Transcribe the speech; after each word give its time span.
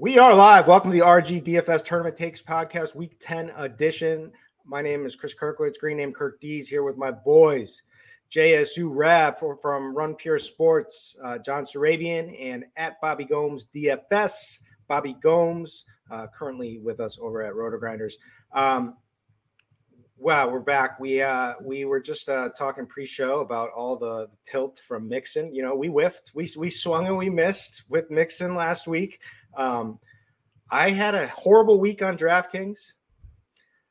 We 0.00 0.16
are 0.16 0.34
live. 0.34 0.66
Welcome 0.66 0.92
to 0.92 0.96
the 0.96 1.04
RG 1.04 1.44
DFS 1.44 1.84
Tournament 1.84 2.16
Takes 2.16 2.40
Podcast, 2.40 2.94
Week 2.94 3.16
10 3.20 3.50
edition. 3.54 4.32
My 4.64 4.80
name 4.80 5.04
is 5.04 5.14
Chris 5.14 5.34
Kirkwood, 5.34 5.68
It's 5.68 5.78
green 5.78 5.98
name 5.98 6.14
Kirk 6.14 6.40
Dees, 6.40 6.70
here 6.70 6.82
with 6.82 6.96
my 6.96 7.10
boys, 7.10 7.82
JSU 8.32 8.88
Rab 8.90 9.36
from 9.38 9.94
Run 9.94 10.14
Pure 10.14 10.38
Sports, 10.38 11.16
uh, 11.22 11.36
John 11.36 11.66
Sarabian, 11.66 12.34
and 12.40 12.64
at 12.78 12.98
Bobby 13.02 13.24
Gomes 13.24 13.66
DFS. 13.74 14.62
Bobby 14.88 15.16
Gomes, 15.22 15.84
uh, 16.10 16.28
currently 16.34 16.78
with 16.78 16.98
us 16.98 17.18
over 17.20 17.42
at 17.42 17.54
Roto 17.54 17.76
Grinders. 17.76 18.16
Um, 18.54 18.96
wow, 20.16 20.48
we're 20.48 20.60
back. 20.60 20.98
We 20.98 21.20
uh, 21.20 21.56
we 21.62 21.84
were 21.84 22.00
just 22.00 22.26
uh, 22.30 22.48
talking 22.56 22.86
pre-show 22.86 23.40
about 23.40 23.68
all 23.72 23.96
the, 23.96 24.28
the 24.28 24.36
tilt 24.44 24.78
from 24.78 25.08
Mixon. 25.10 25.54
You 25.54 25.62
know, 25.62 25.74
we 25.74 25.88
whiffed, 25.88 26.30
we 26.34 26.48
we 26.56 26.70
swung 26.70 27.06
and 27.06 27.18
we 27.18 27.28
missed 27.28 27.82
with 27.90 28.10
Mixon 28.10 28.54
last 28.54 28.86
week. 28.86 29.20
Um, 29.56 29.98
I 30.70 30.90
had 30.90 31.14
a 31.14 31.28
horrible 31.28 31.80
week 31.80 32.02
on 32.02 32.16
DraftKings. 32.16 32.92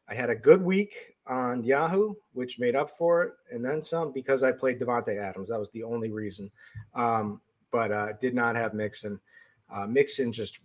I 0.08 0.14
had 0.14 0.30
a 0.30 0.36
good 0.36 0.62
week 0.62 1.16
on 1.28 1.64
Yahoo, 1.64 2.14
which 2.34 2.60
made 2.60 2.76
up 2.76 2.92
for 2.98 3.24
it, 3.24 3.34
and 3.52 3.64
then 3.64 3.82
some 3.82 4.12
because 4.12 4.42
I 4.42 4.52
played 4.52 4.80
Davante 4.80 5.22
Adams. 5.22 5.50
That 5.50 5.60
was 5.60 5.70
the 5.72 5.84
only 5.84 6.10
reason. 6.10 6.50
Um, 6.96 7.42
but 7.72 7.92
uh, 7.92 8.14
did 8.20 8.34
not 8.34 8.56
have 8.56 8.74
Mixon. 8.74 9.20
Uh, 9.72 9.86
Mixon 9.86 10.32
just 10.32 10.62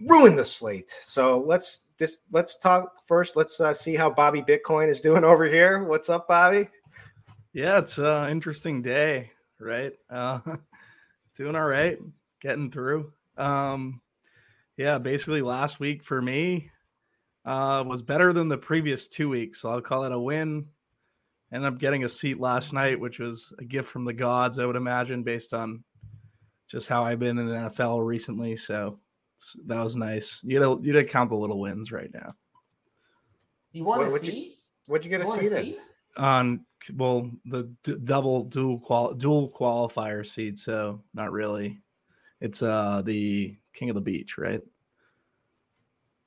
ruined 0.00 0.38
the 0.38 0.44
slate. 0.44 0.90
So 0.90 1.38
let's 1.38 1.82
just 1.98 2.18
let's 2.32 2.58
talk 2.58 2.94
first. 3.06 3.36
Let's 3.36 3.60
uh, 3.60 3.72
see 3.72 3.94
how 3.94 4.10
Bobby 4.10 4.42
Bitcoin 4.42 4.88
is 4.88 5.00
doing 5.00 5.24
over 5.24 5.44
here. 5.44 5.84
What's 5.84 6.10
up, 6.10 6.26
Bobby? 6.26 6.68
Yeah, 7.52 7.78
it's 7.78 7.98
an 7.98 8.30
interesting 8.30 8.82
day, 8.82 9.30
right? 9.60 9.92
Uh, 10.10 10.40
doing 11.36 11.54
all 11.54 11.66
right, 11.66 11.98
getting 12.40 12.70
through. 12.70 13.12
Um, 13.36 14.00
yeah, 14.76 14.98
basically 14.98 15.42
last 15.42 15.80
week 15.80 16.02
for 16.02 16.20
me 16.22 16.70
uh, 17.44 17.84
was 17.86 18.02
better 18.02 18.32
than 18.32 18.48
the 18.48 18.58
previous 18.58 19.06
two 19.08 19.28
weeks. 19.28 19.60
So 19.60 19.68
I'll 19.70 19.80
call 19.80 20.04
it 20.04 20.12
a 20.12 20.18
win. 20.18 20.66
Ended 21.52 21.72
up 21.72 21.78
getting 21.78 22.04
a 22.04 22.08
seat 22.08 22.40
last 22.40 22.72
night, 22.72 22.98
which 22.98 23.18
was 23.20 23.52
a 23.58 23.64
gift 23.64 23.90
from 23.90 24.04
the 24.04 24.12
gods, 24.12 24.58
I 24.58 24.66
would 24.66 24.76
imagine, 24.76 25.22
based 25.22 25.54
on 25.54 25.84
just 26.66 26.88
how 26.88 27.04
I've 27.04 27.18
been 27.20 27.38
in 27.38 27.46
the 27.48 27.54
NFL 27.54 28.04
recently. 28.04 28.56
So 28.56 28.98
that 29.66 29.82
was 29.82 29.94
nice. 29.94 30.40
You 30.42 30.58
gotta, 30.58 30.82
you 30.82 30.92
gotta 30.92 31.04
count 31.04 31.30
the 31.30 31.36
little 31.36 31.60
wins 31.60 31.92
right 31.92 32.10
now. 32.12 32.34
You 33.72 33.84
want 33.84 34.00
What- 34.00 34.06
to 34.06 34.12
what'd 34.12 34.26
see? 34.26 34.38
you- 34.46 34.50
What'd 34.86 35.04
you 35.06 35.10
get 35.10 35.18
You 35.20 35.24
to 35.24 35.28
want 35.28 35.40
see 35.40 35.48
to 35.48 35.54
then? 35.54 35.76
On 36.18 36.66
well, 36.96 37.30
the 37.46 37.74
d- 37.84 37.96
double 38.04 38.44
dual 38.44 38.78
qual 38.78 39.14
dual 39.14 39.50
qualifier 39.50 40.26
seed. 40.26 40.58
So 40.58 41.02
not 41.14 41.32
really. 41.32 41.80
It's 42.42 42.62
uh 42.62 43.00
the 43.02 43.56
king 43.74 43.90
of 43.90 43.94
the 43.94 44.00
beach, 44.00 44.38
right? 44.38 44.62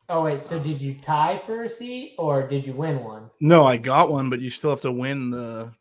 Oh 0.10 0.24
wait, 0.24 0.46
so 0.46 0.58
did 0.58 0.82
you 0.82 0.96
tie 1.04 1.42
for 1.46 1.64
a 1.64 1.70
seat 1.70 2.16
or 2.18 2.48
did 2.48 2.66
you 2.66 2.74
win 2.74 3.04
one? 3.04 3.30
No, 3.42 3.66
I 3.66 3.76
got 3.78 4.10
one, 4.12 4.30
but 4.30 4.40
you 4.40 4.50
still 4.50 4.70
have 4.70 4.82
to 4.82 4.92
win 4.92 5.32
the. 5.32 5.74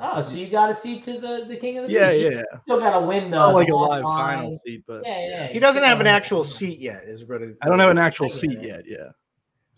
Oh, 0.00 0.22
so 0.22 0.34
you 0.34 0.48
got 0.48 0.70
a 0.70 0.74
seat 0.74 1.02
to 1.04 1.20
the, 1.20 1.44
the 1.46 1.56
king 1.56 1.78
of 1.78 1.86
the 1.86 1.92
Yeah, 1.92 2.10
beach. 2.12 2.22
You 2.22 2.30
yeah. 2.38 2.58
Still 2.62 2.80
got 2.80 2.98
to 2.98 3.06
win 3.06 3.24
It's 3.24 3.30
the 3.30 3.36
not 3.36 3.54
like 3.54 3.68
a 3.68 3.74
live 3.74 4.04
online- 4.04 4.38
final 4.38 4.60
seat, 4.64 4.82
but 4.86 5.02
Yeah, 5.04 5.26
yeah. 5.28 5.48
He 5.52 5.60
doesn't 5.60 5.82
have 5.84 6.00
an 6.00 6.06
actual 6.06 6.44
seat 6.44 6.80
yet. 6.80 7.04
Is 7.04 7.24
what 7.26 7.42
it- 7.42 7.58
I 7.60 7.66
don't 7.68 7.78
have 7.78 7.90
an 7.90 7.98
actual 7.98 8.30
seat 8.30 8.58
yet. 8.62 8.84
Yeah, 8.86 9.10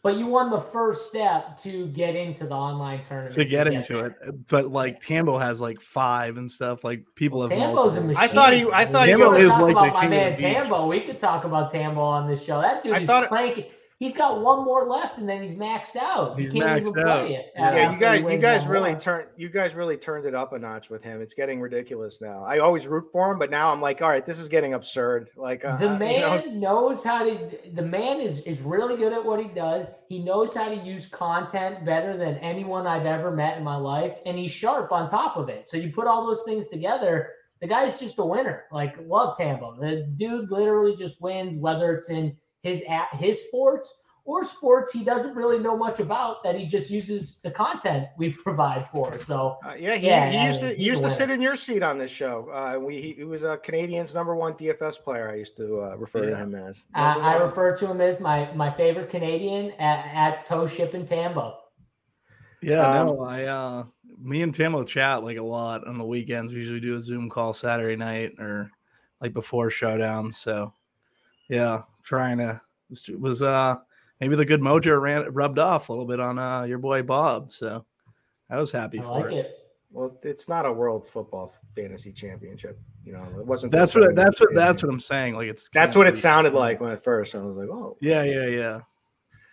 But 0.04 0.18
you 0.18 0.26
won 0.26 0.50
the 0.50 0.60
first 0.60 1.08
step 1.08 1.58
to 1.62 1.86
get 1.88 2.14
into 2.14 2.46
the 2.46 2.54
online 2.54 3.02
tournament. 3.04 3.34
to 3.36 3.44
get 3.46 3.66
into 3.66 3.94
there. 3.94 4.06
it. 4.22 4.46
But 4.48 4.66
like 4.70 5.00
Tambo 5.00 5.38
has 5.38 5.60
like 5.62 5.80
five 5.80 6.36
and 6.36 6.48
stuff. 6.48 6.84
Like 6.84 7.06
people 7.14 7.40
have. 7.40 7.48
Tambo's 7.50 7.96
a 7.96 8.02
machine. 8.02 8.22
I 8.22 8.28
thought 8.28 8.52
he- 8.52 8.70
I 8.70 8.84
thought 8.84 9.08
he 9.08 9.14
We 9.16 9.26
was- 9.26 9.38
could 9.38 9.48
talk 9.48 9.60
like 9.62 9.74
the 9.74 9.80
about 9.80 9.94
my 9.94 10.00
king 10.02 10.10
man. 10.10 10.36
Tambo. 10.38 10.86
We 10.88 11.00
could 11.00 11.18
talk 11.18 11.44
about 11.44 11.72
Tambo 11.72 12.02
on 12.02 12.28
this 12.28 12.44
show. 12.44 12.60
That 12.60 12.82
dude 12.84 12.92
I 12.92 12.98
is 13.00 13.06
thought 13.06 13.24
it- 13.24 13.28
cranking. 13.30 13.64
He's 13.98 14.16
got 14.16 14.42
one 14.42 14.64
more 14.64 14.86
left, 14.86 15.18
and 15.18 15.28
then 15.28 15.42
he's 15.42 15.56
maxed 15.56 15.96
out. 15.96 16.38
He's 16.38 16.52
he 16.52 16.60
can't 16.60 16.84
maxed 16.84 16.88
even 16.88 16.98
out. 16.98 17.20
play 17.26 17.34
it. 17.34 17.52
Yeah, 17.54 17.74
Yeah, 17.74 17.92
you 17.92 17.98
guys, 17.98 18.22
you 18.22 18.38
guys 18.38 18.66
really 18.66 18.94
turned, 18.96 19.28
you 19.36 19.48
guys 19.48 19.74
really 19.74 19.96
turned 19.96 20.26
it 20.26 20.34
up 20.34 20.52
a 20.52 20.58
notch 20.58 20.90
with 20.90 21.02
him. 21.02 21.20
It's 21.20 21.34
getting 21.34 21.60
ridiculous 21.60 22.20
now. 22.20 22.44
I 22.44 22.58
always 22.58 22.86
root 22.86 23.06
for 23.12 23.30
him, 23.30 23.38
but 23.38 23.50
now 23.50 23.70
I'm 23.70 23.80
like, 23.80 24.02
all 24.02 24.08
right, 24.08 24.26
this 24.26 24.38
is 24.38 24.48
getting 24.48 24.74
absurd. 24.74 25.28
Like 25.36 25.64
uh, 25.64 25.76
the 25.76 25.92
you 25.92 25.98
man 25.98 26.60
know, 26.60 26.74
knows 26.74 27.04
how 27.04 27.24
to 27.24 27.50
the 27.72 27.82
man 27.82 28.20
is 28.20 28.40
is 28.40 28.60
really 28.60 28.96
good 28.96 29.12
at 29.12 29.24
what 29.24 29.40
he 29.40 29.48
does 29.48 29.86
he 30.08 30.18
knows 30.20 30.54
how 30.54 30.68
to 30.68 30.76
use 30.76 31.06
content 31.06 31.84
better 31.84 32.16
than 32.16 32.36
anyone 32.38 32.86
i've 32.86 33.06
ever 33.06 33.30
met 33.30 33.56
in 33.56 33.64
my 33.64 33.76
life 33.76 34.14
and 34.26 34.38
he's 34.38 34.50
sharp 34.50 34.92
on 34.92 35.08
top 35.08 35.36
of 35.36 35.48
it 35.48 35.68
so 35.68 35.76
you 35.76 35.92
put 35.92 36.06
all 36.06 36.26
those 36.26 36.42
things 36.44 36.68
together 36.68 37.32
the 37.60 37.66
guy's 37.66 37.98
just 37.98 38.18
a 38.18 38.24
winner 38.24 38.64
like 38.72 38.94
love 39.06 39.36
tambo 39.36 39.76
the 39.80 40.08
dude 40.16 40.50
literally 40.50 40.96
just 40.96 41.20
wins 41.20 41.56
whether 41.58 41.94
it's 41.94 42.10
in 42.10 42.36
his 42.64 42.82
at 42.88 43.14
his 43.14 43.46
sports 43.46 44.00
or 44.26 44.42
sports 44.44 44.90
he 44.90 45.04
doesn't 45.04 45.36
really 45.36 45.58
know 45.58 45.76
much 45.76 46.00
about 46.00 46.42
that 46.42 46.54
he 46.58 46.66
just 46.66 46.90
uses 46.90 47.40
the 47.44 47.50
content 47.50 48.08
we 48.16 48.30
provide 48.30 48.88
for 48.88 49.20
so 49.20 49.58
uh, 49.64 49.74
yeah, 49.78 49.96
he, 49.96 50.06
Yeah, 50.06 50.30
he 50.30 50.38
I 50.38 50.46
used 50.46 50.62
mean, 50.62 50.70
to 50.70 50.76
he 50.76 50.84
used 50.84 51.02
to 51.02 51.10
sit 51.10 51.28
in 51.30 51.42
your 51.42 51.56
seat 51.56 51.82
on 51.82 51.98
this 51.98 52.10
show. 52.10 52.48
Uh, 52.50 52.78
we 52.80 53.00
he, 53.00 53.12
he 53.12 53.24
was 53.24 53.44
a 53.44 53.58
Canadian's 53.58 54.14
number 54.14 54.34
one 54.34 54.54
DFS 54.54 54.98
player. 55.02 55.30
I 55.30 55.34
used 55.36 55.56
to 55.56 55.82
uh, 55.82 55.96
refer 55.96 56.30
to 56.30 56.36
him 56.36 56.54
as. 56.54 56.88
I, 56.94 57.18
I 57.18 57.34
refer 57.34 57.76
to 57.76 57.86
him 57.86 58.00
as 58.00 58.18
my 58.18 58.50
my 58.54 58.72
favorite 58.72 59.10
canadian 59.10 59.72
at, 59.72 60.06
at 60.14 60.46
toe 60.46 60.66
shipping 60.66 61.06
tambo 61.06 61.58
Yeah, 62.62 63.00
Um, 63.00 63.06
no, 63.06 63.20
I 63.24 63.44
uh 63.44 63.84
me 64.18 64.42
and 64.42 64.54
Tambo 64.54 64.84
chat 64.84 65.22
like 65.22 65.36
a 65.36 65.42
lot 65.42 65.86
on 65.86 65.98
the 65.98 66.04
weekends. 66.04 66.52
We 66.52 66.60
usually 66.60 66.80
do 66.80 66.96
a 66.96 67.00
Zoom 67.00 67.28
call 67.28 67.52
Saturday 67.52 67.96
night 67.96 68.32
or 68.38 68.70
like 69.20 69.34
before 69.34 69.68
showdown. 69.70 70.32
So 70.32 70.72
yeah, 71.48 71.82
trying 72.04 72.38
to 72.38 72.60
was, 72.90 73.08
was 73.18 73.42
uh 73.42 73.76
maybe 74.20 74.36
the 74.36 74.44
good 74.44 74.60
mojo 74.60 75.00
ran 75.00 75.32
rubbed 75.32 75.58
off 75.58 75.88
a 75.88 75.92
little 75.92 76.06
bit 76.06 76.20
on 76.20 76.38
uh 76.38 76.62
your 76.62 76.78
boy 76.78 77.02
Bob. 77.02 77.52
So 77.52 77.84
I 78.50 78.56
was 78.58 78.70
happy 78.70 78.98
i 79.00 79.02
for 79.02 79.08
like 79.20 79.32
it. 79.32 79.34
it 79.46 79.58
Well, 79.90 80.18
it's 80.22 80.48
not 80.48 80.66
a 80.66 80.72
World 80.72 81.06
Football 81.06 81.52
Fantasy 81.74 82.12
Championship. 82.12 82.78
You 83.04 83.12
know, 83.12 83.24
it 83.38 83.46
wasn't. 83.46 83.72
That's 83.72 83.94
what 83.94 84.14
that's 84.14 84.40
what 84.40 84.54
that's 84.54 84.82
what 84.82 84.92
I'm 84.92 85.00
saying. 85.00 85.34
Like 85.34 85.48
it's 85.48 85.68
That's 85.72 85.94
what 85.96 86.06
it 86.06 86.14
be- 86.14 86.20
sounded 86.20 86.52
like 86.52 86.80
when 86.80 86.90
at 86.92 87.02
first 87.02 87.34
I 87.34 87.38
was 87.38 87.56
like, 87.56 87.68
oh, 87.68 87.96
Yeah, 88.00 88.22
yeah, 88.22 88.46
yeah. 88.46 88.80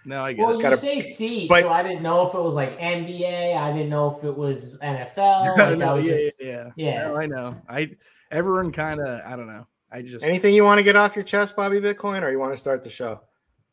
No, 0.04 0.24
I 0.24 0.34
get 0.34 0.42
Well, 0.42 0.52
it. 0.54 0.56
you 0.58 0.62
Gotta- 0.64 0.78
say 0.78 1.00
seat, 1.02 1.48
but- 1.48 1.62
so 1.64 1.70
I 1.72 1.84
didn't 1.84 2.02
know 2.02 2.28
if 2.28 2.34
it 2.34 2.40
was 2.42 2.56
like 2.56 2.80
NBA. 2.80 3.56
I 3.56 3.72
didn't 3.72 3.90
know 3.90 4.18
if 4.18 4.24
it 4.24 4.36
was 4.36 4.78
NFL. 4.82 5.56
Like, 5.58 5.78
no, 5.78 5.96
yeah, 5.98 6.12
just- 6.18 6.42
yeah, 6.42 6.48
yeah, 6.48 6.72
yeah. 6.76 7.08
No, 7.08 7.16
I 7.18 7.26
know. 7.28 7.62
I 7.70 7.92
everyone 8.32 8.72
kind 8.72 9.00
of 9.00 9.22
I 9.26 9.36
don't 9.36 9.48
know. 9.48 9.68
I 9.92 10.02
just 10.02 10.24
anything 10.26 10.54
you 10.54 10.64
want 10.64 10.80
to 10.80 10.84
get 10.84 10.96
off 10.96 11.16
your 11.16 11.24
chest, 11.26 11.56
Bobby 11.56 11.80
Bitcoin, 11.80 12.22
or 12.24 12.32
you 12.32 12.40
want 12.40 12.54
to 12.54 12.58
start 12.58 12.84
the 12.84 12.90
show? 12.90 13.22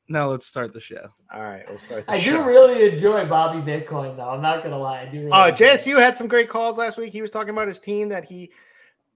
no. 0.09 0.29
Let's 0.31 0.47
start 0.47 0.73
the 0.73 0.81
show. 0.81 1.09
All 1.33 1.43
right, 1.43 1.65
we'll 1.69 1.79
start. 1.79 2.07
The 2.07 2.13
I 2.13 2.19
show. 2.19 2.39
do 2.43 2.49
really 2.49 2.89
enjoy 2.91 3.27
Bobby 3.27 3.59
Bitcoin, 3.61 4.17
though. 4.17 4.31
I'm 4.31 4.41
not 4.43 4.63
gonna 4.63 4.79
lie, 4.79 5.03
I 5.03 5.05
do. 5.07 5.19
Really 5.19 5.31
Uh, 5.33 5.49
enjoy 5.49 5.67
it. 5.67 5.73
JSU 5.81 5.99
had 5.99 6.17
some 6.17 6.27
great 6.29 6.49
calls 6.49 6.79
last 6.79 6.99
week. 6.99 7.13
He 7.13 7.21
was 7.23 7.31
talking 7.31 7.51
about 7.51 7.69
his 7.69 7.79
team 7.79 8.09
that 8.09 8.25
he 8.25 8.51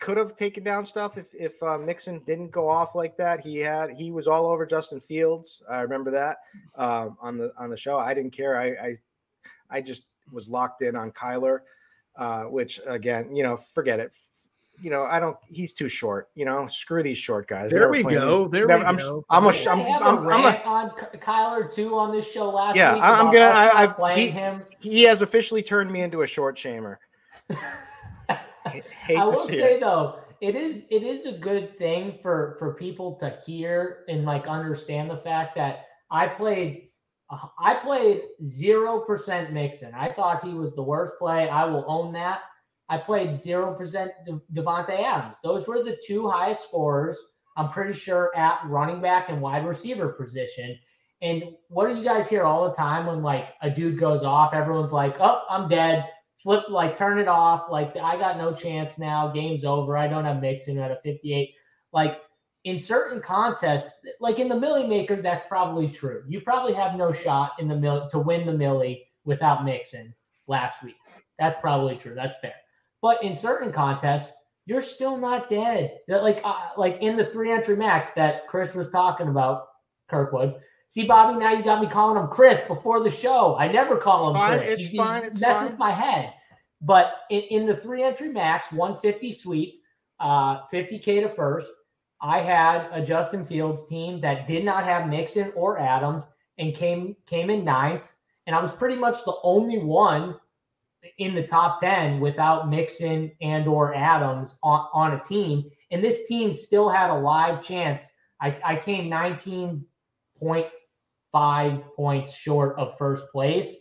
could 0.01 0.17
have 0.17 0.37
taken 0.37 0.63
down 0.65 0.85
stuff 0.85 1.17
if 1.17 1.33
if 1.35 1.63
uh, 1.63 1.79
Mixon 1.79 2.21
didn't 2.27 2.51
go 2.51 2.69
off 2.69 2.95
like 2.95 3.17
that. 3.17 3.41
He 3.41 3.57
had 3.59 3.91
he 3.91 4.11
was 4.13 4.27
all 4.29 4.47
over 4.47 4.67
Justin 4.67 5.01
Fields. 5.01 5.63
I 5.71 5.81
remember 5.81 6.11
that 6.11 6.39
um, 6.77 7.17
on 7.21 7.39
the 7.39 7.53
on 7.57 7.71
the 7.71 7.77
show. 7.77 7.99
I 7.99 8.13
didn't 8.13 8.33
care. 8.33 8.59
I 8.59 8.67
I, 8.69 8.99
I 9.71 9.81
just 9.81 10.05
was 10.31 10.49
locked 10.49 10.83
in 10.83 10.95
on 10.97 11.11
Kyler, 11.13 11.61
uh, 12.17 12.45
which 12.45 12.81
again, 12.87 13.35
you 13.35 13.43
know, 13.43 13.57
forget 13.57 13.99
it. 14.01 14.13
You 14.83 14.91
know, 14.91 15.05
I 15.05 15.21
don't. 15.21 15.37
He's 15.49 15.73
too 15.73 15.89
short. 15.89 16.29
You 16.35 16.45
know, 16.45 16.67
screw 16.67 17.03
these 17.03 17.19
short 17.19 17.47
guys. 17.47 17.71
There 17.71 17.89
we 17.89 18.03
go. 18.03 18.49
There 18.49 18.67
never, 18.67 18.81
we 18.81 18.87
I'm, 18.87 18.97
go. 18.97 19.25
I'm, 19.31 19.45
a, 19.45 19.49
I'm, 19.49 19.81
I'm, 19.81 20.03
I'm, 20.03 20.29
I'm 20.29 20.45
a, 20.45 20.59
on 20.65 20.91
Kyler 21.19 21.73
too 21.73 21.97
on 21.97 22.11
this 22.11 22.31
show 22.31 22.51
last 22.51 22.77
yeah, 22.77 22.95
week. 22.95 23.03
I'm 23.03 23.27
gonna. 23.27 23.47
I, 23.47 23.83
have 23.83 23.97
playing 23.97 24.19
he, 24.19 24.27
him. 24.29 24.63
He 24.81 25.03
has 25.05 25.23
officially 25.23 25.63
turned 25.63 25.93
me 25.93 26.01
into 26.03 26.23
a 26.23 26.27
short 26.27 26.57
shamer. 26.57 26.97
Hate 28.67 29.19
I 29.19 29.25
will 29.25 29.37
see 29.37 29.59
say 29.59 29.75
it. 29.75 29.81
though, 29.81 30.19
it 30.41 30.57
is 30.57 30.83
it 30.91 31.05
is 31.05 31.27
a 31.27 31.33
good 31.33 31.79
thing 31.79 32.19
for 32.21 32.57
for 32.59 32.75
people 32.75 33.17
to 33.21 33.39
hear 33.47 34.05
and 34.09 34.25
like 34.25 34.47
understand 34.47 35.11
the 35.11 35.17
fact 35.17 35.55
that 35.57 35.87
I 36.11 36.27
played 36.27 36.89
uh, 37.31 37.39
I 37.59 37.75
played 37.77 38.23
zero 38.45 39.01
percent 39.01 39.53
Mixon. 39.53 39.95
I 39.95 40.11
thought 40.11 40.45
he 40.45 40.55
was 40.55 40.75
the 40.75 40.83
worst 40.83 41.15
play. 41.21 41.49
I 41.49 41.65
will 41.67 41.85
own 41.87 42.13
that. 42.15 42.41
I 42.93 42.99
played 42.99 43.33
zero 43.33 43.73
percent 43.73 44.13
Davante 44.53 45.03
Adams. 45.03 45.37
Those 45.43 45.67
were 45.67 45.83
the 45.83 45.97
two 46.07 46.29
highest 46.29 46.65
scores. 46.65 47.17
I'm 47.57 47.71
pretty 47.71 47.99
sure 47.99 48.31
at 48.37 48.61
running 48.67 49.01
back 49.01 49.31
and 49.31 49.41
wide 49.41 49.65
receiver 49.65 50.11
position. 50.11 50.79
And 51.23 51.43
what 51.69 51.89
do 51.89 51.97
you 51.97 52.05
guys 52.05 52.29
hear 52.29 52.45
all 52.45 52.69
the 52.69 52.77
time 52.77 53.07
when 53.07 53.23
like 53.23 53.47
a 53.63 53.71
dude 53.71 53.99
goes 53.99 54.25
off? 54.25 54.53
Everyone's 54.53 54.93
like, 54.93 55.17
"Oh, 55.21 55.43
I'm 55.49 55.71
dead." 55.71 56.07
Flip, 56.43 56.65
like, 56.69 56.99
turn 56.99 57.19
it 57.19 57.29
off. 57.29 57.71
Like, 57.71 57.97
I 57.97 58.19
got 58.19 58.37
no 58.37 58.53
chance 58.53 58.99
now. 58.99 59.29
Game's 59.29 59.65
over. 59.65 59.97
I 59.97 60.09
don't 60.09 60.25
have 60.25 60.43
Mixon 60.43 60.77
at 60.77 60.91
a 60.91 60.99
58. 61.05 61.55
Like, 61.93 62.19
in 62.65 62.79
certain 62.79 63.23
contests, 63.23 63.95
like 64.21 64.39
in 64.39 64.49
the 64.49 64.59
Millie 64.59 64.89
Maker, 64.89 65.23
that's 65.23 65.47
probably 65.47 65.89
true. 65.89 66.25
You 66.29 66.41
probably 66.41 66.75
have 66.75 66.97
no 66.97 67.13
shot 67.13 67.53
in 67.59 67.69
the 67.69 67.77
mill 67.77 68.11
to 68.11 68.19
win 68.19 68.45
the 68.45 68.53
Millie 68.53 69.07
without 69.25 69.65
Mixon 69.65 70.13
last 70.47 70.83
week. 70.83 70.97
That's 71.39 71.59
probably 71.61 71.97
true. 71.97 72.15
That's 72.15 72.37
fair. 72.41 72.55
But 73.03 73.23
in 73.23 73.35
certain 73.37 73.73
contests, 73.73 74.33
you're 74.65 74.81
still 74.81 75.17
not 75.19 75.51
dead. 75.51 75.99
Like, 76.09 76.41
uh, 76.45 76.69
like 76.77 76.99
in 77.03 77.17
the 77.17 77.27
three 77.27 77.51
entry 77.53 77.77
max 77.77 78.11
that 78.13 78.47
Chris 78.49 78.75
was 78.75 78.91
talking 78.91 79.29
about, 79.29 79.65
Kirkwood 80.09 80.55
See, 80.89 81.07
Bobby, 81.07 81.39
now 81.39 81.53
you 81.53 81.65
got 81.65 81.81
me 81.81 81.89
calling 81.89 82.23
him 82.23 82.29
Chris 82.29 82.61
before 82.69 83.03
the 83.03 83.11
show. 83.11 83.57
I 83.57 83.67
never 83.73 83.97
call 83.97 84.29
It's 84.29 84.29
him 84.29 84.35
fine, 84.35 84.59
Chris. 84.59 84.79
it's 84.81 84.93
You- 84.93 84.99
fine, 85.03 85.25
it's 85.25 85.41
mess 85.41 85.57
fine. 85.57 85.67
with 85.71 85.79
my 85.79 85.91
head. 85.91 86.35
But 86.83 87.15
in, 87.31 87.41
in 87.45 87.67
the 87.67 87.75
three 87.75 88.03
entry 88.03 88.29
max, 88.29 88.71
150 88.71 89.33
sweep, 89.33 89.83
uh, 90.21 90.67
50K 90.71 91.23
to 91.23 91.31
first, 91.31 91.73
I 92.21 92.41
had 92.41 92.91
a 92.93 93.03
Justin 93.03 93.47
Fields 93.47 93.87
team 93.89 94.21
that 94.21 94.47
did 94.47 94.67
not 94.67 94.85
have 94.85 95.09
Mixon 95.09 95.51
or 95.57 95.79
Adams 95.79 96.27
and 96.59 96.75
came 96.75 97.17
came 97.25 97.49
in 97.49 97.65
ninth. 97.65 98.13
And 98.47 98.55
I 98.55 98.61
was 98.61 98.73
pretty 98.73 98.97
much 98.97 99.25
the 99.25 99.37
only 99.43 99.79
one 99.79 100.37
in 101.19 101.35
the 101.35 101.47
top 101.47 101.81
10 101.81 102.21
without 102.21 102.71
Mixon 102.71 103.33
and 103.41 103.67
or 103.67 103.95
Adams 103.95 104.57
on, 104.63 104.89
on 104.93 105.15
a 105.15 105.23
team. 105.23 105.65
And 105.91 106.03
this 106.03 106.27
team 106.27 106.55
still 106.55 106.89
had 106.89 107.11
a 107.11 107.19
live 107.19 107.65
chance. 107.65 108.13
I, 108.41 108.57
I 108.65 108.77
came 108.77 109.11
19.5 109.11 111.85
points 111.97 112.35
short 112.35 112.79
of 112.79 112.97
first 112.99 113.25
place. 113.33 113.77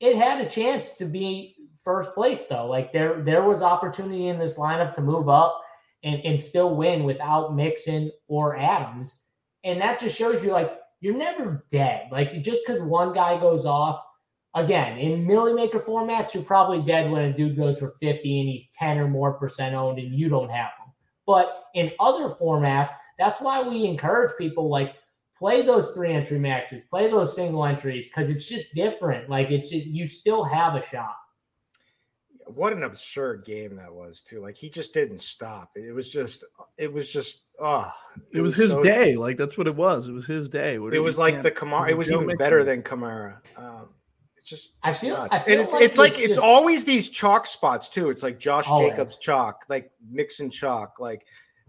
It 0.00 0.16
had 0.16 0.44
a 0.44 0.48
chance 0.48 0.94
to 0.96 1.04
be 1.04 1.56
first 1.84 2.14
place 2.14 2.46
though. 2.46 2.66
Like 2.66 2.92
there 2.92 3.22
there 3.22 3.42
was 3.42 3.62
opportunity 3.62 4.28
in 4.28 4.38
this 4.38 4.56
lineup 4.56 4.94
to 4.94 5.00
move 5.00 5.28
up 5.28 5.60
and, 6.02 6.20
and 6.24 6.40
still 6.40 6.74
win 6.74 7.04
without 7.04 7.54
Mixon 7.54 8.10
or 8.28 8.56
Adams. 8.56 9.24
And 9.64 9.80
that 9.80 10.00
just 10.00 10.16
shows 10.16 10.42
you 10.42 10.52
like 10.52 10.78
you're 11.00 11.16
never 11.16 11.64
dead. 11.70 12.08
Like 12.10 12.42
just 12.42 12.62
because 12.66 12.82
one 12.82 13.12
guy 13.12 13.38
goes 13.38 13.66
off, 13.66 14.02
again, 14.54 14.98
in 14.98 15.26
Millie 15.26 15.54
Maker 15.54 15.80
formats, 15.80 16.34
you're 16.34 16.42
probably 16.42 16.82
dead 16.82 17.10
when 17.10 17.24
a 17.24 17.32
dude 17.32 17.56
goes 17.56 17.78
for 17.78 17.94
50 18.00 18.40
and 18.40 18.48
he's 18.48 18.68
10 18.78 18.98
or 18.98 19.08
more 19.08 19.34
percent 19.34 19.74
owned 19.74 19.98
and 19.98 20.14
you 20.14 20.28
don't 20.28 20.50
have 20.50 20.70
him. 20.78 20.92
But 21.26 21.64
in 21.74 21.92
other 22.00 22.34
formats, 22.34 22.92
that's 23.18 23.40
why 23.40 23.66
we 23.66 23.86
encourage 23.86 24.32
people 24.36 24.68
like 24.68 24.94
play 25.38 25.64
those 25.64 25.90
three 25.90 26.12
entry 26.12 26.38
maxes, 26.38 26.82
play 26.90 27.10
those 27.10 27.34
single 27.34 27.64
entries 27.64 28.08
because 28.08 28.30
it's 28.30 28.46
just 28.46 28.74
different. 28.74 29.28
Like 29.28 29.50
it's 29.50 29.72
you 29.72 30.06
still 30.06 30.44
have 30.44 30.74
a 30.74 30.84
shot. 30.84 31.14
What 32.46 32.72
an 32.72 32.82
absurd 32.82 33.44
game 33.44 33.76
that 33.76 33.94
was, 33.94 34.20
too. 34.20 34.40
Like 34.40 34.56
he 34.56 34.68
just 34.68 34.92
didn't 34.92 35.20
stop. 35.20 35.70
It 35.76 35.94
was 35.94 36.10
just, 36.10 36.44
it 36.76 36.92
was 36.92 37.08
just, 37.08 37.42
oh, 37.60 37.90
It 38.32 38.40
was 38.40 38.54
his 38.54 38.72
so- 38.72 38.82
day. 38.82 39.14
Like 39.16 39.36
that's 39.38 39.56
what 39.56 39.68
it 39.68 39.76
was. 39.76 40.08
It 40.08 40.12
was 40.12 40.26
his 40.26 40.50
day. 40.50 40.78
What 40.78 40.92
It 40.92 40.98
was 40.98 41.18
like 41.18 41.40
the 41.42 41.52
Kamara. 41.52 41.90
It 41.90 41.96
was 41.96 42.10
even 42.10 42.26
better 42.36 42.64
than 42.64 42.82
Kamara. 42.82 43.36
Um, 43.56 43.90
it's 44.42 44.50
just, 44.50 44.72
I 44.82 44.88
just 44.90 45.00
feel- 45.00 45.16
nuts. 45.16 45.36
I 45.36 45.50
and 45.52 45.60
it's 45.60 45.72
like 45.72 45.82
it's 45.82 45.98
like 45.98 46.18
it's 46.18 46.28
just- 46.30 46.40
always 46.40 46.84
these 46.84 47.08
chalk 47.08 47.46
spots 47.46 47.88
too. 47.88 48.10
It's 48.10 48.22
like 48.24 48.38
Josh 48.40 48.66
Always. 48.68 48.90
Jacobs 48.90 49.16
chalk, 49.18 49.64
like 49.68 49.92
Mixon 50.10 50.50
chalk, 50.50 50.96
like 50.98 51.24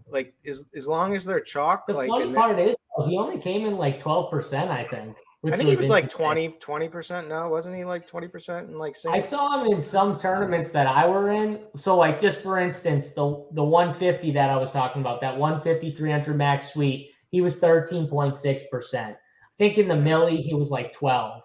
like 0.08 0.34
as 0.44 0.64
as 0.74 0.86
long 0.88 1.14
as 1.14 1.24
they're 1.24 1.40
chalk, 1.40 1.86
The 1.86 1.94
like 1.94 2.08
funny 2.08 2.34
part 2.34 2.58
is 2.58 2.74
he 3.06 3.16
only 3.16 3.40
came 3.40 3.64
in 3.66 3.76
like 3.76 4.02
12%, 4.02 4.68
I 4.68 4.84
think. 4.84 5.16
I 5.46 5.56
think 5.56 5.68
he 5.68 5.76
was 5.76 5.88
like 5.88 6.04
interesting. 6.04 6.54
20 6.60 6.88
percent. 6.88 7.28
No, 7.28 7.48
wasn't 7.48 7.76
he 7.76 7.84
like 7.84 8.08
twenty 8.08 8.28
percent? 8.28 8.68
And 8.68 8.78
like 8.78 8.96
I 9.08 9.18
saw 9.18 9.60
him 9.62 9.72
in 9.72 9.80
some 9.82 10.18
tournaments 10.18 10.70
that 10.70 10.86
I 10.86 11.06
were 11.06 11.30
in. 11.32 11.60
So, 11.76 11.96
like, 11.96 12.18
just 12.20 12.42
for 12.42 12.58
instance, 12.58 13.10
the 13.10 13.46
the 13.52 13.62
150 13.62 14.32
that 14.32 14.48
I 14.50 14.56
was 14.56 14.70
talking 14.70 15.02
about, 15.02 15.20
that 15.20 15.36
150 15.36 15.94
300 15.96 16.34
max 16.36 16.72
suite, 16.72 17.10
he 17.30 17.40
was 17.42 17.56
13.6%. 17.56 18.94
I 18.94 19.16
think 19.58 19.76
in 19.78 19.86
the 19.86 19.96
Millie, 19.96 20.38
he 20.40 20.54
was 20.54 20.70
like 20.70 20.92
12. 20.94 21.42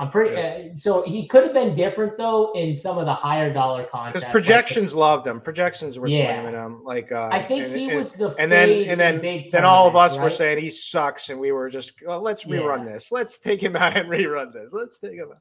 I'm 0.00 0.10
pretty. 0.10 0.34
Uh, 0.34 0.74
so 0.74 1.02
he 1.02 1.28
could 1.28 1.44
have 1.44 1.52
been 1.52 1.76
different 1.76 2.16
though 2.16 2.52
in 2.54 2.74
some 2.74 2.96
of 2.96 3.04
the 3.04 3.12
higher 3.12 3.52
dollar 3.52 3.84
contests. 3.84 4.14
because 4.14 4.22
like 4.24 4.32
projections 4.32 4.94
loved 4.94 5.26
him. 5.26 5.40
Projections 5.42 5.98
were 5.98 6.08
Yeah. 6.08 6.40
slamming 6.40 6.54
him. 6.54 6.82
Like 6.82 7.12
uh, 7.12 7.28
I 7.30 7.42
think 7.42 7.66
and- 7.66 7.76
he 7.76 7.90
and- 7.90 7.98
was 7.98 8.14
the 8.14 8.34
and 8.38 8.50
then 8.50 8.70
and 8.88 8.98
then 8.98 9.20
then 9.52 9.64
all 9.64 9.86
of 9.86 9.94
us 9.96 10.12
tournaments, 10.14 10.32
were 10.32 10.36
saying 10.38 10.58
he 10.58 10.70
sucks, 10.70 11.28
and 11.28 11.38
we 11.38 11.52
were 11.52 11.68
just 11.68 11.92
let's 12.04 12.44
rerun 12.44 12.86
Yeah. 12.86 12.92
this. 12.94 13.12
Let's 13.12 13.38
take 13.38 13.62
him 13.62 13.76
out 13.82 13.96
and 13.96 14.08
rerun 14.08 14.52
this. 14.54 14.72
Let's 14.72 14.98
take 14.98 15.12
him 15.14 15.28
out. 15.32 15.38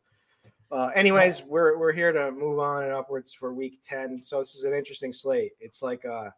Uh, 0.71 0.91
anyways, 0.93 1.41
we're 1.47 1.77
we're 1.79 1.93
here 1.93 2.11
to 2.11 2.29
move 2.31 2.59
on 2.59 2.83
and 2.83 2.91
upwards 2.91 3.33
for 3.33 3.53
week 3.53 3.79
ten. 3.81 4.21
So 4.21 4.39
this 4.39 4.55
is 4.55 4.65
an 4.65 4.73
interesting 4.73 5.11
slate. 5.11 5.53
It's 5.61 5.81
like 5.81 6.03
uh 6.05 6.29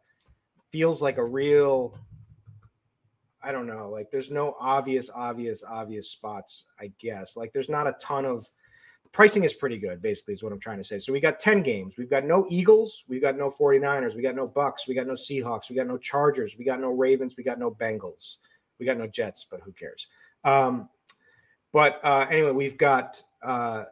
feels 0.71 1.01
like 1.01 1.18
a 1.18 1.25
real. 1.25 1.97
I 3.44 3.52
don't 3.52 3.68
know. 3.68 3.90
Like 3.90 4.12
there's 4.12 4.32
no 4.32 4.56
obvious, 4.60 5.10
obvious, 5.14 5.64
obvious 5.68 6.10
spots. 6.10 6.66
I 6.80 6.92
guess 7.00 7.36
like 7.36 7.54
there's 7.54 7.70
not 7.70 7.88
a 7.88 7.96
ton 8.00 8.26
of 8.26 8.50
pricing 9.12 9.44
is 9.44 9.54
pretty 9.54 9.78
good 9.78 10.02
basically 10.02 10.34
is 10.34 10.44
what 10.44 10.52
i'm 10.52 10.60
trying 10.60 10.78
to 10.78 10.84
say 10.84 10.98
so 10.98 11.12
we 11.12 11.20
got 11.20 11.40
10 11.40 11.62
games 11.62 11.98
we've 11.98 12.10
got 12.10 12.24
no 12.26 12.46
eagles 12.50 13.04
we've 13.08 13.22
got 13.22 13.38
no 13.38 13.50
49ers 13.50 14.16
we 14.16 14.22
got 14.22 14.36
no 14.36 14.48
bucks 14.48 14.88
we 14.88 14.96
got 14.96 15.08
no 15.08 15.14
seahawks 15.14 15.70
we 15.70 15.76
got 15.76 15.88
no 15.88 15.98
chargers 15.98 16.56
we 16.58 16.66
got 16.66 16.80
no 16.80 16.90
ravens 16.90 17.36
we 17.38 17.44
got 17.44 17.60
no 17.60 17.72
bengals 17.72 18.38
we 18.80 18.86
got 18.86 18.98
no 18.98 19.08
jets 19.08 19.46
but 19.50 19.62
who 19.62 19.72
cares 19.72 20.08
um, 20.44 20.90
but 21.71 22.00
uh, 22.04 22.26
anyway 22.30 22.52
we've 22.52 22.78
got 22.78 23.21
uh, 23.44 23.86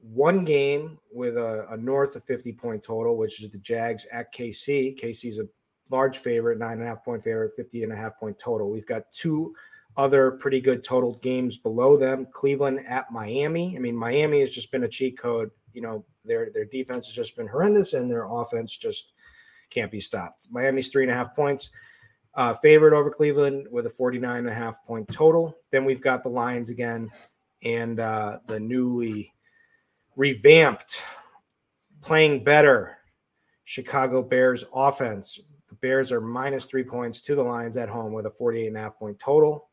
one 0.00 0.44
game 0.44 0.98
with 1.12 1.36
a, 1.36 1.66
a 1.70 1.76
north 1.76 2.16
of 2.16 2.24
50 2.24 2.52
point 2.52 2.82
total 2.82 3.16
which 3.16 3.42
is 3.42 3.50
the 3.50 3.58
jags 3.58 4.06
at 4.10 4.34
kc 4.34 5.00
kc's 5.00 5.38
a 5.38 5.48
large 5.90 6.18
favorite 6.18 6.58
nine 6.58 6.74
and 6.74 6.82
a 6.82 6.86
half 6.86 7.04
point 7.04 7.22
favorite 7.22 7.52
50 7.56 7.82
and 7.82 7.92
a 7.92 7.96
half 7.96 8.18
point 8.18 8.38
total 8.38 8.70
we've 8.70 8.86
got 8.86 9.10
two 9.12 9.54
other 9.96 10.32
pretty 10.32 10.60
good 10.60 10.84
total 10.84 11.14
games 11.16 11.58
below 11.58 11.96
them. 11.96 12.26
Cleveland 12.32 12.80
at 12.86 13.10
Miami. 13.10 13.76
I 13.76 13.80
mean, 13.80 13.96
Miami 13.96 14.40
has 14.40 14.50
just 14.50 14.70
been 14.70 14.84
a 14.84 14.88
cheat 14.88 15.18
code. 15.18 15.50
You 15.72 15.82
know, 15.82 16.04
their 16.24 16.50
their 16.52 16.64
defense 16.64 17.06
has 17.06 17.14
just 17.14 17.36
been 17.36 17.46
horrendous, 17.46 17.92
and 17.92 18.10
their 18.10 18.26
offense 18.28 18.76
just 18.76 19.12
can't 19.70 19.90
be 19.90 20.00
stopped. 20.00 20.46
Miami's 20.50 20.88
three 20.88 21.04
and 21.04 21.12
a 21.12 21.14
half 21.14 21.34
points. 21.34 21.70
Uh, 22.34 22.54
favorite 22.54 22.94
over 22.94 23.10
Cleveland 23.10 23.66
with 23.70 23.86
a 23.86 23.90
49 23.90 24.38
and 24.38 24.48
a 24.48 24.54
half 24.54 24.84
point 24.84 25.06
total. 25.12 25.56
Then 25.72 25.84
we've 25.84 26.00
got 26.00 26.22
the 26.22 26.28
Lions 26.28 26.70
again 26.70 27.10
and 27.62 27.98
uh, 27.98 28.38
the 28.46 28.58
newly 28.58 29.32
revamped, 30.16 31.00
playing 32.02 32.44
better 32.44 32.96
Chicago 33.64 34.22
Bears 34.22 34.64
offense. 34.72 35.40
Bears 35.80 36.12
are 36.12 36.20
minus 36.20 36.66
three 36.66 36.84
points 36.84 37.20
to 37.22 37.34
the 37.34 37.42
Lions 37.42 37.76
at 37.76 37.88
home 37.88 38.12
with 38.12 38.26
a 38.26 38.30
48 38.30 38.68
and 38.68 38.76
a 38.76 38.80
half 38.80 38.98
point 38.98 39.18
total. 39.18 39.68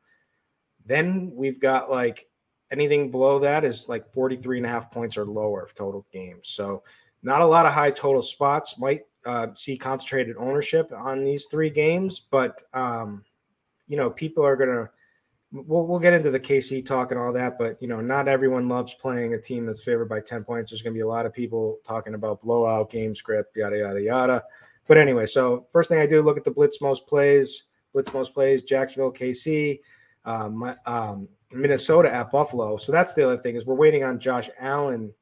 Then 0.86 1.32
we've 1.36 1.60
got 1.60 1.90
like 1.90 2.28
anything 2.72 3.12
below 3.12 3.40
that 3.40 3.64
is 3.64 3.88
like 3.88 4.12
43 4.14 4.58
and 4.58 4.66
a 4.66 4.70
half 4.70 4.92
points 4.92 5.18
or 5.18 5.26
lower 5.26 5.62
of 5.62 5.74
total 5.74 6.06
games. 6.12 6.50
So 6.50 6.84
not 7.24 7.42
a 7.42 7.46
lot 7.46 7.66
of 7.66 7.74
high 7.74 7.92
total 7.92 8.22
spots. 8.22 8.78
Might 8.78 9.04
uh, 9.26 9.48
see 9.56 9.78
concentrated 9.78 10.36
ownership 10.38 10.92
on 10.96 11.24
these 11.24 11.46
three 11.46 11.70
games, 11.70 12.20
but 12.20 12.64
um, 12.74 13.24
you 13.88 13.98
know, 13.98 14.10
people 14.10 14.46
are 14.46 14.56
gonna. 14.56 14.90
We'll, 15.54 15.88
we'll 15.88 16.00
get 16.00 16.12
into 16.12 16.30
the 16.30 16.42
KC 16.42 16.86
talk 16.86 17.12
and 17.12 17.20
all 17.20 17.32
that, 17.32 17.58
but 17.58 17.82
you 17.82 17.88
know, 17.88 18.02
not 18.02 18.28
everyone 18.28 18.68
loves 18.68 18.94
playing 18.94 19.34
a 19.34 19.40
team 19.40 19.66
that's 19.66 19.82
favored 19.82 20.10
by 20.10 20.20
10 20.20 20.44
points. 20.44 20.72
There's 20.72 20.82
going 20.82 20.94
to 20.94 20.98
be 20.98 21.04
a 21.04 21.08
lot 21.08 21.26
of 21.26 21.34
people 21.34 21.80
talking 21.88 22.16
about 22.16 22.42
blowout 22.42 22.90
game 22.90 23.16
script, 23.16 23.56
yada 23.56 23.78
yada 23.78 24.02
yada. 24.02 24.44
But 24.88 24.98
anyway, 24.98 25.26
so 25.26 25.68
first 25.72 25.90
thing 25.90 26.00
I 26.00 26.06
do 26.08 26.22
look 26.22 26.38
at 26.38 26.44
the 26.44 26.52
blitz 26.52 26.82
most 26.82 27.08
plays, 27.08 27.64
blitz 27.94 28.14
most 28.14 28.34
plays, 28.34 28.64
Jacksonville, 28.64 29.12
KC, 29.12 29.80
um, 30.26 30.76
um, 30.86 31.30
Minnesota 31.52 32.14
at 32.14 32.32
Buffalo. 32.32 32.78
So 32.78 32.92
that's 32.92 33.14
the 33.14 33.26
other 33.26 33.38
thing 33.38 33.56
is 33.56 33.66
we're 33.66 33.76
waiting 33.76 34.04
on 34.04 34.20
Josh 34.20 34.50
Allen 34.60 35.14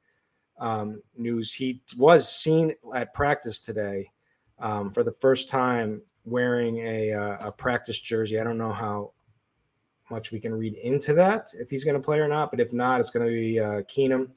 um, 0.59 1.01
news. 1.17 1.53
He 1.53 1.81
was 1.97 2.31
seen 2.31 2.73
at 2.93 3.13
practice 3.13 3.59
today. 3.59 4.11
um, 4.59 4.91
for 4.91 5.03
the 5.03 5.11
first 5.11 5.49
time 5.49 6.01
wearing 6.23 6.77
a, 6.79 7.13
uh, 7.13 7.47
a 7.47 7.51
practice 7.51 7.99
jersey. 7.99 8.39
I 8.39 8.43
don't 8.43 8.57
know 8.57 8.71
how 8.71 9.11
much 10.09 10.31
we 10.31 10.39
can 10.39 10.53
read 10.53 10.75
into 10.75 11.13
that 11.13 11.47
if 11.59 11.69
he's 11.69 11.83
going 11.83 11.99
to 11.99 12.03
play 12.03 12.19
or 12.19 12.27
not, 12.27 12.51
but 12.51 12.59
if 12.59 12.73
not, 12.73 12.99
it's 12.99 13.09
going 13.09 13.25
to 13.25 13.31
be 13.31 13.59
uh, 13.59 13.81
Keenum. 13.83 14.29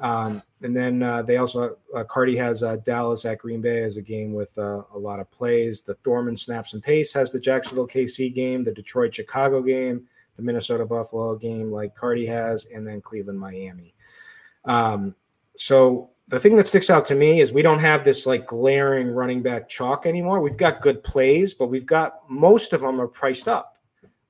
Um, 0.00 0.42
and 0.62 0.76
then 0.76 1.02
uh, 1.02 1.22
they 1.22 1.36
also 1.36 1.76
uh, 1.94 2.04
Cardi 2.04 2.36
has 2.36 2.62
uh, 2.62 2.76
Dallas 2.76 3.24
at 3.24 3.38
Green 3.38 3.60
Bay 3.60 3.82
as 3.82 3.96
a 3.96 4.02
game 4.02 4.32
with 4.32 4.56
uh, 4.58 4.82
a 4.94 4.98
lot 4.98 5.20
of 5.20 5.30
plays. 5.30 5.82
The 5.82 5.94
Thorman 5.96 6.36
snaps 6.36 6.74
and 6.74 6.82
pace 6.82 7.12
has 7.12 7.32
the 7.32 7.40
Jacksonville 7.40 7.86
KC 7.86 8.34
game, 8.34 8.64
the 8.64 8.72
Detroit 8.72 9.14
Chicago 9.14 9.62
game, 9.62 10.06
the 10.36 10.42
Minnesota 10.42 10.84
Buffalo 10.84 11.36
game, 11.36 11.70
like 11.70 11.94
Cardi 11.94 12.26
has, 12.26 12.66
and 12.72 12.86
then 12.86 13.00
Cleveland 13.00 13.38
Miami. 13.38 13.94
Um, 14.64 15.14
so 15.56 16.10
the 16.28 16.38
thing 16.38 16.56
that 16.56 16.66
sticks 16.66 16.90
out 16.90 17.04
to 17.06 17.14
me 17.14 17.40
is 17.40 17.52
we 17.52 17.62
don't 17.62 17.78
have 17.78 18.04
this 18.04 18.26
like 18.26 18.46
glaring 18.46 19.08
running 19.08 19.42
back 19.42 19.68
chalk 19.68 20.06
anymore. 20.06 20.40
We've 20.40 20.56
got 20.56 20.82
good 20.82 21.02
plays, 21.02 21.54
but 21.54 21.66
we've 21.66 21.86
got 21.86 22.28
most 22.28 22.72
of 22.72 22.82
them 22.82 23.00
are 23.00 23.08
priced 23.08 23.48
up, 23.48 23.78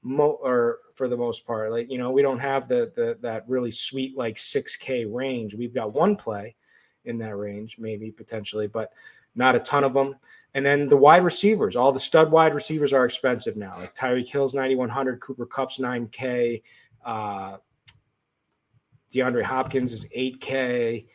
mo- 0.02 0.38
or 0.42 0.78
for 0.98 1.08
the 1.08 1.16
most 1.16 1.46
part. 1.46 1.70
Like 1.70 1.90
you 1.90 1.96
know, 1.96 2.10
we 2.10 2.20
don't 2.20 2.40
have 2.40 2.68
the 2.68 2.92
the 2.94 3.16
that 3.22 3.48
really 3.48 3.70
sweet 3.70 4.18
like 4.18 4.36
six 4.36 4.76
K 4.76 5.06
range. 5.06 5.54
We've 5.54 5.72
got 5.72 5.94
one 5.94 6.16
play 6.16 6.56
in 7.04 7.16
that 7.18 7.36
range, 7.36 7.76
maybe 7.78 8.10
potentially, 8.10 8.66
but 8.66 8.92
not 9.34 9.54
a 9.54 9.60
ton 9.60 9.84
of 9.84 9.94
them. 9.94 10.16
And 10.54 10.66
then 10.66 10.88
the 10.88 10.96
wide 10.96 11.24
receivers, 11.24 11.76
all 11.76 11.92
the 11.92 12.00
stud 12.00 12.30
wide 12.30 12.54
receivers 12.54 12.92
are 12.92 13.04
expensive 13.04 13.56
now. 13.56 13.76
Like 13.78 13.94
Tyreek 13.94 14.28
Hill's 14.28 14.54
9100, 14.54 15.20
Cooper 15.20 15.46
Kupp's 15.46 15.78
9K, 15.78 16.62
uh, 17.04 17.58
DeAndre 19.10 19.44
Hopkins 19.44 19.92
is 19.92 20.06
8K. 20.06 21.06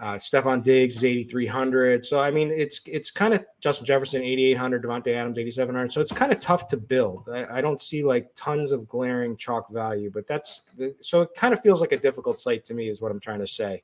Uh, 0.00 0.14
Stefon 0.14 0.62
Diggs 0.62 0.96
is 0.96 1.04
8,300. 1.04 2.04
So, 2.04 2.20
I 2.20 2.30
mean, 2.30 2.50
it's 2.50 2.80
it's 2.86 3.10
kind 3.10 3.34
of 3.34 3.44
Justin 3.60 3.86
Jefferson, 3.86 4.22
8,800, 4.22 4.82
Davante 4.82 5.14
Adams, 5.14 5.38
8,700. 5.38 5.92
So 5.92 6.00
it's 6.00 6.12
kind 6.12 6.32
of 6.32 6.40
tough 6.40 6.66
to 6.68 6.76
build. 6.76 7.28
I, 7.32 7.58
I, 7.58 7.60
don't 7.60 7.80
see 7.80 8.02
like 8.02 8.30
tons 8.34 8.72
of 8.72 8.88
glaring 8.88 9.36
chalk 9.36 9.70
value, 9.70 10.10
but 10.12 10.26
that's 10.26 10.62
the, 10.76 10.94
so 11.00 11.22
it 11.22 11.30
kind 11.36 11.54
of 11.54 11.60
feels 11.60 11.80
like 11.80 11.92
a 11.92 11.98
difficult 11.98 12.38
site 12.38 12.64
to 12.66 12.74
me, 12.74 12.88
is 12.88 13.00
what 13.00 13.12
I'm 13.12 13.20
trying 13.20 13.40
to 13.40 13.46
say. 13.46 13.82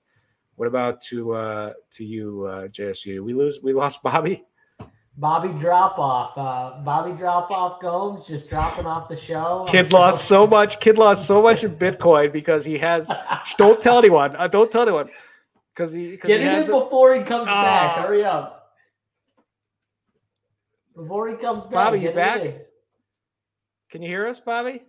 What 0.57 0.67
about 0.67 1.01
to 1.03 1.33
uh, 1.35 1.73
to 1.93 2.05
you, 2.05 2.47
uh, 2.47 2.69
JSU? 2.69 3.23
We 3.23 3.33
lose, 3.33 3.61
we 3.63 3.73
lost 3.73 4.03
Bobby. 4.03 4.45
Bobby 5.17 5.49
drop 5.61 5.99
off. 5.99 6.39
Uh, 6.39 6.81
Bobby 6.83 7.13
drop 7.13 7.51
off 7.51 7.81
Gomes 7.81 8.27
just 8.27 8.49
dropping 8.51 8.87
off 8.87 9.09
the 9.09 9.17
show. 9.17 9.67
Kid 9.69 9.93
lost 9.93 10.27
so 10.27 10.47
much. 10.47 10.81
Kid 10.81 10.97
lost 10.97 11.27
so 11.27 11.43
much 11.43 11.65
in 11.65 11.77
Bitcoin 11.77 12.33
because 12.33 12.65
he 12.65 12.79
has. 12.79 13.11
don't 13.57 13.81
tell 13.81 13.99
anyone. 13.99 14.35
Uh, 14.37 14.47
don't 14.47 14.71
tell 14.71 14.83
anyone 14.83 15.09
because 15.79 15.93
he 15.93 16.17
cause 16.17 16.27
get 16.27 16.41
he 16.41 16.47
it 16.47 16.53
in 16.55 16.67
the, 16.67 16.73
before 16.73 17.15
he 17.15 17.23
comes 17.23 17.47
back. 17.47 18.05
Hurry 18.05 18.25
up. 18.25 18.75
Before 20.97 21.29
he 21.29 21.37
comes 21.37 21.63
back. 21.63 21.73
Bobby, 21.73 22.01
you 22.01 22.11
back? 22.11 22.43
Can 23.91 24.03
you 24.03 24.09
hear 24.09 24.27
us, 24.27 24.41
Bobby? 24.41 24.83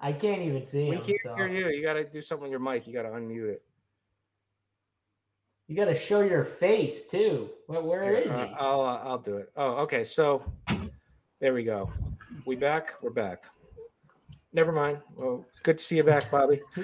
I 0.00 0.12
can't 0.12 0.42
even 0.42 0.66
see 0.66 0.88
we 0.90 0.96
him. 0.96 1.00
We 1.02 1.06
can't 1.06 1.20
so. 1.22 1.36
hear 1.36 1.48
you. 1.48 1.68
You 1.68 1.82
got 1.82 1.94
to 1.94 2.04
do 2.04 2.20
something 2.20 2.42
with 2.42 2.50
your 2.50 2.60
mic. 2.60 2.86
You 2.86 2.92
got 2.92 3.02
to 3.02 3.10
unmute 3.10 3.48
it. 3.48 3.62
You 5.68 5.76
got 5.76 5.86
to 5.86 5.94
show 5.94 6.20
your 6.20 6.44
face 6.44 7.06
too. 7.06 7.50
Where, 7.66 7.80
where 7.80 8.14
is 8.14 8.30
uh, 8.30 8.46
he? 8.46 8.54
I'll 8.58 8.80
uh, 8.80 8.98
I'll 9.04 9.18
do 9.18 9.36
it. 9.36 9.52
Oh, 9.56 9.82
okay. 9.84 10.02
So 10.02 10.44
there 11.40 11.54
we 11.54 11.62
go. 11.62 11.92
We 12.44 12.56
back. 12.56 12.94
We're 13.02 13.10
back. 13.10 13.44
Never 14.56 14.72
mind. 14.72 15.00
Well, 15.14 15.44
it's 15.50 15.60
good 15.60 15.76
to 15.76 15.84
see 15.84 15.96
you 15.96 16.02
back, 16.02 16.30
Bobby. 16.30 16.60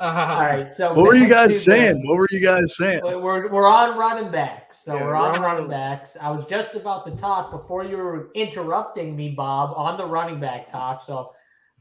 Uh, 0.00 0.04
All 0.04 0.40
right. 0.40 0.72
So 0.72 0.94
what 0.94 1.06
were 1.06 1.14
you 1.14 1.28
guys 1.28 1.62
saying? 1.62 2.02
The, 2.02 2.08
what 2.08 2.16
were 2.16 2.26
you 2.32 2.40
guys 2.40 2.76
saying? 2.76 3.02
We're, 3.04 3.48
we're 3.48 3.68
on 3.68 3.96
running 3.96 4.32
backs. 4.32 4.82
So 4.82 4.96
yeah, 4.96 5.04
we're, 5.04 5.14
on, 5.14 5.40
running 5.40 5.68
backs. 5.68 6.16
I 6.20 6.28
was 6.28 6.44
just 6.46 6.74
about 6.74 7.06
to 7.06 7.12
talk 7.12 7.52
before 7.52 7.84
you 7.84 7.98
were 7.98 8.32
interrupting 8.34 9.14
me, 9.14 9.28
Bob, 9.28 9.74
on 9.76 9.96
the 9.96 10.04
running 10.04 10.40
back 10.40 10.68
talk. 10.68 11.02
So 11.02 11.30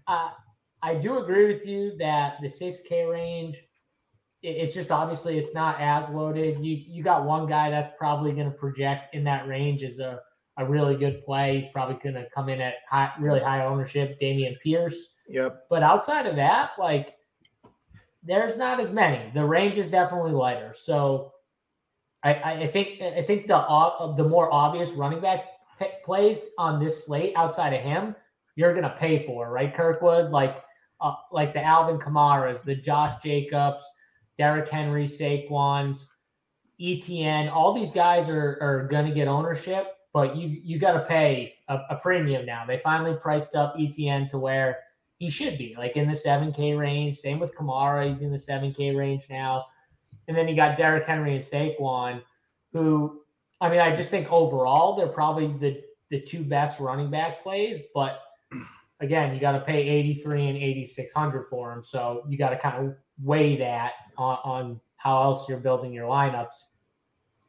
uh, 0.07 0.29
I 0.83 0.95
do 0.95 1.17
agree 1.17 1.51
with 1.51 1.65
you 1.65 1.97
that 1.97 2.35
the 2.41 2.47
6K 2.47 3.09
range 3.09 3.57
it's 4.43 4.75
just 4.75 4.91
obviously 4.91 5.39
it's 5.39 5.55
not 5.55 5.79
as 5.79 6.07
loaded. 6.09 6.63
You 6.63 6.75
you 6.87 7.03
got 7.03 7.25
one 7.25 7.47
guy 7.47 7.69
that's 7.69 7.91
probably 7.97 8.33
going 8.33 8.51
to 8.51 8.57
project 8.57 9.15
in 9.15 9.23
that 9.23 9.47
range 9.47 9.83
as 9.83 9.99
a, 9.99 10.19
a 10.57 10.65
really 10.65 10.95
good 10.95 11.23
play. 11.23 11.59
He's 11.61 11.71
probably 11.71 11.97
going 12.01 12.15
to 12.15 12.29
come 12.33 12.49
in 12.49 12.61
at 12.61 12.75
high, 12.89 13.11
really 13.19 13.39
high 13.39 13.65
ownership, 13.65 14.19
Dameon 14.21 14.59
Pierce. 14.61 15.15
Yep. 15.27 15.65
But 15.69 15.83
outside 15.83 16.25
of 16.25 16.35
that, 16.35 16.71
like 16.77 17.15
there's 18.23 18.57
not 18.57 18.79
as 18.79 18.91
many. 18.91 19.31
The 19.33 19.45
range 19.45 19.77
is 19.77 19.89
definitely 19.89 20.31
lighter. 20.31 20.75
So 20.77 21.31
I, 22.23 22.33
I 22.33 22.67
think 22.67 23.01
I 23.01 23.23
think 23.23 23.47
the 23.47 23.57
uh, 23.57 24.15
the 24.15 24.23
more 24.23 24.53
obvious 24.53 24.91
running 24.91 25.21
back 25.21 25.45
plays 26.05 26.49
on 26.57 26.83
this 26.83 27.05
slate 27.05 27.33
outside 27.35 27.73
of 27.73 27.81
him, 27.81 28.15
you're 28.55 28.73
going 28.73 28.83
to 28.83 28.95
pay 28.99 29.25
for 29.25 29.49
right, 29.49 29.73
Kirkwood. 29.73 30.31
Like 30.31 30.57
uh, 30.99 31.15
like 31.31 31.53
the 31.53 31.63
Alvin 31.63 31.97
Kamaras, 31.97 32.63
the 32.63 32.75
Josh 32.75 33.21
Jacobs 33.23 33.83
Derrick 34.41 34.69
Henry, 34.69 35.05
Saquon's, 35.05 36.07
ETN, 36.79 37.51
all 37.51 37.73
these 37.73 37.91
guys 37.91 38.27
are, 38.27 38.57
are 38.59 38.87
going 38.89 39.05
to 39.05 39.13
get 39.13 39.27
ownership, 39.27 39.93
but 40.13 40.35
you 40.35 40.47
you 40.63 40.79
got 40.79 40.93
to 40.93 41.05
pay 41.05 41.55
a, 41.67 41.79
a, 41.89 41.95
premium 41.95 42.45
now. 42.45 42.65
They 42.65 42.79
finally 42.79 43.15
priced 43.15 43.55
up 43.55 43.77
ETN 43.77 44.29
to 44.31 44.39
where 44.39 44.79
he 45.17 45.29
should 45.29 45.57
be, 45.57 45.75
like 45.77 45.95
in 45.95 46.07
the 46.07 46.17
7K 46.17 46.77
range. 46.77 47.19
Same 47.19 47.39
with 47.39 47.55
Kamara, 47.55 48.07
he's 48.07 48.21
in 48.21 48.31
the 48.31 48.37
7K 48.37 48.97
range 48.97 49.27
now. 49.29 49.65
And 50.27 50.35
then 50.35 50.47
you 50.47 50.55
got 50.55 50.77
Derrick 50.77 51.05
Henry 51.05 51.35
and 51.35 51.43
Saquon, 51.43 52.21
who, 52.73 53.21
I 53.59 53.69
mean, 53.69 53.79
I 53.79 53.95
just 53.95 54.09
think 54.09 54.31
overall 54.31 54.95
they're 54.95 55.07
probably 55.07 55.47
the, 55.47 55.81
the 56.09 56.21
two 56.21 56.43
best 56.43 56.79
running 56.79 57.11
back 57.11 57.43
plays, 57.43 57.79
but 57.93 58.21
again, 58.99 59.33
you 59.33 59.39
got 59.39 59.53
to 59.53 59.59
pay 59.61 59.87
83 59.87 60.47
and 60.47 60.57
8600 60.57 61.47
for 61.49 61.73
them. 61.73 61.83
So 61.83 62.23
you 62.27 62.37
got 62.37 62.49
to 62.49 62.57
kind 62.57 62.87
of 62.87 62.95
weigh 63.21 63.57
that 63.57 63.93
on, 64.17 64.37
on 64.43 64.81
how 64.95 65.21
else 65.21 65.49
you're 65.49 65.59
building 65.59 65.91
your 65.93 66.07
lineups. 66.07 66.65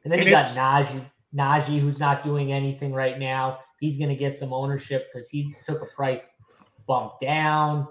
And 0.03 0.11
then 0.11 0.19
and 0.19 0.27
you 0.27 0.35
got 0.35 0.45
Najee, 0.55 1.05
Najee, 1.35 1.79
who's 1.79 1.99
not 1.99 2.23
doing 2.23 2.51
anything 2.51 2.93
right 2.93 3.19
now. 3.19 3.59
He's 3.79 3.97
going 3.97 4.09
to 4.09 4.15
get 4.15 4.35
some 4.35 4.53
ownership 4.53 5.07
because 5.11 5.29
he 5.29 5.55
took 5.65 5.81
a 5.81 5.87
price 5.95 6.25
bump 6.87 7.13
down. 7.21 7.87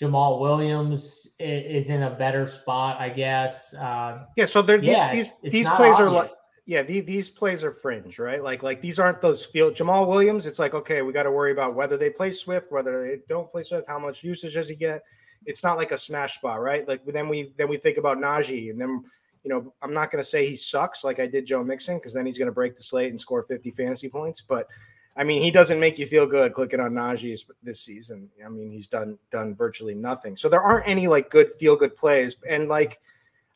Jamaal 0.00 0.40
Williams 0.40 1.30
is 1.38 1.88
in 1.88 2.02
a 2.02 2.10
better 2.10 2.46
spot, 2.46 3.00
I 3.00 3.08
guess. 3.08 3.72
Uh, 3.74 4.24
yeah, 4.36 4.46
so 4.46 4.62
they're, 4.62 4.82
yeah, 4.82 5.12
these 5.12 5.28
these, 5.42 5.52
these 5.52 5.68
plays 5.68 6.00
are 6.00 6.10
like 6.10 6.30
yeah, 6.64 6.82
these, 6.82 7.04
these 7.04 7.28
plays 7.28 7.62
are 7.62 7.72
fringe, 7.72 8.18
right? 8.18 8.42
Like 8.42 8.62
like 8.62 8.80
these 8.80 8.98
aren't 8.98 9.20
those 9.20 9.44
field 9.44 9.74
Jamaal 9.74 10.08
Williams. 10.08 10.46
It's 10.46 10.58
like 10.58 10.74
okay, 10.74 11.02
we 11.02 11.12
got 11.12 11.24
to 11.24 11.30
worry 11.30 11.52
about 11.52 11.74
whether 11.74 11.96
they 11.96 12.10
play 12.10 12.32
Swift, 12.32 12.72
whether 12.72 13.06
they 13.06 13.18
don't 13.28 13.50
play 13.50 13.62
Swift, 13.62 13.86
how 13.86 13.98
much 13.98 14.24
usage 14.24 14.54
does 14.54 14.68
he 14.68 14.74
get 14.74 15.02
it's 15.46 15.62
not 15.62 15.76
like 15.76 15.92
a 15.92 15.98
smash 15.98 16.34
spot, 16.34 16.60
right? 16.60 16.86
Like 16.86 17.04
then 17.06 17.28
we 17.28 17.52
then 17.56 17.68
we 17.68 17.76
think 17.76 17.98
about 17.98 18.18
Najee, 18.18 18.70
and 18.70 18.80
then 18.80 19.04
you 19.44 19.50
know 19.50 19.72
I'm 19.82 19.92
not 19.92 20.10
going 20.10 20.22
to 20.22 20.28
say 20.28 20.46
he 20.46 20.56
sucks 20.56 21.04
like 21.04 21.20
I 21.20 21.26
did 21.26 21.46
Joe 21.46 21.64
Mixon 21.64 21.98
because 21.98 22.12
then 22.12 22.26
he's 22.26 22.38
going 22.38 22.46
to 22.46 22.52
break 22.52 22.76
the 22.76 22.82
slate 22.82 23.10
and 23.10 23.20
score 23.20 23.42
50 23.42 23.70
fantasy 23.72 24.08
points. 24.08 24.40
But 24.40 24.68
I 25.16 25.24
mean, 25.24 25.42
he 25.42 25.50
doesn't 25.50 25.78
make 25.78 25.98
you 25.98 26.06
feel 26.06 26.26
good 26.26 26.54
clicking 26.54 26.80
on 26.80 26.92
Najee 26.92 27.38
this 27.62 27.80
season. 27.80 28.30
I 28.44 28.48
mean, 28.48 28.70
he's 28.70 28.86
done 28.86 29.18
done 29.30 29.54
virtually 29.54 29.94
nothing. 29.94 30.36
So 30.36 30.48
there 30.48 30.62
aren't 30.62 30.88
any 30.88 31.06
like 31.06 31.30
good 31.30 31.50
feel 31.52 31.76
good 31.76 31.96
plays, 31.96 32.36
and 32.48 32.68
like 32.68 33.00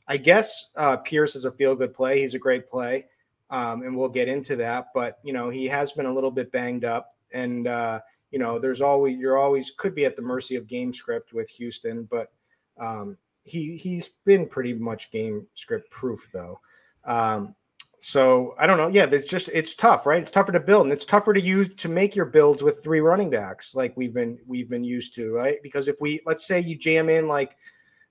I 0.09 0.17
guess 0.17 0.69
uh, 0.77 0.99
Pierce 0.99 1.35
is 1.35 1.45
a 1.45 1.51
feel 1.51 1.75
good 1.75 1.95
play. 1.95 2.21
He's 2.21 2.35
a 2.35 2.39
great 2.39 2.69
play, 2.69 3.07
um, 3.51 3.83
and 3.83 3.97
we'll 3.97 4.09
get 4.09 4.29
into 4.29 4.57
that. 4.57 4.89
But 4.95 5.19
you 5.23 5.33
know, 5.33 5.49
he 5.49 5.67
has 5.67 5.93
been 5.93 6.07
a 6.07 6.13
little 6.13 6.31
bit 6.31 6.53
banged 6.53 6.85
up, 6.85 7.15
and 7.33 7.67
uh, 7.67 8.01
you 8.31 8.39
know, 8.39 8.59
there's 8.59 8.83
always 8.83 9.17
you're 9.17 9.39
always 9.39 9.73
could 9.79 9.95
be 9.95 10.05
at 10.05 10.15
the 10.15 10.23
mercy 10.23 10.57
of 10.57 10.67
game 10.67 10.93
script 10.93 11.33
with 11.33 11.49
Houston, 11.51 12.05
but 12.05 12.33
um, 12.79 13.17
he 13.47 13.77
he's 13.77 14.09
been 14.25 14.47
pretty 14.47 14.75
much 14.75 15.11
game 15.11 15.47
script 15.55 15.91
proof 15.91 16.29
though. 16.33 16.61
Um, 17.05 17.55
so 17.99 18.55
I 18.59 18.67
don't 18.67 18.77
know. 18.77 18.89
Yeah, 18.89 19.07
it's 19.11 19.29
just 19.31 19.49
it's 19.53 19.75
tough, 19.75 20.05
right? 20.05 20.21
It's 20.21 20.31
tougher 20.31 20.53
to 20.53 20.61
build, 20.61 20.85
and 20.85 20.93
it's 20.93 21.05
tougher 21.05 21.33
to 21.33 21.41
use 21.41 21.75
to 21.77 21.89
make 21.89 22.15
your 22.15 22.27
builds 22.27 22.63
with 22.63 22.83
three 22.83 23.01
running 23.01 23.31
backs 23.31 23.75
like 23.75 23.97
we've 23.97 24.13
been 24.13 24.39
we've 24.47 24.69
been 24.69 24.85
used 24.85 25.15
to, 25.15 25.33
right? 25.33 25.59
Because 25.63 25.89
if 25.89 26.01
we 26.01 26.21
let's 26.27 26.47
say 26.47 26.61
you 26.61 26.77
jam 26.77 27.09
in 27.09 27.27
like 27.29 27.57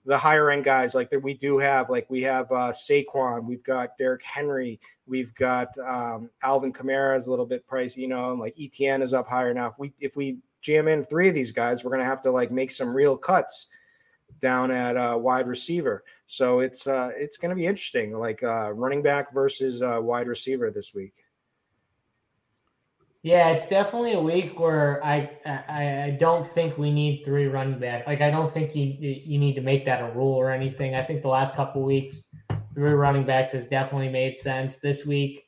the 0.05 0.17
higher 0.17 0.51
end 0.51 0.63
guys 0.63 0.93
like 0.93 1.09
that 1.09 1.19
we 1.19 1.33
do 1.33 1.57
have 1.57 1.89
like 1.89 2.09
we 2.09 2.21
have 2.23 2.51
uh 2.51 2.71
Saquon, 2.71 3.45
we've 3.45 3.63
got 3.63 3.97
Derrick 3.97 4.23
Henry, 4.23 4.79
we've 5.05 5.33
got 5.35 5.77
um 5.79 6.29
Alvin 6.43 6.73
Kamara 6.73 7.17
is 7.17 7.27
a 7.27 7.29
little 7.29 7.45
bit 7.45 7.67
pricey, 7.67 7.97
you 7.97 8.07
know, 8.07 8.31
and 8.31 8.39
like 8.39 8.55
ETN 8.55 9.01
is 9.01 9.13
up 9.13 9.27
higher 9.27 9.53
now. 9.53 9.67
If 9.67 9.79
we 9.79 9.93
if 9.99 10.15
we 10.15 10.39
jam 10.61 10.87
in 10.87 11.03
three 11.03 11.29
of 11.29 11.35
these 11.35 11.51
guys, 11.51 11.83
we're 11.83 11.91
gonna 11.91 12.05
have 12.05 12.21
to 12.23 12.31
like 12.31 12.51
make 12.51 12.71
some 12.71 12.95
real 12.95 13.17
cuts 13.17 13.67
down 14.39 14.71
at 14.71 14.97
uh, 14.97 15.17
wide 15.17 15.47
receiver. 15.47 16.03
So 16.27 16.59
it's 16.59 16.87
uh 16.87 17.11
it's 17.15 17.37
gonna 17.37 17.55
be 17.55 17.65
interesting, 17.65 18.13
like 18.13 18.41
uh 18.43 18.71
running 18.73 19.01
back 19.01 19.33
versus 19.33 19.81
uh 19.81 19.99
wide 20.01 20.27
receiver 20.27 20.71
this 20.71 20.93
week. 20.93 21.13
Yeah, 23.21 23.49
it's 23.49 23.67
definitely 23.67 24.13
a 24.13 24.21
week 24.21 24.59
where 24.59 25.03
I, 25.03 25.31
I 25.47 26.03
I 26.03 26.17
don't 26.19 26.47
think 26.47 26.77
we 26.77 26.91
need 26.91 27.23
three 27.25 27.47
running 27.47 27.79
back. 27.79 28.05
Like 28.05 28.21
I 28.21 28.29
don't 28.29 28.53
think 28.53 28.75
you 28.75 28.85
you 28.99 29.39
need 29.39 29.55
to 29.55 29.61
make 29.61 29.83
that 29.85 30.01
a 30.01 30.13
rule 30.13 30.35
or 30.35 30.51
anything. 30.51 30.93
I 30.93 31.03
think 31.03 31.23
the 31.23 31.29
last 31.29 31.55
couple 31.55 31.81
weeks, 31.81 32.27
three 32.75 32.91
running 32.91 33.25
backs 33.25 33.53
has 33.53 33.65
definitely 33.65 34.09
made 34.09 34.37
sense. 34.37 34.77
This 34.77 35.07
week, 35.07 35.45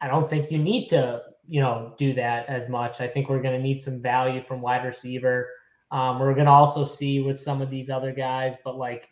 I 0.00 0.08
don't 0.08 0.28
think 0.28 0.50
you 0.50 0.58
need 0.58 0.88
to, 0.88 1.22
you 1.48 1.60
know, 1.60 1.94
do 1.96 2.12
that 2.14 2.48
as 2.48 2.68
much. 2.68 3.00
I 3.00 3.06
think 3.06 3.28
we're 3.28 3.42
going 3.42 3.56
to 3.56 3.62
need 3.62 3.82
some 3.82 4.02
value 4.02 4.42
from 4.42 4.60
wide 4.60 4.84
receiver. 4.84 5.48
Um, 5.90 6.18
we're 6.18 6.34
going 6.34 6.46
to 6.46 6.52
also 6.52 6.84
see 6.84 7.20
with 7.20 7.40
some 7.40 7.62
of 7.62 7.70
these 7.70 7.90
other 7.90 8.12
guys, 8.12 8.54
but 8.64 8.76
like 8.76 9.08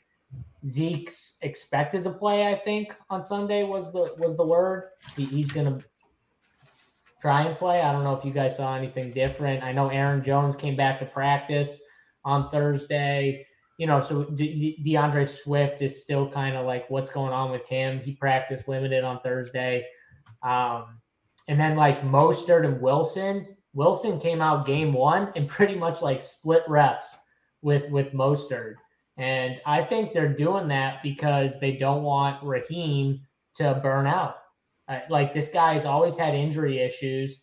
Zeke's 0.66 1.36
expected 1.42 2.04
to 2.04 2.10
play. 2.10 2.48
I 2.48 2.56
think 2.56 2.94
on 3.10 3.22
Sunday 3.22 3.64
was 3.64 3.92
the 3.92 4.14
was 4.18 4.36
the 4.36 4.46
word. 4.46 4.90
He, 5.16 5.24
he's 5.24 5.50
going 5.52 5.78
to 5.78 5.86
try 7.20 7.42
and 7.42 7.56
play. 7.56 7.80
I 7.80 7.92
don't 7.92 8.04
know 8.04 8.14
if 8.14 8.24
you 8.24 8.32
guys 8.32 8.56
saw 8.56 8.76
anything 8.76 9.12
different. 9.12 9.62
I 9.62 9.72
know 9.72 9.88
Aaron 9.88 10.22
Jones 10.22 10.56
came 10.56 10.76
back 10.76 10.98
to 11.00 11.06
practice 11.06 11.78
on 12.24 12.50
Thursday. 12.50 13.46
You 13.78 13.86
know, 13.86 14.00
so 14.00 14.24
De- 14.24 14.78
D'Andre 14.84 15.24
Swift 15.24 15.82
is 15.82 16.02
still 16.02 16.28
kind 16.28 16.56
of 16.56 16.66
like 16.66 16.88
what's 16.90 17.10
going 17.10 17.32
on 17.32 17.50
with 17.50 17.66
him. 17.66 17.98
He 17.98 18.12
practiced 18.12 18.68
limited 18.68 19.04
on 19.04 19.20
Thursday. 19.20 19.86
Um, 20.42 21.00
and 21.48 21.58
then 21.58 21.76
like 21.76 22.02
Mostert 22.02 22.64
and 22.64 22.80
Wilson, 22.80 23.56
Wilson 23.74 24.20
came 24.20 24.40
out 24.40 24.66
game 24.66 24.92
one 24.92 25.32
and 25.36 25.48
pretty 25.48 25.74
much 25.74 26.00
like 26.00 26.22
split 26.22 26.62
reps 26.68 27.18
with 27.62 27.90
with 27.90 28.12
Mostert. 28.12 28.74
And 29.16 29.60
I 29.66 29.82
think 29.82 30.12
they're 30.12 30.32
doing 30.32 30.68
that 30.68 31.02
because 31.02 31.60
they 31.60 31.76
don't 31.76 32.02
want 32.02 32.42
Raheem 32.42 33.20
to 33.56 33.78
burn 33.82 34.06
out. 34.06 34.36
Uh, 34.88 35.00
like 35.08 35.32
this 35.32 35.50
guy 35.50 35.74
has 35.74 35.84
always 35.84 36.16
had 36.16 36.34
injury 36.34 36.78
issues, 36.80 37.40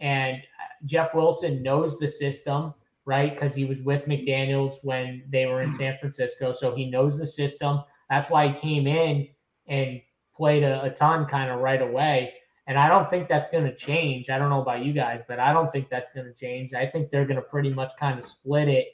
and 0.00 0.38
Jeff 0.84 1.14
Wilson 1.14 1.62
knows 1.62 1.98
the 1.98 2.08
system, 2.08 2.74
right? 3.04 3.34
Because 3.34 3.54
he 3.54 3.64
was 3.64 3.82
with 3.82 4.06
McDaniels 4.06 4.76
when 4.82 5.24
they 5.28 5.46
were 5.46 5.60
in 5.60 5.72
San 5.72 5.98
Francisco, 5.98 6.52
so 6.52 6.74
he 6.74 6.90
knows 6.90 7.18
the 7.18 7.26
system. 7.26 7.80
That's 8.10 8.30
why 8.30 8.48
he 8.48 8.54
came 8.54 8.86
in 8.86 9.28
and 9.66 10.00
played 10.36 10.62
a, 10.62 10.84
a 10.84 10.90
ton 10.90 11.26
kind 11.26 11.50
of 11.50 11.60
right 11.60 11.82
away. 11.82 12.34
And 12.66 12.78
I 12.78 12.88
don't 12.88 13.10
think 13.10 13.28
that's 13.28 13.50
going 13.50 13.64
to 13.64 13.74
change. 13.74 14.30
I 14.30 14.38
don't 14.38 14.48
know 14.48 14.62
about 14.62 14.84
you 14.84 14.92
guys, 14.92 15.22
but 15.28 15.38
I 15.38 15.52
don't 15.52 15.70
think 15.70 15.90
that's 15.90 16.12
going 16.12 16.26
to 16.26 16.32
change. 16.32 16.72
I 16.72 16.86
think 16.86 17.10
they're 17.10 17.26
going 17.26 17.36
to 17.36 17.42
pretty 17.42 17.70
much 17.70 17.92
kind 17.98 18.18
of 18.18 18.24
split 18.24 18.68
it 18.68 18.86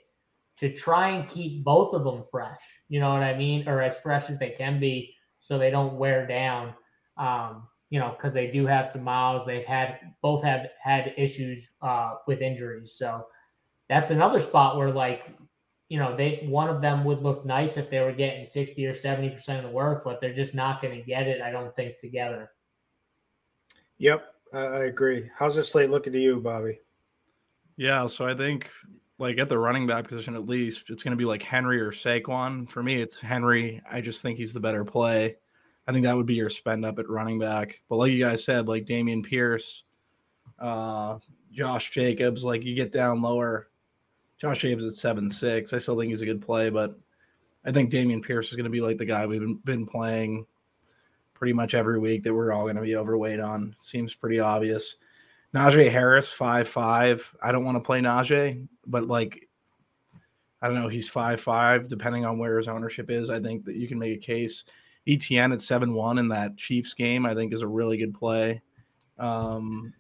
to 0.59 0.75
try 0.75 1.11
and 1.11 1.29
keep 1.29 1.63
both 1.63 1.95
of 1.95 2.05
them 2.05 2.25
fresh. 2.31 2.63
You 2.89 3.01
know 3.01 3.13
what 3.13 3.23
I 3.23 3.37
mean? 3.37 3.69
Or 3.69 3.81
as 3.81 3.99
fresh 3.99 4.29
as 4.29 4.39
they 4.39 4.51
can 4.51 4.81
be 4.81 5.15
so 5.39 5.57
they 5.57 5.71
don't 5.71 5.97
wear 5.99 6.27
down. 6.27 6.75
Um, 7.17 7.69
you 7.91 7.99
know, 7.99 8.15
because 8.17 8.33
they 8.33 8.51
do 8.51 8.67
have 8.67 8.91
some 8.91 9.03
miles. 9.03 9.45
They've 9.47 9.65
had 9.65 9.99
both 10.23 10.45
have 10.45 10.69
had 10.81 11.13
issues 11.17 11.71
uh, 11.83 12.15
with 12.27 12.41
injuries. 12.41 12.95
So 12.97 13.27
that's 13.89 14.11
another 14.11 14.39
spot 14.39 14.77
where 14.77 14.93
like 14.93 15.23
you 15.91 15.99
know, 15.99 16.17
they 16.17 16.47
one 16.49 16.71
of 16.71 16.81
them 16.81 17.05
would 17.05 17.21
look 17.21 17.45
nice 17.45 17.77
if 17.77 17.91
they 17.91 17.99
were 17.99 18.13
getting 18.13 18.47
60 18.47 18.87
or 18.87 18.95
70% 18.95 19.57
of 19.59 19.65
the 19.65 19.69
work, 19.69 20.05
but 20.05 20.21
they're 20.21 20.33
just 20.33 20.55
not 20.55 20.81
going 20.81 20.97
to 20.97 21.05
get 21.05 21.27
it, 21.27 21.43
I 21.43 21.51
don't 21.51 21.75
think, 21.75 21.99
together. 21.99 22.49
Yep, 24.01 24.35
I 24.55 24.85
agree. 24.85 25.29
How's 25.39 25.57
this 25.57 25.69
slate 25.69 25.91
looking 25.91 26.15
to 26.15 26.19
you, 26.19 26.41
Bobby? 26.41 26.81
Yeah, 27.77 28.07
so 28.07 28.27
I 28.27 28.35
think 28.35 28.71
like 29.19 29.39
at 29.39 29.51
the 29.51 29.59
running 29.59 29.87
back 29.87 30.09
position 30.09 30.35
at 30.35 30.49
least, 30.49 30.85
it's 30.89 31.03
going 31.03 31.13
to 31.13 31.19
be 31.19 31.27
like 31.27 31.43
Henry 31.43 31.79
or 31.79 31.93
Saquon. 31.93 32.69
For 32.71 32.83
me, 32.83 33.01
it's 33.01 33.21
Henry. 33.21 33.83
I 33.89 34.01
just 34.01 34.23
think 34.23 34.39
he's 34.39 34.55
the 34.55 34.61
better 34.61 34.87
play. 34.87 35.37
I 35.87 35.93
think 35.93 36.05
that 36.05 36.17
would 36.17 36.25
be 36.25 36.35
your 36.35 36.49
spend 36.49 36.87
up 36.87 36.99
at 36.99 37.11
running 37.11 37.39
back. 37.39 37.83
But 37.91 37.97
like 37.97 38.13
you 38.13 38.25
guys 38.25 38.43
said, 38.43 38.69
like 38.69 38.87
Dameon 38.87 39.23
Pierce, 39.23 39.85
uh, 40.59 41.19
Josh 41.53 41.91
Jacobs, 41.91 42.43
like 42.43 42.65
you 42.65 42.75
get 42.75 42.93
down 42.93 43.21
lower. 43.21 43.69
Josh 44.39 44.63
Jacobs 44.63 44.87
at 44.87 44.97
seven 44.97 45.29
six. 45.29 45.75
I 45.75 45.79
still 45.79 45.99
think 45.99 46.11
he's 46.11 46.23
a 46.23 46.27
good 46.27 46.41
play, 46.41 46.71
but 46.71 46.99
I 47.67 47.73
think 47.73 47.93
Dameon 47.93 48.23
Pierce 48.23 48.49
is 48.49 48.57
going 48.57 48.65
to 48.65 48.71
be 48.71 48.81
like 48.81 48.97
the 48.97 49.05
guy 49.05 49.27
we've 49.27 49.41
been, 49.41 49.57
been 49.57 49.87
playing 49.87 50.47
pretty 51.41 51.55
much 51.55 51.75
every 51.75 51.99
week 51.99 52.23
that 52.23 52.35
we're 52.35 52.53
all 52.53 52.65
going 52.65 52.77
to 52.77 52.83
be 52.83 52.97
overweight 52.97 53.41
on. 53.41 53.75
Seems 53.79 54.15
pretty 54.15 54.39
obvious. 54.39 54.97
Najee 55.55 55.91
Harris, 55.91 56.31
five 56.31 56.69
five. 56.69 57.35
I 57.43 57.51
don't 57.51 57.65
want 57.65 57.77
to 57.77 57.81
play 57.81 58.01
Najee, 58.01 58.69
but 58.87 59.07
like 59.07 59.49
I 60.61 60.67
don't 60.67 60.77
know, 60.77 60.89
he's 60.89 61.09
five 61.09 61.41
five. 61.41 61.89
Depending 61.89 62.27
on 62.27 62.39
where 62.39 62.59
his 62.59 62.69
ownership 62.69 63.11
is, 63.11 63.31
I 63.31 63.41
think 63.41 63.65
that 63.65 63.77
you 63.77 63.89
can 63.89 63.99
make 63.99 64.17
a 64.17 64.21
case. 64.21 64.65
ETN 65.09 65.55
at 65.55 65.63
seven 65.63 65.95
one 65.95 66.19
in 66.19 66.29
that 66.29 66.59
Chiefs 66.59 66.93
game, 66.93 67.25
I 67.25 67.35
think 67.35 67.55
is 67.55 67.63
a 67.63 67.67
really 67.67 67.97
good 67.97 68.15
play. 68.15 68.61
Um, 69.19 69.95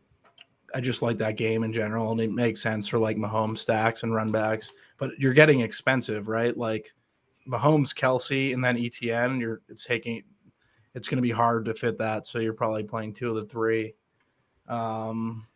I 0.75 0.83
just 0.83 1.01
like 1.01 1.17
that 1.19 1.39
game 1.39 1.65
in 1.65 1.73
general, 1.73 2.13
and 2.13 2.21
it 2.21 2.31
makes 2.31 2.63
sense 2.63 2.87
for 2.87 2.99
like 2.99 3.17
Mahomes 3.17 3.59
stacks 3.59 4.03
and 4.03 4.15
run 4.15 4.31
backs. 4.31 4.71
But 4.99 5.19
you're 5.19 5.33
getting 5.33 5.61
expensive, 5.61 6.29
right? 6.29 6.57
Like 6.57 6.93
Mahomes, 7.49 7.95
Kelce, 7.95 8.53
and 8.53 8.63
then 8.63 8.77
ETN. 8.77 9.41
You're 9.41 9.63
it's 9.71 9.87
taking 9.87 10.23
it's 10.95 11.09
going 11.09 11.17
to 11.17 11.23
be 11.23 11.31
hard 11.31 11.65
to 11.67 11.75
fit 11.75 11.99
that. 11.99 12.27
So 12.27 12.39
you're 12.39 12.53
probably 12.53 12.85
playing 12.85 13.15
two 13.15 13.31
of 13.31 13.37
the 13.37 13.45
three. 13.45 13.95
Um, 14.69 15.47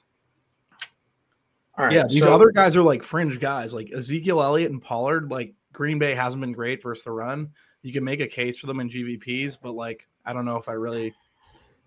all 1.76 1.86
right. 1.86 1.94
yeah, 1.94 2.06
these 2.06 2.22
so, 2.22 2.32
other 2.32 2.50
guys 2.50 2.76
are 2.76 2.82
like 2.82 3.02
fringe 3.02 3.40
guys, 3.40 3.72
like 3.72 3.92
Ezekiel 3.92 4.42
Elliott 4.42 4.70
and 4.70 4.82
Pollard. 4.82 5.30
Like 5.30 5.54
Green 5.72 5.98
Bay 5.98 6.14
hasn't 6.14 6.40
been 6.40 6.52
great 6.52 6.82
versus 6.82 7.04
the 7.04 7.10
run. 7.10 7.50
You 7.82 7.92
can 7.92 8.04
make 8.04 8.20
a 8.20 8.26
case 8.26 8.56
for 8.58 8.66
them 8.66 8.80
in 8.80 8.88
GPPs, 8.88 9.58
but 9.60 9.72
like 9.72 10.06
I 10.24 10.32
don't 10.32 10.44
know 10.44 10.56
if 10.56 10.68
I 10.68 10.72
really 10.72 11.14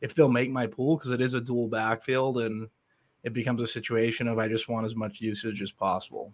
if 0.02 0.14
they'll 0.14 0.30
make 0.30 0.52
my 0.52 0.68
pool 0.68 0.98
because 0.98 1.12
it 1.12 1.22
is 1.22 1.34
a 1.34 1.42
dual 1.42 1.68
backfield 1.68 2.40
and 2.40 2.70
it 3.24 3.34
becomes 3.34 3.62
a 3.62 3.68
situation 3.68 4.28
of 4.28 4.38
I 4.38 4.48
just 4.48 4.70
want 4.70 4.86
as 4.86 4.96
much 4.96 5.22
usage 5.22 5.62
as 5.62 5.72
possible. 5.72 6.34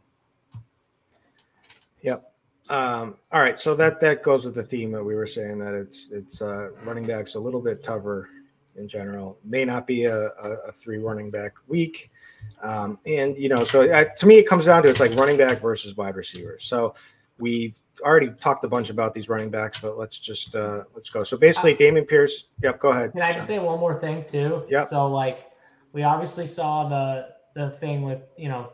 Yep. 2.02 2.33
Um, 2.69 3.17
all 3.32 3.41
right, 3.41 3.60
so 3.60 3.76
that 3.76 3.99
that 3.99 4.23
goes 4.23 4.45
with 4.45 4.56
the 4.56 4.63
theme 4.63 4.91
that 4.91 5.04
we 5.04 5.15
were 5.15 5.28
saying 5.28 5.60
that 5.60 5.73
it's 5.73 6.12
it's 6.12 6.41
uh, 6.41 6.69
running 6.84 7.06
backs 7.06 7.36
a 7.36 7.39
little 7.39 7.62
bit 7.62 7.84
tougher 7.84 8.30
in 8.76 8.88
general. 8.88 9.38
May 9.43 9.65
not 9.65 9.86
be 9.86 10.06
a, 10.06 10.28
a, 10.28 10.58
a 10.67 10.71
three 10.71 10.97
running 10.97 11.30
back 11.30 11.54
week, 11.67 12.10
um, 12.62 12.99
and 13.06 13.38
you 13.38 13.49
know, 13.49 13.65
so 13.65 13.82
uh, 13.82 14.06
to 14.17 14.26
me, 14.26 14.38
it 14.38 14.47
comes 14.47 14.65
down 14.65 14.84
to 14.84 14.89
it's 14.89 15.02
like 15.02 15.13
running 15.15 15.38
back 15.38 15.60
versus 15.62 15.97
wide 15.97 16.15
receiver. 16.15 16.58
So 16.60 16.95
we've 17.38 17.78
already 18.02 18.30
talked 18.30 18.63
a 18.63 18.69
bunch 18.69 18.89
about 18.89 19.13
these 19.13 19.28
running 19.28 19.49
backs, 19.49 19.80
but 19.80 19.97
let's 19.97 20.17
just 20.17 20.56
uh, 20.56 20.84
let's 20.95 21.10
go. 21.10 21.23
So 21.23 21.38
basically, 21.38 21.76
Dameon 21.76 22.08
Pierce. 22.08 22.47
Yep, 22.62 22.80
go 22.80 22.89
ahead. 22.89 23.12
Can 23.12 23.21
I 23.21 23.34
just 23.34 23.47
say 23.47 23.60
one 23.60 23.80
more 23.80 23.99
thing 23.99 24.23
too? 24.23 24.63
Yeah. 24.69 24.86
So 24.86 25.08
like, 25.08 25.52
we 25.91 26.04
obviously 26.04 26.47
saw 26.47 26.88
the 26.88 27.28
the 27.56 27.71
thing 27.71 28.04
with 28.04 28.21
you 28.38 28.47
know 28.47 28.71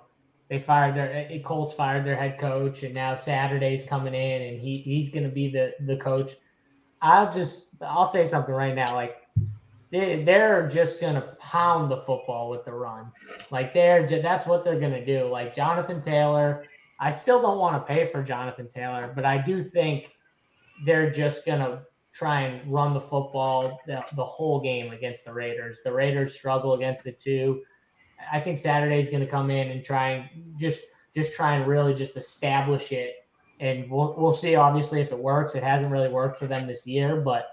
they 0.50 0.60
fired 0.60 0.96
their 0.96 1.40
Colts 1.44 1.74
fired 1.74 2.06
their 2.06 2.16
head 2.16 2.40
coach, 2.40 2.84
and 2.84 2.94
now 2.94 3.16
Saturday's 3.16 3.86
coming 3.86 4.14
in, 4.14 4.42
and 4.42 4.60
he 4.60 4.80
he's 4.80 5.12
going 5.12 5.24
to 5.24 5.30
be 5.30 5.50
the 5.50 5.74
the 5.86 5.98
coach. 5.98 6.38
I'll 7.02 7.32
just 7.32 7.76
I'll 7.82 8.08
say 8.08 8.26
something 8.26 8.54
right 8.54 8.76
now, 8.76 8.94
like 8.96 9.18
they 9.92 10.24
they're 10.24 10.68
just 10.68 11.00
going 11.00 11.16
to 11.16 11.38
pound 11.40 11.92
the 11.92 11.98
football 11.98 12.50
with 12.50 12.66
the 12.66 12.74
run, 12.74 13.12
like 13.52 13.74
they're 13.74 14.08
that's 14.08 14.48
what 14.48 14.64
they're 14.64 14.80
going 14.80 14.94
to 14.94 15.06
do. 15.06 15.26
Like 15.26 15.56
Jonathan 15.56 16.02
Taylor, 16.02 16.66
I 17.00 17.12
still 17.12 17.42
don't 17.42 17.60
want 17.60 17.76
to 17.76 17.94
pay 17.94 18.12
for 18.12 18.24
Jonathan 18.24 18.68
Taylor, 18.68 19.12
but 19.16 19.26
I 19.26 19.38
do 19.38 19.64
think 19.64 20.10
they're 20.86 21.12
just 21.12 21.46
going 21.46 21.60
to 21.60 21.82
try 22.12 22.42
and 22.42 22.72
run 22.72 22.94
the 22.94 23.02
football 23.02 23.80
the, 23.86 24.04
the 24.16 24.26
whole 24.26 24.60
game 24.60 24.92
against 24.92 25.26
the 25.26 25.34
Raiders. 25.34 25.78
The 25.84 25.94
Raiders 25.94 26.34
struggle 26.34 26.74
against 26.74 27.04
the 27.04 27.12
too. 27.12 27.62
I 28.32 28.40
think 28.40 28.60
Saturday 28.60 29.00
is 29.00 29.10
going 29.10 29.22
to 29.22 29.30
come 29.30 29.50
in 29.50 29.70
and 29.70 29.84
try 29.84 30.10
and 30.10 30.58
just 30.58 30.84
just 31.16 31.34
try 31.34 31.56
and 31.56 31.68
really 31.68 31.94
just 31.94 32.18
establish 32.18 32.92
it. 32.92 33.16
And 33.60 33.90
we'll 33.90 34.16
we'll 34.18 34.34
see. 34.34 34.56
Obviously, 34.56 35.02
if 35.02 35.12
it 35.12 35.20
works, 35.20 35.56
it 35.56 35.64
hasn't 35.64 35.92
really 35.92 36.10
worked 36.10 36.40
for 36.40 36.48
them 36.48 36.68
this 36.68 36.88
year, 36.88 37.18
but 37.22 37.50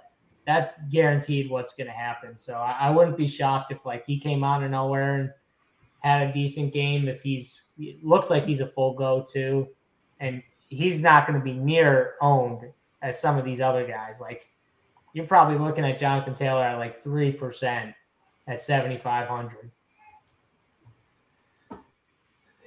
that's 0.46 0.74
guaranteed 0.90 1.50
what's 1.50 1.74
going 1.74 1.88
to 1.88 1.92
happen. 1.92 2.38
So 2.38 2.55
I, 2.55 2.76
I, 2.83 2.90
wouldn't 2.90 3.16
be 3.16 3.26
shocked 3.26 3.72
if 3.72 3.85
like 3.85 4.07
he 4.07 4.20
came 4.20 4.44
out 4.44 4.62
of 4.62 4.70
nowhere 4.70 5.16
and 5.16 5.33
had 6.00 6.29
a 6.29 6.33
decent 6.33 6.72
game. 6.72 7.09
If 7.09 7.22
he's 7.22 7.62
looks 8.02 8.31
like 8.31 8.44
he's 8.44 8.61
a 8.61 8.68
full 8.68 8.94
go 8.94 9.26
to, 9.33 9.66
and 10.20 10.42
he's 10.68 11.02
not 11.02 11.26
going 11.26 11.38
to 11.38 11.44
be 11.44 11.55
near 11.55 12.14
owned 12.20 12.62
as 13.02 13.20
some 13.20 13.37
of 13.37 13.44
these 13.44 13.61
other 13.61 13.87
guys. 13.87 14.20
Like 14.20 14.46
you're 15.12 15.26
probably 15.26 15.59
looking 15.59 15.85
at 15.85 15.98
Jonathan 15.98 16.35
Taylor 16.35 16.62
at 16.62 16.79
like 16.79 17.02
three 17.02 17.33
percent 17.33 17.94
at 18.48 18.62
7,500. 18.62 19.70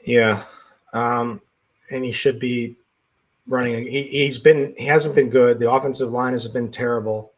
Yeah. 0.10 0.44
Um, 0.92 1.40
and 1.92 2.04
he 2.04 2.12
should 2.12 2.40
be 2.40 2.78
running. 3.48 3.86
He, 3.86 4.26
has 4.26 4.40
been, 4.40 4.74
he 4.76 4.86
hasn't 4.86 5.14
been 5.14 5.30
good. 5.30 5.60
The 5.60 5.72
offensive 5.72 6.12
line 6.12 6.34
has 6.34 6.48
been 6.48 6.72
terrible, 6.72 7.34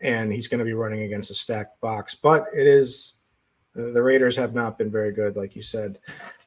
and 0.00 0.32
he's 0.32 0.48
going 0.48 0.60
to 0.60 0.64
be 0.64 0.72
running 0.72 1.02
against 1.02 1.30
a 1.30 1.34
stacked 1.34 1.78
box. 1.82 2.14
But 2.14 2.46
it 2.56 2.66
is, 2.66 3.14
the 3.74 4.02
Raiders 4.02 4.34
have 4.36 4.54
not 4.54 4.78
been 4.78 4.90
very 4.90 5.12
good, 5.12 5.36
like 5.36 5.54
you 5.54 5.62
said. 5.62 5.98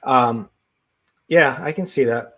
Um, 0.04 0.50
yeah, 1.28 1.60
I 1.62 1.72
can 1.72 1.86
see 1.86 2.04
that. 2.06 2.34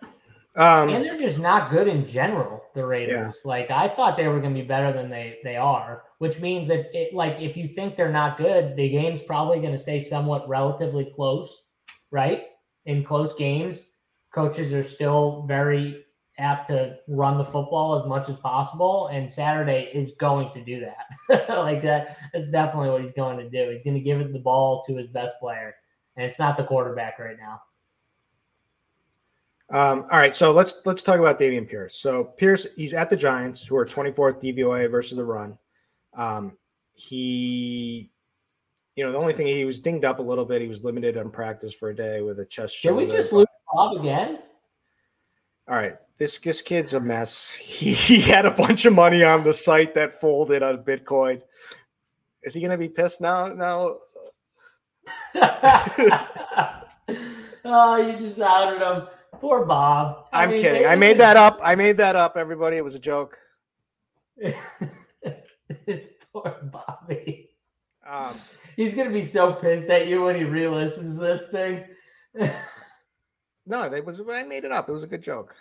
Um, 0.54 0.90
and 0.90 1.02
they're 1.02 1.18
just 1.18 1.38
not 1.38 1.70
good 1.70 1.88
in 1.88 2.06
general. 2.06 2.62
The 2.74 2.84
Raiders, 2.84 3.14
yeah. 3.14 3.32
like 3.46 3.70
I 3.70 3.88
thought 3.88 4.18
they 4.18 4.28
were 4.28 4.40
going 4.40 4.54
to 4.54 4.60
be 4.60 4.66
better 4.66 4.92
than 4.92 5.08
they 5.08 5.38
they 5.42 5.56
are, 5.56 6.02
which 6.18 6.40
means 6.40 6.68
if 6.68 6.86
it 6.92 7.14
like 7.14 7.40
if 7.40 7.56
you 7.56 7.68
think 7.68 7.96
they're 7.96 8.12
not 8.12 8.36
good, 8.36 8.76
the 8.76 8.90
game's 8.90 9.22
probably 9.22 9.60
going 9.60 9.72
to 9.72 9.78
stay 9.78 10.02
somewhat 10.02 10.46
relatively 10.46 11.10
close, 11.14 11.62
right? 12.10 12.48
In 12.86 13.04
close 13.04 13.34
games, 13.34 13.92
coaches 14.32 14.72
are 14.72 14.82
still 14.82 15.44
very 15.46 16.04
apt 16.38 16.68
to 16.68 16.96
run 17.08 17.38
the 17.38 17.44
football 17.44 17.98
as 18.00 18.06
much 18.06 18.28
as 18.28 18.36
possible, 18.36 19.08
and 19.08 19.30
Saturday 19.30 19.90
is 19.94 20.12
going 20.12 20.50
to 20.52 20.64
do 20.64 20.80
that. 20.80 21.48
like 21.58 21.82
that, 21.82 22.16
that's 22.32 22.50
definitely 22.50 22.90
what 22.90 23.02
he's 23.02 23.12
going 23.12 23.38
to 23.38 23.48
do. 23.48 23.70
He's 23.70 23.82
going 23.82 23.96
to 23.96 24.00
give 24.00 24.20
it 24.20 24.32
the 24.32 24.38
ball 24.38 24.82
to 24.86 24.96
his 24.96 25.08
best 25.08 25.38
player, 25.40 25.74
and 26.16 26.24
it's 26.24 26.38
not 26.38 26.56
the 26.56 26.64
quarterback 26.64 27.18
right 27.18 27.36
now. 27.38 27.60
Um, 29.70 30.02
all 30.10 30.18
right, 30.18 30.36
so 30.36 30.52
let's 30.52 30.80
let's 30.84 31.02
talk 31.02 31.18
about 31.18 31.38
Dameon 31.38 31.68
Pierce. 31.68 31.94
So 31.94 32.24
Pierce, 32.24 32.66
he's 32.76 32.92
at 32.92 33.08
the 33.08 33.16
Giants, 33.16 33.64
who 33.64 33.76
are 33.76 33.86
24th 33.86 34.42
DVOA 34.42 34.90
versus 34.90 35.16
the 35.16 35.24
run. 35.24 35.56
Um, 36.14 36.58
he, 36.92 38.10
you 38.96 39.04
know, 39.04 39.12
the 39.12 39.18
only 39.18 39.32
thing 39.32 39.46
he 39.46 39.64
was 39.64 39.80
dinged 39.80 40.04
up 40.04 40.18
a 40.18 40.22
little 40.22 40.44
bit. 40.44 40.60
He 40.60 40.68
was 40.68 40.84
limited 40.84 41.16
on 41.16 41.30
practice 41.30 41.74
for 41.74 41.90
a 41.90 41.96
day 41.96 42.20
with 42.20 42.40
a 42.40 42.44
chest. 42.44 42.82
Can 42.82 42.96
we 42.96 43.06
just 43.06 43.32
lose 43.32 43.46
Bob 43.72 43.98
again? 43.98 44.40
All 45.68 45.76
right, 45.76 45.94
this 46.18 46.38
this 46.38 46.60
kid's 46.60 46.92
a 46.94 47.00
mess. 47.00 47.54
He, 47.62 47.92
he 47.92 48.20
had 48.20 48.46
a 48.46 48.50
bunch 48.50 48.84
of 48.84 48.92
money 48.92 49.24
on 49.24 49.44
the 49.44 49.54
site 49.54 49.94
that 49.94 50.20
folded 50.20 50.62
on 50.62 50.84
Bitcoin. 50.84 51.40
Is 52.42 52.54
he 52.54 52.60
going 52.60 52.72
to 52.72 52.78
be 52.78 52.88
pissed 52.88 53.20
now? 53.20 53.46
Now. 53.48 53.96
oh, 57.64 57.96
you 57.96 58.18
just 58.18 58.40
outed 58.40 58.82
him. 58.82 59.08
Poor 59.40 59.64
Bob. 59.64 60.26
I 60.32 60.44
am 60.44 60.50
kidding. 60.50 60.86
I 60.86 60.96
made 60.96 61.18
that 61.18 61.36
up. 61.36 61.58
I 61.62 61.74
made 61.74 61.96
that 61.96 62.14
up, 62.14 62.36
everybody. 62.36 62.76
It 62.76 62.84
was 62.84 62.94
a 62.94 62.98
joke. 62.98 63.38
Poor 66.32 66.56
Bobby. 66.72 67.50
Um, 68.06 68.36
He's 68.82 68.96
gonna 68.96 69.10
be 69.10 69.24
so 69.24 69.52
pissed 69.52 69.88
at 69.90 70.08
you 70.08 70.24
when 70.24 70.34
he 70.34 70.42
re-listens 70.42 71.16
this 71.16 71.48
thing. 71.50 71.84
no, 73.64 73.82
it 73.84 74.04
was. 74.04 74.20
I 74.28 74.42
made 74.42 74.64
it 74.64 74.72
up. 74.72 74.88
It 74.88 74.92
was 74.92 75.04
a 75.04 75.06
good 75.06 75.22
joke. 75.22 75.54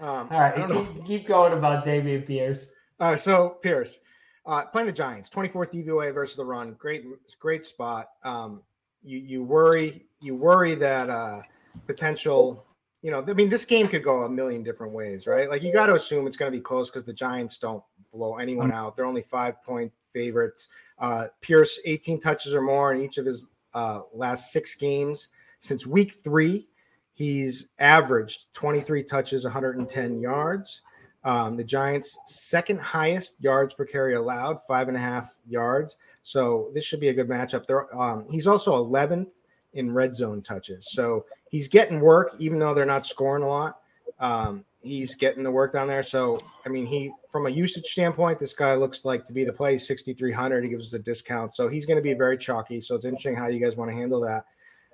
Um, 0.00 0.28
All 0.30 0.40
right, 0.40 0.54
keep, 0.70 1.06
keep, 1.06 1.28
going 1.28 1.52
about 1.52 1.84
Dameon 1.84 2.26
Pierce. 2.26 2.64
Uh, 2.98 3.14
so 3.14 3.58
Pierce 3.62 3.98
uh, 4.46 4.64
playing 4.64 4.86
the 4.86 4.92
Giants, 4.92 5.28
24th 5.28 5.70
DVOA 5.70 6.14
versus 6.14 6.34
the 6.34 6.44
run. 6.44 6.72
Great, 6.78 7.04
great 7.38 7.66
spot. 7.66 8.08
Um, 8.24 8.62
you 9.02 9.18
you 9.18 9.44
worry 9.44 10.06
you 10.22 10.34
worry 10.34 10.74
that 10.76 11.10
uh, 11.10 11.42
potential. 11.86 12.64
You 13.02 13.10
know, 13.10 13.22
I 13.28 13.34
mean, 13.34 13.50
this 13.50 13.66
game 13.66 13.86
could 13.86 14.02
go 14.02 14.22
a 14.22 14.30
million 14.30 14.62
different 14.62 14.94
ways, 14.94 15.26
right? 15.26 15.50
Like 15.50 15.62
you 15.62 15.74
got 15.74 15.86
to 15.86 15.94
assume 15.94 16.26
it's 16.26 16.38
going 16.38 16.50
to 16.50 16.56
be 16.56 16.62
close 16.62 16.88
because 16.88 17.04
the 17.04 17.12
Giants 17.12 17.58
don't 17.58 17.84
blow 18.14 18.36
anyone 18.36 18.70
mm. 18.70 18.74
out. 18.74 18.96
They're 18.96 19.04
only 19.04 19.22
five 19.22 19.62
point 19.62 19.92
favorites. 20.12 20.68
Uh, 20.98 21.28
Pierce, 21.40 21.80
18 21.84 22.20
touches 22.20 22.54
or 22.54 22.62
more 22.62 22.92
in 22.92 23.00
each 23.00 23.18
of 23.18 23.26
his 23.26 23.46
uh, 23.74 24.00
last 24.12 24.52
six 24.52 24.74
games 24.74 25.28
since 25.58 25.86
week 25.86 26.14
three. 26.22 26.68
He's 27.14 27.68
averaged 27.78 28.52
23 28.54 29.02
touches, 29.04 29.44
110 29.44 30.20
yards. 30.20 30.82
Um, 31.24 31.56
the 31.56 31.64
Giants' 31.64 32.18
second 32.26 32.80
highest 32.80 33.40
yards 33.40 33.74
per 33.74 33.84
carry 33.84 34.14
allowed, 34.14 34.62
five 34.64 34.88
and 34.88 34.96
a 34.96 35.00
half 35.00 35.38
yards. 35.48 35.98
So 36.22 36.70
this 36.74 36.84
should 36.84 37.00
be 37.00 37.08
a 37.08 37.14
good 37.14 37.28
matchup. 37.28 37.66
There, 37.66 37.94
um, 37.96 38.26
he's 38.30 38.46
also 38.46 38.84
11th 38.84 39.28
in 39.74 39.92
red 39.94 40.16
zone 40.16 40.42
touches. 40.42 40.90
So 40.90 41.26
he's 41.48 41.68
getting 41.68 42.00
work, 42.00 42.34
even 42.38 42.58
though 42.58 42.74
they're 42.74 42.84
not 42.84 43.06
scoring 43.06 43.44
a 43.44 43.48
lot. 43.48 43.78
Um, 44.18 44.64
he's 44.80 45.14
getting 45.14 45.42
the 45.42 45.50
work 45.50 45.72
down 45.72 45.88
there. 45.88 46.02
So 46.02 46.40
I 46.66 46.68
mean, 46.68 46.86
he 46.86 47.12
from 47.32 47.46
a 47.46 47.50
usage 47.50 47.86
standpoint, 47.86 48.38
this 48.38 48.52
guy 48.52 48.74
looks 48.74 49.06
like 49.06 49.24
to 49.26 49.32
be 49.32 49.42
the 49.42 49.52
play 49.52 49.78
6,300. 49.78 50.62
He 50.62 50.68
gives 50.68 50.88
us 50.88 50.92
a 50.92 50.98
discount, 50.98 51.54
so 51.54 51.66
he's 51.66 51.86
going 51.86 51.96
to 51.96 52.02
be 52.02 52.12
very 52.12 52.36
chalky. 52.36 52.78
So 52.78 52.94
it's 52.94 53.06
interesting 53.06 53.34
how 53.34 53.48
you 53.48 53.58
guys 53.58 53.74
want 53.74 53.90
to 53.90 53.96
handle 53.96 54.20
that. 54.20 54.44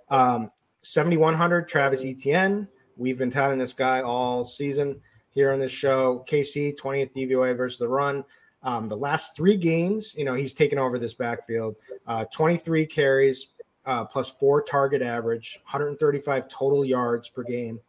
Um, 0.08 0.52
7,100 0.82 1.68
Travis 1.68 2.04
Etienne. 2.04 2.68
We've 2.96 3.18
been 3.18 3.32
touting 3.32 3.58
this 3.58 3.72
guy 3.72 4.02
all 4.02 4.44
season 4.44 5.00
here 5.30 5.50
on 5.50 5.58
this 5.58 5.72
show. 5.72 6.24
KC 6.28 6.78
20th 6.78 7.12
DVOA 7.12 7.56
versus 7.56 7.80
the 7.80 7.88
run. 7.88 8.24
Um, 8.62 8.88
the 8.88 8.96
last 8.96 9.34
three 9.34 9.56
games, 9.56 10.14
you 10.16 10.24
know, 10.24 10.34
he's 10.34 10.54
taken 10.54 10.78
over 10.78 10.96
this 10.96 11.14
backfield. 11.14 11.74
Uh, 12.06 12.24
23 12.32 12.86
carries, 12.86 13.48
uh, 13.84 14.04
plus 14.04 14.30
four 14.30 14.62
target 14.62 15.02
average, 15.02 15.58
135 15.64 16.48
total 16.48 16.84
yards 16.84 17.28
per 17.28 17.42
game. 17.42 17.80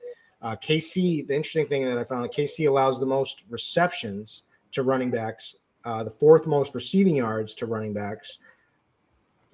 Uh, 0.42 0.56
KC, 0.56 1.28
the 1.28 1.36
interesting 1.36 1.68
thing 1.68 1.86
that 1.86 1.98
I 1.98 2.04
found, 2.04 2.30
KC 2.32 2.68
allows 2.68 3.00
the 3.00 3.06
most 3.06 3.44
receptions 3.50 4.44
to 4.72 4.84
running 4.84 5.12
backs, 5.12 5.56
uh, 5.84 6.04
the 6.04 6.10
fourth 6.10 6.48
most 6.48 6.74
receiving 6.74 7.16
yards 7.16 7.54
to 7.56 7.66
running 7.66 7.94
backs. 7.94 8.40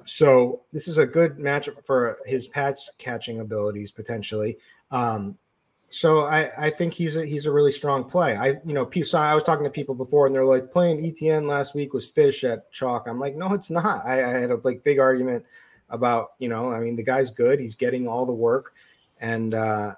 So 0.06 0.62
this 0.72 0.88
is 0.88 1.00
a 1.00 1.06
good 1.06 1.38
matchup 1.38 1.84
for 1.86 2.20
his 2.26 2.48
pass 2.48 2.92
catching 3.00 3.40
abilities 3.40 3.92
potentially. 3.92 4.58
Um, 4.92 5.38
so 5.90 6.26
I, 6.26 6.50
I 6.58 6.70
think 6.70 6.94
he's 6.94 7.16
a 7.16 7.26
he's 7.26 7.46
a 7.46 7.52
really 7.52 7.72
strong 7.72 8.04
play. 8.04 8.36
I 8.36 8.60
you 8.66 8.74
know 8.74 8.90
I 9.14 9.34
was 9.34 9.44
talking 9.44 9.64
to 9.64 9.70
people 9.70 9.96
before 9.96 10.26
and 10.26 10.36
they're 10.36 10.46
like 10.46 10.72
playing 10.72 11.02
ETN 11.02 11.48
last 11.48 11.74
week 11.74 11.94
was 11.94 12.08
fish 12.08 12.44
at 12.44 12.72
chalk. 12.72 13.08
I'm 13.08 13.20
like 13.20 13.36
no 13.36 13.54
it's 13.54 13.70
not. 13.70 14.06
I, 14.06 14.24
I 14.24 14.40
had 14.40 14.52
a 14.52 14.60
like 14.64 14.84
big 14.84 15.00
argument 15.00 15.46
about 15.90 16.34
you 16.38 16.50
know 16.50 16.72
I 16.72 16.80
mean 16.80 16.96
the 16.96 17.04
guy's 17.04 17.32
good. 17.32 17.60
He's 17.60 17.76
getting 17.76 18.08
all 18.08 18.26
the 18.26 18.34
work 18.34 18.74
and 19.22 19.54
uh, 19.54 19.96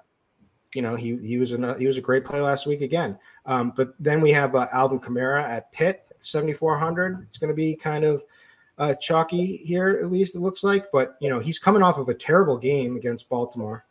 you 0.74 0.82
know, 0.82 0.96
he 0.96 1.16
he 1.18 1.38
was 1.38 1.52
a 1.52 1.78
he 1.78 1.86
was 1.86 1.96
a 1.96 2.02
great 2.02 2.24
play 2.24 2.40
last 2.40 2.66
week 2.66 2.82
again. 2.82 3.18
Um, 3.46 3.72
but 3.76 3.94
then 3.98 4.20
we 4.20 4.30
have 4.32 4.54
uh, 4.54 4.66
Alvin 4.72 5.00
Kamara 5.00 5.42
at 5.42 5.72
Pitt, 5.72 6.06
7400. 6.20 7.26
It's 7.28 7.38
going 7.38 7.48
to 7.48 7.54
be 7.54 7.74
kind 7.74 8.04
of 8.04 8.22
uh, 8.78 8.94
chalky 8.94 9.58
here, 9.58 9.98
at 10.02 10.10
least 10.10 10.34
it 10.34 10.40
looks 10.40 10.62
like. 10.62 10.86
But 10.92 11.16
you 11.20 11.30
know, 11.30 11.38
he's 11.38 11.58
coming 11.58 11.82
off 11.82 11.98
of 11.98 12.08
a 12.08 12.14
terrible 12.14 12.58
game 12.58 12.96
against 12.96 13.28
Baltimore. 13.28 13.84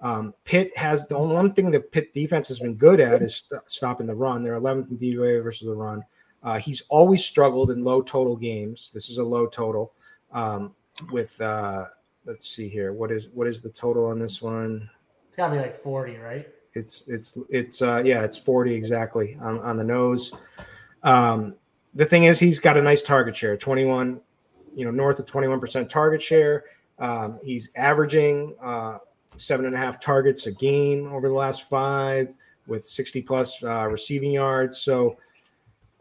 Um, 0.00 0.34
Pitt 0.44 0.76
has 0.76 1.06
the 1.06 1.16
only 1.16 1.34
one 1.34 1.52
thing 1.52 1.70
that 1.70 1.92
Pitt 1.92 2.12
defense 2.12 2.48
has 2.48 2.58
been 2.58 2.74
good 2.74 3.00
at 3.00 3.22
is 3.22 3.36
st- 3.36 3.62
stopping 3.66 4.06
the 4.06 4.14
run. 4.14 4.42
They're 4.42 4.58
11th 4.58 4.90
in 4.90 4.98
DVOA 4.98 5.42
versus 5.42 5.68
the 5.68 5.74
run. 5.74 6.02
Uh, 6.42 6.58
he's 6.58 6.82
always 6.88 7.24
struggled 7.24 7.70
in 7.70 7.84
low 7.84 8.02
total 8.02 8.34
games. 8.34 8.90
This 8.92 9.10
is 9.10 9.18
a 9.18 9.24
low 9.24 9.46
total. 9.46 9.92
Um, 10.32 10.74
with 11.12 11.40
uh, 11.40 11.86
let's 12.24 12.48
see 12.48 12.68
here, 12.68 12.92
what 12.92 13.12
is 13.12 13.28
what 13.28 13.46
is 13.46 13.60
the 13.60 13.70
total 13.70 14.06
on 14.06 14.18
this 14.18 14.42
one? 14.42 14.90
It's 15.32 15.38
got 15.38 15.46
to 15.46 15.54
be 15.54 15.60
like 15.62 15.82
40, 15.82 16.18
right? 16.18 16.46
It's 16.74 17.08
it's 17.08 17.38
it's 17.48 17.80
uh 17.80 18.02
yeah, 18.04 18.22
it's 18.22 18.36
40 18.36 18.74
exactly 18.74 19.38
on, 19.40 19.58
on 19.60 19.78
the 19.78 19.84
nose. 19.84 20.30
Um 21.02 21.54
the 21.94 22.04
thing 22.04 22.24
is 22.24 22.38
he's 22.38 22.58
got 22.58 22.76
a 22.76 22.82
nice 22.82 23.00
target 23.00 23.34
share, 23.34 23.56
21, 23.56 24.20
you 24.74 24.84
know, 24.84 24.90
north 24.90 25.18
of 25.18 25.24
21% 25.24 25.88
target 25.88 26.22
share. 26.22 26.64
Um, 26.98 27.38
he's 27.42 27.70
averaging 27.76 28.54
uh 28.60 28.98
seven 29.38 29.64
and 29.64 29.74
a 29.74 29.78
half 29.78 30.02
targets 30.02 30.46
a 30.46 30.52
game 30.52 31.10
over 31.10 31.28
the 31.28 31.34
last 31.34 31.66
five 31.66 32.34
with 32.66 32.86
60 32.86 33.22
plus 33.22 33.62
uh, 33.62 33.88
receiving 33.90 34.32
yards. 34.32 34.78
So 34.80 35.16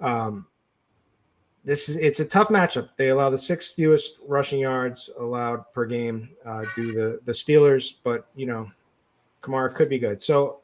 um 0.02 0.46
this 1.64 1.88
is 1.88 1.96
it's 1.96 2.20
a 2.20 2.26
tough 2.26 2.50
matchup. 2.50 2.90
They 2.98 3.10
allow 3.10 3.30
the 3.30 3.38
sixth 3.38 3.76
fewest 3.76 4.18
rushing 4.28 4.60
yards 4.60 5.10
allowed 5.18 5.72
per 5.72 5.86
game 5.86 6.32
uh, 6.46 6.66
due 6.76 6.92
the 6.92 7.22
the 7.24 7.32
Steelers, 7.32 7.94
but 8.04 8.28
you 8.36 8.46
know 8.46 8.70
Kamara 9.42 9.74
could 9.74 9.90
be 9.90 10.00
good. 10.00 10.22
So 10.22 10.62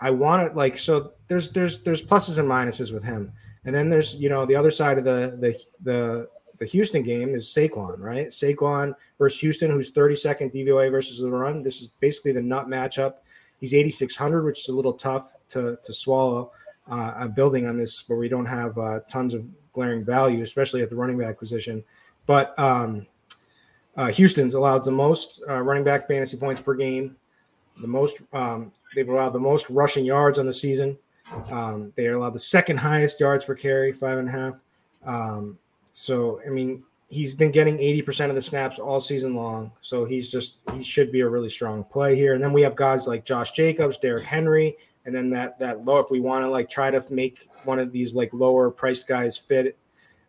I 0.00 0.10
want 0.10 0.46
it 0.46 0.56
like 0.56 0.78
so. 0.78 1.12
There's 1.28 1.50
there's 1.50 1.80
there's 1.80 2.04
pluses 2.04 2.38
and 2.38 2.48
minuses 2.48 2.92
with 2.92 3.04
him, 3.04 3.32
and 3.64 3.74
then 3.74 3.88
there's 3.88 4.14
you 4.14 4.28
know 4.28 4.44
the 4.44 4.56
other 4.56 4.70
side 4.70 4.98
of 4.98 5.04
the 5.04 5.36
the 5.40 5.58
the 5.82 6.28
the 6.58 6.66
Houston 6.66 7.02
game 7.02 7.34
is 7.34 7.46
Saquon, 7.46 8.00
right? 8.00 8.28
Saquon 8.28 8.94
versus 9.18 9.40
Houston, 9.40 9.70
who's 9.70 9.92
32nd 9.92 10.54
DVOA 10.54 10.90
versus 10.90 11.18
the 11.18 11.28
run. 11.28 11.62
This 11.62 11.80
is 11.80 11.88
basically 12.00 12.32
the 12.32 12.42
nut 12.42 12.68
matchup. 12.68 13.14
He's 13.58 13.74
8,600, 13.74 14.44
which 14.44 14.60
is 14.60 14.68
a 14.68 14.72
little 14.72 14.92
tough 14.92 15.32
to 15.50 15.78
to 15.82 15.92
swallow. 15.92 16.52
Uh, 16.90 17.14
I'm 17.16 17.32
building 17.32 17.66
on 17.66 17.78
this 17.78 18.08
where 18.08 18.18
we 18.18 18.28
don't 18.28 18.46
have 18.46 18.76
uh, 18.76 19.00
tons 19.08 19.34
of 19.34 19.46
glaring 19.72 20.04
value, 20.04 20.42
especially 20.42 20.82
at 20.82 20.90
the 20.90 20.96
running 20.96 21.18
back 21.18 21.38
position. 21.38 21.82
But 22.26 22.58
um, 22.58 23.06
uh, 23.96 24.08
Houston's 24.08 24.54
allowed 24.54 24.84
the 24.84 24.90
most 24.90 25.42
uh, 25.48 25.60
running 25.60 25.84
back 25.84 26.08
fantasy 26.08 26.36
points 26.36 26.60
per 26.60 26.74
game 26.74 27.16
the 27.80 27.88
most. 27.88 28.18
Um, 28.32 28.72
they've 28.94 29.08
allowed 29.08 29.30
the 29.30 29.40
most 29.40 29.70
rushing 29.70 30.04
yards 30.04 30.38
on 30.38 30.46
the 30.46 30.52
season. 30.52 30.98
Um, 31.50 31.92
they 31.96 32.06
are 32.06 32.14
allowed 32.14 32.34
the 32.34 32.40
second 32.40 32.76
highest 32.76 33.18
yards 33.20 33.44
per 33.44 33.54
carry, 33.54 33.92
five 33.92 34.18
and 34.18 34.28
a 34.28 34.32
half. 34.32 34.54
Um, 35.04 35.58
so 35.92 36.40
I 36.46 36.50
mean, 36.50 36.82
he's 37.08 37.34
been 37.34 37.50
getting 37.50 37.78
80% 37.78 38.28
of 38.28 38.34
the 38.34 38.42
snaps 38.42 38.78
all 38.78 39.00
season 39.00 39.34
long. 39.34 39.70
So 39.80 40.04
he's 40.04 40.28
just 40.28 40.58
he 40.72 40.82
should 40.82 41.10
be 41.10 41.20
a 41.20 41.28
really 41.28 41.48
strong 41.48 41.84
play 41.84 42.16
here. 42.16 42.34
And 42.34 42.42
then 42.42 42.52
we 42.52 42.62
have 42.62 42.76
guys 42.76 43.06
like 43.06 43.24
Josh 43.24 43.52
Jacobs, 43.52 43.98
Derrick 43.98 44.24
Henry, 44.24 44.76
and 45.06 45.14
then 45.14 45.30
that 45.30 45.58
that 45.58 45.84
low 45.84 45.98
if 45.98 46.10
we 46.10 46.20
want 46.20 46.44
to 46.44 46.50
like 46.50 46.68
try 46.68 46.90
to 46.90 47.04
make 47.10 47.48
one 47.64 47.78
of 47.78 47.92
these 47.92 48.14
like 48.14 48.32
lower 48.32 48.70
priced 48.70 49.06
guys 49.06 49.38
fit. 49.38 49.78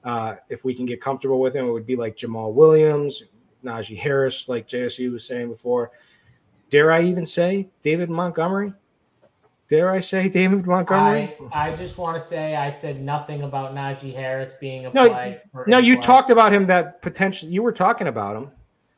Uh, 0.03 0.35
if 0.49 0.63
we 0.63 0.75
can 0.75 0.85
get 0.85 1.01
comfortable 1.01 1.39
with 1.39 1.55
him, 1.55 1.67
it 1.67 1.71
would 1.71 1.87
be 1.87 1.95
like 1.95 2.15
Jamaal 2.15 2.53
Williams, 2.53 3.23
Najee 3.63 3.97
Harris, 3.97 4.47
like 4.47 4.69
JSU 4.69 5.11
was 5.11 5.25
saying 5.25 5.49
before. 5.49 5.91
Dare 6.69 6.91
I 6.91 7.03
even 7.03 7.25
say 7.25 7.69
David 7.81 8.09
Montgomery? 8.09 8.73
Dare 9.67 9.89
I 9.89 9.99
say 9.99 10.29
David 10.41 10.65
Montgomery? 10.65 11.35
I, 11.51 11.71
I 11.71 11.75
just 11.75 11.97
want 11.97 12.21
to 12.21 12.27
say 12.27 12.55
I 12.55 12.69
said 12.71 13.01
nothing 13.01 13.43
about 13.43 13.73
Najee 13.73 14.13
Harris 14.13 14.53
being 14.59 14.85
a 14.85 14.93
no, 14.93 15.35
No, 15.67 15.77
you 15.77 16.01
talked 16.01 16.29
about 16.29 16.53
him 16.53 16.65
that 16.67 17.01
potentially 17.01 17.51
you 17.51 17.63
were 17.63 17.71
talking 17.71 18.07
about 18.07 18.35
him. 18.35 18.51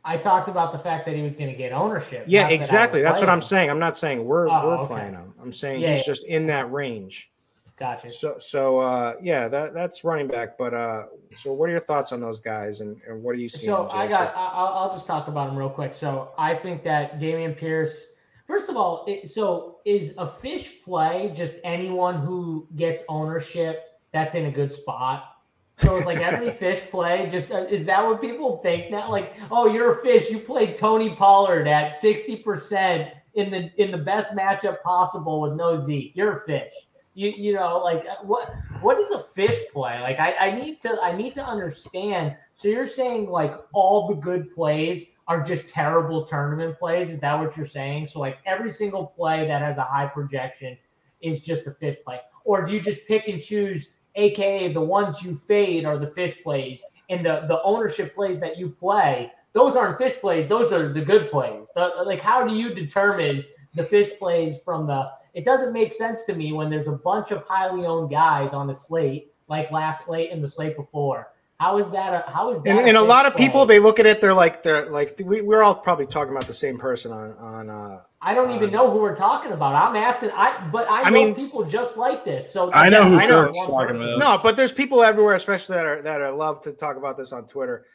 I 0.03 0.15
talked 0.15 0.47
about 0.47 0.71
the 0.71 0.79
fact 0.79 1.05
that 1.05 1.15
he 1.15 1.21
was 1.21 1.35
going 1.35 1.51
to 1.51 1.55
get 1.57 1.73
ownership. 1.73 2.23
Yeah, 2.27 2.43
not 2.43 2.49
that 2.49 2.53
exactly. 2.55 3.01
That's 3.01 3.19
play 3.19 3.27
what 3.27 3.33
I'm 3.33 3.41
saying. 3.41 3.69
I'm 3.69 3.79
not 3.79 3.97
saying 3.97 4.23
we're 4.23 4.47
Oh, 4.47 4.65
we're 4.67 4.77
okay. 4.77 4.87
playing 4.87 5.13
him. 5.13 5.33
I'm 5.41 5.51
saying 5.51 5.81
Yeah, 5.81 5.95
he's 5.95 6.07
yeah. 6.07 6.13
just 6.13 6.25
in 6.25 6.47
that 6.47 6.71
range. 6.71 7.29
Gotcha. 7.77 8.09
So 8.09 8.37
so 8.39 8.79
uh 8.79 9.15
yeah, 9.21 9.47
that 9.47 9.73
that's 9.73 10.03
running 10.03 10.27
back. 10.27 10.57
But 10.57 10.73
uh 10.73 11.03
so 11.35 11.53
what 11.53 11.69
are 11.69 11.71
your 11.71 11.79
thoughts 11.79 12.11
on 12.11 12.19
those 12.19 12.39
guys 12.39 12.81
and, 12.81 12.99
and 13.07 13.21
what 13.21 13.35
are 13.35 13.39
you 13.39 13.49
seeing? 13.49 13.67
So 13.67 13.87
I 13.91 14.07
got. 14.07 14.33
I'll, 14.35 14.67
I'll 14.67 14.91
just 14.91 15.05
talk 15.05 15.27
about 15.27 15.47
them 15.47 15.57
real 15.57 15.69
quick. 15.69 15.93
So 15.93 16.31
I 16.37 16.55
think 16.55 16.83
that 16.83 17.19
Dameon 17.19 17.55
Pierce. 17.55 18.07
First 18.47 18.69
of 18.69 18.77
all, 18.77 19.03
it, 19.07 19.29
so 19.29 19.79
is 19.85 20.15
a 20.17 20.25
fish 20.25 20.81
play 20.83 21.33
just 21.35 21.55
anyone 21.63 22.15
who 22.15 22.67
gets 22.75 23.03
ownership 23.09 23.83
that's 24.11 24.35
in 24.35 24.45
a 24.45 24.51
good 24.51 24.71
spot? 24.71 25.35
So 25.79 25.97
it's 25.97 26.07
like 26.07 26.19
every 26.19 26.51
fish 26.59 26.79
play. 26.89 27.27
Just 27.29 27.51
uh, 27.51 27.65
is 27.69 27.85
that 27.85 28.03
what 28.03 28.21
people 28.21 28.57
think 28.57 28.89
now? 28.89 29.11
Like, 29.11 29.35
oh, 29.51 29.67
you're 29.67 29.99
a 29.99 30.01
fish. 30.01 30.31
You 30.31 30.39
played 30.39 30.77
Tony 30.77 31.13
Pollard 31.13 31.67
at 31.67 31.95
sixty 31.99 32.37
percent 32.37 33.11
in 33.35 33.51
the 33.51 33.69
in 33.79 33.91
the 33.91 33.99
best 33.99 34.35
matchup 34.35 34.81
possible 34.81 35.41
with 35.41 35.53
no 35.53 35.79
Zeke. 35.79 36.13
You're 36.15 36.37
a 36.37 36.45
fish. 36.45 36.73
You 37.17 37.33
you 37.35 37.53
know 37.53 37.79
like 37.79 38.05
uh, 38.05 38.23
what 38.23 38.53
what 38.81 38.99
is 38.99 39.09
a 39.09 39.17
fish 39.17 39.59
play? 39.73 39.99
Like 40.01 40.19
I, 40.19 40.35
I 40.39 40.51
need 40.51 40.79
to 40.81 40.99
I 41.01 41.13
need 41.13 41.33
to 41.33 41.43
understand. 41.43 42.35
So 42.53 42.67
you're 42.67 42.85
saying 42.85 43.27
like 43.27 43.55
all 43.73 44.07
the 44.07 44.13
good 44.13 44.53
plays 44.53 45.07
are 45.27 45.41
just 45.41 45.69
terrible 45.69 46.27
tournament 46.27 46.77
plays? 46.77 47.09
Is 47.09 47.19
that 47.21 47.33
what 47.39 47.57
you're 47.57 47.65
saying? 47.65 48.05
So 48.05 48.19
like 48.19 48.37
every 48.45 48.69
single 48.69 49.07
play 49.07 49.47
that 49.47 49.63
has 49.63 49.79
a 49.79 49.83
high 49.83 50.05
projection 50.05 50.77
is 51.19 51.41
just 51.41 51.65
a 51.65 51.71
fish 51.71 51.95
play, 52.05 52.19
or 52.45 52.63
do 52.67 52.71
you 52.71 52.81
just 52.81 53.07
pick 53.07 53.27
and 53.27 53.41
choose? 53.41 53.89
AKA 54.13 54.73
the 54.73 54.81
ones 54.81 55.23
you 55.23 55.35
fade 55.47 55.85
are 55.85 55.97
the 55.97 56.07
fish 56.07 56.43
plays, 56.43 56.83
and 57.09 57.25
the 57.25 57.45
the 57.47 57.63
ownership 57.63 58.13
plays 58.13 58.39
that 58.41 58.59
you 58.59 58.69
play. 58.69 59.31
Those 59.53 59.75
aren't 59.75 59.97
fish 59.97 60.13
plays. 60.21 60.47
Those 60.47 60.71
are 60.71 60.93
the 60.93 61.01
good 61.01 61.31
plays. 61.31 61.69
The- 61.73 62.03
like 62.05 62.21
how 62.21 62.47
do 62.47 62.53
you 62.53 62.75
determine 62.75 63.43
the 63.73 63.83
fish 63.83 64.11
plays 64.19 64.59
from 64.63 64.85
the? 64.85 65.09
It 65.37 65.45
doesn't 65.45 65.71
make 65.71 65.93
sense 65.93 66.25
to 66.25 66.33
me 66.33 66.51
when 66.51 66.67
there's 66.67 66.87
a 66.87 66.93
bunch 66.93 67.29
of 67.29 67.43
highly 67.47 67.85
owned 67.85 68.09
guys 68.09 68.53
on 68.53 68.65
the 68.65 68.73
slate, 68.73 69.31
like 69.47 69.69
last 69.71 70.05
slate 70.07 70.31
and 70.31 70.43
the 70.43 70.47
slate 70.47 70.75
before. 70.75 71.29
How 71.59 71.77
is 71.77 71.91
that? 71.91 72.11
A, 72.27 72.31
how 72.31 72.49
is 72.51 72.61
that? 72.63 72.69
and, 72.69 72.87
and 72.89 72.97
a 72.97 73.01
lot 73.01 73.27
of 73.27 73.35
people 73.35 73.65
play? 73.65 73.75
they 73.75 73.79
look 73.79 73.99
at 73.99 74.05
it 74.07 74.19
they're 74.19 74.33
like 74.33 74.63
they're 74.63 74.89
like 74.89 75.19
we, 75.23 75.41
we're 75.41 75.61
all 75.61 75.75
probably 75.75 76.07
talking 76.07 76.31
about 76.31 76.45
the 76.47 76.53
same 76.55 76.77
person 76.79 77.11
on 77.11 77.33
on 77.33 77.69
uh 77.69 78.01
I 78.19 78.33
don't 78.33 78.49
even 78.51 78.69
Um, 78.69 78.73
know 78.75 78.91
who 78.91 78.97
we're 78.97 79.15
talking 79.15 79.51
about. 79.51 79.75
I'm 79.75 79.95
asking. 79.95 80.31
I 80.31 80.67
but 80.71 80.89
I, 80.89 81.03
I 81.03 81.09
know 81.11 81.25
mean- 81.25 81.35
people 81.35 81.63
just 81.65 81.97
like 81.97 82.25
this. 82.25 82.51
So 82.51 82.73
I 82.73 82.89
know 82.89 83.01
Yeah, 83.01 83.09
who 83.09 83.19
I 83.19 83.25
know. 83.27 83.51
Talking 83.51 83.95
about. 83.95 84.17
no 84.19 84.39
but 84.41 84.55
there's 84.57 84.71
people 84.71 85.03
everywhere 85.03 85.35
especially 85.35 85.75
that 85.75 85.85
are 85.85 86.01
that 86.01 86.19
are 86.21 86.31
love 86.31 86.61
to 86.61 86.73
talk 86.73 86.97
about 86.97 87.15
this 87.15 87.31
on 87.31 87.45
twitter 87.45 87.85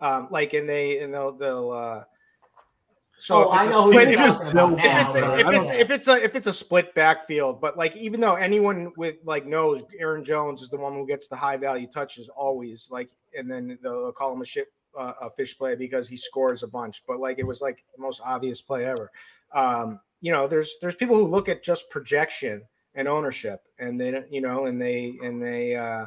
um 0.00 0.26
like 0.32 0.52
and 0.54 0.68
they 0.68 0.98
and 0.98 1.14
they'll 1.14 1.32
they'll 1.32 1.70
uh 1.70 2.02
so 3.18 3.50
Oh, 3.50 3.54
if 3.60 3.66
it's 3.66 3.76
a 3.76 3.80
split, 3.82 4.08
you're 4.10 4.20
if 4.22 4.26
it's, 4.40 4.50
talking 4.50 4.58
about 4.58 4.72
if 4.72 5.14
now, 5.14 5.34
if 5.34 5.46
it's 5.60 5.70
if 5.70 5.70
it's 5.70 5.70
if 5.70 5.90
it's 5.90 6.08
a 6.08 6.24
if 6.24 6.36
it's 6.36 6.46
a 6.46 6.52
split 6.52 6.94
backfield, 6.94 7.60
but 7.60 7.76
like 7.76 7.96
even 7.96 8.20
though 8.20 8.34
anyone 8.34 8.92
with 8.96 9.16
like 9.24 9.44
knows 9.46 9.82
Aaron 9.98 10.24
Jones 10.24 10.62
is 10.62 10.68
the 10.70 10.76
one 10.76 10.94
who 10.94 11.06
gets 11.06 11.28
the 11.28 11.36
high 11.36 11.56
value 11.56 11.86
touches 11.92 12.28
always, 12.28 12.88
like 12.90 13.10
and 13.36 13.50
then 13.50 13.78
they'll 13.82 14.12
call 14.12 14.32
him 14.32 14.42
a 14.42 14.46
shit 14.46 14.68
uh, 14.96 15.12
a 15.20 15.30
fish 15.30 15.56
play 15.58 15.74
because 15.74 16.08
he 16.08 16.16
scores 16.16 16.62
a 16.62 16.66
bunch, 16.68 17.02
but 17.06 17.20
like 17.20 17.38
it 17.38 17.46
was 17.46 17.60
like 17.60 17.84
the 17.94 18.00
most 18.02 18.20
obvious 18.24 18.60
play 18.62 18.84
ever. 18.86 19.10
Um, 19.52 20.00
you 20.20 20.32
know, 20.32 20.46
there's 20.48 20.76
there's 20.80 20.96
people 20.96 21.16
who 21.16 21.26
look 21.26 21.48
at 21.48 21.62
just 21.62 21.90
projection 21.90 22.62
and 22.94 23.06
ownership, 23.06 23.60
and 23.78 24.00
they 24.00 24.10
don't- 24.10 24.32
you 24.32 24.40
know, 24.40 24.66
and 24.66 24.80
they 24.80 25.18
and 25.22 25.42
they 25.42 25.76
uh 25.76 26.06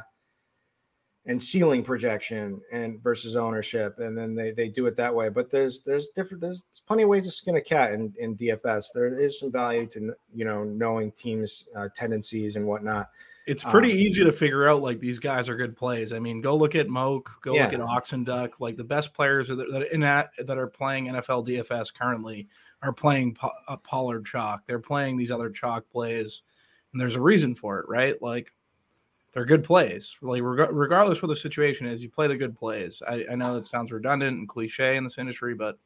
and 1.26 1.40
ceiling 1.40 1.84
projection 1.84 2.60
and 2.72 3.00
versus 3.02 3.36
ownership 3.36 3.98
and 4.00 4.18
then 4.18 4.34
they, 4.34 4.50
they 4.50 4.68
do 4.68 4.86
it 4.86 4.96
that 4.96 5.14
way 5.14 5.28
but 5.28 5.50
there's 5.50 5.82
there's 5.82 6.08
different 6.08 6.40
there's 6.40 6.64
plenty 6.86 7.04
of 7.04 7.08
ways 7.08 7.24
to 7.26 7.30
skin 7.30 7.54
a 7.56 7.60
cat 7.60 7.92
in, 7.92 8.12
in 8.18 8.36
dfs 8.36 8.86
there 8.92 9.16
is 9.16 9.38
some 9.38 9.52
value 9.52 9.86
to 9.86 10.12
you 10.34 10.44
know 10.44 10.64
knowing 10.64 11.12
teams 11.12 11.68
uh, 11.76 11.88
tendencies 11.94 12.56
and 12.56 12.66
whatnot 12.66 13.06
It's 13.46 13.62
pretty 13.62 13.92
Um, 13.92 13.98
easy 13.98 14.24
to 14.24 14.32
figure 14.32 14.68
out 14.68 14.82
like 14.82 14.98
these 15.00 15.18
guys 15.18 15.48
are 15.48 15.56
good 15.56 15.76
plays. 15.76 16.12
I 16.12 16.20
mean, 16.20 16.40
go 16.40 16.54
look 16.56 16.76
at 16.76 16.88
Moak, 16.88 17.28
go 17.42 17.50
look 17.52 17.72
Yeah. 17.72 17.78
at 17.78 17.80
Oxen 17.80 18.22
Duck. 18.24 18.60
Like 18.60 18.76
the 18.76 18.84
best 18.84 19.12
players 19.14 19.48
that 19.48 19.88
in 19.92 20.00
that 20.00 20.30
that 20.46 20.58
are 20.58 20.68
playing 20.68 21.06
NFL 21.06 21.46
DFS 21.48 21.92
currently 21.92 22.46
are 22.82 22.92
playing 22.92 23.34
Po- 23.34 23.50
uh, 23.66 23.76
Pollard 23.78 24.26
chalk. 24.26 24.62
They're 24.66 24.78
playing 24.78 25.16
these 25.16 25.32
other 25.32 25.50
chalk 25.50 25.90
plays, 25.90 26.42
and 26.92 27.00
there's 27.00 27.16
a 27.16 27.20
reason 27.20 27.56
for 27.56 27.80
it, 27.80 27.88
right? 27.88 28.14
Like 28.22 28.52
they're 29.32 29.44
good 29.44 29.64
plays. 29.64 30.16
Like 30.20 30.42
reg- 30.42 30.70
regardless 30.72 31.22
what 31.22 31.28
the 31.28 31.36
situation 31.36 31.86
is, 31.86 32.02
you 32.02 32.10
play 32.10 32.26
the 32.28 32.36
good 32.36 32.56
plays. 32.56 33.02
I, 33.06 33.24
I 33.30 33.34
know 33.34 33.54
that 33.54 33.66
sounds 33.66 33.90
redundant 33.90 34.38
and 34.38 34.48
cliche 34.48 34.96
in 34.96 35.04
this 35.04 35.18
industry, 35.18 35.54
but 35.54 35.78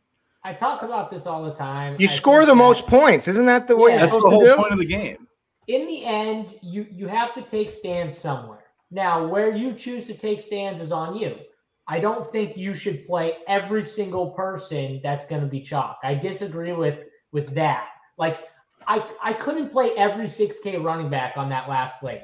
I 0.44 0.52
talk 0.52 0.82
about 0.82 1.10
this 1.10 1.26
all 1.26 1.44
the 1.44 1.54
time. 1.54 1.96
you 1.98 2.08
I 2.08 2.10
score 2.10 2.40
the 2.40 2.46
that 2.52 2.54
most 2.56 2.86
points 2.86 3.28
isn't 3.28 3.46
that 3.46 3.66
the 3.66 3.76
way 3.76 3.90
Yeah, 3.92 3.98
you're 3.98 4.00
that's 4.00 4.14
the 4.14 4.20
supposed 4.20 4.32
whole 4.34 4.42
to 4.42 4.48
do 4.48 4.56
point 4.56 4.72
of 4.72 4.78
the 4.78 4.86
game. 4.86 5.26
In 5.68 5.86
the 5.86 6.04
end, 6.04 6.54
you 6.62 6.86
you 6.90 7.08
have 7.08 7.34
to 7.34 7.42
take 7.42 7.70
stands 7.70 8.18
somewhere. 8.18 8.64
Now, 8.90 9.26
where 9.26 9.50
you 9.50 9.72
choose 9.72 10.06
to 10.06 10.14
take 10.14 10.40
stands 10.40 10.80
is 10.80 10.92
on 10.92 11.16
you. 11.16 11.36
I 11.88 12.00
don't 12.00 12.30
think 12.32 12.56
you 12.56 12.74
should 12.74 13.06
play 13.06 13.38
every 13.46 13.84
single 13.84 14.30
person 14.30 15.00
that's 15.02 15.26
going 15.26 15.42
to 15.42 15.46
be 15.48 15.60
chalk. 15.60 15.98
I 16.02 16.14
disagree 16.14 16.72
with 16.72 17.00
with 17.32 17.54
that. 17.54 17.88
Like 18.18 18.48
I 18.86 19.04
I 19.22 19.32
couldn't 19.32 19.70
play 19.70 19.90
every 19.96 20.26
6K 20.26 20.82
running 20.82 21.10
back 21.10 21.36
on 21.36 21.48
that 21.50 21.68
last 21.68 22.00
slate. 22.00 22.22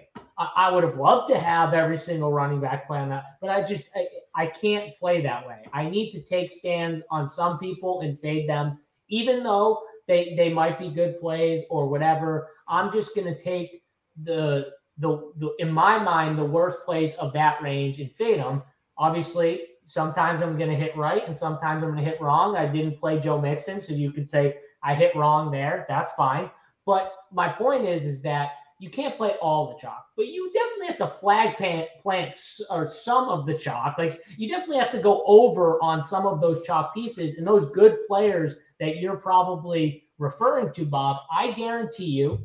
I, 0.56 0.70
would 0.70 0.84
have 0.84 0.96
loved 0.96 1.32
to 1.32 1.38
have 1.38 1.74
every 1.74 1.96
single 1.96 2.32
running 2.32 2.60
back 2.60 2.86
play 2.86 2.98
on 2.98 3.08
that, 3.10 3.38
but 3.40 3.50
I 3.50 3.62
just 3.62 3.84
I, 3.94 4.06
I 4.34 4.46
can't 4.46 4.96
play 4.98 5.20
that 5.22 5.46
way. 5.46 5.58
I 5.72 5.88
need 5.88 6.10
to 6.12 6.20
take 6.22 6.50
stands 6.50 7.02
on 7.10 7.28
some 7.28 7.58
people 7.58 8.00
and 8.00 8.18
fade 8.18 8.48
them, 8.48 8.78
even 9.08 9.42
though 9.42 9.82
they 10.06 10.34
they 10.36 10.52
might 10.52 10.78
be 10.78 10.88
good 10.90 11.20
plays 11.20 11.62
or 11.70 11.88
whatever. 11.88 12.48
I'm 12.68 12.92
just 12.92 13.14
gonna 13.14 13.38
take 13.38 13.82
the 14.22 14.72
the, 14.98 15.32
the 15.38 15.54
in 15.58 15.70
my 15.70 15.98
mind 15.98 16.38
the 16.38 16.44
worst 16.44 16.78
plays 16.84 17.14
of 17.14 17.32
that 17.34 17.62
range 17.62 18.00
and 18.00 18.14
fade 18.14 18.40
them. 18.40 18.62
Obviously, 18.98 19.62
sometimes 19.86 20.42
I'm 20.42 20.58
gonna 20.58 20.74
hit 20.74 20.96
right 20.96 21.26
and 21.26 21.36
sometimes 21.36 21.82
I'm 21.82 21.90
gonna 21.90 22.02
hit 22.02 22.20
wrong. 22.20 22.56
I 22.56 22.66
didn't 22.66 22.98
play 22.98 23.20
Joe 23.20 23.40
Mixon, 23.40 23.80
so 23.80 23.92
you 23.92 24.12
could 24.12 24.28
say 24.28 24.56
I 24.82 24.94
hit 24.94 25.14
wrong 25.14 25.50
there. 25.50 25.86
That's 25.88 26.12
fine. 26.12 26.50
But 26.84 27.12
my 27.32 27.48
point 27.48 27.84
is, 27.84 28.04
is 28.04 28.22
that 28.22 28.52
you 28.82 28.90
can't 28.90 29.16
play 29.16 29.36
all 29.40 29.68
the 29.68 29.78
chalk, 29.80 30.06
but 30.16 30.26
you 30.26 30.52
definitely 30.52 30.88
have 30.88 30.98
to 30.98 31.18
flag 31.20 31.56
plant, 31.56 31.88
plant 32.02 32.34
or 32.68 32.90
some 32.90 33.28
of 33.28 33.46
the 33.46 33.56
chalk. 33.56 33.96
Like 33.96 34.20
you 34.36 34.48
definitely 34.48 34.78
have 34.78 34.90
to 34.90 34.98
go 35.00 35.22
over 35.24 35.80
on 35.80 36.02
some 36.02 36.26
of 36.26 36.40
those 36.40 36.66
chalk 36.66 36.92
pieces 36.92 37.38
and 37.38 37.46
those 37.46 37.70
good 37.70 37.98
players 38.08 38.56
that 38.80 38.96
you're 38.96 39.18
probably 39.18 40.08
referring 40.18 40.72
to, 40.72 40.84
Bob. 40.84 41.18
I 41.30 41.52
guarantee 41.52 42.06
you, 42.06 42.40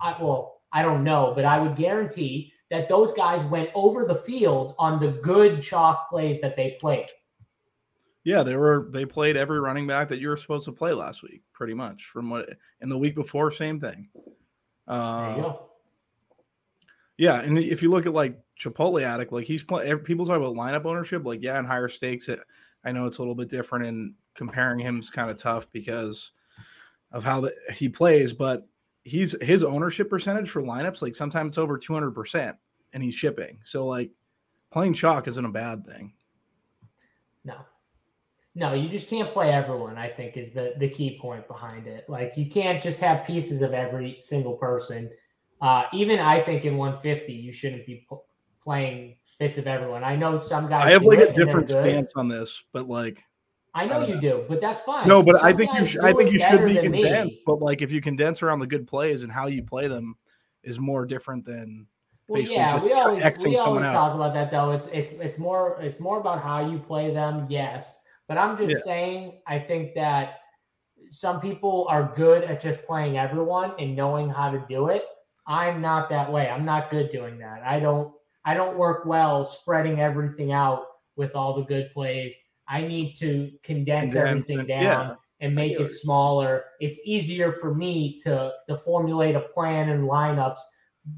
I 0.00 0.16
well, 0.18 0.62
I 0.72 0.80
don't 0.80 1.04
know, 1.04 1.34
but 1.36 1.44
I 1.44 1.58
would 1.58 1.76
guarantee 1.76 2.50
that 2.70 2.88
those 2.88 3.12
guys 3.12 3.44
went 3.50 3.68
over 3.74 4.06
the 4.06 4.22
field 4.22 4.74
on 4.78 4.98
the 4.98 5.20
good 5.20 5.62
chalk 5.62 6.08
plays 6.08 6.40
that 6.40 6.56
they 6.56 6.78
played. 6.80 7.08
Yeah, 8.24 8.42
they 8.42 8.56
were 8.56 8.88
they 8.90 9.04
played 9.04 9.36
every 9.36 9.60
running 9.60 9.86
back 9.86 10.08
that 10.08 10.18
you 10.18 10.28
were 10.28 10.38
supposed 10.38 10.64
to 10.64 10.72
play 10.72 10.94
last 10.94 11.22
week, 11.22 11.42
pretty 11.52 11.74
much. 11.74 12.06
From 12.06 12.30
what 12.30 12.48
and 12.80 12.90
the 12.90 12.96
week 12.96 13.14
before, 13.14 13.50
same 13.50 13.78
thing. 13.78 14.08
Uh, 14.88 15.52
yeah, 17.18 17.40
and 17.40 17.58
if 17.58 17.82
you 17.82 17.90
look 17.90 18.06
at 18.06 18.14
like 18.14 18.38
Chipotle 18.58 19.02
Addict, 19.02 19.32
like 19.32 19.44
he's 19.44 19.62
playing. 19.62 19.98
People 19.98 20.26
talk 20.26 20.38
about 20.38 20.54
lineup 20.54 20.86
ownership, 20.86 21.24
like 21.24 21.42
yeah, 21.42 21.58
in 21.58 21.64
higher 21.64 21.88
stakes, 21.88 22.28
it, 22.28 22.40
I 22.84 22.92
know 22.92 23.06
it's 23.06 23.18
a 23.18 23.20
little 23.20 23.34
bit 23.34 23.48
different, 23.48 23.86
and 23.86 24.14
comparing 24.34 24.78
him 24.78 24.98
is 24.98 25.10
kind 25.10 25.30
of 25.30 25.36
tough 25.36 25.70
because 25.72 26.30
of 27.12 27.22
how 27.24 27.42
the, 27.42 27.54
he 27.74 27.88
plays. 27.88 28.32
But 28.32 28.66
he's 29.04 29.34
his 29.42 29.62
ownership 29.62 30.08
percentage 30.08 30.48
for 30.48 30.62
lineups, 30.62 31.02
like 31.02 31.16
sometimes 31.16 31.48
it's 31.48 31.58
over 31.58 31.76
two 31.76 31.92
hundred 31.92 32.12
percent, 32.12 32.56
and 32.92 33.02
he's 33.02 33.14
shipping. 33.14 33.58
So 33.62 33.86
like 33.86 34.10
playing 34.70 34.94
chalk 34.94 35.28
isn't 35.28 35.44
a 35.44 35.50
bad 35.50 35.86
thing. 35.86 36.14
No. 37.44 37.56
No, 38.58 38.74
you 38.74 38.88
just 38.88 39.08
can't 39.08 39.32
play 39.32 39.52
everyone, 39.52 39.96
I 39.96 40.08
think, 40.08 40.36
is 40.36 40.50
the, 40.50 40.72
the 40.78 40.88
key 40.88 41.16
point 41.22 41.46
behind 41.46 41.86
it. 41.86 42.08
Like, 42.08 42.32
you 42.36 42.50
can't 42.50 42.82
just 42.82 42.98
have 42.98 43.24
pieces 43.24 43.62
of 43.62 43.72
every 43.72 44.16
single 44.18 44.54
person. 44.54 45.08
Uh, 45.62 45.84
even 45.92 46.18
I 46.18 46.40
think 46.42 46.64
in 46.64 46.76
150, 46.76 47.32
you 47.32 47.52
shouldn't 47.52 47.86
be 47.86 48.04
p- 48.10 48.16
playing 48.64 49.16
bits 49.38 49.58
of 49.58 49.68
everyone. 49.68 50.02
I 50.02 50.16
know 50.16 50.40
some 50.40 50.68
guys. 50.68 50.86
I 50.86 50.90
have 50.90 51.04
like 51.04 51.20
a 51.20 51.32
different 51.32 51.70
stance 51.70 52.10
on 52.16 52.26
this, 52.26 52.64
but 52.72 52.88
like 52.88 53.22
I 53.74 53.86
know 53.86 54.00
I 54.00 54.06
you 54.06 54.20
do, 54.20 54.44
but 54.48 54.60
that's 54.60 54.82
fine. 54.82 55.06
No, 55.06 55.22
but 55.22 55.36
I 55.40 55.52
think 55.52 55.72
you 55.74 55.86
should. 55.86 56.00
I 56.00 56.12
think 56.12 56.32
you 56.32 56.40
should 56.40 56.66
be 56.66 56.74
than 56.74 56.90
me. 56.90 57.02
condensed. 57.02 57.38
But 57.46 57.60
like, 57.60 57.80
if 57.80 57.92
you 57.92 58.00
condense 58.00 58.42
around 58.42 58.58
the 58.58 58.66
good 58.66 58.88
plays 58.88 59.22
and 59.22 59.30
how 59.30 59.46
you 59.46 59.62
play 59.62 59.86
them, 59.86 60.16
is 60.64 60.80
more 60.80 61.06
different 61.06 61.44
than 61.44 61.86
Well, 62.26 62.42
yeah, 62.42 62.72
just 62.72 62.84
we 62.84 62.92
always 62.92 63.24
we 63.24 63.38
someone 63.38 63.60
always 63.60 63.84
out. 63.84 63.92
talk 63.92 64.14
about 64.16 64.34
that 64.34 64.50
though. 64.50 64.72
It's 64.72 64.88
it's 64.88 65.12
it's 65.12 65.38
more 65.38 65.78
it's 65.80 66.00
more 66.00 66.18
about 66.18 66.42
how 66.42 66.68
you 66.68 66.78
play 66.80 67.14
them, 67.14 67.46
yes. 67.48 68.00
But 68.28 68.38
I'm 68.38 68.56
just 68.58 68.70
Yeah. 68.76 68.82
saying, 68.84 69.40
I 69.46 69.58
think 69.58 69.94
that 69.94 70.40
some 71.10 71.40
people 71.40 71.86
are 71.88 72.12
good 72.16 72.44
at 72.44 72.60
just 72.60 72.82
playing 72.84 73.18
everyone 73.18 73.72
and 73.78 73.96
knowing 73.96 74.28
how 74.28 74.50
to 74.50 74.62
do 74.68 74.88
it. 74.88 75.04
I'm 75.46 75.80
not 75.80 76.10
that 76.10 76.30
way. 76.30 76.48
I'm 76.48 76.64
not 76.64 76.90
good 76.90 77.10
doing 77.10 77.38
that. 77.38 77.62
I 77.62 77.80
don't 77.80 78.14
I 78.44 78.54
don't 78.54 78.78
work 78.78 79.04
well 79.04 79.44
spreading 79.44 80.00
everything 80.00 80.52
out 80.52 80.86
with 81.16 81.34
all 81.34 81.54
the 81.54 81.64
good 81.64 81.90
plays. 81.92 82.34
I 82.66 82.82
need 82.82 83.14
to 83.16 83.50
condense, 83.62 84.12
Condense 84.12 84.16
everything 84.48 84.66
down 84.66 84.82
yeah. 84.82 85.14
and 85.40 85.54
make 85.54 85.72
it 85.80 85.86
it. 85.86 85.92
smaller. 85.92 86.64
It's 86.80 86.98
easier 87.04 87.52
for 87.54 87.74
me 87.74 88.18
to 88.20 88.52
to 88.68 88.78
formulate 88.78 89.34
a 89.36 89.40
plan 89.40 89.88
and 89.90 90.04
lineups 90.08 90.60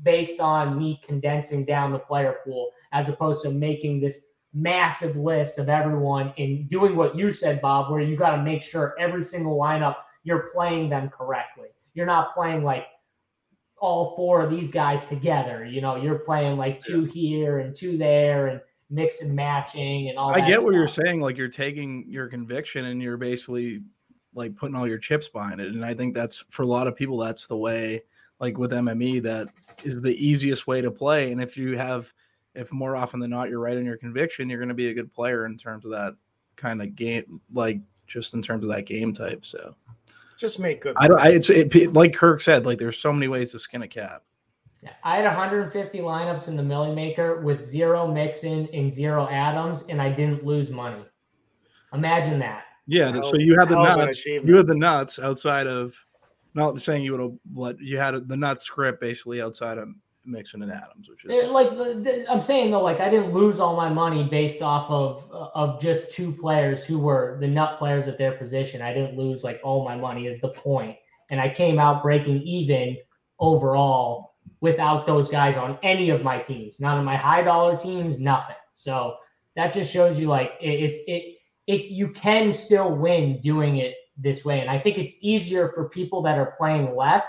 based 0.03 0.41
on 0.41 0.79
me 0.79 1.01
condensing 1.05 1.65
down 1.65 1.93
the 1.93 1.99
player 1.99 2.37
pool 2.45 2.71
as 2.93 3.09
opposed 3.09 3.43
to 3.43 3.51
making 3.51 4.01
this 4.01 4.27
massive 4.53 5.17
list 5.17 5.59
of 5.59 5.69
everyone 5.69 6.33
and 6.39 6.69
doing 6.69 6.97
what 6.97 7.17
you 7.17 7.33
said, 7.33 7.61
Bob, 7.61 7.91
where 7.91 8.01
you 8.01 8.17
got 8.17 8.37
to 8.37 8.43
make 8.43 8.63
sure 8.63 8.95
every 8.99 9.25
single 9.25 9.59
lineup 9.59 9.97
you're 10.25 10.51
playing 10.53 10.91
them 10.91 11.09
correctly. 11.09 11.69
You're 11.95 12.07
not 12.07 12.35
playing 12.35 12.65
like 12.65 12.85
all 13.81 14.15
four 14.15 14.43
of 14.43 14.51
these 14.51 14.71
guys 14.71 15.07
together. 15.07 15.65
You 15.65 15.81
know, 15.81 15.97
you're 15.97 16.19
playing 16.19 16.59
like 16.59 16.81
two 16.81 17.05
here 17.05 17.61
and 17.61 17.75
two 17.75 17.97
there 17.97 18.49
and 18.49 18.61
mix 18.91 19.23
and 19.23 19.35
matching 19.35 20.09
and 20.09 20.19
all 20.19 20.31
I 20.31 20.41
get 20.41 20.63
what 20.63 20.75
you're 20.75 20.89
saying. 20.89 21.21
Like 21.21 21.37
you're 21.37 21.49
taking 21.49 22.05
your 22.09 22.27
conviction 22.29 22.87
and 22.87 23.01
you're 23.01 23.17
basically 23.17 23.83
like 24.35 24.57
putting 24.57 24.77
all 24.77 24.87
your 24.87 24.99
chips 24.99 25.29
behind 25.29 25.61
it. 25.61 25.69
And 25.69 25.85
I 25.85 25.95
think 25.95 26.15
that's 26.15 26.45
for 26.51 26.63
a 26.63 26.67
lot 26.67 26.87
of 26.87 26.97
people, 26.97 27.17
that's 27.19 27.47
the 27.47 27.57
way, 27.57 28.03
like 28.39 28.59
with 28.59 28.73
MME, 28.73 29.23
that 29.23 29.49
is 29.85 30.01
the 30.01 30.15
easiest 30.15 30.67
way 30.67 30.81
to 30.81 30.91
play. 30.91 31.33
And 31.33 31.41
if 31.41 31.57
you 31.57 31.77
have, 31.77 32.13
if 32.61 32.71
more 32.73 32.95
often 32.95 33.21
than 33.21 33.31
not 33.31 33.49
you're 33.49 33.59
right 33.59 33.77
in 33.77 33.87
your 33.87 33.97
conviction, 33.97 34.49
you're 34.49 34.59
going 34.59 34.69
to 34.69 34.75
be 34.75 34.91
a 34.91 34.95
good 34.95 35.13
player 35.13 35.47
in 35.47 35.57
terms 35.57 35.87
of 35.87 35.91
that 35.93 36.15
kind 36.57 36.83
of 36.83 36.95
game, 36.95 37.41
like 37.53 37.81
just 38.07 38.35
in 38.35 38.43
terms 38.43 38.63
of 38.63 38.71
that 38.71 38.85
game 38.85 39.15
type. 39.15 39.47
So 39.47 39.75
Just 40.39 40.59
make 40.59 40.83
good. 40.83 40.95
I 40.99 41.09
don't, 41.09 41.21
I, 41.21 41.31
it's 41.31 41.49
it, 41.49 41.95
like 41.95 42.15
Kirk 42.15 42.43
said, 42.43 42.67
like 42.67 42.79
there's 42.79 42.99
so 42.99 43.13
many 43.13 43.29
ways 43.29 43.53
to 43.53 43.59
skin 43.59 43.83
a 43.83 43.89
cat. 43.89 44.23
Yeah, 44.83 44.93
I 45.05 45.17
had 45.17 45.25
150 45.25 45.99
lineups 45.99 46.49
in 46.49 46.57
the 46.57 46.63
Milly 46.63 46.95
Maker 46.95 47.41
with 47.41 47.65
zero 47.65 48.07
Mixon 48.07 48.69
and 48.73 48.93
zero 48.93 49.29
Adams, 49.29 49.85
and 49.89 50.01
I 50.01 50.11
didn't 50.11 50.45
lose 50.45 50.71
money. 50.71 51.05
Imagine 51.93 52.39
that. 52.41 52.65
Yeah, 52.87 53.11
Hell- 53.11 53.31
so 53.31 53.37
you 53.37 53.57
had 53.59 53.69
the 53.69 53.77
hell 53.77 53.87
of 53.87 53.99
an 54.01 54.07
nuts. 54.07 54.27
You 54.27 54.57
had 54.57 54.67
the 54.67 54.75
nuts 54.75 55.19
outside 55.19 55.67
of 55.67 55.95
not 56.55 56.81
saying 56.83 57.05
you 57.05 57.13
would 57.13 57.21
have 57.21 57.33
but 57.47 57.79
you 57.81 57.97
had 57.97 58.29
the 58.29 58.37
nut 58.37 58.61
script 58.61 59.01
basically 59.01 59.41
outside 59.41 59.79
of 59.79 59.89
Mixon 60.25 60.63
and 60.63 60.71
Adams, 60.71 61.09
which 61.09 61.25
is 61.25 61.51
Like 61.51 61.71
the- 61.71 61.95
the- 61.95 62.31
I'm 62.31 62.43
saying 62.43 62.71
though, 62.71 62.83
like 62.83 63.01
I 63.01 63.09
didn't 63.11 63.33
lose 63.33 63.59
all 63.61 63.75
my 63.77 63.89
money 63.89 64.25
based 64.25 64.61
off 64.63 64.91
of 64.91 65.29
uh, 65.33 65.49
of 65.55 65.81
just 65.81 66.13
two 66.13 66.31
players 66.33 66.85
who 66.85 66.99
were 66.99 67.39
the 67.41 67.49
nut 67.49 67.79
players 67.79 68.07
at 68.09 68.19
their 68.19 68.33
position. 68.33 68.83
I 68.83 68.93
didn't 68.93 69.17
lose 69.17 69.43
like 69.45 69.61
all 69.65 69.85
my 69.85 69.97
money 69.97 70.27
is 70.27 70.41
the 70.41 70.51
point. 70.51 70.97
and 71.31 71.41
I 71.41 71.49
came 71.49 71.79
out 71.79 72.03
breaking 72.03 72.43
even 72.43 72.97
overall 73.39 74.35
without 74.61 75.07
those 75.07 75.29
guys 75.29 75.57
on 75.57 75.79
any 75.83 76.11
of 76.11 76.23
my 76.23 76.39
teams, 76.39 76.81
not 76.81 76.99
on 76.99 77.05
my 77.05 77.17
high 77.17 77.43
dollar 77.43 77.77
teams, 77.77 78.19
nothing. 78.19 78.57
So 78.75 79.15
that 79.57 79.73
just 79.73 79.91
shows 79.93 80.19
you 80.19 80.27
like 80.29 80.53
it, 80.61 80.81
it's 80.83 80.99
it 81.07 81.37
it 81.67 81.85
you 81.87 82.09
can 82.11 82.53
still 82.53 82.95
win 82.95 83.41
doing 83.43 83.79
it 83.79 83.95
this 84.17 84.45
way, 84.45 84.61
and 84.61 84.69
I 84.69 84.79
think 84.79 84.99
it's 84.99 85.13
easier 85.21 85.69
for 85.75 85.89
people 85.89 86.21
that 86.23 86.37
are 86.39 86.55
playing 86.59 86.95
less 86.95 87.27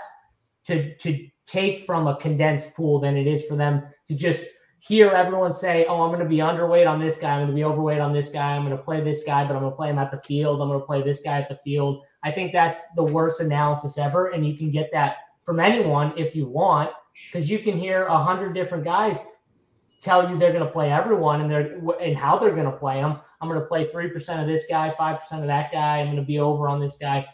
to 0.66 0.94
to 0.98 1.28
take 1.46 1.84
from 1.86 2.06
a 2.06 2.16
condensed 2.16 2.74
pool 2.74 3.00
than 3.00 3.16
it 3.16 3.26
is 3.26 3.44
for 3.44 3.56
them 3.56 3.82
to 4.08 4.14
just 4.14 4.44
hear 4.80 5.10
everyone 5.10 5.54
say, 5.54 5.86
"Oh, 5.86 6.02
I'm 6.02 6.10
going 6.10 6.22
to 6.22 6.28
be 6.28 6.38
underweight 6.38 6.88
on 6.88 7.00
this 7.00 7.18
guy. 7.18 7.32
I'm 7.32 7.40
going 7.40 7.48
to 7.50 7.54
be 7.54 7.64
overweight 7.64 8.00
on 8.00 8.12
this 8.12 8.30
guy. 8.30 8.54
I'm 8.56 8.64
going 8.64 8.76
to 8.76 8.82
play 8.82 9.00
this 9.00 9.22
guy, 9.24 9.44
but 9.44 9.54
I'm 9.54 9.62
going 9.62 9.72
to 9.72 9.76
play 9.76 9.90
him 9.90 9.98
at 9.98 10.10
the 10.10 10.20
field. 10.20 10.60
I'm 10.60 10.68
going 10.68 10.80
to 10.80 10.86
play 10.86 11.02
this 11.02 11.20
guy 11.20 11.38
at 11.40 11.48
the 11.48 11.58
field." 11.64 12.02
I 12.24 12.30
think 12.30 12.52
that's 12.52 12.82
the 12.94 13.02
worst 13.02 13.40
analysis 13.40 13.98
ever, 13.98 14.28
and 14.28 14.46
you 14.46 14.56
can 14.56 14.70
get 14.70 14.90
that 14.92 15.16
from 15.44 15.58
anyone 15.58 16.12
if 16.16 16.36
you 16.36 16.46
want, 16.46 16.90
because 17.32 17.50
you 17.50 17.58
can 17.58 17.76
hear 17.76 18.06
a 18.06 18.22
hundred 18.22 18.54
different 18.54 18.84
guys 18.84 19.18
tell 20.00 20.28
you 20.28 20.38
they're 20.38 20.52
going 20.52 20.64
to 20.64 20.70
play 20.70 20.92
everyone 20.92 21.40
and 21.40 21.50
they're 21.50 21.78
and 22.00 22.16
how 22.16 22.38
they're 22.38 22.54
going 22.54 22.70
to 22.70 22.76
play 22.76 23.00
them. 23.00 23.20
I'm 23.40 23.48
going 23.48 23.60
to 23.60 23.66
play 23.66 23.88
three 23.90 24.08
percent 24.08 24.40
of 24.40 24.46
this 24.46 24.66
guy, 24.68 24.92
five 24.98 25.20
percent 25.20 25.42
of 25.42 25.48
that 25.48 25.72
guy. 25.72 25.98
I'm 25.98 26.06
going 26.06 26.16
to 26.16 26.22
be 26.22 26.38
over 26.38 26.68
on 26.68 26.80
this 26.80 26.96
guy. 26.96 27.26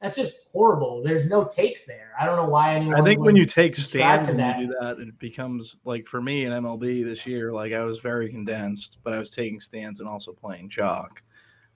That's 0.00 0.16
just 0.16 0.36
horrible. 0.52 1.02
There's 1.02 1.28
no 1.30 1.44
takes 1.44 1.86
there. 1.86 2.12
I 2.20 2.26
don't 2.26 2.36
know 2.36 2.48
why 2.48 2.74
anyone. 2.74 3.00
I 3.00 3.04
think 3.04 3.20
when 3.20 3.36
you 3.36 3.46
take 3.46 3.74
stands 3.74 4.28
and 4.28 4.38
you 4.38 4.66
do 4.66 4.74
that, 4.80 4.98
it 4.98 5.18
becomes 5.18 5.76
like 5.84 6.06
for 6.06 6.20
me 6.20 6.44
in 6.44 6.52
MLB 6.52 7.04
this 7.04 7.26
year, 7.26 7.52
like 7.52 7.72
I 7.72 7.84
was 7.84 8.00
very 8.00 8.28
condensed, 8.28 8.98
but 9.02 9.14
I 9.14 9.18
was 9.18 9.30
taking 9.30 9.60
stands 9.60 10.00
and 10.00 10.08
also 10.08 10.32
playing 10.32 10.68
chalk. 10.68 11.22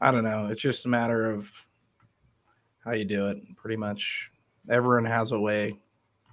I 0.00 0.10
don't 0.10 0.24
know. 0.24 0.48
It's 0.48 0.60
just 0.60 0.84
a 0.84 0.88
matter 0.88 1.30
of 1.30 1.50
how 2.84 2.92
you 2.92 3.04
do 3.04 3.28
it. 3.28 3.38
Pretty 3.56 3.76
much 3.76 4.30
everyone 4.68 5.04
has 5.06 5.32
a 5.32 5.38
way. 5.38 5.78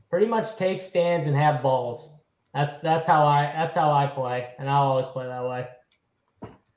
pretty 0.09 0.25
much 0.25 0.55
take 0.57 0.81
stands 0.81 1.27
and 1.27 1.35
have 1.35 1.61
balls. 1.61 2.11
That's 2.53 2.79
that's 2.79 3.07
how 3.07 3.25
I 3.25 3.51
that's 3.55 3.75
how 3.75 3.91
I 3.91 4.07
play, 4.07 4.49
and 4.59 4.69
I'll 4.69 4.83
always 4.83 5.07
play 5.07 5.27
that 5.27 5.43
way. 5.43 5.67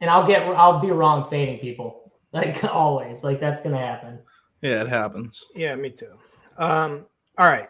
And 0.01 0.11
I'll 0.11 0.27
get 0.27 0.43
I'll 0.43 0.81
be 0.81 0.91
wrong 0.91 1.29
fading 1.29 1.59
people 1.59 2.13
like 2.33 2.63
always. 2.65 3.23
Like 3.25 3.41
that's 3.41 3.63
gonna 3.63 3.79
happen. 3.79 4.19
Yeah, 4.63 4.83
it 4.83 4.89
happens. 4.89 5.45
Yeah, 5.55 5.75
me 5.77 5.91
too. 5.91 6.13
Um, 6.57 7.07
all 7.37 7.47
right. 7.47 7.69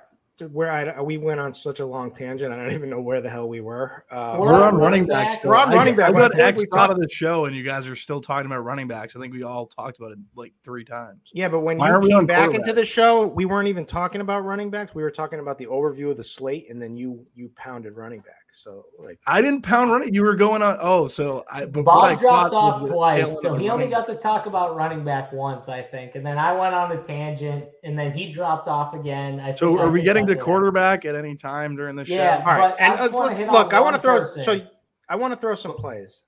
Where 0.52 0.70
I 0.70 1.00
we 1.00 1.18
went 1.18 1.40
on 1.40 1.52
such 1.52 1.80
a 1.80 1.84
long 1.84 2.14
tangent, 2.14 2.52
I 2.52 2.56
don't 2.56 2.72
even 2.72 2.88
know 2.88 3.00
where 3.00 3.20
the 3.20 3.28
hell 3.28 3.48
we 3.48 3.60
were. 3.60 4.04
Uh, 4.08 4.36
We're 4.38 4.52
We're, 4.52 4.54
on 4.54 4.62
on 4.62 4.74
running 4.76 4.80
running 4.80 5.06
backs. 5.06 5.34
back. 5.34 5.44
We're 5.44 5.56
on 5.56 5.70
I- 5.70 5.74
running 5.74 5.96
back, 5.96 6.10
I 6.10 6.12
but 6.12 6.32
I 6.36 6.38
got 6.52 6.60
X 6.60 6.64
out 6.76 6.90
of 6.92 7.00
the 7.00 7.08
show, 7.10 7.46
and 7.46 7.56
you 7.56 7.64
guys 7.64 7.88
are 7.88 7.96
still 7.96 8.20
talking 8.20 8.46
about 8.46 8.60
running 8.60 8.86
backs. 8.86 9.16
I 9.16 9.20
think 9.20 9.34
we 9.34 9.42
all 9.42 9.66
talked 9.66 9.98
about 9.98 10.12
it 10.12 10.18
like 10.36 10.52
three 10.62 10.84
times. 10.84 11.22
yeah, 11.34 11.48
but 11.48 11.60
when 11.60 11.76
Why 11.78 11.88
you 11.88 11.92
aren't 11.92 12.04
we 12.04 12.10
came 12.12 12.26
back 12.26 12.54
into 12.54 12.72
the 12.72 12.84
show, 12.84 13.26
we 13.26 13.46
weren't 13.46 13.66
even 13.66 13.84
talking 13.84 14.20
about 14.20 14.44
running 14.44 14.70
backs. 14.70 14.94
We 14.94 15.02
were 15.02 15.10
talking 15.10 15.40
about 15.40 15.58
the 15.58 15.66
overview 15.66 16.08
of 16.12 16.16
the 16.16 16.22
slate, 16.24 16.70
and 16.70 16.80
then 16.80 16.96
you 16.96 17.26
you 17.34 17.50
pounded 17.56 17.96
running 17.96 18.20
back. 18.20 18.36
So 18.62 18.84
like, 18.98 19.18
I 19.26 19.40
didn't 19.40 19.62
pound 19.62 19.92
running. 19.92 20.12
You 20.12 20.22
were 20.22 20.34
going 20.34 20.62
on. 20.62 20.78
Oh, 20.80 21.06
so 21.06 21.44
I. 21.50 21.66
But 21.66 21.84
what 21.84 22.04
I 22.04 22.14
dropped 22.16 22.54
off 22.54 22.88
twice, 22.88 23.40
so 23.40 23.54
he 23.54 23.68
only 23.70 23.84
running 23.84 23.90
got 23.90 24.06
to 24.08 24.16
talk 24.16 24.46
about 24.46 24.74
running 24.74 25.04
back 25.04 25.32
once, 25.32 25.68
I 25.68 25.82
think, 25.82 26.16
and 26.16 26.26
then 26.26 26.38
I 26.38 26.52
went 26.52 26.74
on 26.74 26.92
a 26.92 27.02
tangent, 27.02 27.66
and 27.84 27.96
then 27.98 28.12
he 28.12 28.32
dropped 28.32 28.66
off 28.66 28.94
again. 28.94 29.38
I 29.38 29.52
So 29.54 29.68
think- 29.68 29.80
I 29.80 29.84
are 29.84 29.90
we 29.90 30.02
getting 30.02 30.26
to 30.26 30.36
quarterback 30.36 31.04
at 31.04 31.14
any 31.14 31.36
time 31.36 31.76
during 31.76 31.94
the 31.94 32.04
show? 32.04 32.14
Yeah. 32.14 32.42
all 32.46 32.58
right, 32.58 32.74
But 32.76 32.82
I 32.82 32.86
and 32.86 32.98
just 32.98 33.14
uh, 33.14 33.18
let's 33.18 33.40
look. 33.40 33.72
I 33.72 33.80
want 33.80 33.94
to 33.96 34.02
throw 34.02 34.20
person. 34.20 34.42
so 34.42 34.60
I 35.08 35.16
want 35.16 35.32
to 35.32 35.36
throw 35.36 35.54
some 35.54 35.74
plays. 35.74 36.22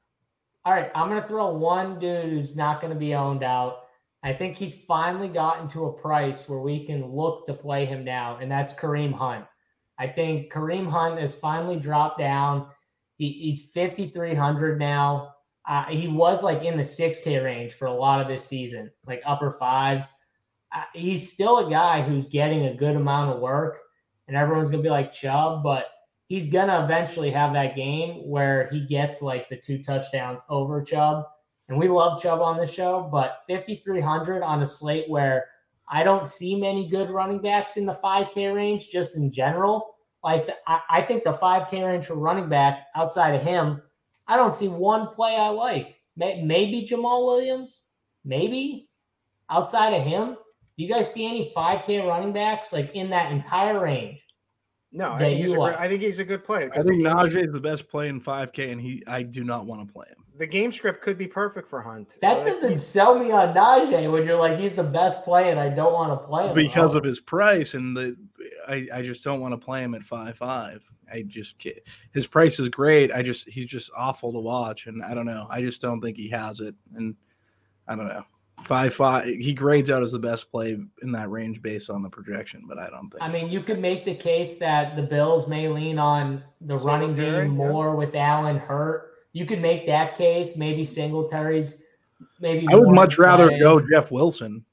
All 0.64 0.72
right, 0.72 0.90
I'm 0.94 1.08
going 1.08 1.20
to 1.20 1.26
throw 1.26 1.52
one 1.54 1.98
dude 1.98 2.30
who's 2.30 2.54
not 2.54 2.80
going 2.80 2.92
to 2.92 2.98
be 2.98 3.14
owned 3.14 3.42
out. 3.42 3.84
I 4.22 4.34
think 4.34 4.56
he's 4.56 4.74
finally 4.86 5.28
gotten 5.28 5.70
to 5.70 5.86
a 5.86 5.92
price 5.92 6.46
where 6.48 6.58
we 6.60 6.84
can 6.84 7.06
look 7.06 7.46
to 7.46 7.54
play 7.54 7.86
him 7.86 8.04
now, 8.04 8.36
and 8.40 8.50
that's 8.50 8.72
Kareem 8.74 9.12
Hunt. 9.14 9.46
I 10.00 10.08
think 10.08 10.50
Kareem 10.50 10.90
Hunt 10.90 11.20
has 11.20 11.34
finally 11.34 11.78
dropped 11.78 12.18
down. 12.18 12.68
He, 13.16 13.30
he's 13.32 13.70
5,300 13.74 14.78
now. 14.78 15.34
Uh, 15.68 15.84
he 15.84 16.08
was 16.08 16.42
like 16.42 16.64
in 16.64 16.78
the 16.78 16.82
6K 16.82 17.44
range 17.44 17.74
for 17.74 17.84
a 17.84 17.92
lot 17.92 18.20
of 18.20 18.26
this 18.26 18.44
season, 18.44 18.90
like 19.06 19.20
upper 19.26 19.52
fives. 19.52 20.06
Uh, 20.74 20.82
he's 20.94 21.30
still 21.30 21.66
a 21.66 21.70
guy 21.70 22.00
who's 22.00 22.28
getting 22.28 22.64
a 22.64 22.74
good 22.74 22.96
amount 22.96 23.30
of 23.30 23.40
work, 23.40 23.78
and 24.26 24.36
everyone's 24.36 24.70
going 24.70 24.82
to 24.82 24.86
be 24.86 24.90
like 24.90 25.12
Chubb, 25.12 25.62
but 25.62 25.88
he's 26.30 26.50
gonna 26.50 26.84
eventually 26.84 27.30
have 27.30 27.52
that 27.52 27.76
game 27.76 28.26
where 28.26 28.68
he 28.70 28.86
gets 28.86 29.20
like 29.20 29.48
the 29.48 29.56
two 29.56 29.82
touchdowns 29.82 30.40
over 30.48 30.80
Chubb. 30.80 31.24
And 31.68 31.76
we 31.76 31.88
love 31.88 32.22
Chubb 32.22 32.40
on 32.40 32.56
this 32.56 32.72
show, 32.72 33.08
but 33.12 33.40
5,300 33.48 34.42
on 34.42 34.62
a 34.62 34.66
slate 34.66 35.10
where 35.10 35.48
I 35.88 36.04
don't 36.04 36.28
see 36.28 36.54
many 36.54 36.88
good 36.88 37.10
running 37.10 37.40
backs 37.40 37.76
in 37.76 37.84
the 37.84 37.98
5K 38.02 38.54
range, 38.54 38.90
just 38.90 39.16
in 39.16 39.30
general. 39.30 39.89
Like 40.22 40.46
I, 40.66 40.80
I 40.90 41.02
think 41.02 41.24
the 41.24 41.32
5K 41.32 41.86
range 41.86 42.06
for 42.06 42.14
running 42.14 42.48
back 42.48 42.86
outside 42.94 43.34
of 43.34 43.42
him, 43.42 43.80
I 44.28 44.36
don't 44.36 44.54
see 44.54 44.68
one 44.68 45.08
play 45.08 45.36
I 45.36 45.48
like. 45.48 45.96
May, 46.16 46.42
maybe 46.42 46.86
Jamaal 46.86 47.24
Williams, 47.26 47.84
maybe 48.24 48.88
outside 49.48 49.94
of 49.94 50.02
him. 50.06 50.36
Do 50.76 50.84
you 50.84 50.92
guys 50.92 51.12
see 51.12 51.26
any 51.26 51.52
5K 51.56 52.06
running 52.06 52.32
backs 52.32 52.72
like 52.72 52.94
in 52.94 53.10
that 53.10 53.32
entire 53.32 53.80
range? 53.80 54.18
No, 54.92 55.12
I 55.12 55.18
think, 55.20 55.38
he's 55.40 55.46
a, 55.46 55.48
you 55.50 55.54
great- 55.54 55.72
like. 55.72 55.78
I 55.80 55.88
think 55.88 56.02
he's 56.02 56.18
a 56.18 56.24
good 56.24 56.44
player. 56.44 56.70
I 56.72 56.76
'cause 56.76 56.84
think 56.84 57.02
Najee 57.02 57.46
is 57.46 57.52
the 57.52 57.60
best 57.60 57.88
play 57.88 58.08
in 58.08 58.20
5K, 58.20 58.72
and 58.72 58.80
he. 58.80 59.02
I 59.06 59.22
do 59.22 59.44
not 59.44 59.64
want 59.66 59.86
to 59.86 59.92
play 59.92 60.06
him. 60.08 60.16
the 60.36 60.46
game 60.46 60.72
script 60.72 61.00
could 61.02 61.16
be 61.18 61.26
perfect 61.28 61.68
for 61.68 61.80
Hunt. 61.82 62.16
That 62.22 62.38
Like, 62.38 62.46
doesn't 62.46 62.78
sell 62.78 63.16
me 63.18 63.30
on 63.30 63.54
Najee 63.54 64.10
when 64.10 64.24
you're 64.26 64.38
like 64.38 64.58
he's 64.58 64.72
the 64.74 64.82
best 64.82 65.22
play 65.22 65.50
and 65.50 65.60
I 65.60 65.68
don't 65.68 65.92
want 65.92 66.18
to 66.18 66.26
play 66.26 66.48
him 66.48 66.54
because 66.54 66.94
of 66.94 67.04
his 67.04 67.20
price 67.20 67.74
and 67.74 67.94
the 67.96 68.16
I, 68.70 68.86
I 68.94 69.02
just 69.02 69.24
don't 69.24 69.40
want 69.40 69.52
to 69.52 69.58
play 69.58 69.82
him 69.82 69.94
at 69.94 70.02
five 70.02 70.36
five. 70.36 70.82
I 71.12 71.22
just 71.22 71.58
can't. 71.58 71.76
his 72.12 72.26
price 72.26 72.58
is 72.60 72.68
great. 72.68 73.12
I 73.12 73.22
just 73.22 73.48
he's 73.48 73.66
just 73.66 73.90
awful 73.96 74.32
to 74.32 74.38
watch, 74.38 74.86
and 74.86 75.02
I 75.02 75.12
don't 75.12 75.26
know. 75.26 75.46
I 75.50 75.60
just 75.60 75.80
don't 75.80 76.00
think 76.00 76.16
he 76.16 76.28
has 76.28 76.60
it, 76.60 76.74
and 76.94 77.16
I 77.88 77.96
don't 77.96 78.08
know. 78.08 78.24
Five 78.64 78.94
five. 78.94 79.26
He 79.26 79.52
grades 79.52 79.90
out 79.90 80.02
as 80.02 80.12
the 80.12 80.18
best 80.18 80.50
play 80.50 80.78
in 81.02 81.12
that 81.12 81.30
range 81.30 81.62
based 81.62 81.90
on 81.90 82.02
the 82.02 82.10
projection, 82.10 82.64
but 82.68 82.78
I 82.78 82.90
don't 82.90 83.10
think. 83.10 83.22
I 83.22 83.28
mean, 83.28 83.50
you 83.50 83.62
could 83.62 83.80
make 83.80 84.04
the 84.04 84.14
case 84.14 84.58
that 84.58 84.96
the 84.96 85.02
Bills 85.02 85.48
may 85.48 85.68
lean 85.68 85.98
on 85.98 86.44
the 86.60 86.76
running 86.76 87.12
Singletary, 87.12 87.48
game 87.48 87.58
yeah. 87.58 87.68
more 87.68 87.96
with 87.96 88.14
Allen 88.14 88.58
hurt. 88.58 89.14
You 89.32 89.46
could 89.46 89.60
make 89.60 89.86
that 89.86 90.16
case. 90.16 90.56
Maybe 90.56 90.84
Singletary's. 90.84 91.82
Maybe 92.38 92.66
I 92.68 92.76
would 92.76 92.94
much 92.94 93.18
rather 93.18 93.48
play. 93.48 93.60
go 93.60 93.80
Jeff 93.80 94.10
Wilson, 94.10 94.64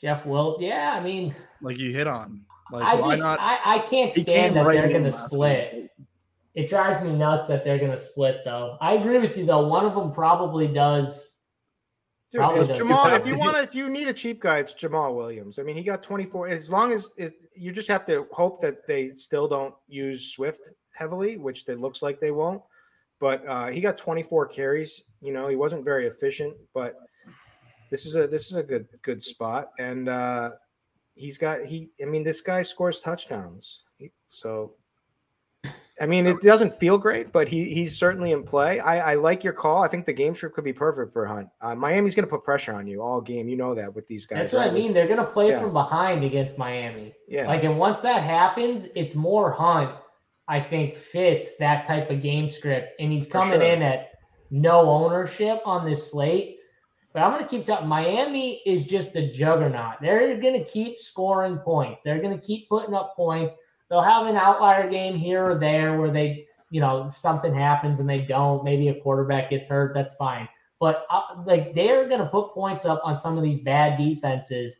Jeff 0.00 0.24
Wilt. 0.24 0.62
Yeah, 0.62 0.94
I 0.98 1.04
mean, 1.04 1.34
like 1.62 1.78
you 1.78 1.92
hit 1.92 2.06
on. 2.06 2.44
Like 2.72 2.84
I 2.84 2.94
why 2.94 3.10
just 3.10 3.22
not? 3.22 3.40
I, 3.40 3.76
I 3.76 3.78
can't 3.80 4.12
He 4.12 4.22
stand 4.22 4.26
came 4.26 4.54
that 4.54 4.66
right 4.66 4.76
they're 4.76 4.88
going 4.90 5.04
to 5.04 5.12
split. 5.12 5.74
week. 5.74 6.06
It 6.54 6.68
drives 6.68 7.02
me 7.04 7.12
nuts 7.12 7.46
that 7.46 7.64
they're 7.64 7.78
going 7.78 7.92
to 7.92 7.98
split, 7.98 8.40
though. 8.44 8.76
I 8.80 8.94
agree 8.94 9.18
with 9.18 9.36
you, 9.36 9.46
though. 9.46 9.66
One 9.66 9.86
of 9.86 9.94
them 9.94 10.12
probably 10.12 10.66
does 10.66 11.30
Dude, 12.30 12.38
Probably 12.38 12.60
it's 12.60 12.68
does. 12.68 12.78
Jamaal. 12.78 13.12
If 13.16 13.22
If 13.22 13.26
you 13.26 13.38
want, 13.38 13.56
if 13.56 13.74
you 13.74 13.88
need 13.88 14.06
a 14.06 14.12
cheap 14.12 14.40
guy, 14.40 14.58
it's 14.58 14.74
Jamaal 14.74 15.16
Williams. 15.16 15.58
I 15.58 15.64
mean, 15.64 15.76
he 15.76 15.82
got 15.82 16.00
24. 16.00 16.46
As 16.46 16.70
long 16.70 16.92
as 16.92 17.10
it, 17.16 17.34
you 17.56 17.72
just 17.72 17.88
have 17.88 18.06
to 18.06 18.26
hope 18.30 18.60
that 18.62 18.86
they 18.86 19.14
still 19.14 19.48
don't 19.48 19.74
use 19.88 20.32
Swift 20.32 20.72
heavily, 20.94 21.38
which 21.38 21.68
it 21.68 21.80
looks 21.80 22.02
like 22.02 22.20
they 22.20 22.30
won't. 22.30 22.62
But 23.18 23.44
uh, 23.48 23.66
he 23.68 23.80
got 23.80 23.98
24 23.98 24.46
carries. 24.46 25.02
You 25.20 25.32
know, 25.32 25.48
he 25.48 25.56
wasn't 25.56 25.84
very 25.84 26.06
efficient, 26.06 26.54
but 26.72 26.94
this 27.90 28.06
is 28.06 28.14
a 28.14 28.28
this 28.28 28.46
is 28.46 28.54
a 28.56 28.62
good 28.62 28.86
good 29.02 29.20
spot, 29.20 29.72
and 29.80 30.08
uh, 30.08 30.52
he's 31.20 31.38
got 31.38 31.64
he. 31.64 31.90
I 32.02 32.06
mean, 32.06 32.24
this 32.24 32.40
guy 32.40 32.62
scores 32.62 33.00
touchdowns, 33.00 33.82
He- 33.96 34.12
so. 34.28 34.74
I 36.00 36.06
mean, 36.06 36.26
it 36.26 36.40
doesn't 36.40 36.72
feel 36.72 36.96
great, 36.96 37.30
but 37.30 37.46
he 37.46 37.74
he's 37.74 37.94
certainly 37.94 38.32
in 38.32 38.42
play. 38.42 38.80
I, 38.80 39.12
I 39.12 39.14
like 39.16 39.44
your 39.44 39.52
call. 39.52 39.82
I 39.82 39.88
think 39.88 40.06
the 40.06 40.14
game 40.14 40.34
script 40.34 40.54
could 40.54 40.64
be 40.64 40.72
perfect 40.72 41.12
for 41.12 41.26
Hunt. 41.26 41.50
Uh, 41.60 41.74
Miami's 41.74 42.14
going 42.14 42.24
to 42.24 42.30
put 42.30 42.42
pressure 42.42 42.72
on 42.72 42.86
you 42.86 43.02
all 43.02 43.20
game. 43.20 43.50
You 43.50 43.56
know 43.58 43.74
that 43.74 43.94
with 43.94 44.06
these 44.06 44.24
guys. 44.24 44.38
That's 44.38 44.52
what 44.54 44.66
I 44.66 44.70
mean. 44.70 44.94
They're 44.94 45.06
gonna 45.06 45.26
play 45.26 45.50
Yeah. 45.50 45.60
from 45.60 45.74
behind 45.74 46.24
against 46.24 46.56
Miami. 46.56 47.12
Yeah. 47.28 47.46
Like, 47.46 47.64
and 47.64 47.78
once 47.78 48.00
that 48.00 48.22
happens, 48.22 48.88
it's 48.96 49.14
more 49.14 49.52
Hunt. 49.52 49.94
I 50.48 50.58
think 50.58 50.96
fits 50.96 51.58
that 51.58 51.86
type 51.86 52.10
of 52.10 52.22
game 52.22 52.48
script, 52.48 52.98
and 52.98 53.12
he's 53.12 53.28
coming 53.28 53.60
sure. 53.60 53.62
in 53.62 53.82
at 53.82 54.12
no 54.50 54.88
ownership 54.88 55.60
on 55.66 55.84
this 55.84 56.10
slate. 56.10 56.59
But 57.12 57.22
I'm 57.22 57.32
going 57.32 57.42
to 57.42 57.48
keep 57.48 57.66
talking. 57.66 57.88
Miami 57.88 58.62
is 58.64 58.86
just 58.86 59.16
a 59.16 59.32
juggernaut. 59.32 59.96
They're 60.00 60.40
going 60.40 60.64
to 60.64 60.70
keep 60.70 60.98
scoring 60.98 61.58
points. 61.58 62.02
They're 62.04 62.22
going 62.22 62.38
to 62.38 62.46
keep 62.46 62.68
putting 62.68 62.94
up 62.94 63.16
points. 63.16 63.56
They'll 63.88 64.00
have 64.00 64.26
an 64.26 64.36
outlier 64.36 64.88
game 64.88 65.16
here 65.16 65.44
or 65.44 65.58
there 65.58 65.98
where 65.98 66.12
they, 66.12 66.46
you 66.70 66.80
know, 66.80 67.10
something 67.12 67.52
happens 67.52 67.98
and 67.98 68.08
they 68.08 68.18
don't. 68.18 68.62
Maybe 68.62 68.88
a 68.88 69.00
quarterback 69.00 69.50
gets 69.50 69.66
hurt. 69.66 69.92
That's 69.92 70.14
fine. 70.14 70.48
But 70.78 71.04
uh, 71.10 71.42
like 71.44 71.74
they're 71.74 72.08
going 72.08 72.20
to 72.20 72.26
put 72.26 72.54
points 72.54 72.86
up 72.86 73.00
on 73.04 73.18
some 73.18 73.36
of 73.36 73.42
these 73.42 73.60
bad 73.60 73.98
defenses, 73.98 74.78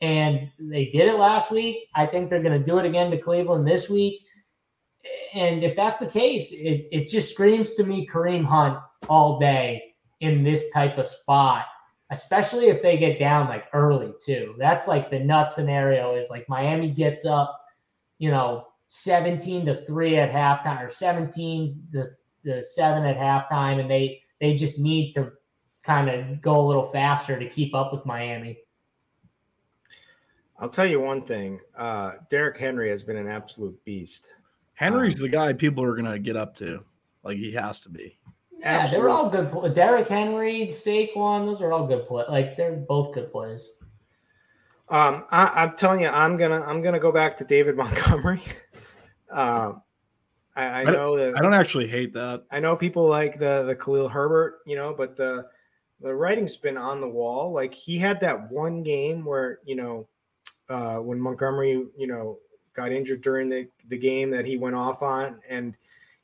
and 0.00 0.50
they 0.58 0.86
did 0.86 1.08
it 1.08 1.18
last 1.18 1.50
week. 1.50 1.88
I 1.94 2.06
think 2.06 2.30
they're 2.30 2.42
going 2.42 2.58
to 2.58 2.64
do 2.64 2.78
it 2.78 2.86
again 2.86 3.10
to 3.10 3.18
Cleveland 3.18 3.66
this 3.66 3.90
week. 3.90 4.22
And 5.34 5.64
if 5.64 5.74
that's 5.74 5.98
the 5.98 6.06
case, 6.06 6.52
it, 6.52 6.88
it 6.92 7.08
just 7.08 7.32
screams 7.32 7.74
to 7.74 7.84
me 7.84 8.08
Kareem 8.10 8.44
Hunt 8.44 8.78
all 9.08 9.38
day 9.40 9.93
in 10.20 10.42
this 10.42 10.70
type 10.70 10.98
of 10.98 11.06
spot, 11.06 11.64
especially 12.10 12.66
if 12.66 12.82
they 12.82 12.96
get 12.96 13.18
down 13.18 13.48
like 13.48 13.64
early 13.72 14.12
too. 14.24 14.54
That's 14.58 14.88
like 14.88 15.10
the 15.10 15.18
nut 15.18 15.52
scenario 15.52 16.14
is 16.14 16.30
like 16.30 16.48
Miami 16.48 16.90
gets 16.90 17.24
up, 17.24 17.60
you 18.18 18.30
know, 18.30 18.66
17 18.86 19.66
to 19.66 19.84
3 19.84 20.18
at 20.18 20.30
halftime 20.30 20.86
or 20.86 20.90
17 20.90 21.88
to, 21.92 22.06
to 22.44 22.64
7 22.64 23.04
at 23.04 23.16
halftime 23.16 23.80
and 23.80 23.90
they 23.90 24.20
they 24.40 24.54
just 24.54 24.78
need 24.78 25.14
to 25.14 25.32
kind 25.82 26.08
of 26.08 26.40
go 26.40 26.60
a 26.60 26.66
little 26.66 26.86
faster 26.88 27.38
to 27.38 27.48
keep 27.48 27.74
up 27.74 27.92
with 27.92 28.04
Miami. 28.06 28.58
I'll 30.58 30.68
tell 30.68 30.86
you 30.86 31.00
one 31.00 31.22
thing. 31.22 31.60
Uh, 31.76 32.12
Derrick 32.30 32.58
Henry 32.58 32.88
has 32.90 33.02
been 33.02 33.16
an 33.16 33.28
absolute 33.28 33.82
beast. 33.84 34.30
Henry's 34.74 35.16
the 35.16 35.28
guy 35.28 35.52
people 35.52 35.84
are 35.84 35.96
gonna 35.96 36.18
get 36.18 36.36
up 36.36 36.54
to. 36.56 36.84
Like 37.22 37.38
he 37.38 37.52
has 37.52 37.80
to 37.80 37.88
be. 37.88 38.18
Yeah, 38.64 38.78
Absolute- 38.78 39.00
they're 39.02 39.08
all 39.10 39.28
good. 39.28 39.50
pl- 39.52 39.68
Derrick 39.68 40.08
Henry, 40.08 40.66
Saquon, 40.68 41.44
those 41.44 41.60
are 41.60 41.70
all 41.70 41.86
good 41.86 42.06
play. 42.06 42.24
Like 42.28 42.56
they're 42.56 42.72
both 42.72 43.12
good 43.12 43.30
plays. 43.30 43.70
Um, 44.88 45.26
I, 45.30 45.50
I'm 45.54 45.76
telling 45.76 46.00
you, 46.00 46.08
I'm 46.08 46.36
gonna 46.38 46.62
I'm 46.62 46.80
gonna 46.80 46.98
go 46.98 47.12
back 47.12 47.36
to 47.38 47.44
David 47.44 47.76
Montgomery. 47.76 48.42
um, 49.30 49.82
I, 50.56 50.66
I 50.66 50.80
I 50.80 50.84
know 50.84 51.16
that 51.16 51.36
I 51.36 51.42
don't 51.42 51.52
actually 51.54 51.86
hate 51.88 52.14
that. 52.14 52.44
I 52.50 52.58
know 52.60 52.74
people 52.74 53.06
like 53.06 53.38
the 53.38 53.64
the 53.64 53.76
Khalil 53.76 54.08
Herbert, 54.08 54.60
you 54.66 54.76
know, 54.76 54.94
but 54.96 55.14
the 55.16 55.46
the 56.00 56.14
writing's 56.14 56.56
been 56.56 56.78
on 56.78 57.00
the 57.00 57.08
wall. 57.08 57.52
Like 57.52 57.74
he 57.74 57.98
had 57.98 58.18
that 58.20 58.50
one 58.50 58.82
game 58.82 59.24
where 59.26 59.58
you 59.66 59.76
know 59.76 60.08
uh, 60.70 60.96
when 60.96 61.20
Montgomery, 61.20 61.86
you 61.98 62.06
know, 62.06 62.38
got 62.74 62.92
injured 62.92 63.20
during 63.20 63.48
the 63.50 63.68
the 63.88 63.98
game 63.98 64.30
that 64.30 64.46
he 64.46 64.56
went 64.56 64.74
off 64.74 65.02
on, 65.02 65.40
and 65.50 65.74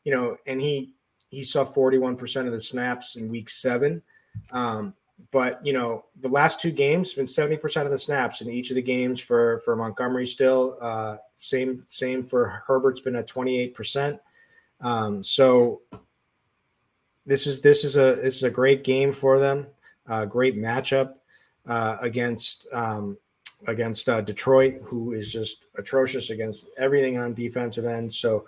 you 0.05 0.13
know, 0.15 0.37
and 0.47 0.61
he 0.61 0.95
he 1.31 1.45
saw 1.45 1.65
forty 1.65 1.99
one 1.99 2.17
percent 2.17 2.47
of 2.47 2.53
the 2.53 2.61
snaps 2.61 3.17
in 3.17 3.29
week 3.29 3.49
seven. 3.49 4.03
Um, 4.51 4.95
but 5.31 5.65
you 5.65 5.73
know, 5.73 6.05
the 6.21 6.29
last 6.29 6.61
two 6.61 6.71
games 6.71 7.13
been 7.13 7.27
seventy 7.27 7.57
percent 7.57 7.87
of 7.87 7.93
the 7.93 7.99
snaps 7.99 8.41
in 8.41 8.51
each 8.51 8.71
of 8.71 8.77
the 8.77 8.83
games 8.83 9.21
for 9.21 9.61
for 9.65 9.77
Montgomery. 9.77 10.27
Still, 10.27 10.77
uh, 10.81 11.17
same 11.37 11.85
same 11.89 12.25
for 12.25 12.63
Herbert's 12.67 13.01
been 13.01 13.17
at 13.17 13.27
twenty 13.27 13.59
eight 13.59 13.75
percent. 13.75 14.21
Um, 14.81 15.23
so 15.23 15.83
this 17.27 17.47
is 17.47 17.61
this 17.61 17.85
is 17.85 17.97
a 17.97 18.17
this 18.17 18.37
is 18.37 18.45
a 18.45 18.51
great 18.51 18.83
game 18.83 19.13
for 19.13 19.39
them. 19.39 19.67
Uh, 20.09 20.25
great 20.25 20.57
matchup 20.57 21.15
uh, 21.67 21.97
against 22.01 22.67
um, 22.73 23.17
against 23.67 24.09
uh, 24.09 24.21
Detroit, 24.23 24.81
who 24.83 25.13
is 25.13 25.31
just 25.31 25.67
atrocious 25.77 26.31
against 26.31 26.69
everything 26.79 27.19
on 27.19 27.35
defensive 27.35 27.85
end. 27.85 28.13
So 28.13 28.47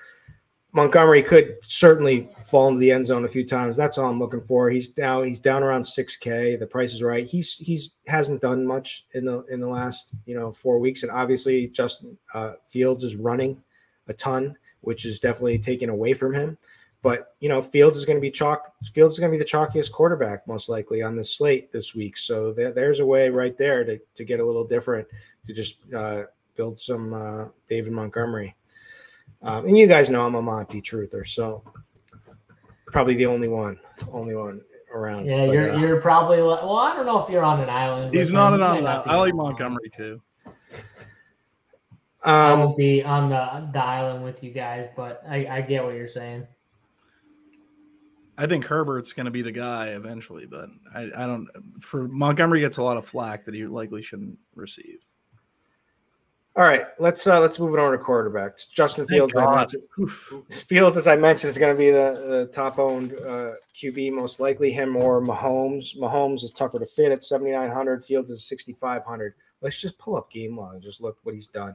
Montgomery 0.74 1.22
could 1.22 1.56
certainly 1.62 2.30
fall 2.44 2.68
into 2.68 2.80
the 2.80 2.92
end 2.92 3.06
zone 3.06 3.26
a 3.26 3.28
few 3.28 3.46
times. 3.46 3.76
That's 3.76 3.98
all 3.98 4.08
I'm 4.08 4.18
looking 4.18 4.40
for. 4.40 4.70
He's 4.70 4.96
now 4.96 5.22
he's 5.22 5.38
down 5.38 5.62
around 5.62 5.84
six 5.84 6.16
K. 6.16 6.56
The 6.56 6.66
price 6.66 6.94
is 6.94 7.02
right. 7.02 7.26
He's 7.26 7.56
he's 7.56 7.90
hasn't 8.06 8.40
done 8.40 8.66
much 8.66 9.04
in 9.12 9.26
the 9.26 9.42
in 9.44 9.60
the 9.60 9.68
last 9.68 10.14
you 10.24 10.34
know 10.34 10.50
four 10.50 10.78
weeks, 10.78 11.02
and 11.02 11.12
obviously 11.12 11.68
Justin 11.68 12.16
uh, 12.32 12.54
Fields 12.66 13.04
is 13.04 13.16
running 13.16 13.62
a 14.08 14.14
ton, 14.14 14.56
which 14.80 15.04
is 15.04 15.20
definitely 15.20 15.58
taken 15.58 15.90
away 15.90 16.14
from 16.14 16.34
him. 16.34 16.56
But 17.02 17.34
you 17.40 17.50
know, 17.50 17.60
Fields 17.60 17.98
is 17.98 18.06
going 18.06 18.16
to 18.16 18.22
be 18.22 18.30
chalk. 18.30 18.72
Fields 18.94 19.14
is 19.14 19.20
going 19.20 19.30
to 19.30 19.36
be 19.36 19.42
the 19.42 19.50
chalkiest 19.50 19.92
quarterback 19.92 20.48
most 20.48 20.70
likely 20.70 21.02
on 21.02 21.16
the 21.16 21.24
slate 21.24 21.70
this 21.70 21.94
week. 21.94 22.16
So 22.16 22.52
there, 22.54 22.72
there's 22.72 23.00
a 23.00 23.06
way 23.06 23.28
right 23.28 23.58
there 23.58 23.84
to 23.84 23.98
to 24.14 24.24
get 24.24 24.40
a 24.40 24.46
little 24.46 24.66
different 24.66 25.06
to 25.46 25.52
just 25.52 25.76
uh, 25.92 26.22
build 26.56 26.80
some 26.80 27.12
uh, 27.12 27.48
David 27.68 27.92
Montgomery. 27.92 28.56
Um, 29.42 29.66
and 29.66 29.76
you 29.76 29.86
guys 29.86 30.08
know 30.08 30.24
I'm 30.24 30.34
a 30.34 30.42
Monty 30.42 30.80
truther, 30.80 31.26
so 31.26 31.64
probably 32.86 33.14
the 33.14 33.26
only 33.26 33.48
one, 33.48 33.78
only 34.12 34.36
one 34.36 34.60
around. 34.94 35.26
Yeah, 35.26 35.46
But, 35.46 35.52
you're 35.52 35.72
uh, 35.72 35.78
you're 35.78 36.00
probably 36.00 36.40
well. 36.42 36.76
I 36.78 36.94
don't 36.94 37.06
know 37.06 37.22
if 37.22 37.30
you're 37.30 37.42
on 37.42 37.60
an 37.60 37.68
island. 37.68 38.14
He's 38.14 38.30
not 38.30 38.52
an 38.52 38.60
He 38.60 38.64
on 38.64 38.70
might 38.70 38.80
that. 38.82 39.06
not 39.06 39.08
I 39.08 39.16
like 39.16 39.34
Montgomery 39.34 39.90
too. 39.94 40.22
I 42.24 42.52
um, 42.52 42.60
won't 42.60 42.76
be 42.76 43.02
on 43.02 43.30
the, 43.30 43.68
the 43.72 43.82
island 43.84 44.22
with 44.22 44.44
you 44.44 44.52
guys, 44.52 44.88
but 44.94 45.22
I, 45.28 45.46
I 45.46 45.60
get 45.62 45.82
what 45.82 45.94
you're 45.94 46.06
saying. 46.06 46.46
I 48.38 48.46
think 48.46 48.64
Herbert's 48.64 49.12
going 49.12 49.24
to 49.24 49.32
be 49.32 49.42
the 49.42 49.52
guy 49.52 49.88
eventually, 49.88 50.46
but 50.46 50.68
I, 50.94 51.10
I 51.16 51.26
don't. 51.26 51.48
For 51.80 52.06
Montgomery 52.06 52.60
gets 52.60 52.76
a 52.76 52.82
lot 52.82 52.96
of 52.96 53.04
flack 53.04 53.44
that 53.44 53.54
he 53.54 53.66
likely 53.66 54.02
shouldn't 54.02 54.38
receive. 54.54 55.00
All 56.54 56.64
right, 56.64 56.84
let's 56.98 57.26
uh, 57.26 57.40
let's 57.40 57.58
move 57.58 57.72
it 57.72 57.80
on 57.80 57.92
to 57.92 57.98
quarterbacks. 57.98 58.68
Justin 58.70 59.06
Fields. 59.06 59.34
Fields, 60.50 60.96
as 60.98 61.06
I 61.06 61.16
mentioned, 61.16 61.48
is 61.48 61.56
going 61.56 61.72
to 61.72 61.78
be 61.78 61.90
the, 61.90 62.26
the 62.28 62.50
top 62.52 62.78
owned 62.78 63.14
uh, 63.26 63.52
QB, 63.74 64.12
most 64.12 64.38
likely 64.38 64.70
him 64.70 64.94
or 64.94 65.22
Mahomes. 65.22 65.96
Mahomes 65.96 66.42
is 66.42 66.52
tougher 66.52 66.78
to 66.78 66.84
fit 66.84 67.10
at 67.10 67.24
7,900. 67.24 68.04
Fields 68.04 68.28
is 68.28 68.44
6,500. 68.44 69.34
Let's 69.62 69.80
just 69.80 69.96
pull 69.96 70.14
up 70.14 70.30
game 70.30 70.58
log 70.58 70.74
and 70.74 70.82
just 70.82 71.00
look 71.00 71.16
what 71.22 71.34
he's 71.34 71.46
done. 71.46 71.74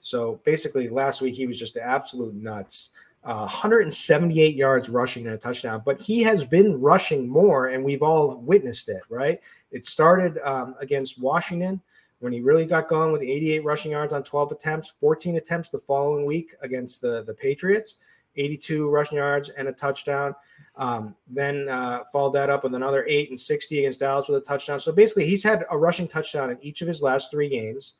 So 0.00 0.40
basically, 0.44 0.90
last 0.90 1.22
week 1.22 1.34
he 1.34 1.46
was 1.46 1.58
just 1.58 1.72
the 1.72 1.82
absolute 1.82 2.34
nuts. 2.34 2.90
Uh, 3.24 3.46
178 3.46 4.54
yards 4.54 4.90
rushing 4.90 5.26
and 5.26 5.34
a 5.34 5.38
touchdown, 5.38 5.82
but 5.84 6.00
he 6.00 6.22
has 6.22 6.44
been 6.44 6.80
rushing 6.80 7.28
more, 7.28 7.68
and 7.68 7.82
we've 7.82 8.02
all 8.02 8.36
witnessed 8.36 8.88
it, 8.88 9.02
right? 9.08 9.40
It 9.70 9.86
started 9.86 10.38
um, 10.44 10.74
against 10.80 11.20
Washington 11.20 11.80
when 12.20 12.32
he 12.32 12.40
really 12.40 12.66
got 12.66 12.88
going 12.88 13.12
with 13.12 13.22
88 13.22 13.64
rushing 13.64 13.92
yards 13.92 14.12
on 14.12 14.22
12 14.22 14.52
attempts, 14.52 14.92
14 15.00 15.36
attempts 15.36 15.70
the 15.70 15.78
following 15.78 16.26
week 16.26 16.54
against 16.62 17.00
the, 17.00 17.22
the 17.22 17.34
Patriots, 17.34 17.96
82 18.36 18.88
rushing 18.88 19.18
yards 19.18 19.50
and 19.50 19.68
a 19.68 19.72
touchdown. 19.72 20.34
Um, 20.76 21.14
then 21.26 21.68
uh, 21.68 22.04
followed 22.12 22.32
that 22.32 22.50
up 22.50 22.64
with 22.64 22.74
another 22.74 23.04
eight 23.08 23.30
and 23.30 23.40
60 23.40 23.78
against 23.80 24.00
Dallas 24.00 24.28
with 24.28 24.42
a 24.42 24.46
touchdown. 24.46 24.80
So 24.80 24.92
basically, 24.92 25.26
he's 25.26 25.42
had 25.42 25.64
a 25.70 25.78
rushing 25.78 26.06
touchdown 26.06 26.50
in 26.50 26.58
each 26.62 26.82
of 26.82 26.88
his 26.88 27.02
last 27.02 27.30
three 27.30 27.48
games. 27.48 27.94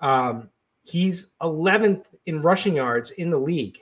Um, 0.00 0.50
he's 0.84 1.28
11th 1.40 2.04
in 2.26 2.42
rushing 2.42 2.76
yards 2.76 3.12
in 3.12 3.30
the 3.30 3.38
league, 3.38 3.78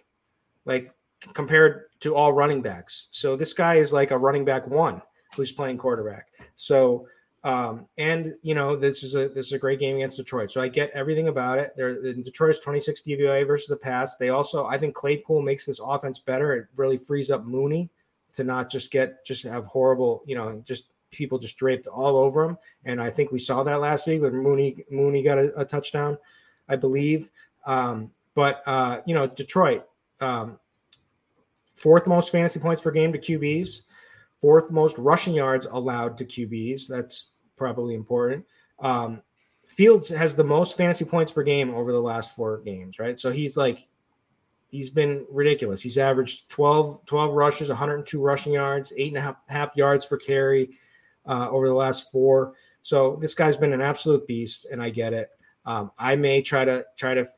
like 0.64 0.92
compared 1.34 1.84
to 2.00 2.14
all 2.14 2.32
running 2.32 2.62
backs. 2.62 3.08
So 3.10 3.36
this 3.36 3.52
guy 3.52 3.76
is 3.76 3.92
like 3.92 4.10
a 4.10 4.18
running 4.18 4.44
back 4.44 4.66
one 4.66 5.02
who's 5.36 5.52
playing 5.52 5.78
quarterback. 5.78 6.28
So 6.56 7.06
um, 7.42 7.86
and 7.96 8.34
you 8.42 8.54
know, 8.54 8.76
this 8.76 9.02
is 9.02 9.14
a 9.14 9.28
this 9.28 9.46
is 9.46 9.52
a 9.52 9.58
great 9.58 9.80
game 9.80 9.96
against 9.96 10.18
Detroit. 10.18 10.50
So 10.50 10.60
I 10.60 10.68
get 10.68 10.90
everything 10.90 11.28
about 11.28 11.58
it. 11.58 11.72
They're 11.76 12.12
Detroit's 12.14 12.60
26 12.60 13.02
DVOA 13.02 13.46
versus 13.46 13.68
the 13.68 13.76
pass. 13.76 14.16
They 14.16 14.28
also, 14.28 14.66
I 14.66 14.76
think 14.76 14.94
Claypool 14.94 15.40
makes 15.40 15.64
this 15.64 15.80
offense 15.82 16.18
better. 16.18 16.54
It 16.54 16.66
really 16.76 16.98
frees 16.98 17.30
up 17.30 17.44
Mooney 17.44 17.88
to 18.34 18.44
not 18.44 18.70
just 18.70 18.90
get 18.90 19.24
just 19.24 19.44
have 19.44 19.64
horrible, 19.64 20.22
you 20.26 20.34
know, 20.34 20.62
just 20.66 20.90
people 21.10 21.38
just 21.38 21.56
draped 21.56 21.86
all 21.86 22.16
over 22.16 22.44
him. 22.44 22.58
And 22.84 23.00
I 23.00 23.10
think 23.10 23.32
we 23.32 23.38
saw 23.38 23.62
that 23.62 23.80
last 23.80 24.06
week 24.06 24.20
when 24.20 24.34
Mooney 24.34 24.84
Mooney 24.90 25.22
got 25.22 25.38
a, 25.38 25.60
a 25.60 25.64
touchdown, 25.64 26.18
I 26.68 26.76
believe. 26.76 27.30
Um, 27.64 28.10
but 28.34 28.62
uh, 28.66 29.00
you 29.06 29.14
know, 29.14 29.26
Detroit, 29.26 29.86
um, 30.20 30.58
fourth 31.74 32.06
most 32.06 32.30
fantasy 32.30 32.60
points 32.60 32.82
per 32.82 32.90
game 32.90 33.14
to 33.14 33.18
QBs, 33.18 33.82
fourth 34.40 34.70
most 34.70 34.98
rushing 34.98 35.34
yards 35.34 35.66
allowed 35.70 36.18
to 36.18 36.24
QBs. 36.24 36.88
That's 36.88 37.32
probably 37.56 37.94
important. 37.94 38.44
Um, 38.78 39.22
Fields 39.66 40.08
has 40.08 40.34
the 40.34 40.42
most 40.42 40.76
fantasy 40.76 41.04
points 41.04 41.30
per 41.30 41.44
game 41.44 41.72
over 41.72 41.92
the 41.92 42.00
last 42.00 42.34
four 42.34 42.58
games, 42.62 42.98
right? 42.98 43.18
So 43.18 43.30
he's 43.30 43.56
like, 43.56 43.86
he's 44.68 44.90
been 44.90 45.24
ridiculous. 45.30 45.80
He's 45.80 45.98
averaged 45.98 46.48
12, 46.48 47.06
12 47.06 47.34
rushes, 47.34 47.68
102 47.68 48.20
rushing 48.20 48.52
yards, 48.54 48.92
eight 48.96 49.08
and 49.08 49.18
a 49.18 49.20
half, 49.20 49.36
half 49.48 49.76
yards 49.76 50.06
per 50.06 50.16
carry 50.16 50.70
uh, 51.26 51.48
over 51.50 51.68
the 51.68 51.74
last 51.74 52.10
four. 52.10 52.54
So 52.82 53.18
this 53.20 53.34
guy's 53.34 53.56
been 53.56 53.72
an 53.72 53.80
absolute 53.80 54.26
beast, 54.26 54.66
and 54.72 54.82
I 54.82 54.90
get 54.90 55.12
it. 55.12 55.30
Um, 55.66 55.92
I 55.98 56.16
may 56.16 56.42
try 56.42 56.64
to 56.64 56.84
try 56.96 57.14
to 57.14 57.28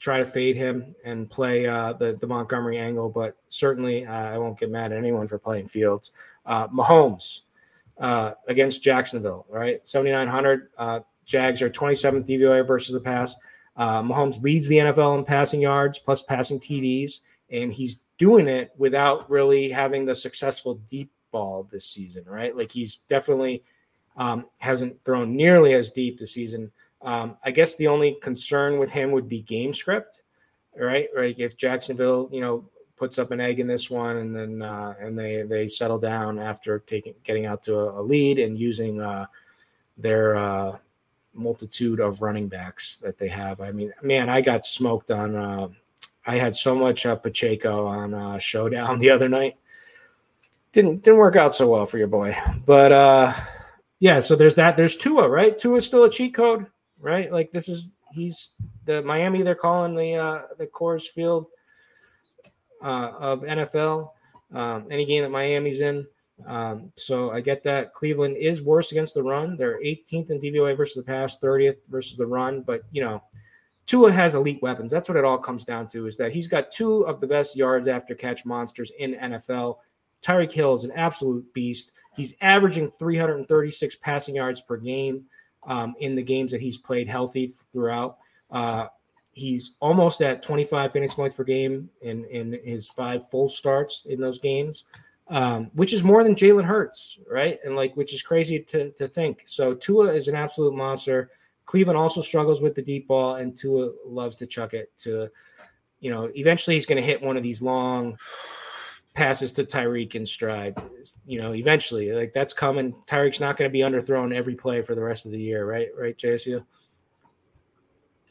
try 0.00 0.18
to 0.18 0.26
fade 0.26 0.56
him 0.56 0.94
and 1.04 1.30
play 1.30 1.66
uh, 1.66 1.92
the 1.92 2.18
the 2.20 2.26
Montgomery 2.26 2.78
angle, 2.78 3.08
but 3.08 3.36
certainly 3.48 4.04
uh, 4.04 4.12
I 4.12 4.38
won't 4.38 4.58
get 4.58 4.70
mad 4.70 4.92
at 4.92 4.98
anyone 4.98 5.28
for 5.28 5.38
playing 5.38 5.68
Fields. 5.68 6.10
Uh, 6.46 6.68
Mahomes 6.68 7.40
uh, 7.98 8.32
against 8.48 8.82
Jacksonville, 8.82 9.46
right? 9.48 9.86
Seventy 9.86 10.10
nine 10.10 10.28
hundred. 10.28 10.68
Uh, 10.76 11.00
Jags 11.26 11.62
are 11.62 11.70
twenty 11.70 11.94
seventh 11.94 12.26
DVOA 12.26 12.66
versus 12.66 12.92
the 12.92 13.00
pass. 13.00 13.34
Uh, 13.76 14.02
Mahomes 14.02 14.42
leads 14.42 14.68
the 14.68 14.76
NFL 14.76 15.18
in 15.18 15.24
passing 15.24 15.60
yards 15.60 15.98
plus 15.98 16.22
passing 16.22 16.58
TDs, 16.58 17.20
and 17.50 17.72
he's 17.72 18.00
doing 18.18 18.48
it 18.48 18.72
without 18.76 19.30
really 19.30 19.70
having 19.70 20.04
the 20.04 20.14
successful 20.14 20.74
deep 20.88 21.10
ball 21.30 21.68
this 21.70 21.86
season, 21.86 22.24
right? 22.26 22.56
Like 22.56 22.70
he's 22.70 22.96
definitely 23.08 23.62
um, 24.16 24.46
hasn't 24.58 25.02
thrown 25.04 25.34
nearly 25.36 25.74
as 25.74 25.90
deep 25.90 26.18
this 26.18 26.32
season. 26.32 26.70
Um, 27.02 27.36
I 27.44 27.50
guess 27.50 27.76
the 27.76 27.86
only 27.86 28.18
concern 28.20 28.78
with 28.78 28.90
him 28.90 29.10
would 29.12 29.28
be 29.28 29.40
game 29.40 29.72
script, 29.72 30.22
right? 30.76 31.08
Like 31.16 31.38
If 31.38 31.56
Jacksonville, 31.56 32.28
you 32.30 32.40
know, 32.40 32.68
puts 33.00 33.18
up 33.18 33.30
an 33.30 33.40
egg 33.40 33.58
in 33.60 33.66
this 33.66 33.88
one, 33.88 34.18
and 34.18 34.36
then 34.36 34.60
uh, 34.60 34.94
and 35.00 35.18
they 35.18 35.40
they 35.42 35.66
settle 35.66 35.98
down 35.98 36.38
after 36.38 36.80
taking 36.80 37.14
getting 37.24 37.46
out 37.46 37.62
to 37.62 37.76
a, 37.76 38.00
a 38.00 38.02
lead 38.02 38.38
and 38.38 38.58
using 38.58 39.00
uh, 39.00 39.24
their 39.96 40.36
uh, 40.36 40.76
multitude 41.32 41.98
of 41.98 42.20
running 42.20 42.46
backs 42.46 42.98
that 42.98 43.16
they 43.16 43.28
have. 43.28 43.62
I 43.62 43.70
mean, 43.70 43.90
man, 44.02 44.28
I 44.28 44.42
got 44.42 44.66
smoked 44.66 45.10
on. 45.10 45.34
Uh, 45.34 45.68
I 46.26 46.36
had 46.36 46.54
so 46.54 46.76
much 46.76 47.06
uh, 47.06 47.16
Pacheco 47.16 47.86
on 47.86 48.12
uh, 48.12 48.38
Showdown 48.38 48.98
the 49.00 49.08
other 49.08 49.30
night. 49.30 49.56
Didn't 50.72 51.02
didn't 51.02 51.18
work 51.18 51.36
out 51.36 51.54
so 51.54 51.68
well 51.68 51.86
for 51.86 51.96
your 51.96 52.06
boy, 52.06 52.36
but 52.66 53.34
yeah. 53.98 54.20
So 54.20 54.36
there's 54.36 54.56
that. 54.56 54.76
There's 54.76 54.96
Tua, 54.96 55.26
right? 55.26 55.58
Tua's 55.58 55.86
still 55.86 56.04
a 56.04 56.10
cheat 56.10 56.34
code 56.34 56.66
right? 57.00 57.32
Like 57.32 57.50
this 57.50 57.66
is 57.66 57.94
he's 58.12 58.52
the 58.84 59.00
Miami. 59.00 59.42
They're 59.42 59.54
calling 59.54 59.94
the 59.94 60.44
the 60.58 60.66
Coors 60.66 61.08
Field 61.08 61.46
uh, 62.82 63.12
of 63.18 63.40
NFL. 63.40 64.10
Um, 64.52 64.86
any 64.90 65.04
game 65.04 65.22
that 65.22 65.30
Miami's 65.30 65.80
in. 65.80 66.06
Um, 66.46 66.92
so 66.96 67.30
I 67.30 67.40
get 67.40 67.62
that 67.64 67.92
Cleveland 67.94 68.36
is 68.36 68.62
worse 68.62 68.92
against 68.92 69.14
the 69.14 69.22
run. 69.22 69.56
They're 69.56 69.80
18th 69.80 70.30
in 70.30 70.40
DVOA 70.40 70.76
versus 70.76 70.96
the 70.96 71.02
pass, 71.02 71.38
30th 71.38 71.86
versus 71.88 72.16
the 72.16 72.26
run. 72.26 72.62
But 72.62 72.82
you 72.90 73.02
know, 73.02 73.22
Tua 73.86 74.12
has 74.12 74.34
elite 74.34 74.62
weapons. 74.62 74.90
That's 74.90 75.08
what 75.08 75.18
it 75.18 75.24
all 75.24 75.38
comes 75.38 75.64
down 75.64 75.88
to. 75.88 76.06
Is 76.06 76.16
that 76.16 76.32
he's 76.32 76.48
got 76.48 76.72
two 76.72 77.02
of 77.02 77.20
the 77.20 77.26
best 77.26 77.56
yards 77.56 77.88
after 77.88 78.14
catch 78.14 78.44
monsters 78.44 78.92
in 78.98 79.14
NFL. 79.14 79.78
Tyreek 80.22 80.52
Hill 80.52 80.74
is 80.74 80.84
an 80.84 80.92
absolute 80.92 81.52
beast. 81.54 81.92
He's 82.14 82.34
averaging 82.40 82.90
336 82.90 83.96
passing 83.96 84.36
yards 84.36 84.60
per 84.60 84.76
game 84.76 85.24
um, 85.66 85.94
in 85.98 86.14
the 86.14 86.22
games 86.22 86.50
that 86.52 86.60
he's 86.60 86.78
played 86.78 87.08
healthy 87.08 87.52
throughout. 87.72 88.18
Uh, 88.50 88.86
he's 89.40 89.74
almost 89.80 90.20
at 90.20 90.42
25 90.42 90.92
fantasy 90.92 91.14
points 91.14 91.36
per 91.36 91.44
game 91.44 91.88
in, 92.02 92.24
in 92.26 92.58
his 92.62 92.88
five 92.88 93.28
full 93.30 93.48
starts 93.48 94.04
in 94.06 94.20
those 94.20 94.38
games, 94.38 94.84
um, 95.28 95.70
which 95.74 95.94
is 95.94 96.04
more 96.04 96.22
than 96.22 96.34
Jalen 96.34 96.64
Hurts, 96.64 97.18
right? 97.30 97.58
And 97.64 97.74
like, 97.74 97.96
which 97.96 98.12
is 98.12 98.22
crazy 98.22 98.60
to, 98.60 98.90
to 98.92 99.08
think. 99.08 99.44
So 99.46 99.74
Tua 99.74 100.12
is 100.12 100.28
an 100.28 100.36
absolute 100.36 100.74
monster. 100.74 101.30
Cleveland 101.64 101.98
also 101.98 102.20
struggles 102.20 102.60
with 102.60 102.74
the 102.74 102.82
deep 102.82 103.08
ball, 103.08 103.36
and 103.36 103.56
Tua 103.56 103.92
loves 104.04 104.36
to 104.36 104.46
chuck 104.46 104.74
it 104.74 104.92
to, 104.98 105.28
you 106.00 106.10
know, 106.10 106.30
eventually 106.34 106.76
he's 106.76 106.86
going 106.86 107.00
to 107.00 107.06
hit 107.06 107.22
one 107.22 107.36
of 107.36 107.42
these 107.42 107.62
long 107.62 108.18
passes 109.14 109.52
to 109.54 109.64
Tyreek 109.64 110.14
in 110.14 110.26
stride. 110.26 110.76
You 111.26 111.40
know, 111.40 111.54
eventually, 111.54 112.12
like 112.12 112.32
that's 112.32 112.52
coming. 112.52 112.92
Tyreek's 113.06 113.40
not 113.40 113.56
going 113.56 113.70
to 113.70 113.72
be 113.72 113.80
underthrown 113.80 114.34
every 114.34 114.54
play 114.54 114.82
for 114.82 114.94
the 114.94 115.00
rest 115.00 115.26
of 115.26 115.32
the 115.32 115.40
year, 115.40 115.64
right? 115.64 115.88
Right, 115.96 116.16
JSU? 116.16 116.64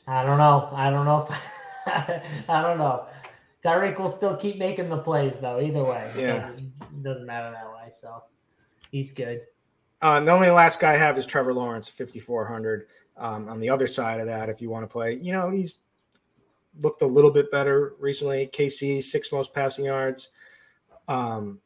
I 0.08 0.24
don't 0.24 0.38
know. 0.38 0.70
I 0.74 0.89
don't 0.89 1.06
know. 1.06 1.28
If, 1.30 1.38
I 2.50 2.62
don't 2.62 2.78
know. 2.78 3.06
Tyreek 3.64 4.00
will 4.00 4.10
still 4.10 4.36
keep 4.36 4.58
making 4.58 4.89
the 4.89 4.97
plays 4.97 5.38
though. 5.39 5.60
Either 5.60 5.84
way, 5.84 6.12
yeah, 6.16 6.22
it 6.22 6.52
doesn't, 6.52 6.74
it 6.82 7.04
doesn't 7.04 7.26
matter 7.26 7.52
that 7.52 7.68
way. 7.68 7.91
So 7.93 8.24
he's 8.91 9.12
good. 9.12 9.41
Uh, 10.02 10.20
the 10.22 10.32
only 10.32 10.50
last 10.50 10.80
guy 10.80 10.93
I 10.93 10.97
have 10.97 11.18
is 11.18 11.26
Trevor 11.26 11.54
Lawrence, 11.54 11.89
5,400. 11.89 12.88
Um, 13.18 13.50
on 13.50 13.60
the 13.60 13.70
other 13.70 13.86
side 13.86 14.22
of 14.22 14.28
that, 14.28 14.47
if 14.47 14.62
you 14.62 14.70
want 14.70 14.84
to 14.84 14.88
play, 14.88 15.16
you 15.22 15.34
know, 15.34 15.50
he's 15.50 15.80
looked 16.82 17.02
a 17.02 17.08
little 17.08 17.32
bit 17.32 17.52
better 17.52 17.95
recently. 18.00 18.50
KC, 18.54 19.04
six 19.04 19.32
most 19.34 19.54
passing 19.54 19.86
yards. 19.86 20.30
Um, 21.10 21.60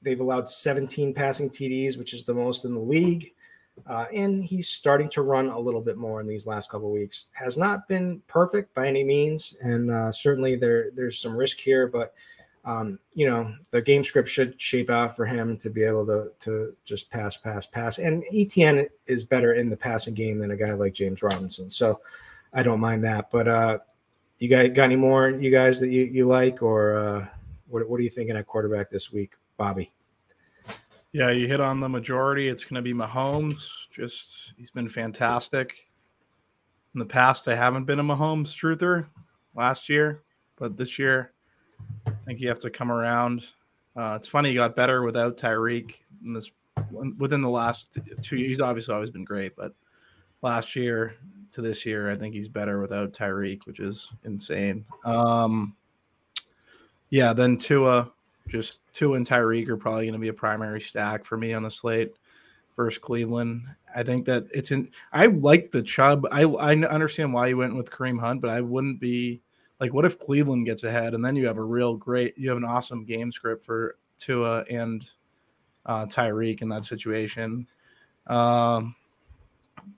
they've 0.00 0.20
allowed 0.20 0.50
17 0.50 1.14
passing 1.14 1.50
TDs, 1.50 1.96
which 1.96 2.14
is 2.14 2.24
the 2.24 2.34
most 2.34 2.64
in 2.64 2.74
the 2.74 2.80
league. 2.80 3.32
Uh, 3.86 4.06
and 4.12 4.44
he's 4.44 4.68
starting 4.68 5.08
to 5.08 5.22
run 5.22 5.48
a 5.48 5.58
little 5.58 5.80
bit 5.80 5.96
more 5.96 6.20
in 6.20 6.26
these 6.26 6.46
last 6.46 6.70
couple 6.70 6.90
weeks. 6.90 7.26
Has 7.32 7.56
not 7.56 7.88
been 7.88 8.22
perfect 8.26 8.74
by 8.74 8.86
any 8.86 9.02
means, 9.02 9.56
and 9.62 9.90
uh, 9.90 10.12
certainly 10.12 10.56
there 10.56 10.90
there's 10.94 11.18
some 11.18 11.36
risk 11.36 11.58
here. 11.58 11.86
But 11.86 12.14
um, 12.64 12.98
you 13.14 13.28
know 13.28 13.54
the 13.70 13.82
game 13.82 14.04
script 14.04 14.28
should 14.28 14.60
shape 14.60 14.90
out 14.90 15.16
for 15.16 15.26
him 15.26 15.56
to 15.58 15.70
be 15.70 15.82
able 15.82 16.06
to 16.06 16.30
to 16.40 16.76
just 16.84 17.10
pass, 17.10 17.36
pass, 17.36 17.66
pass. 17.66 17.98
And 17.98 18.24
ETN 18.32 18.88
is 19.06 19.24
better 19.24 19.54
in 19.54 19.70
the 19.70 19.76
passing 19.76 20.14
game 20.14 20.38
than 20.38 20.52
a 20.52 20.56
guy 20.56 20.72
like 20.72 20.92
James 20.92 21.22
Robinson, 21.22 21.70
so 21.70 22.00
I 22.52 22.62
don't 22.62 22.80
mind 22.80 23.02
that. 23.04 23.30
But 23.30 23.48
uh, 23.48 23.78
you 24.38 24.48
guys 24.48 24.70
got 24.74 24.84
any 24.84 24.96
more 24.96 25.30
you 25.30 25.50
guys 25.50 25.80
that 25.80 25.88
you, 25.88 26.04
you 26.04 26.26
like 26.26 26.62
or? 26.62 26.96
Uh, 26.96 27.26
what, 27.72 27.88
what 27.88 27.98
are 27.98 28.02
you 28.02 28.10
thinking 28.10 28.36
at 28.36 28.46
quarterback 28.46 28.90
this 28.90 29.10
week, 29.10 29.32
Bobby? 29.56 29.90
Yeah, 31.12 31.30
you 31.30 31.46
hit 31.46 31.60
on 31.60 31.78
the 31.78 31.88
majority. 31.88 32.48
It's 32.48 32.64
going 32.64 32.76
to 32.76 32.82
be 32.82 32.94
Mahomes. 32.94 33.68
Just 33.94 34.54
he's 34.56 34.70
been 34.70 34.88
fantastic. 34.88 35.74
In 36.94 36.98
the 36.98 37.06
past, 37.06 37.48
I 37.48 37.54
haven't 37.54 37.84
been 37.84 38.00
a 38.00 38.04
Mahomes 38.04 38.54
truther 38.54 39.06
last 39.54 39.88
year, 39.88 40.22
but 40.56 40.76
this 40.76 40.98
year, 40.98 41.32
I 42.06 42.12
think 42.26 42.40
you 42.40 42.48
have 42.48 42.60
to 42.60 42.70
come 42.70 42.90
around. 42.90 43.44
Uh, 43.94 44.14
it's 44.16 44.28
funny 44.28 44.50
he 44.50 44.54
got 44.54 44.74
better 44.74 45.02
without 45.02 45.36
Tyreek 45.36 45.96
in 46.24 46.32
this 46.32 46.50
within 47.18 47.42
the 47.42 47.48
last 47.48 47.98
two 48.22 48.36
years. 48.36 48.48
He's 48.48 48.60
obviously 48.60 48.94
always 48.94 49.10
been 49.10 49.24
great, 49.24 49.54
but 49.54 49.74
last 50.40 50.74
year 50.74 51.14
to 51.52 51.60
this 51.60 51.84
year, 51.84 52.10
I 52.10 52.16
think 52.16 52.34
he's 52.34 52.48
better 52.48 52.80
without 52.80 53.12
Tyreek, 53.12 53.66
which 53.66 53.80
is 53.80 54.10
insane. 54.24 54.84
Um, 55.04 55.76
yeah, 57.10 57.34
then 57.34 57.58
Tua, 57.58 58.10
just 58.52 58.80
Tua 58.92 59.16
and 59.16 59.26
Tyreek 59.26 59.68
are 59.68 59.76
probably 59.78 60.04
going 60.04 60.12
to 60.12 60.18
be 60.18 60.28
a 60.28 60.34
primary 60.34 60.80
stack 60.80 61.24
for 61.24 61.38
me 61.38 61.54
on 61.54 61.62
the 61.62 61.70
slate 61.70 62.12
versus 62.76 62.98
Cleveland. 62.98 63.64
I 63.94 64.02
think 64.02 64.26
that 64.26 64.44
it's 64.52 64.70
in. 64.70 64.90
I 65.12 65.26
like 65.26 65.72
the 65.72 65.82
Chubb. 65.82 66.26
I 66.30 66.42
I 66.42 66.74
understand 66.74 67.32
why 67.32 67.48
you 67.48 67.56
went 67.56 67.74
with 67.74 67.90
Kareem 67.90 68.20
Hunt, 68.20 68.42
but 68.42 68.50
I 68.50 68.60
wouldn't 68.60 69.00
be 69.00 69.40
like, 69.80 69.92
what 69.92 70.04
if 70.04 70.18
Cleveland 70.18 70.66
gets 70.66 70.84
ahead 70.84 71.14
and 71.14 71.24
then 71.24 71.34
you 71.34 71.46
have 71.46 71.58
a 71.58 71.62
real 71.62 71.96
great, 71.96 72.38
you 72.38 72.48
have 72.50 72.58
an 72.58 72.64
awesome 72.64 73.04
game 73.04 73.32
script 73.32 73.64
for 73.64 73.96
Tua 74.18 74.64
and 74.70 75.10
uh, 75.86 76.06
Tyreek 76.06 76.62
in 76.62 76.68
that 76.68 76.84
situation. 76.84 77.66
Um, 78.26 78.94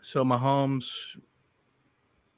so 0.00 0.24
Mahomes, 0.24 0.90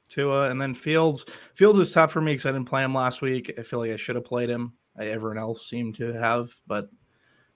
Tua, 0.09 0.49
and 0.49 0.59
then 0.59 0.73
Fields. 0.73 1.25
Fields 1.53 1.79
is 1.79 1.91
tough 1.91 2.11
for 2.11 2.21
me 2.21 2.33
because 2.33 2.47
I 2.47 2.51
didn't 2.51 2.67
play 2.67 2.83
him 2.83 2.93
last 2.93 3.21
week. 3.21 3.53
I 3.57 3.63
feel 3.63 3.79
like 3.79 3.91
I 3.91 3.95
should 3.95 4.15
have 4.15 4.25
played 4.25 4.49
him. 4.49 4.73
Everyone 4.99 5.37
else 5.37 5.69
seemed 5.69 5.95
to 5.95 6.13
have, 6.13 6.55
but 6.67 6.89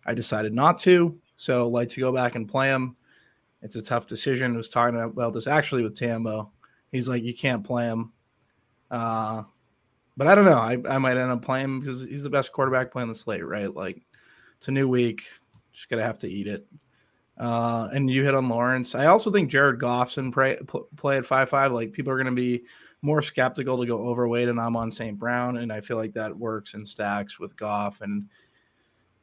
I 0.06 0.14
decided 0.14 0.54
not 0.54 0.78
to. 0.80 1.18
So, 1.36 1.68
like 1.68 1.89
to 1.89 2.00
go 2.00 2.12
back 2.12 2.36
and 2.36 2.48
play 2.48 2.68
him. 2.68 2.96
It's 3.62 3.76
a 3.76 3.82
tough 3.82 4.08
decision. 4.08 4.54
I 4.54 4.58
was 4.58 4.70
talking 4.70 5.00
about 5.00 5.34
this 5.34 5.48
actually 5.48 5.84
with 5.84 5.96
Tambo. 5.96 6.52
He's 6.92 7.08
like, 7.08 7.24
you 7.24 7.34
can't 7.34 7.64
play 7.64 7.86
him. 7.86 8.12
Uh, 8.89 9.44
but 10.18 10.28
I 10.28 10.36
don't 10.36 10.46
know. 10.46 10.54
I, 10.54 10.78
I 10.89 10.98
might 10.98 11.18
end 11.18 11.32
up 11.32 11.42
playing 11.42 11.66
him 11.66 11.80
because 11.80 12.02
he's 12.02 12.24
the 12.24 12.30
best 12.30 12.52
quarterback 12.52 12.92
playing 12.92 13.08
the 13.08 13.16
slate, 13.16 13.46
right? 13.46 13.74
Like, 13.74 14.02
it's 14.58 14.68
a 14.68 14.72
new 14.72 14.88
week. 14.88 15.24
Just 15.74 15.89
gonna 15.89 16.04
have 16.04 16.20
to 16.20 16.30
eat 16.30 16.48
it. 16.48 16.68
Uh, 17.38 17.89
and 17.94 18.10
you 18.10 18.24
hit 18.24 18.36
on 18.36 18.50
Lawrence. 18.50 18.94
I 18.94 19.08
also 19.08 19.32
think 19.32 19.50
Jared 19.50 19.80
Goff's 19.80 20.18
in 20.18 20.32
play, 20.32 20.58
play 20.96 21.18
at 21.18 21.26
five 21.26 21.50
five. 21.50 21.72
Like 21.72 21.92
people 21.92 22.12
are 22.14 22.24
to 22.24 22.32
be 22.32 22.64
more 23.02 23.22
skeptical 23.22 23.80
to 23.80 23.86
go 23.86 24.08
overweight, 24.08 24.49
and 24.49 24.60
I'm 24.60 24.76
on 24.76 24.91
St. 24.91 25.18
Brown, 25.18 25.58
and 25.58 25.72
I 25.72 25.82
feel 25.82 25.97
like 25.97 26.14
that 26.14 26.38
works 26.38 26.74
in 26.74 26.86
stacks 26.86 27.39
with 27.39 27.56
Goff. 27.56 28.02
And 28.02 28.26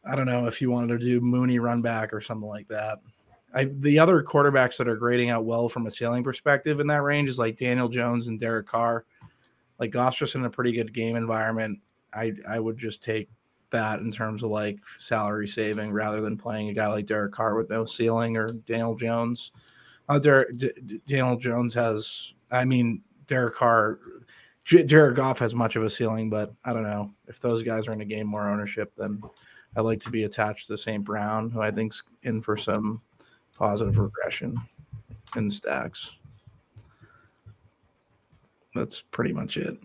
I 0.04 0.16
don't 0.16 0.26
know 0.26 0.46
if 0.46 0.60
you 0.60 0.70
wanted 0.70 0.98
to 0.98 1.06
do 1.06 1.20
Mooney 1.20 1.58
run 1.58 1.82
back 1.82 2.12
or 2.12 2.20
something 2.20 2.48
like 2.48 2.68
that. 2.68 2.98
I, 3.54 3.64
the 3.64 3.98
other 3.98 4.22
quarterbacks 4.22 4.76
that 4.76 4.88
are 4.88 4.96
grading 4.96 5.30
out 5.30 5.44
well 5.44 5.68
from 5.68 5.86
a 5.86 5.90
ceiling 5.90 6.22
perspective 6.22 6.80
in 6.80 6.86
that 6.88 7.02
range 7.02 7.30
is 7.30 7.38
like 7.38 7.56
Daniel 7.56 7.88
Jones 7.88 8.26
and 8.26 8.38
Derek 8.38 8.66
Carr. 8.66 9.06
Like 9.78 9.90
Goff's 9.90 10.18
just 10.18 10.34
in 10.34 10.44
a 10.44 10.50
pretty 10.50 10.72
good 10.72 10.92
game 10.92 11.16
environment. 11.16 11.78
I 12.12 12.32
I 12.48 12.58
would 12.58 12.78
just 12.78 13.02
take 13.02 13.30
that 13.70 14.00
in 14.00 14.10
terms 14.10 14.42
of 14.42 14.50
like 14.50 14.78
salary 14.98 15.46
saving 15.46 15.92
rather 15.92 16.20
than 16.20 16.36
playing 16.36 16.68
a 16.68 16.74
guy 16.74 16.88
like 16.88 17.06
Derek 17.06 17.32
Carr 17.32 17.56
with 17.56 17.70
no 17.70 17.84
ceiling 17.84 18.36
or 18.36 18.52
Daniel 18.52 18.96
Jones. 18.96 19.52
Uh, 20.08 20.18
Der- 20.18 20.50
D- 20.52 20.70
D- 20.86 21.00
Daniel 21.06 21.36
Jones 21.36 21.74
has, 21.74 22.32
I 22.50 22.64
mean, 22.64 23.02
Derek 23.28 23.54
Carr, 23.54 24.00
J- 24.64 24.84
Jared 24.84 25.14
Goff 25.14 25.38
has 25.38 25.54
much 25.54 25.76
of 25.76 25.84
a 25.84 25.90
ceiling, 25.90 26.28
but 26.28 26.50
I 26.64 26.72
don't 26.72 26.82
know 26.82 27.12
if 27.28 27.40
those 27.40 27.62
guys 27.62 27.86
are 27.86 27.92
in 27.92 28.00
a 28.00 28.06
game 28.06 28.26
more 28.26 28.48
ownership. 28.50 28.92
Then 28.96 29.22
I 29.76 29.82
like 29.82 30.00
to 30.00 30.10
be 30.10 30.24
attached 30.24 30.66
to 30.66 30.76
St. 30.76 31.04
Brown, 31.04 31.50
who 31.50 31.60
I 31.60 31.70
think's 31.70 32.02
in 32.24 32.42
for 32.42 32.56
some 32.56 33.02
positive 33.56 33.98
regression 33.98 34.58
in 35.36 35.50
stacks. 35.50 36.14
That's 38.74 39.00
pretty 39.00 39.32
much 39.32 39.56
it. 39.56 39.78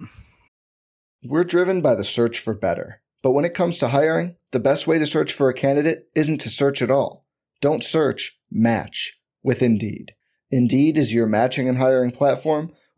We're 1.24 1.44
driven 1.44 1.82
by 1.82 1.96
the 1.96 2.04
search 2.04 2.40
for 2.40 2.54
better. 2.54 3.02
But 3.22 3.32
when 3.32 3.46
it 3.46 3.54
comes 3.54 3.78
to 3.78 3.90
hiring, 3.90 4.36
the 4.52 4.60
best 4.60 4.88
way 4.88 5.00
to 5.00 5.06
search 5.06 5.32
for 5.32 5.50
a 5.50 5.54
candidate 5.54 6.10
isn't 6.14 6.42
to 6.42 6.50
search 6.50 6.82
at 6.82 6.92
all. 6.92 7.26
Don't 7.62 7.84
search, 7.84 8.38
match 8.52 9.18
with 9.42 9.62
Indeed. 9.62 10.14
Indeed 10.52 10.98
is 10.98 11.14
your 11.14 11.26
matching 11.26 11.70
and 11.70 11.78
hiring 11.78 12.12
platform 12.12 12.74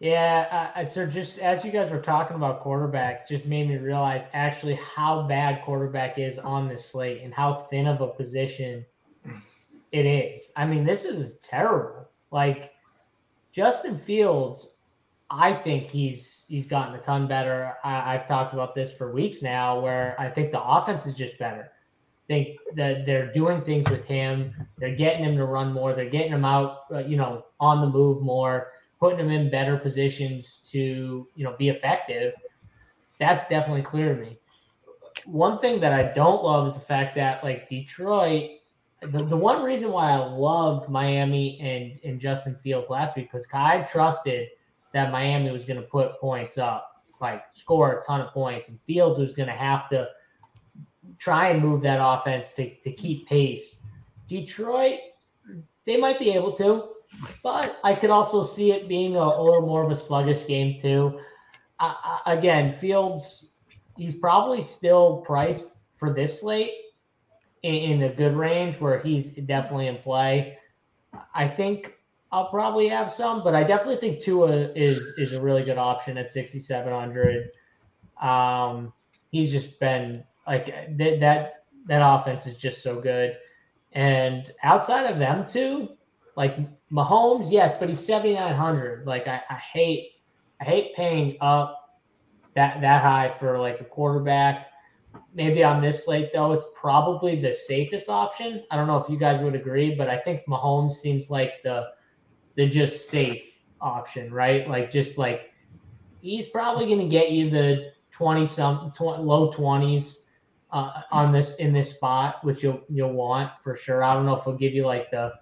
Yeah, 0.00 0.72
uh, 0.74 0.86
so 0.86 1.04
just 1.04 1.38
as 1.40 1.62
you 1.62 1.70
guys 1.70 1.90
were 1.90 2.00
talking 2.00 2.34
about 2.34 2.62
quarterback, 2.62 3.28
just 3.28 3.44
made 3.44 3.68
me 3.68 3.76
realize 3.76 4.22
actually 4.32 4.76
how 4.76 5.28
bad 5.28 5.62
quarterback 5.62 6.18
is 6.18 6.38
on 6.38 6.68
this 6.68 6.86
slate 6.86 7.20
and 7.22 7.34
how 7.34 7.66
thin 7.70 7.86
of 7.86 8.00
a 8.00 8.08
position 8.08 8.86
it 9.92 10.06
is. 10.06 10.52
I 10.56 10.64
mean, 10.64 10.84
this 10.84 11.04
is 11.04 11.38
terrible. 11.40 12.08
Like 12.30 12.72
Justin 13.52 13.98
Fields, 13.98 14.76
I 15.28 15.52
think 15.52 15.90
he's 15.90 16.44
he's 16.48 16.66
gotten 16.66 16.94
a 16.94 17.02
ton 17.02 17.28
better. 17.28 17.74
I, 17.84 18.14
I've 18.14 18.26
talked 18.26 18.54
about 18.54 18.74
this 18.74 18.94
for 18.94 19.12
weeks 19.12 19.42
now, 19.42 19.80
where 19.80 20.16
I 20.18 20.30
think 20.30 20.50
the 20.50 20.62
offense 20.62 21.04
is 21.04 21.14
just 21.14 21.38
better. 21.38 21.72
Think 22.26 22.56
that 22.74 23.04
they're 23.04 23.30
doing 23.34 23.60
things 23.60 23.86
with 23.90 24.06
him. 24.06 24.54
They're 24.78 24.96
getting 24.96 25.24
him 25.24 25.36
to 25.36 25.44
run 25.44 25.74
more. 25.74 25.92
They're 25.92 26.08
getting 26.08 26.32
him 26.32 26.46
out, 26.46 26.84
uh, 26.90 27.00
you 27.00 27.18
know, 27.18 27.44
on 27.58 27.82
the 27.82 27.88
move 27.88 28.22
more 28.22 28.68
putting 29.00 29.18
them 29.18 29.30
in 29.30 29.50
better 29.50 29.76
positions 29.76 30.62
to 30.70 31.26
you 31.34 31.44
know 31.44 31.56
be 31.58 31.68
effective 31.68 32.34
that's 33.18 33.46
definitely 33.48 33.82
clear 33.82 34.14
to 34.14 34.20
me. 34.20 34.38
One 35.26 35.58
thing 35.58 35.80
that 35.80 35.92
i 35.92 36.02
don't 36.14 36.44
love 36.44 36.68
is 36.68 36.74
the 36.74 36.80
fact 36.80 37.14
that 37.16 37.42
like 37.42 37.68
detroit 37.68 38.50
the, 39.02 39.24
the 39.24 39.36
one 39.36 39.62
reason 39.62 39.90
why 39.90 40.10
i 40.12 40.16
loved 40.16 40.88
miami 40.88 41.58
and, 41.60 41.98
and 42.08 42.20
justin 42.20 42.54
fields 42.56 42.90
last 42.90 43.16
week 43.16 43.30
because 43.30 43.46
i 43.52 43.80
trusted 43.82 44.48
that 44.92 45.10
miami 45.10 45.50
was 45.50 45.64
going 45.64 45.80
to 45.80 45.86
put 45.86 46.18
points 46.20 46.58
up 46.58 46.90
like 47.20 47.44
score 47.52 48.00
a 48.00 48.04
ton 48.04 48.20
of 48.20 48.32
points 48.32 48.68
and 48.68 48.78
fields 48.86 49.18
was 49.18 49.32
going 49.32 49.48
to 49.48 49.54
have 49.54 49.88
to 49.90 50.08
try 51.18 51.50
and 51.50 51.62
move 51.62 51.82
that 51.82 51.98
offense 52.00 52.52
to, 52.54 52.74
to 52.76 52.92
keep 52.92 53.26
pace. 53.28 53.76
Detroit 54.28 54.98
they 55.86 55.96
might 55.96 56.18
be 56.18 56.30
able 56.30 56.52
to 56.56 56.88
but 57.42 57.78
I 57.84 57.94
could 57.94 58.10
also 58.10 58.44
see 58.44 58.72
it 58.72 58.88
being 58.88 59.16
a, 59.16 59.20
a 59.20 59.42
little 59.42 59.66
more 59.66 59.84
of 59.84 59.90
a 59.90 59.96
sluggish 59.96 60.46
game 60.46 60.80
too. 60.80 61.20
Uh, 61.78 61.94
again, 62.26 62.72
Fields, 62.72 63.48
he's 63.96 64.16
probably 64.16 64.62
still 64.62 65.18
priced 65.18 65.78
for 65.96 66.12
this 66.12 66.40
slate 66.40 66.72
in, 67.62 67.74
in, 67.74 68.02
a 68.02 68.14
good 68.14 68.36
range 68.36 68.80
where 68.80 69.00
he's 69.00 69.28
definitely 69.28 69.86
in 69.86 69.96
play. 69.98 70.58
I 71.34 71.48
think 71.48 71.94
I'll 72.32 72.48
probably 72.48 72.88
have 72.88 73.12
some, 73.12 73.42
but 73.42 73.54
I 73.54 73.64
definitely 73.64 73.96
think 73.96 74.20
Tua 74.20 74.72
is 74.74 75.00
is 75.18 75.32
a 75.34 75.42
really 75.42 75.64
good 75.64 75.78
option 75.78 76.16
at 76.16 76.30
6,700. 76.30 77.50
Um, 78.20 78.92
he's 79.30 79.50
just 79.50 79.80
been 79.80 80.24
like 80.46 80.66
th- 80.96 81.20
that. 81.20 81.56
That 81.86 82.02
offense 82.06 82.46
is 82.46 82.56
just 82.56 82.82
so 82.82 83.00
good, 83.00 83.36
and 83.92 84.48
outside 84.62 85.10
of 85.10 85.18
them 85.18 85.46
two, 85.48 85.88
like 86.40 86.56
Mahomes, 86.90 87.52
yes, 87.52 87.74
but 87.78 87.90
he's 87.90 88.02
7,900. 88.06 89.06
Like 89.06 89.28
I, 89.28 89.42
I 89.50 89.56
hate, 89.56 90.12
I 90.58 90.64
hate 90.64 90.96
paying 90.96 91.36
up 91.42 92.00
that 92.54 92.80
that 92.80 93.02
high 93.02 93.34
for 93.38 93.58
like 93.58 93.82
a 93.82 93.84
quarterback. 93.84 94.68
Maybe 95.34 95.62
on 95.62 95.82
this 95.82 96.06
slate 96.06 96.30
though, 96.32 96.54
it's 96.54 96.64
probably 96.74 97.38
the 97.38 97.54
safest 97.54 98.08
option. 98.08 98.64
I 98.70 98.76
don't 98.76 98.86
know 98.86 98.96
if 98.96 99.10
you 99.10 99.18
guys 99.18 99.42
would 99.42 99.54
agree, 99.54 99.94
but 99.94 100.08
I 100.08 100.16
think 100.16 100.40
Mahomes 100.48 100.94
seems 100.94 101.28
like 101.28 101.62
the 101.62 101.88
the 102.56 102.66
just 102.66 103.10
safe 103.10 103.42
option, 103.82 104.32
right? 104.32 104.66
Like 104.66 104.90
just 104.90 105.18
like 105.18 105.50
he's 106.22 106.46
probably 106.46 106.86
going 106.86 107.00
to 107.00 107.08
get 107.08 107.32
you 107.32 107.50
the 107.50 107.92
20 108.12 108.46
some 108.46 108.92
20, 108.92 109.22
low 109.24 109.52
20s 109.52 110.20
uh, 110.72 111.02
on 111.12 111.32
this 111.32 111.56
in 111.56 111.74
this 111.74 111.96
spot, 111.96 112.42
which 112.44 112.62
you'll 112.62 112.80
you'll 112.88 113.12
want 113.12 113.52
for 113.62 113.76
sure. 113.76 114.02
I 114.02 114.14
don't 114.14 114.24
know 114.24 114.36
if 114.36 114.44
he'll 114.44 114.56
give 114.56 114.72
you 114.72 114.86
like 114.86 115.10
the 115.10 115.34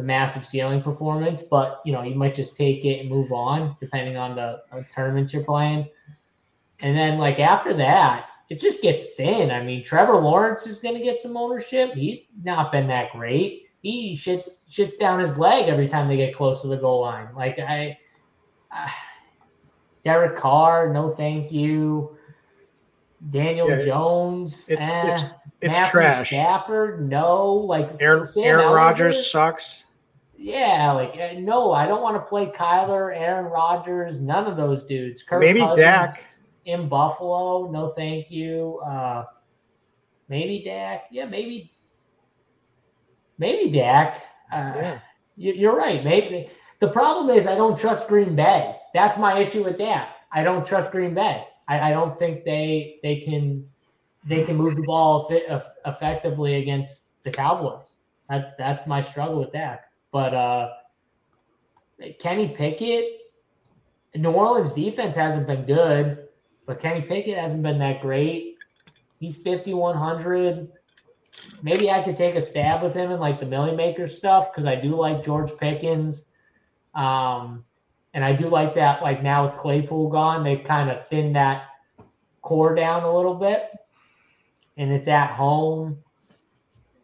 the 0.00 0.06
massive 0.06 0.46
ceiling 0.46 0.82
performance, 0.82 1.42
but 1.42 1.82
you 1.84 1.92
know, 1.92 2.02
you 2.02 2.14
might 2.14 2.34
just 2.34 2.56
take 2.56 2.84
it 2.84 3.00
and 3.00 3.10
move 3.10 3.32
on 3.32 3.76
depending 3.80 4.16
on 4.16 4.34
the 4.34 4.58
uh, 4.72 4.82
tournaments 4.94 5.32
you're 5.32 5.44
playing. 5.44 5.86
And 6.80 6.96
then 6.96 7.18
like 7.18 7.38
after 7.38 7.74
that, 7.74 8.26
it 8.48 8.58
just 8.58 8.80
gets 8.80 9.04
thin. 9.16 9.50
I 9.50 9.62
mean, 9.62 9.84
Trevor 9.84 10.16
Lawrence 10.16 10.66
is 10.66 10.78
going 10.78 10.96
to 10.96 11.04
get 11.04 11.20
some 11.20 11.36
ownership. 11.36 11.92
He's 11.92 12.20
not 12.42 12.72
been 12.72 12.88
that 12.88 13.12
great. 13.12 13.66
He 13.82 14.16
shits 14.16 14.62
shits 14.70 14.98
down 14.98 15.20
his 15.20 15.36
leg 15.36 15.68
every 15.68 15.88
time 15.88 16.08
they 16.08 16.16
get 16.16 16.34
close 16.34 16.62
to 16.62 16.68
the 16.68 16.76
goal 16.76 17.02
line. 17.02 17.28
Like 17.36 17.58
I, 17.58 17.98
uh, 18.74 18.88
Derek 20.04 20.36
Carr, 20.36 20.92
no 20.92 21.10
thank 21.10 21.52
you. 21.52 22.16
Daniel 23.30 23.68
yeah, 23.68 23.84
Jones, 23.84 24.68
it's 24.68 24.88
eh. 24.88 25.12
it's 25.12 25.24
it's 25.60 25.78
Matthew 25.78 25.90
trash. 25.90 26.28
Stafford, 26.28 27.06
no. 27.08 27.52
Like 27.52 27.96
Aaron, 28.00 28.26
Aaron 28.38 28.72
Rodgers 28.72 29.30
sucks. 29.30 29.84
Yeah, 30.42 30.92
like 30.92 31.12
uh, 31.20 31.38
no, 31.38 31.72
I 31.72 31.86
don't 31.86 32.00
want 32.00 32.16
to 32.16 32.26
play 32.26 32.46
Kyler, 32.46 33.14
Aaron 33.14 33.52
Rodgers, 33.52 34.20
none 34.20 34.46
of 34.46 34.56
those 34.56 34.84
dudes. 34.84 35.22
Kirk 35.22 35.38
maybe 35.38 35.60
Cousins 35.60 35.76
Dak 35.76 36.24
in 36.64 36.88
Buffalo, 36.88 37.70
no 37.70 37.90
thank 37.90 38.30
you. 38.30 38.78
Uh, 38.78 39.24
maybe 40.30 40.62
Dak, 40.64 41.02
yeah, 41.10 41.26
maybe, 41.26 41.74
maybe 43.36 43.70
Dak. 43.70 44.24
Uh, 44.50 44.72
yeah. 44.76 44.98
you, 45.36 45.68
are 45.68 45.76
right. 45.76 46.02
Maybe 46.02 46.50
the 46.80 46.88
problem 46.88 47.36
is 47.36 47.46
I 47.46 47.54
don't 47.54 47.78
trust 47.78 48.08
Green 48.08 48.34
Bay. 48.34 48.76
That's 48.94 49.18
my 49.18 49.38
issue 49.38 49.62
with 49.62 49.76
Dak. 49.76 50.08
I 50.32 50.42
don't 50.42 50.66
trust 50.66 50.90
Green 50.90 51.12
Bay. 51.12 51.44
I, 51.68 51.90
I 51.90 51.90
don't 51.90 52.18
think 52.18 52.44
they 52.44 52.98
they 53.02 53.20
can 53.20 53.68
they 54.24 54.42
can 54.44 54.56
move 54.56 54.74
the 54.74 54.84
ball 54.84 55.28
effectively 55.84 56.62
against 56.62 57.08
the 57.24 57.30
Cowboys. 57.30 57.96
That 58.30 58.56
that's 58.56 58.86
my 58.86 59.02
struggle 59.02 59.38
with 59.38 59.52
Dak. 59.52 59.89
But 60.12 60.34
uh, 60.34 60.70
Kenny 62.18 62.48
Pickett, 62.48 63.04
New 64.14 64.30
Orleans 64.30 64.72
defense 64.72 65.14
hasn't 65.14 65.46
been 65.46 65.64
good, 65.64 66.28
but 66.66 66.80
Kenny 66.80 67.02
Pickett 67.02 67.38
hasn't 67.38 67.62
been 67.62 67.78
that 67.78 68.00
great. 68.00 68.56
He's 69.18 69.36
5,100. 69.36 70.72
Maybe 71.62 71.90
I 71.90 72.02
could 72.02 72.16
take 72.16 72.34
a 72.34 72.40
stab 72.40 72.82
with 72.82 72.94
him 72.94 73.10
in 73.10 73.20
like 73.20 73.38
the 73.38 73.46
Milly 73.46 73.76
Maker 73.76 74.08
stuff 74.08 74.50
because 74.50 74.66
I 74.66 74.76
do 74.76 74.96
like 74.96 75.24
George 75.24 75.56
Pickens. 75.58 76.26
Um, 76.94 77.64
and 78.14 78.24
I 78.24 78.32
do 78.32 78.48
like 78.48 78.74
that, 78.74 79.02
like 79.02 79.22
now 79.22 79.46
with 79.46 79.56
Claypool 79.56 80.10
gone, 80.10 80.42
they've 80.42 80.64
kind 80.64 80.90
of 80.90 81.06
thinned 81.06 81.36
that 81.36 81.64
core 82.42 82.74
down 82.74 83.04
a 83.04 83.14
little 83.14 83.34
bit. 83.34 83.70
And 84.76 84.90
it's 84.90 85.06
at 85.06 85.32
home 85.32 86.02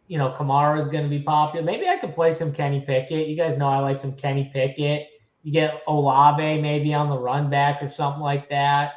you 0.07 0.17
know, 0.17 0.35
Kamara 0.37 0.79
is 0.79 0.87
going 0.87 1.03
to 1.03 1.09
be 1.09 1.21
popular. 1.21 1.65
Maybe 1.65 1.87
I 1.87 1.97
could 1.97 2.15
play 2.15 2.31
some 2.31 2.51
Kenny 2.51 2.81
Pickett. 2.81 3.27
You 3.27 3.35
guys 3.35 3.57
know 3.57 3.67
I 3.67 3.79
like 3.79 3.99
some 3.99 4.13
Kenny 4.13 4.49
Pickett. 4.53 5.07
You 5.43 5.51
get 5.51 5.81
Olave 5.87 6.61
maybe 6.61 6.93
on 6.93 7.09
the 7.09 7.17
run 7.17 7.49
back 7.49 7.81
or 7.81 7.89
something 7.89 8.21
like 8.21 8.49
that. 8.49 8.93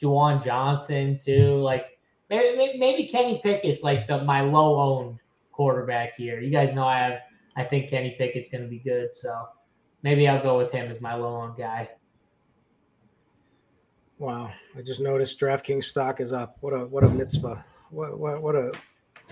Juwan 0.00 0.44
Johnson 0.44 1.18
too. 1.18 1.56
Like 1.56 1.86
Maybe 2.30 3.08
Kenny 3.10 3.40
Pickett's 3.42 3.82
like 3.82 4.06
the 4.06 4.24
my 4.24 4.40
low 4.40 4.80
owned 4.80 5.18
quarterback 5.52 6.14
here. 6.16 6.40
You 6.40 6.50
guys 6.50 6.74
know 6.74 6.84
I 6.84 6.98
have 6.98 7.18
I 7.56 7.64
think 7.64 7.90
Kenny 7.90 8.16
Pickett's 8.18 8.50
going 8.50 8.64
to 8.64 8.68
be 8.68 8.78
good, 8.78 9.14
so 9.14 9.46
maybe 10.02 10.26
I'll 10.26 10.42
go 10.42 10.58
with 10.58 10.72
him 10.72 10.90
as 10.90 11.00
my 11.00 11.14
low 11.14 11.36
owned 11.42 11.56
guy. 11.56 11.88
Wow, 14.18 14.50
I 14.76 14.82
just 14.82 15.00
noticed 15.00 15.38
DraftKings 15.38 15.84
stock 15.84 16.20
is 16.20 16.32
up. 16.32 16.56
What 16.60 16.72
a 16.72 16.86
what 16.86 17.04
a 17.04 17.08
mitzvah. 17.08 17.64
What 17.90 18.18
what 18.18 18.42
what 18.42 18.56
a 18.56 18.72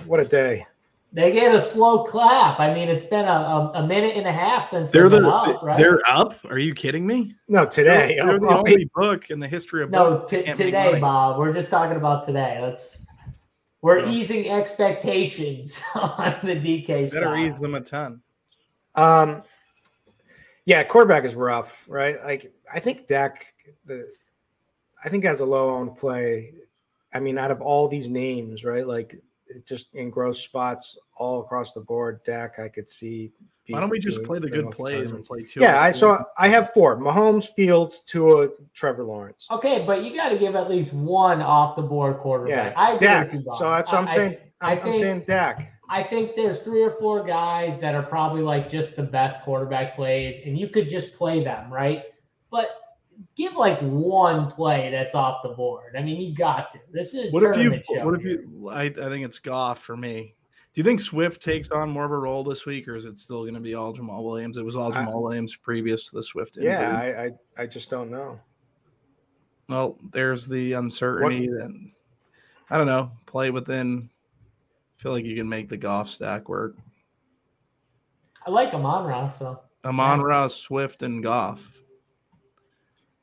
what 0.06 0.20
a 0.20 0.24
day. 0.24 0.66
They 1.14 1.30
get 1.30 1.54
a 1.54 1.60
slow 1.60 2.04
clap. 2.04 2.58
I 2.58 2.72
mean, 2.72 2.88
it's 2.88 3.04
been 3.04 3.26
a, 3.26 3.30
a, 3.30 3.72
a 3.74 3.86
minute 3.86 4.16
and 4.16 4.26
a 4.26 4.32
half 4.32 4.70
since 4.70 4.90
they're 4.90 5.10
the, 5.10 5.28
up, 5.28 5.62
right? 5.62 5.76
They're 5.76 6.00
up. 6.08 6.38
Are 6.46 6.58
you 6.58 6.72
kidding 6.72 7.06
me? 7.06 7.34
No, 7.48 7.66
today. 7.66 8.16
They're, 8.16 8.26
they're 8.26 8.40
the 8.40 8.48
only 8.48 8.90
book 8.94 9.30
in 9.30 9.38
the 9.38 9.48
history 9.48 9.82
of 9.82 9.90
no 9.90 10.24
t- 10.24 10.42
today, 10.54 10.98
Bob. 10.98 11.38
We're 11.38 11.52
just 11.52 11.68
talking 11.68 11.98
about 11.98 12.24
today. 12.24 12.58
Let's. 12.62 12.98
We're 13.82 13.98
yeah. 13.98 14.10
easing 14.10 14.48
expectations 14.48 15.78
on 15.94 16.34
the 16.42 16.54
DK. 16.54 17.12
Better 17.12 17.36
ease 17.36 17.58
them 17.58 17.74
a 17.74 17.80
ton. 17.80 18.22
Um, 18.94 19.42
yeah, 20.64 20.82
quarterback 20.84 21.24
is 21.24 21.34
rough, 21.34 21.84
right? 21.88 22.16
Like 22.24 22.54
I 22.72 22.80
think 22.80 23.06
Dak, 23.06 23.52
the, 23.84 24.08
I 25.04 25.10
think 25.10 25.24
has 25.24 25.40
a 25.40 25.44
low 25.44 25.70
owned 25.70 25.98
play. 25.98 26.54
I 27.12 27.20
mean, 27.20 27.36
out 27.36 27.50
of 27.50 27.60
all 27.60 27.88
these 27.88 28.08
names, 28.08 28.64
right? 28.64 28.86
Like 28.86 29.20
just 29.66 29.94
in 29.94 30.10
gross 30.10 30.40
spots 30.40 30.98
all 31.16 31.40
across 31.40 31.72
the 31.72 31.80
board. 31.80 32.20
Dak, 32.24 32.58
I 32.58 32.68
could 32.68 32.88
see. 32.88 33.32
Why 33.68 33.80
don't 33.80 33.90
we 33.90 34.00
just 34.00 34.22
play 34.24 34.38
the 34.38 34.50
good 34.50 34.70
plays 34.72 35.12
and 35.12 35.24
play 35.24 35.42
two? 35.42 35.60
Yeah, 35.60 35.80
I 35.80 35.92
saw. 35.92 36.22
I 36.36 36.48
have 36.48 36.72
four: 36.72 36.98
Mahomes, 36.98 37.48
Fields, 37.54 38.00
Tua, 38.00 38.48
Trevor 38.74 39.04
Lawrence. 39.04 39.46
Okay, 39.50 39.84
but 39.86 40.02
you 40.02 40.16
got 40.16 40.30
to 40.30 40.38
give 40.38 40.56
at 40.56 40.68
least 40.68 40.92
one 40.92 41.40
off 41.40 41.76
the 41.76 41.82
board 41.82 42.18
quarterback. 42.18 42.74
Yeah, 42.74 42.80
I 42.80 42.96
Dak. 42.96 43.32
So 43.56 43.70
that's 43.70 43.92
what 43.92 44.00
I'm 44.00 44.08
I, 44.08 44.14
saying. 44.14 44.36
I, 44.60 44.72
I'm, 44.72 44.80
think, 44.80 44.94
I'm 44.94 45.00
saying 45.00 45.24
Dak. 45.26 45.72
I 45.88 46.02
think 46.02 46.34
there's 46.34 46.60
three 46.62 46.82
or 46.82 46.92
four 46.92 47.24
guys 47.24 47.78
that 47.80 47.94
are 47.94 48.02
probably 48.02 48.42
like 48.42 48.70
just 48.70 48.96
the 48.96 49.02
best 49.02 49.42
quarterback 49.42 49.94
plays, 49.94 50.40
and 50.44 50.58
you 50.58 50.68
could 50.68 50.88
just 50.88 51.16
play 51.16 51.44
them, 51.44 51.72
right? 51.72 52.02
But 52.50 52.68
give 53.36 53.54
like 53.54 53.80
one 53.80 54.50
play 54.50 54.90
that's 54.90 55.14
off 55.14 55.42
the 55.42 55.50
board. 55.50 55.94
I 55.96 56.02
mean, 56.02 56.20
you 56.20 56.34
got 56.34 56.70
to. 56.72 56.80
This 56.92 57.14
is 57.14 57.32
what 57.32 57.42
if 57.42 57.56
you? 57.56 57.80
What 58.02 58.14
if 58.14 58.24
you? 58.24 58.68
I, 58.70 58.82
I 58.82 58.90
think 58.90 59.24
it's 59.24 59.38
Goff 59.38 59.80
for 59.80 59.96
me. 59.96 60.34
Do 60.74 60.80
you 60.80 60.84
think 60.84 61.00
Swift 61.00 61.42
takes 61.42 61.70
on 61.70 61.90
more 61.90 62.06
of 62.06 62.12
a 62.12 62.16
role 62.16 62.42
this 62.42 62.64
week, 62.64 62.88
or 62.88 62.96
is 62.96 63.04
it 63.04 63.18
still 63.18 63.42
going 63.42 63.54
to 63.54 63.60
be 63.60 63.74
all 63.74 63.94
Jamaal 63.94 64.24
Williams? 64.24 64.56
It 64.56 64.64
was 64.64 64.74
all 64.74 64.90
Jamaal 64.90 65.14
I, 65.14 65.16
Williams 65.16 65.54
previous 65.54 66.08
to 66.08 66.16
the 66.16 66.22
Swift. 66.22 66.56
Injury. 66.56 66.72
Yeah, 66.72 66.96
I, 66.96 67.24
I, 67.24 67.30
I 67.64 67.66
just 67.66 67.90
don't 67.90 68.10
know. 68.10 68.40
Well, 69.68 69.98
there's 70.12 70.48
the 70.48 70.72
uncertainty. 70.72 71.48
What? 71.50 71.58
That 71.58 71.90
I 72.70 72.78
don't 72.78 72.86
know. 72.86 73.12
Play 73.26 73.50
within. 73.50 74.08
I 74.98 75.02
feel 75.02 75.12
like 75.12 75.24
you 75.26 75.36
can 75.36 75.48
make 75.48 75.68
the 75.68 75.76
Goff 75.76 76.08
stack 76.08 76.48
work. 76.48 76.76
I 78.46 78.50
like 78.50 78.72
Amon-Ra, 78.72 79.28
so 79.28 79.60
Amon-Ra, 79.84 80.46
Swift, 80.48 81.02
and 81.02 81.22
Goff 81.22 81.70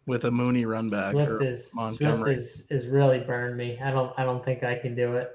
with 0.10 0.26
a 0.26 0.32
Mooney 0.32 0.66
run 0.66 0.90
back. 0.90 1.14
Swift 1.14 1.44
is 1.44 1.72
Montgomery. 1.76 2.36
Swift 2.36 2.40
is, 2.72 2.84
is 2.84 2.88
really 2.88 3.20
burned 3.20 3.56
me. 3.56 3.80
I 3.82 3.92
don't 3.92 4.12
I 4.18 4.24
don't 4.24 4.44
think 4.44 4.64
I 4.64 4.76
can 4.76 4.96
do 4.96 5.16
it. 5.16 5.32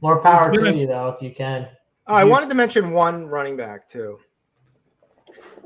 More 0.00 0.20
power 0.20 0.50
to 0.50 0.76
you 0.76 0.86
though, 0.86 1.08
if 1.08 1.22
you 1.22 1.32
can. 1.32 1.68
Oh, 2.06 2.14
I 2.14 2.24
wanted 2.24 2.48
to 2.48 2.54
mention 2.54 2.90
one 2.90 3.26
running 3.26 3.56
back 3.56 3.88
too. 3.88 4.18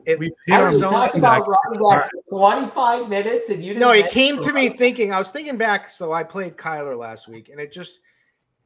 It, 0.05 0.19
we 0.19 0.33
hit 0.47 0.61
our 0.61 0.73
talking 0.73 1.21
about 1.21 1.49
running 1.49 1.89
back 1.89 2.11
25 2.29 3.09
minutes 3.09 3.49
and 3.49 3.65
you 3.65 3.79
No, 3.79 3.93
it 3.93 4.11
came 4.11 4.39
to 4.41 4.53
me 4.53 4.69
thinking, 4.69 5.15
I 5.15 5.19
was 5.19 5.31
thinking 5.31 5.57
back, 5.57 5.89
so 5.89 6.13
I 6.13 6.23
played 6.25 6.59
Kyler 6.59 6.99
last 6.99 7.27
week, 7.27 7.49
and 7.49 7.59
it 7.59 7.73
just 7.73 8.01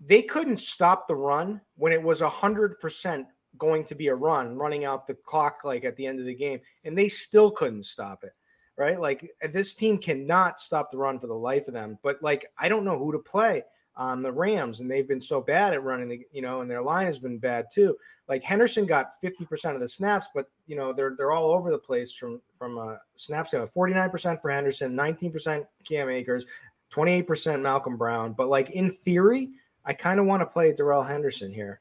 they 0.00 0.22
couldn't 0.22 0.58
stop 0.58 1.06
the 1.06 1.14
run 1.14 1.60
when 1.76 1.92
it 1.92 2.02
was 2.02 2.20
hundred 2.20 2.80
percent 2.80 3.26
going 3.58 3.84
to 3.84 3.94
be 3.94 4.08
a 4.08 4.14
run, 4.14 4.56
running 4.56 4.84
out 4.84 5.06
the 5.06 5.14
clock 5.14 5.60
like 5.62 5.84
at 5.84 5.94
the 5.96 6.06
end 6.06 6.18
of 6.18 6.24
the 6.24 6.34
game, 6.34 6.60
and 6.84 6.96
they 6.96 7.08
still 7.08 7.50
couldn't 7.50 7.84
stop 7.84 8.24
it 8.24 8.32
right? 8.78 9.00
Like 9.00 9.30
this 9.50 9.74
team 9.74 9.98
cannot 9.98 10.60
stop 10.60 10.90
the 10.90 10.98
run 10.98 11.18
for 11.18 11.26
the 11.26 11.34
life 11.34 11.68
of 11.68 11.74
them. 11.74 11.98
But 12.02 12.22
like 12.22 12.46
I 12.58 12.68
don't 12.68 12.84
know 12.84 12.96
who 12.96 13.12
to 13.12 13.18
play 13.18 13.64
on 13.96 14.22
the 14.22 14.32
Rams, 14.32 14.78
and 14.78 14.88
they've 14.88 15.08
been 15.08 15.20
so 15.20 15.40
bad 15.40 15.74
at 15.74 15.82
running 15.82 16.08
the, 16.08 16.24
you 16.32 16.40
know, 16.40 16.60
and 16.60 16.70
their 16.70 16.80
line 16.80 17.06
has 17.08 17.18
been 17.18 17.38
bad 17.38 17.66
too. 17.72 17.96
Like 18.28 18.44
Henderson 18.44 18.86
got 18.86 19.20
50% 19.20 19.74
of 19.74 19.80
the 19.80 19.88
snaps, 19.88 20.26
but 20.32 20.46
you 20.66 20.76
know, 20.76 20.92
they're 20.92 21.14
they're 21.16 21.32
all 21.32 21.50
over 21.50 21.70
the 21.70 21.78
place 21.78 22.12
from 22.12 22.40
from 22.56 22.78
a 22.78 22.98
snap 23.16 23.48
standpoint. 23.48 23.74
49% 23.74 24.40
for 24.40 24.50
Henderson, 24.50 24.94
19% 24.94 25.66
Cam 25.84 26.08
Akers, 26.08 26.46
28% 26.92 27.60
Malcolm 27.60 27.96
Brown. 27.96 28.32
But 28.32 28.48
like 28.48 28.70
in 28.70 28.92
theory, 28.92 29.50
I 29.84 29.92
kind 29.92 30.20
of 30.20 30.26
want 30.26 30.42
to 30.42 30.46
play 30.46 30.72
Darrell 30.72 31.02
Henderson 31.02 31.52
here. 31.52 31.80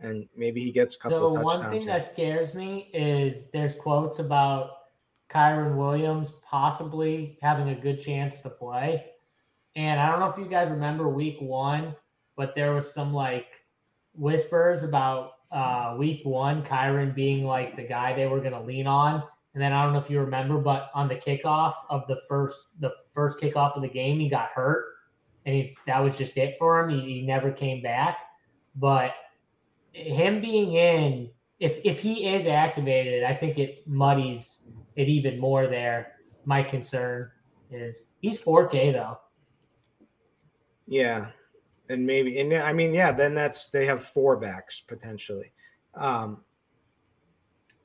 And 0.00 0.28
maybe 0.36 0.62
he 0.62 0.70
gets 0.70 0.94
a 0.94 0.98
couple 0.98 1.34
so 1.34 1.40
one 1.40 1.70
thing 1.70 1.80
here. 1.80 1.86
that 1.88 2.08
scares 2.08 2.54
me 2.54 2.88
is 2.94 3.46
there's 3.52 3.74
quotes 3.74 4.20
about 4.20 4.77
Kyren 5.30 5.76
Williams 5.76 6.32
possibly 6.42 7.38
having 7.42 7.68
a 7.68 7.74
good 7.74 8.00
chance 8.00 8.40
to 8.40 8.50
play. 8.50 9.04
And 9.76 10.00
I 10.00 10.10
don't 10.10 10.20
know 10.20 10.28
if 10.28 10.38
you 10.38 10.46
guys 10.46 10.70
remember 10.70 11.08
week 11.08 11.36
one, 11.40 11.94
but 12.36 12.54
there 12.54 12.72
was 12.72 12.92
some 12.92 13.12
like 13.12 13.46
whispers 14.14 14.82
about 14.82 15.32
uh, 15.50 15.96
week 15.98 16.22
one, 16.24 16.62
Kyren 16.62 17.14
being 17.14 17.44
like 17.44 17.76
the 17.76 17.82
guy 17.82 18.14
they 18.14 18.26
were 18.26 18.40
going 18.40 18.52
to 18.52 18.60
lean 18.60 18.86
on. 18.86 19.22
And 19.54 19.62
then 19.62 19.72
I 19.72 19.82
don't 19.82 19.92
know 19.92 19.98
if 19.98 20.10
you 20.10 20.20
remember, 20.20 20.58
but 20.58 20.90
on 20.94 21.08
the 21.08 21.16
kickoff 21.16 21.74
of 21.90 22.06
the 22.06 22.20
first 22.28 22.58
the 22.80 22.92
first 23.12 23.38
kickoff 23.38 23.74
of 23.76 23.82
the 23.82 23.88
game, 23.88 24.20
he 24.20 24.28
got 24.28 24.50
hurt, 24.50 24.84
and 25.46 25.54
he, 25.54 25.76
that 25.86 25.98
was 25.98 26.16
just 26.16 26.36
it 26.36 26.56
for 26.58 26.80
him. 26.80 26.90
He, 26.90 27.00
he 27.00 27.22
never 27.22 27.50
came 27.50 27.82
back. 27.82 28.18
But 28.76 29.12
him 29.92 30.40
being 30.40 30.74
in, 30.74 31.30
if 31.58 31.80
if 31.82 31.98
he 31.98 32.28
is 32.28 32.46
activated, 32.46 33.24
I 33.24 33.34
think 33.34 33.58
it 33.58 33.88
muddies 33.88 34.58
it 34.98 35.08
even 35.08 35.38
more 35.38 35.68
there. 35.68 36.16
My 36.44 36.62
concern 36.62 37.30
is 37.70 38.08
he's 38.20 38.40
4K 38.40 38.92
though. 38.92 39.18
Yeah. 40.86 41.28
And 41.88 42.04
maybe, 42.04 42.38
and 42.40 42.52
I 42.52 42.72
mean, 42.72 42.92
yeah, 42.92 43.12
then 43.12 43.34
that's 43.34 43.68
they 43.68 43.86
have 43.86 44.02
four 44.02 44.36
backs 44.36 44.80
potentially. 44.80 45.52
Um, 45.94 46.42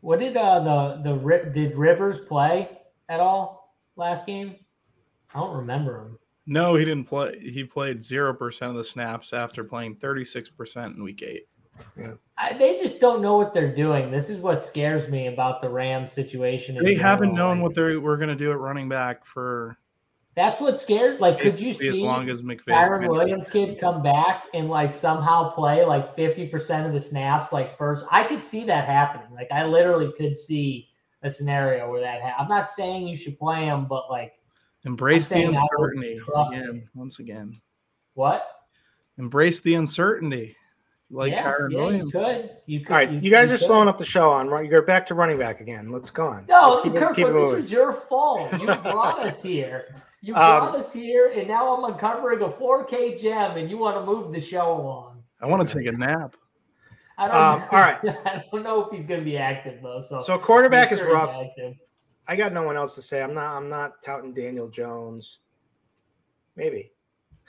what 0.02 0.20
did 0.20 0.36
uh 0.36 0.60
the 0.60 1.16
the 1.16 1.52
did 1.54 1.78
Rivers 1.78 2.20
play 2.20 2.82
at 3.08 3.22
all 3.22 3.78
last 3.96 4.26
game? 4.26 4.56
I 5.34 5.40
don't 5.40 5.56
remember 5.56 6.02
him. 6.02 6.20
No, 6.46 6.76
he 6.76 6.84
didn't 6.84 7.06
play. 7.06 7.40
He 7.40 7.64
played 7.64 8.04
zero 8.04 8.34
percent 8.34 8.72
of 8.72 8.78
the 8.78 8.84
snaps 8.84 9.32
after 9.32 9.64
playing 9.64 9.96
thirty 9.96 10.26
six 10.26 10.50
percent 10.50 10.98
in 10.98 11.04
week 11.04 11.22
eight. 11.22 11.48
Yeah. 11.98 12.14
I, 12.38 12.54
they 12.54 12.80
just 12.80 13.00
don't 13.00 13.22
know 13.22 13.38
what 13.38 13.54
they're 13.54 13.74
doing. 13.74 14.12
This 14.12 14.30
is 14.30 14.40
what 14.40 14.64
scares 14.64 15.08
me 15.08 15.28
about 15.28 15.62
the 15.62 15.70
Rams 15.70 16.12
situation. 16.12 16.78
They 16.84 16.96
haven't 16.96 17.34
known 17.34 17.62
what 17.62 17.76
they 17.76 17.96
were 17.96 18.18
going 18.18 18.30
to 18.30 18.36
do 18.36 18.52
at 18.52 18.60
running 18.60 18.90
back 18.90 19.26
for. 19.26 19.78
That's 20.36 20.60
what 20.60 20.82
scared. 20.82 21.20
Like, 21.20 21.40
could 21.40 21.60
you 21.60 21.76
see 21.76 21.90
as 21.90 21.96
long 21.96 22.28
as 22.28 22.42
McVay 22.42 23.08
Williams 23.08 23.50
kid 23.52 23.80
come 23.80 24.02
back 24.02 24.46
and 24.56 24.68
like 24.68 24.92
somehow 24.92 25.52
play 25.52 25.86
like 25.86 26.16
fifty 26.16 26.48
percent 26.48 26.88
of 26.88 26.94
the 26.94 27.00
snaps? 27.00 27.52
Like 27.54 27.78
first, 27.78 28.04
I 28.10 28.24
could 28.24 28.42
see 28.42 28.64
that 28.64 28.88
happening. 28.88 29.28
Like, 29.32 29.52
I 29.52 29.66
literally 29.66 30.12
could 30.18 30.36
see 30.36 30.90
a 31.22 31.30
scenario 31.30 31.88
where 31.90 32.02
that. 32.02 32.24
Ha- 32.24 32.36
I'm 32.40 32.50
not 32.50 32.68
saying 32.68 33.08
you 33.08 33.16
should 33.16 33.38
play 33.38 33.66
him, 33.66 33.86
but 33.86 34.10
like 34.10 34.34
embrace 34.86 35.30
the 35.30 35.44
uncertainty 35.44 36.20
again. 36.36 36.90
Once 36.96 37.20
again, 37.20 37.62
what? 38.16 38.48
Embrace 39.20 39.60
the 39.60 39.76
uncertainty 39.76 40.58
like 41.14 41.32
yeah, 41.32 41.44
Kyren 41.44 41.72
yeah, 41.72 41.78
Williams. 41.78 42.14
You 42.14 42.20
could. 42.20 42.50
You 42.66 42.80
could. 42.80 42.92
All 42.92 42.98
right, 42.98 43.12
you, 43.12 43.20
you 43.20 43.32
guys 43.32 43.50
you 43.50 43.56
are 43.56 43.58
could. 43.58 43.68
slowing 43.68 43.88
up 43.88 43.98
the 43.98 44.06
show 44.06 44.32
on. 44.32 44.48
Right, 44.48 44.70
you're 44.70 44.82
back 44.82 45.06
to 45.08 45.14
running 45.14 45.38
back 45.38 45.62
again. 45.62 45.92
Let's 45.92 46.10
go 46.10 46.26
on. 46.26 46.46
No, 46.50 46.72
Let's 46.72 46.84
keep 46.84 46.96
Kirk, 46.96 47.18
it, 47.20 47.26
this 47.26 47.34
was 47.34 47.72
your 47.72 47.94
fault. 47.94 48.52
You 48.60 48.66
brought 48.66 49.20
us 49.20 49.42
here. 49.42 49.96
You 50.22 50.34
brought 50.34 50.74
um, 50.74 50.82
us 50.82 50.92
here, 50.92 51.32
and 51.36 51.48
now 51.48 51.76
I'm 51.76 51.94
uncovering 51.94 52.42
a 52.42 52.50
4K 52.50 53.22
gem, 53.22 53.58
and 53.58 53.70
you 53.70 53.78
want 53.78 53.98
to 53.98 54.06
move 54.06 54.34
the 54.34 54.42
show 54.42 54.72
along. 54.72 55.24
I 55.42 55.48
want 55.48 55.68
to 55.68 55.78
take 55.78 55.86
a 55.88 55.92
nap. 55.92 56.36
I 57.18 57.28
don't. 57.28 57.36
Um, 57.36 57.62
all 57.72 57.80
right. 57.80 58.00
I 58.26 58.44
don't 58.52 58.64
know 58.64 58.86
if 58.86 58.92
he's 58.96 59.06
going 59.06 59.20
to 59.20 59.26
be 59.26 59.38
active 59.38 59.82
though. 59.84 60.02
So, 60.02 60.20
so 60.20 60.40
quarterback 60.40 60.90
sure 60.90 60.98
is 60.98 61.04
rough. 61.04 61.36
I 62.28 62.36
got 62.36 62.54
no 62.54 62.64
one 62.64 62.78
else 62.78 62.96
to 62.96 63.02
say. 63.02 63.22
I'm 63.22 63.34
not. 63.34 63.56
I'm 63.56 63.70
not 63.70 64.02
touting 64.02 64.34
Daniel 64.34 64.70
Jones. 64.70 65.40
Maybe. 66.56 66.92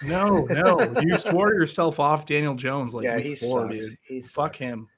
No, 0.03 0.45
no. 0.45 0.95
you 1.01 1.17
swore 1.19 1.55
yourself 1.55 2.01
off 2.01 2.27
Daniel 2.27 2.55
Jones 2.55 2.95
like 2.95 3.05
yeah, 3.05 3.19
he 3.19 3.31
before, 3.31 3.71
sucks. 3.71 3.89
Dude. 3.89 3.99
He 4.05 4.21
sucks. 4.21 4.35
Fuck 4.35 4.57
him. 4.57 4.89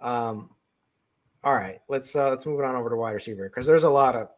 Um 0.00 0.50
all 1.44 1.54
right, 1.54 1.78
let's 1.88 2.14
uh 2.16 2.30
let's 2.30 2.46
move 2.46 2.60
it 2.60 2.64
on 2.64 2.74
over 2.74 2.90
to 2.90 2.96
wide 2.96 3.12
receiver 3.12 3.48
because 3.48 3.66
there's 3.66 3.84
a 3.84 3.90
lot 3.90 4.16
of 4.16 4.28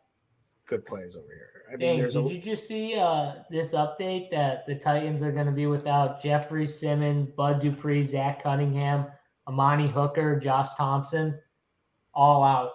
good 0.66 0.84
plays 0.84 1.16
over 1.16 1.26
here. 1.26 1.46
I 1.68 1.76
mean, 1.76 2.00
Dang, 2.00 2.08
did 2.08 2.16
a... 2.16 2.34
you 2.34 2.40
just 2.40 2.66
see 2.66 2.96
uh 2.96 3.34
this 3.50 3.72
update 3.72 4.30
that 4.30 4.66
the 4.66 4.74
Titans 4.74 5.22
are 5.22 5.32
going 5.32 5.46
to 5.46 5.52
be 5.52 5.66
without 5.66 6.22
Jeffrey 6.22 6.66
Simmons, 6.66 7.28
Bud 7.36 7.60
Dupree, 7.62 8.04
Zach 8.04 8.42
Cunningham, 8.42 9.06
Amani 9.46 9.88
Hooker, 9.88 10.38
Josh 10.38 10.68
Thompson, 10.76 11.38
all 12.14 12.44
out. 12.44 12.72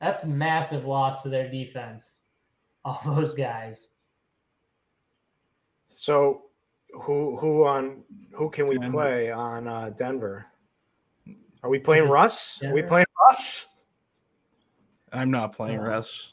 That's 0.00 0.24
massive 0.24 0.84
loss 0.84 1.22
to 1.22 1.28
their 1.28 1.50
defense. 1.50 2.18
All 2.84 3.00
those 3.06 3.34
guys. 3.34 3.91
So 5.92 6.44
who 7.02 7.36
who 7.36 7.66
on 7.66 8.02
who 8.32 8.50
can 8.50 8.66
we 8.66 8.78
Denver. 8.78 8.92
play 8.92 9.30
on 9.30 9.68
uh, 9.68 9.90
Denver? 9.90 10.46
Are 11.62 11.70
we 11.70 11.78
playing 11.78 12.08
Russ? 12.08 12.62
Are 12.64 12.72
we 12.72 12.82
playing 12.82 13.06
Russ? 13.22 13.68
I'm 15.12 15.30
not 15.30 15.52
playing 15.54 15.78
Oh. 15.80 15.84
Russ. 15.84 16.32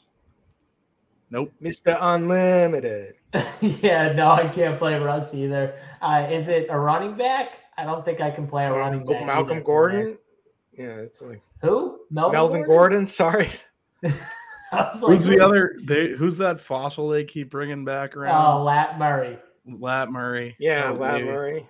Nope. 1.30 1.52
Mr. 1.62 1.96
Unlimited. 2.00 3.14
yeah, 3.60 4.12
no, 4.14 4.32
I 4.32 4.48
can't 4.48 4.78
play 4.78 4.98
Russ 4.98 5.32
either. 5.34 5.74
Uh, 6.02 6.26
is 6.30 6.48
it 6.48 6.66
a 6.70 6.78
running 6.78 7.16
back? 7.16 7.50
I 7.76 7.84
don't 7.84 8.04
think 8.04 8.20
I 8.20 8.30
can 8.30 8.48
play 8.48 8.66
a 8.66 8.72
running 8.72 9.04
back. 9.06 9.24
Malcolm 9.24 9.58
either. 9.58 9.64
Gordon. 9.64 10.18
Yeah, 10.76 10.96
it's 10.96 11.22
like 11.22 11.42
Who? 11.62 12.00
Melvin, 12.10 12.32
Melvin 12.32 12.62
Gordon. 12.64 13.06
Sorry. 13.06 13.50
Like, 14.72 14.94
Who's 14.94 15.24
the 15.24 15.40
other? 15.40 15.74
They 15.82 16.10
who's 16.10 16.36
that 16.36 16.60
fossil 16.60 17.08
they 17.08 17.24
keep 17.24 17.50
bringing 17.50 17.84
back 17.84 18.16
around? 18.16 18.36
Oh, 18.36 18.50
around? 18.58 18.64
Lat 18.66 18.98
Murray. 19.00 19.36
Lat 19.66 20.10
Murray. 20.10 20.56
Yeah, 20.58 20.90
Lat. 20.90 21.22
Murray. 21.22 21.68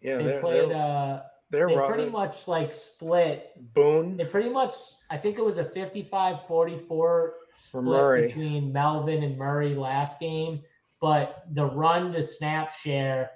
Yeah, 0.00 0.18
They 0.18 0.24
they're, 0.24 0.40
played. 0.40 0.70
they're, 0.70 0.76
uh, 0.76 1.22
they're 1.50 1.68
they 1.68 1.76
pretty 1.86 2.10
much 2.10 2.48
like 2.48 2.72
split. 2.72 3.50
Boone 3.74 4.16
They 4.16 4.24
pretty 4.24 4.48
much. 4.50 4.74
I 5.10 5.16
think 5.18 5.38
it 5.38 5.44
was 5.44 5.58
a 5.58 5.64
55-44 5.64 6.88
for 6.88 7.34
split 7.68 7.84
Murray. 7.84 8.26
between 8.26 8.72
Melvin 8.72 9.22
and 9.22 9.36
Murray 9.36 9.74
last 9.74 10.18
game, 10.18 10.62
but 11.00 11.44
the 11.52 11.64
run 11.66 12.12
to 12.12 12.22
snap 12.22 12.74
share, 12.74 13.30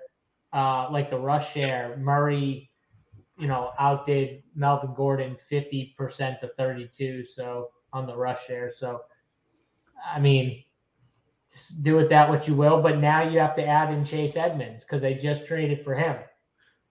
uh, 0.53 0.88
like 0.90 1.11
the 1.11 1.18
rush 1.18 1.53
share, 1.53 1.97
Murray, 1.99 2.70
you 3.38 3.47
know, 3.47 3.72
outdid 3.78 4.42
Melvin 4.55 4.94
Gordon 4.94 5.36
fifty 5.49 5.94
percent 5.99 6.40
to 6.40 6.49
thirty-two. 6.57 7.24
So 7.24 7.70
on 7.92 8.07
the 8.07 8.16
rush 8.16 8.47
share, 8.47 8.70
so 8.70 9.03
I 10.11 10.18
mean, 10.20 10.47
just 10.47 10.66
do 11.82 11.96
with 11.96 12.09
that 12.11 12.28
what 12.28 12.46
you 12.46 12.54
will. 12.54 12.82
But 12.82 12.98
now 12.98 13.22
you 13.22 13.38
have 13.38 13.57
to 13.57 13.64
add 13.66 13.92
in 13.92 14.04
Chase 14.04 14.36
Edmonds 14.36 14.84
because 14.84 15.02
they 15.02 15.14
just 15.14 15.46
traded 15.46 15.84
for 15.84 15.94
him. 15.94 16.16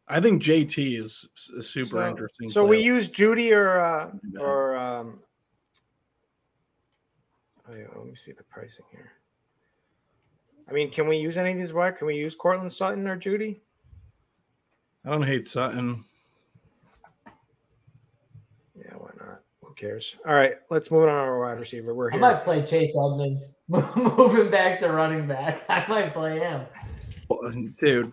I 0.07 0.20
think 0.22 0.43
JT 0.43 0.99
is 0.99 1.26
a 1.57 1.63
super 1.63 1.86
so, 1.86 2.07
interesting. 2.07 2.49
So 2.49 2.63
we 2.63 2.80
use 2.80 3.09
Jeudy 3.09 3.51
or 3.55 3.80
uh, 3.80 4.11
Yeah. 4.32 4.39
or 4.39 4.76
um. 4.76 5.20
oh, 7.68 7.74
yeah, 7.74 7.88
let 7.95 8.05
me 8.05 8.16
see 8.16 8.32
the 8.32 8.43
pricing 8.43 8.86
here. 8.91 9.13
I 10.70 10.74
mean, 10.74 10.91
can 10.91 11.07
we 11.07 11.18
use 11.18 11.38
any 11.38 11.51
of 11.51 11.57
these? 11.57 11.74
What 11.74 11.97
can 11.97 12.07
we 12.07 12.16
use? 12.16 12.36
Courtland 12.36 12.72
Sutton 12.72 13.07
or 13.07 13.18
Jeudy? 13.18 13.61
I 15.03 15.11
don't 15.11 15.24
hate 15.24 15.47
Sutton. 15.47 16.03
Yeah, 18.76 18.93
why 18.97 19.11
not? 19.20 19.41
Who 19.61 19.65
cares? 19.76 20.16
All 20.28 20.34
right, 20.34 20.54
let's 20.70 20.90
move 20.92 21.04
on 21.04 21.08
to 21.10 21.14
our 21.14 21.40
wide 21.40 21.60
receiver. 21.60 21.94
We're 21.94 22.10
I 22.10 22.14
here. 22.14 22.22
might 22.22 22.44
play 22.44 22.64
Chase 22.66 22.96
Edmonds, 22.96 23.52
moving 23.68 24.50
back 24.52 24.80
to 24.82 24.90
running 24.92 25.28
back. 25.28 25.64
I 25.70 25.86
might 25.88 26.14
play 26.14 26.40
him. 26.40 26.62
Dude, 27.80 28.12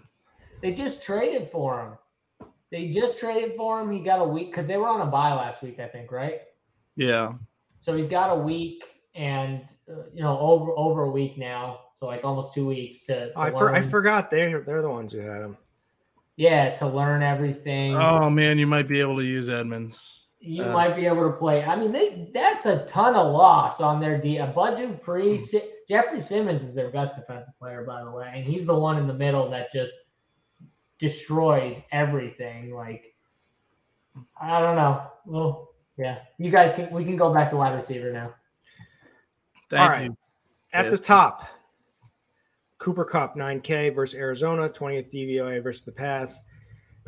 They 0.63 0.73
just 0.73 1.03
traded 1.03 1.51
for 1.51 1.81
him. 1.81 2.49
They 2.71 2.89
just 2.89 3.21
traded 3.21 3.55
for 3.57 3.81
him. 3.81 3.93
He 3.93 4.01
got 4.01 4.21
a 4.21 4.25
week 4.25 4.51
because 4.51 4.67
they 4.67 4.77
were 4.79 4.89
on 4.89 5.03
a 5.03 5.07
bye 5.11 5.35
last 5.35 5.63
week, 5.63 5.79
I 5.79 5.87
think, 5.89 6.11
right? 6.11 6.41
yeah. 6.97 7.33
So 7.81 7.97
he's 7.97 8.07
got 8.09 8.31
a 8.31 8.37
week 8.41 8.85
and 9.17 9.63
uh, 9.91 10.05
you 10.15 10.23
know 10.23 10.39
over 10.39 10.71
over 10.79 11.03
a 11.03 11.11
week 11.11 11.37
now, 11.37 11.81
so 11.99 12.07
like 12.07 12.23
almost 12.25 12.55
two 12.55 12.65
weeks 12.67 13.05
to, 13.07 13.33
to 13.33 13.39
I, 13.39 13.51
for, 13.51 13.75
I 13.75 13.83
forgot 13.83 14.31
they're 14.31 14.61
they're 14.61 14.83
the 14.83 14.89
ones 14.89 15.13
who 15.13 15.19
had 15.19 15.43
him. 15.43 15.57
yeah 16.37 16.73
to 16.77 16.87
learn 16.87 17.23
everything. 17.25 17.97
Oh 17.97 18.31
man, 18.31 18.57
you 18.57 18.69
might 18.69 18.87
be 18.87 19.01
able 19.01 19.17
to 19.17 19.25
use 19.25 19.49
Edmonds. 19.49 20.01
You 20.45 20.64
uh, 20.64 20.72
might 20.72 20.97
be 20.97 21.07
able 21.07 21.30
to 21.30 21.36
play. 21.36 21.62
I 21.62 21.76
mean, 21.76 21.93
they 21.93 22.28
that's 22.34 22.66
a 22.66 22.84
ton 22.86 23.14
of 23.14 23.32
loss 23.32 23.80
on 23.80 24.01
their 24.01 24.20
D. 24.20 24.38
Uh, 24.40 24.47
Bud 24.49 24.76
Dupree, 24.76 25.36
Hmm. 25.38 25.43
Si- 25.45 25.70
Jeffrey 25.88 26.20
Simmons 26.20 26.64
is 26.64 26.74
their 26.74 26.90
best 26.90 27.14
defensive 27.16 27.55
player, 27.61 27.84
by 27.84 28.03
the 28.03 28.11
way, 28.11 28.30
and 28.34 28.45
he's 28.45 28.66
the 28.66 28.74
one 28.76 28.99
in 28.99 29.07
the 29.07 29.14
middle 29.14 29.49
that 29.51 29.72
just 29.72 29.93
destroys 30.99 31.80
everything. 31.93 32.74
Like, 32.74 33.14
I 34.40 34.61
don't 34.61 34.76
know. 34.76 35.07
Well, 35.26 35.68
yeah, 35.97 36.18
you 36.38 36.51
guys 36.51 36.72
can 36.72 36.90
we 36.90 37.05
can 37.05 37.16
go 37.16 37.32
back 37.32 37.51
to 37.51 37.57
wide 37.57 37.78
receiver 37.78 38.12
now. 38.12 38.34
Thank 39.70 39.82
All 39.82 39.88
right. 39.88 40.05
you. 40.07 40.16
At 40.72 40.90
the 40.90 40.99
top, 40.99 41.47
Cooper 42.78 43.05
Kupp 43.05 43.36
9K 43.36 43.95
versus 43.95 44.18
Arizona, 44.18 44.68
20th 44.68 45.12
DVOA 45.12 45.62
versus 45.62 45.82
the 45.82 45.93
pass. 45.93 46.43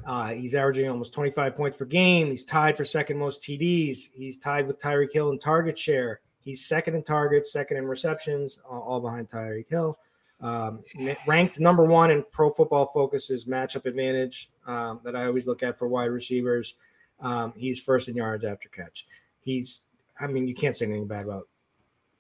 Uh, 0.07 0.28
he's 0.28 0.55
averaging 0.55 0.88
almost 0.88 1.12
25 1.12 1.55
points 1.55 1.76
per 1.76 1.84
game. 1.84 2.30
He's 2.30 2.45
tied 2.45 2.76
for 2.76 2.84
second 2.84 3.18
most 3.18 3.42
TDs. 3.42 4.11
He's 4.12 4.38
tied 4.38 4.66
with 4.66 4.80
Tyreek 4.80 5.12
Hill 5.12 5.30
in 5.30 5.38
target 5.38 5.78
share. 5.78 6.20
He's 6.40 6.66
second 6.66 6.95
in 6.95 7.03
targets, 7.03 7.53
second 7.53 7.78
in 7.78 7.86
receptions, 7.86 8.61
all, 8.68 9.01
behind 9.01 9.30
Tyreek 9.30 9.68
Hill. 9.68 9.99
Um, 10.40 10.82
ranked 11.26 11.59
number 11.59 11.84
one 11.84 12.11
in 12.11 12.24
Pro 12.32 12.53
Football 12.53 12.90
Focus's 12.92 13.47
matchup 13.47 13.86
advantage 13.86 14.51
um, 14.66 15.01
that 15.05 15.16
I 15.16 15.24
always 15.24 15.47
look 15.47 15.62
at 15.62 15.78
for 15.78 15.88
wide 15.88 16.07
receivers. 16.07 16.74
Um, 17.20 17.55
he's 17.57 17.80
first 17.80 18.09
in 18.09 18.16
yards 18.16 18.45
after 18.45 18.68
catch. 18.68 19.07
He's, 19.40 19.82
I 20.20 20.26
mean, 20.26 20.47
you 20.47 20.55
can't 20.55 20.76
say 20.76 20.84
anything 20.84 21.07
bad 21.07 21.24
about 21.24 21.49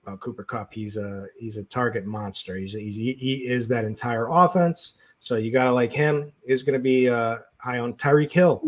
about 0.04 0.20
Cooper 0.20 0.44
Kupp. 0.44 0.72
He's 0.72 0.96
a 0.96 1.26
he's 1.38 1.56
a 1.56 1.64
target 1.64 2.06
monster. 2.06 2.56
He's 2.56 2.74
a, 2.74 2.80
he, 2.80 3.12
he 3.14 3.34
is 3.46 3.68
that 3.68 3.84
entire 3.84 4.28
offense. 4.30 4.94
So 5.20 5.36
you 5.36 5.50
got 5.50 5.64
to 5.64 5.72
like 5.72 5.92
him. 5.92 6.32
Is 6.46 6.62
going 6.62 6.78
to 6.78 6.82
be 6.82 7.08
uh, 7.08 7.38
high 7.64 7.78
on 7.78 7.94
Tyreek 7.94 8.30
Hill 8.30 8.62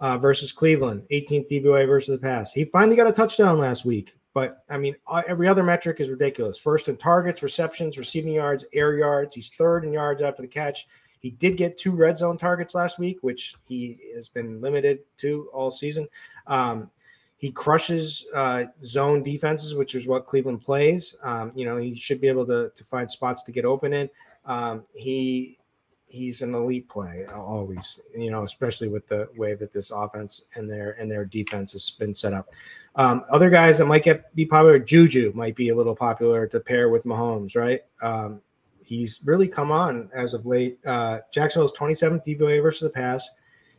uh, 0.00 0.18
versus 0.18 0.52
Cleveland, 0.52 1.04
18th 1.12 1.48
DVOA 1.48 1.86
versus 1.86 2.18
the 2.18 2.18
pass. 2.18 2.52
He 2.52 2.64
finally 2.64 2.96
got 2.96 3.06
a 3.06 3.12
touchdown 3.12 3.58
last 3.58 3.84
week, 3.84 4.16
but 4.34 4.64
I 4.68 4.76
mean 4.78 4.96
uh, 5.06 5.22
every 5.28 5.46
other 5.46 5.62
metric 5.62 6.00
is 6.00 6.10
ridiculous. 6.10 6.58
First 6.58 6.88
in 6.88 6.96
targets, 6.96 7.42
receptions, 7.42 7.96
receiving 7.96 8.32
yards, 8.32 8.64
air 8.74 8.94
yards. 8.94 9.34
He's 9.34 9.50
third 9.50 9.84
in 9.84 9.92
yards 9.92 10.22
after 10.22 10.42
the 10.42 10.48
catch. 10.48 10.88
He 11.20 11.30
did 11.30 11.56
get 11.56 11.78
two 11.78 11.92
red 11.92 12.18
zone 12.18 12.36
targets 12.36 12.74
last 12.74 12.98
week, 12.98 13.18
which 13.22 13.54
he 13.66 13.98
has 14.14 14.28
been 14.28 14.60
limited 14.60 15.00
to 15.18 15.48
all 15.52 15.70
season. 15.70 16.08
Um, 16.46 16.90
he 17.38 17.50
crushes 17.50 18.26
uh, 18.34 18.64
zone 18.84 19.22
defenses, 19.22 19.74
which 19.74 19.94
is 19.94 20.06
what 20.06 20.26
Cleveland 20.26 20.62
plays. 20.62 21.16
Um, 21.22 21.52
you 21.54 21.64
know, 21.64 21.76
he 21.76 21.94
should 21.94 22.20
be 22.20 22.28
able 22.28 22.46
to, 22.46 22.70
to 22.74 22.84
find 22.84 23.10
spots 23.10 23.42
to 23.44 23.52
get 23.52 23.64
open 23.64 23.92
in. 23.92 24.10
Um, 24.46 24.84
he 24.94 25.58
he's 26.06 26.42
an 26.42 26.54
elite 26.54 26.88
play 26.88 27.26
always. 27.34 28.00
You 28.16 28.30
know, 28.30 28.44
especially 28.44 28.88
with 28.88 29.06
the 29.08 29.28
way 29.36 29.54
that 29.54 29.72
this 29.72 29.90
offense 29.90 30.42
and 30.54 30.70
their 30.70 30.92
and 30.92 31.10
their 31.10 31.24
defense 31.24 31.72
has 31.72 31.90
been 31.90 32.14
set 32.14 32.32
up. 32.32 32.48
Um, 32.94 33.24
other 33.30 33.50
guys 33.50 33.78
that 33.78 33.86
might 33.86 34.04
get 34.04 34.34
be 34.34 34.46
popular, 34.46 34.78
Juju 34.78 35.32
might 35.34 35.56
be 35.56 35.68
a 35.68 35.74
little 35.74 35.96
popular 35.96 36.46
to 36.46 36.60
pair 36.60 36.88
with 36.88 37.04
Mahomes, 37.04 37.56
right? 37.56 37.80
Um, 38.00 38.40
he's 38.82 39.20
really 39.24 39.48
come 39.48 39.70
on 39.70 40.08
as 40.14 40.32
of 40.32 40.46
late. 40.46 40.78
Uh, 40.86 41.20
Jacksonville's 41.32 41.74
27th 41.74 42.24
DVOA 42.24 42.62
versus 42.62 42.82
the 42.82 42.90
pass. 42.90 43.28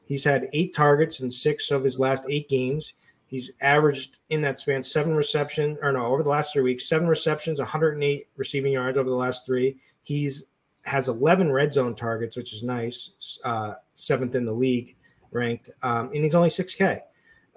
He's 0.05 0.23
had 0.23 0.49
eight 0.53 0.73
targets 0.73 1.19
in 1.21 1.31
six 1.31 1.71
of 1.71 1.83
his 1.83 1.99
last 1.99 2.23
eight 2.29 2.47
games. 2.47 2.93
He's 3.25 3.51
averaged 3.59 4.17
in 4.29 4.41
that 4.41 4.59
span 4.59 4.81
seven 4.81 5.13
reception, 5.15 5.77
or 5.81 5.91
no, 5.91 6.05
over 6.05 6.23
the 6.23 6.29
last 6.29 6.53
three 6.53 6.61
weeks, 6.63 6.87
seven 6.87 7.07
receptions, 7.07 7.59
108 7.59 8.27
receiving 8.37 8.71
yards 8.71 8.97
over 8.97 9.09
the 9.09 9.15
last 9.15 9.45
three. 9.45 9.77
He's 10.03 10.45
has 10.87 11.09
11 11.09 11.51
red 11.51 11.73
zone 11.73 11.93
targets, 11.93 12.37
which 12.37 12.53
is 12.53 12.63
nice, 12.63 13.39
uh, 13.43 13.73
seventh 13.93 14.35
in 14.35 14.45
the 14.45 14.51
league 14.51 14.95
ranked, 15.31 15.69
um, 15.83 16.09
and 16.13 16.23
he's 16.23 16.33
only 16.33 16.49
6K. 16.49 17.01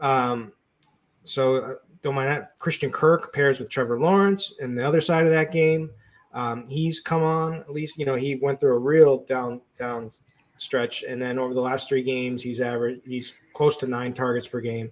Um, 0.01 0.53
so 1.24 1.57
uh, 1.57 1.74
don't 2.03 2.14
mind 2.14 2.28
that. 2.28 2.59
Christian 2.59 2.91
Kirk 2.91 3.33
pairs 3.33 3.61
with 3.61 3.68
Trevor 3.68 4.01
Lawrence, 4.01 4.55
and 4.61 4.76
the 4.76 4.87
other 4.87 5.01
side 5.01 5.24
of 5.24 5.31
that 5.31 5.53
game, 5.53 5.91
um, 6.33 6.66
he's 6.66 7.01
come 7.01 7.22
on. 7.22 7.55
At 7.55 7.70
least 7.70 7.99
you 7.99 8.07
know 8.07 8.14
he 8.14 8.35
went 8.35 8.59
through 8.59 8.74
a 8.74 8.78
real 8.78 9.18
down 9.24 9.61
down 9.78 10.11
stretch, 10.59 11.05
and 11.05 11.20
then 11.20 11.39
over 11.39 11.55
the 11.55 11.61
last 11.61 11.89
three 11.89 12.03
games, 12.03 12.43
he's 12.43 12.61
average. 12.61 13.01
he's 13.05 13.33
close 13.53 13.76
to 13.78 13.87
nine 13.87 14.12
targets 14.12 14.49
per 14.49 14.61
game. 14.61 14.91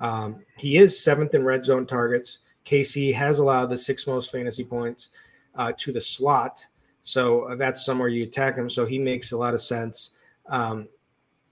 Um, 0.00 0.44
he 0.56 0.76
is 0.76 1.02
seventh 1.02 1.34
in 1.34 1.44
red 1.44 1.64
zone 1.64 1.86
targets. 1.86 2.38
KC 2.66 3.12
has 3.14 3.38
allowed 3.38 3.66
the 3.66 3.78
six 3.78 4.06
most 4.06 4.30
fantasy 4.30 4.64
points 4.64 5.08
uh, 5.54 5.72
to 5.78 5.92
the 5.92 6.00
slot, 6.00 6.66
so 7.02 7.42
uh, 7.42 7.56
that's 7.56 7.84
somewhere 7.84 8.08
you 8.08 8.22
attack 8.24 8.56
him. 8.56 8.70
So 8.70 8.86
he 8.86 8.98
makes 8.98 9.32
a 9.32 9.36
lot 9.36 9.54
of 9.54 9.60
sense. 9.60 10.10
Um, 10.46 10.88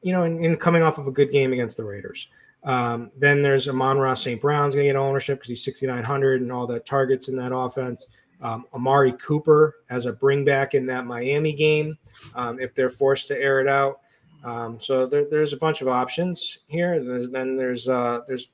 you 0.02 0.12
know, 0.12 0.22
and, 0.22 0.44
and 0.44 0.58
coming 0.58 0.82
off 0.82 0.98
of 0.98 1.06
a 1.06 1.12
good 1.12 1.30
game 1.30 1.52
against 1.52 1.76
the 1.76 1.84
Raiders. 1.84 2.28
Um, 2.62 3.10
then 3.16 3.42
there's 3.42 3.68
Amon-Ra 3.68 4.14
St. 4.14 4.40
Brown's 4.40 4.74
going 4.74 4.86
to 4.86 4.92
get 4.92 4.96
ownership 4.96 5.38
because 5.38 5.48
he's 5.48 5.64
6,900 5.64 6.42
and 6.42 6.52
all 6.52 6.66
the 6.66 6.80
targets 6.80 7.28
in 7.28 7.36
that 7.36 7.54
offense. 7.54 8.06
Um, 8.42 8.64
Amari 8.72 9.12
Cooper 9.12 9.76
as 9.90 10.06
a 10.06 10.12
bring 10.12 10.44
back 10.44 10.74
in 10.74 10.86
that 10.86 11.06
Miami 11.06 11.52
game 11.52 11.98
um, 12.34 12.58
if 12.58 12.74
they're 12.74 12.90
forced 12.90 13.28
to 13.28 13.38
air 13.38 13.60
it 13.60 13.68
out. 13.68 14.00
Um, 14.44 14.80
so 14.80 15.06
there, 15.06 15.26
there's 15.30 15.52
a 15.52 15.58
bunch 15.58 15.82
of 15.82 15.88
options 15.88 16.58
here. 16.66 17.02
There's, 17.02 17.30
then 17.30 17.56
there's 17.56 17.88
uh, 17.88 18.20
there's 18.26 18.48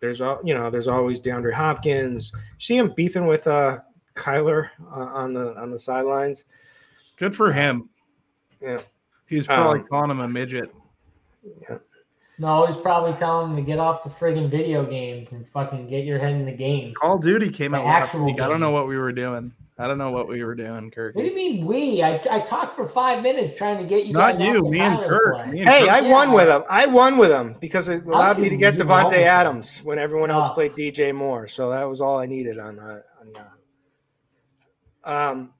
there's 0.00 0.20
all 0.20 0.40
you 0.44 0.54
know 0.54 0.68
there's 0.70 0.88
always 0.88 1.20
DeAndre 1.20 1.52
Hopkins. 1.52 2.32
See 2.58 2.76
him 2.76 2.92
beefing 2.96 3.28
with 3.28 3.46
uh, 3.46 3.78
Kyler 4.14 4.68
uh, 4.90 4.94
on 5.00 5.32
the 5.32 5.54
on 5.60 5.70
the 5.70 5.78
sidelines. 5.78 6.44
Good 7.16 7.34
for 7.36 7.52
him. 7.52 7.88
Yeah. 8.60 8.78
He's 9.26 9.46
probably 9.46 9.80
Um, 9.80 9.86
calling 9.88 10.10
him 10.10 10.20
a 10.20 10.28
midget. 10.28 10.74
Yeah. 11.68 11.78
No, 12.38 12.66
he's 12.66 12.76
probably 12.76 13.12
telling 13.14 13.50
him 13.50 13.56
to 13.56 13.62
get 13.62 13.78
off 13.78 14.02
the 14.02 14.10
friggin' 14.10 14.50
video 14.50 14.84
games 14.84 15.32
and 15.32 15.46
fucking 15.48 15.88
get 15.88 16.04
your 16.04 16.18
head 16.18 16.32
in 16.32 16.44
the 16.44 16.52
game. 16.52 16.94
Call 16.94 17.16
of 17.16 17.22
Duty 17.22 17.50
came 17.50 17.72
The 17.72 17.78
out 17.78 17.84
last 17.86 18.02
actual 18.06 18.24
week. 18.26 18.40
I 18.40 18.48
don't 18.48 18.60
know 18.60 18.70
what 18.70 18.88
we 18.88 18.96
were 18.96 19.12
doing. 19.12 19.52
I 19.78 19.86
don't 19.86 19.98
know 19.98 20.10
what 20.12 20.28
we 20.28 20.42
were 20.44 20.54
doing, 20.54 20.90
Kirk. 20.90 21.14
What 21.14 21.22
do 21.22 21.28
you 21.28 21.34
mean 21.34 21.66
we? 21.66 22.02
I, 22.02 22.20
I 22.30 22.40
talked 22.40 22.76
for 22.76 22.86
five 22.86 23.22
minutes 23.22 23.54
trying 23.56 23.78
to 23.78 23.84
get 23.84 24.06
you. 24.06 24.12
Not 24.12 24.38
guys 24.38 24.40
you, 24.40 24.58
off 24.58 24.64
the 24.64 24.70
me 24.70 24.80
and 24.80 24.98
Kirk. 25.00 25.46
Me 25.48 25.60
and 25.60 25.68
Hey, 25.68 25.80
Kirk. 25.80 25.90
I 25.90 26.00
Yeah. 26.00 26.12
won 26.12 26.32
with 26.32 26.48
him. 26.48 26.62
I 26.68 26.86
won 26.86 27.16
with 27.16 27.30
him 27.30 27.56
because 27.60 27.88
it 27.88 28.04
allowed 28.04 28.38
me 28.38 28.48
to 28.48 28.56
get 28.56 28.74
you 28.74 28.84
Davante? 28.84 29.14
Adams 29.24 29.80
when 29.82 29.98
everyone 29.98 30.30
else 30.30 30.48
Oh. 30.50 30.54
played 30.54 30.72
DJ 30.74 31.12
Moore. 31.12 31.46
So 31.48 31.70
that 31.70 31.84
was 31.88 32.00
all 32.00 32.18
I 32.18 32.26
needed 32.26 32.58
on 32.58 32.78
uh, 32.78 33.00
on. 33.20 33.36
Uh, 33.36 33.44
um, 35.04 35.52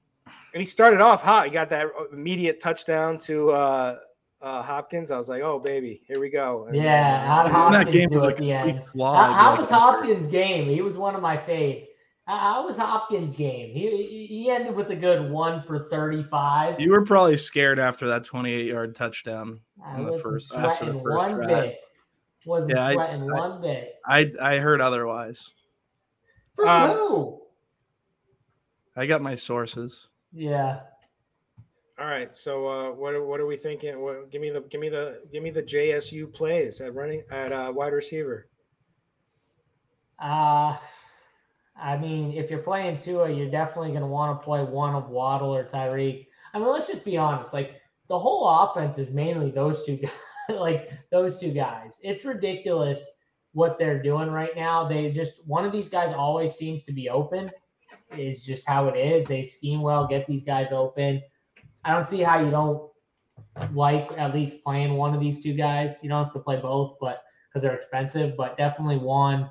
and 0.53 0.61
he 0.61 0.65
started 0.65 1.01
off 1.01 1.21
hot. 1.23 1.45
He 1.45 1.51
got 1.51 1.69
that 1.69 1.87
immediate 2.11 2.59
touchdown 2.61 3.17
to 3.19 3.49
uh, 3.51 3.99
uh, 4.41 4.61
Hopkins. 4.61 5.09
I 5.11 5.17
was 5.17 5.29
like, 5.29 5.41
"Oh 5.41 5.59
baby, 5.59 6.01
here 6.07 6.19
we 6.19 6.29
go." 6.29 6.65
And, 6.67 6.75
Yeah, 6.75 7.23
uh, 7.23 7.49
how 7.49 7.69
that 7.69 7.85
Hopkins 7.87 7.95
game 7.95 8.09
do 8.09 8.17
was 8.17 8.27
a 8.27 8.29
at 8.29 8.37
the 8.37 8.51
end. 8.51 8.69
complete. 8.83 9.03
How, 9.03 9.33
how 9.33 9.55
was 9.57 9.69
Hopkins' 9.69 10.27
game? 10.27 10.67
He 10.69 10.81
was 10.81 10.95
one 10.97 11.15
of 11.15 11.21
my 11.21 11.37
faves. 11.37 11.83
How- 12.25 12.37
How 12.37 12.65
was 12.65 12.77
Hopkins' 12.77 13.35
game? 13.35 13.73
He 13.73 13.89
he- 14.07 14.25
he 14.27 14.49
ended 14.49 14.75
with 14.75 14.89
a 14.91 14.95
good 14.95 15.29
one 15.29 15.61
for 15.63 15.89
thirty-five. 15.89 16.79
You 16.79 16.91
were 16.91 17.03
probably 17.05 17.35
scared 17.37 17.79
after 17.79 18.07
that 18.07 18.23
28 18.23 18.65
yard 18.67 18.95
touchdown. 18.95 19.59
I 19.83 19.99
in 19.99 20.05
the 20.05 20.17
first- 20.19 20.53
after 20.53 20.85
the 20.85 20.91
sweating 20.91 21.03
first 21.03 21.27
one 21.27 21.35
drive. 21.35 21.49
bit. 21.49 21.79
Wasn't 22.45 22.73
Yeah, 22.75 22.85
I- 22.85 22.93
sweating 22.93 23.31
I- 23.31 23.39
one 23.39 23.61
bit. 23.61 23.95
I 24.05 24.31
I 24.41 24.59
heard 24.59 24.79
otherwise. 24.81 25.49
For 26.55 26.67
Um, 26.67 26.91
who? 26.91 27.41
I 28.95 29.05
got 29.05 29.21
my 29.21 29.35
sources. 29.35 30.07
Yeah. 30.31 30.81
All 31.99 32.07
right, 32.07 32.35
so 32.35 32.67
uh, 32.67 32.91
what 32.91 33.13
are- 33.13 33.23
what 33.23 33.39
are 33.39 33.45
we 33.45 33.55
thinking? 33.57 33.99
What, 34.01 34.31
give 34.31 34.41
me 34.41 34.49
the 34.49 34.61
give 34.61 34.81
me 34.81 34.89
the 34.89 35.21
give 35.31 35.43
me 35.43 35.51
the 35.51 35.61
JSU 35.63 36.31
plays 36.33 36.81
at 36.81 36.93
running 36.95 37.23
at 37.31 37.51
uh, 37.51 37.71
wide 37.73 37.93
receiver. 37.93 38.47
Uh 40.19 40.77
I 41.75 41.97
mean, 41.97 42.33
if 42.33 42.51
you're 42.51 42.59
playing 42.61 42.99
Tua, 42.99 43.31
you're 43.31 43.49
definitely 43.49 43.89
going 43.89 44.01
to 44.01 44.07
want 44.07 44.39
to 44.39 44.45
play 44.45 44.63
one 44.63 44.93
of 44.93 45.09
Waddle 45.09 45.53
or 45.55 45.63
Tyreek. 45.65 46.27
I 46.53 46.59
mean, 46.59 46.67
let's 46.67 46.87
just 46.87 47.03
be 47.03 47.17
honest. 47.17 47.51
Like 47.51 47.81
the 48.09 48.19
whole 48.19 48.47
offense 48.47 48.99
is 48.99 49.09
mainly 49.09 49.49
those 49.49 49.83
two 49.83 49.97
guys. 49.97 50.11
like 50.49 50.91
those 51.11 51.39
two 51.39 51.51
guys. 51.51 51.99
It's 52.03 52.25
ridiculous 52.25 53.03
what 53.53 53.79
they're 53.79 54.01
doing 54.03 54.29
right 54.29 54.55
now. 54.55 54.87
They 54.87 55.09
just 55.11 55.45
one 55.47 55.65
of 55.65 55.71
these 55.71 55.89
guys 55.89 56.13
always 56.15 56.53
seems 56.53 56.83
to 56.83 56.93
be 56.93 57.09
open. 57.09 57.49
Is 58.17 58.43
just 58.43 58.67
how 58.67 58.87
it 58.87 58.97
is. 58.97 59.25
They 59.25 59.43
scheme 59.43 59.81
well, 59.81 60.07
get 60.07 60.27
these 60.27 60.43
guys 60.43 60.71
open. 60.71 61.21
I 61.85 61.93
don't 61.93 62.05
see 62.05 62.21
how 62.21 62.39
you 62.39 62.49
don't 62.49 62.89
like 63.73 64.09
at 64.17 64.33
least 64.33 64.63
playing 64.63 64.93
one 64.95 65.13
of 65.13 65.19
these 65.19 65.43
two 65.43 65.53
guys. 65.53 65.97
You 66.01 66.09
don't 66.09 66.23
have 66.23 66.33
to 66.33 66.39
play 66.39 66.57
both, 66.57 66.97
but 66.99 67.23
because 67.47 67.61
they're 67.61 67.75
expensive, 67.75 68.35
but 68.37 68.57
definitely 68.57 68.97
one. 68.97 69.49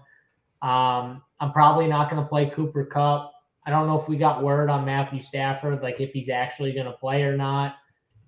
Um, 0.63 1.23
I'm 1.41 1.53
probably 1.53 1.87
not 1.87 2.11
going 2.11 2.23
to 2.23 2.29
play 2.29 2.51
Cooper 2.51 2.85
Kupp. 2.85 3.33
I 3.65 3.71
don't 3.71 3.87
know 3.87 4.01
if 4.01 4.09
we 4.09 4.17
got 4.17 4.43
word 4.43 4.71
on 4.71 4.85
Matthew 4.85 5.21
Stafford, 5.21 5.83
like 5.83 6.01
if 6.01 6.13
he's 6.13 6.29
actually 6.29 6.73
going 6.73 6.87
to 6.87 6.93
play 6.93 7.23
or 7.23 7.37
not. 7.37 7.77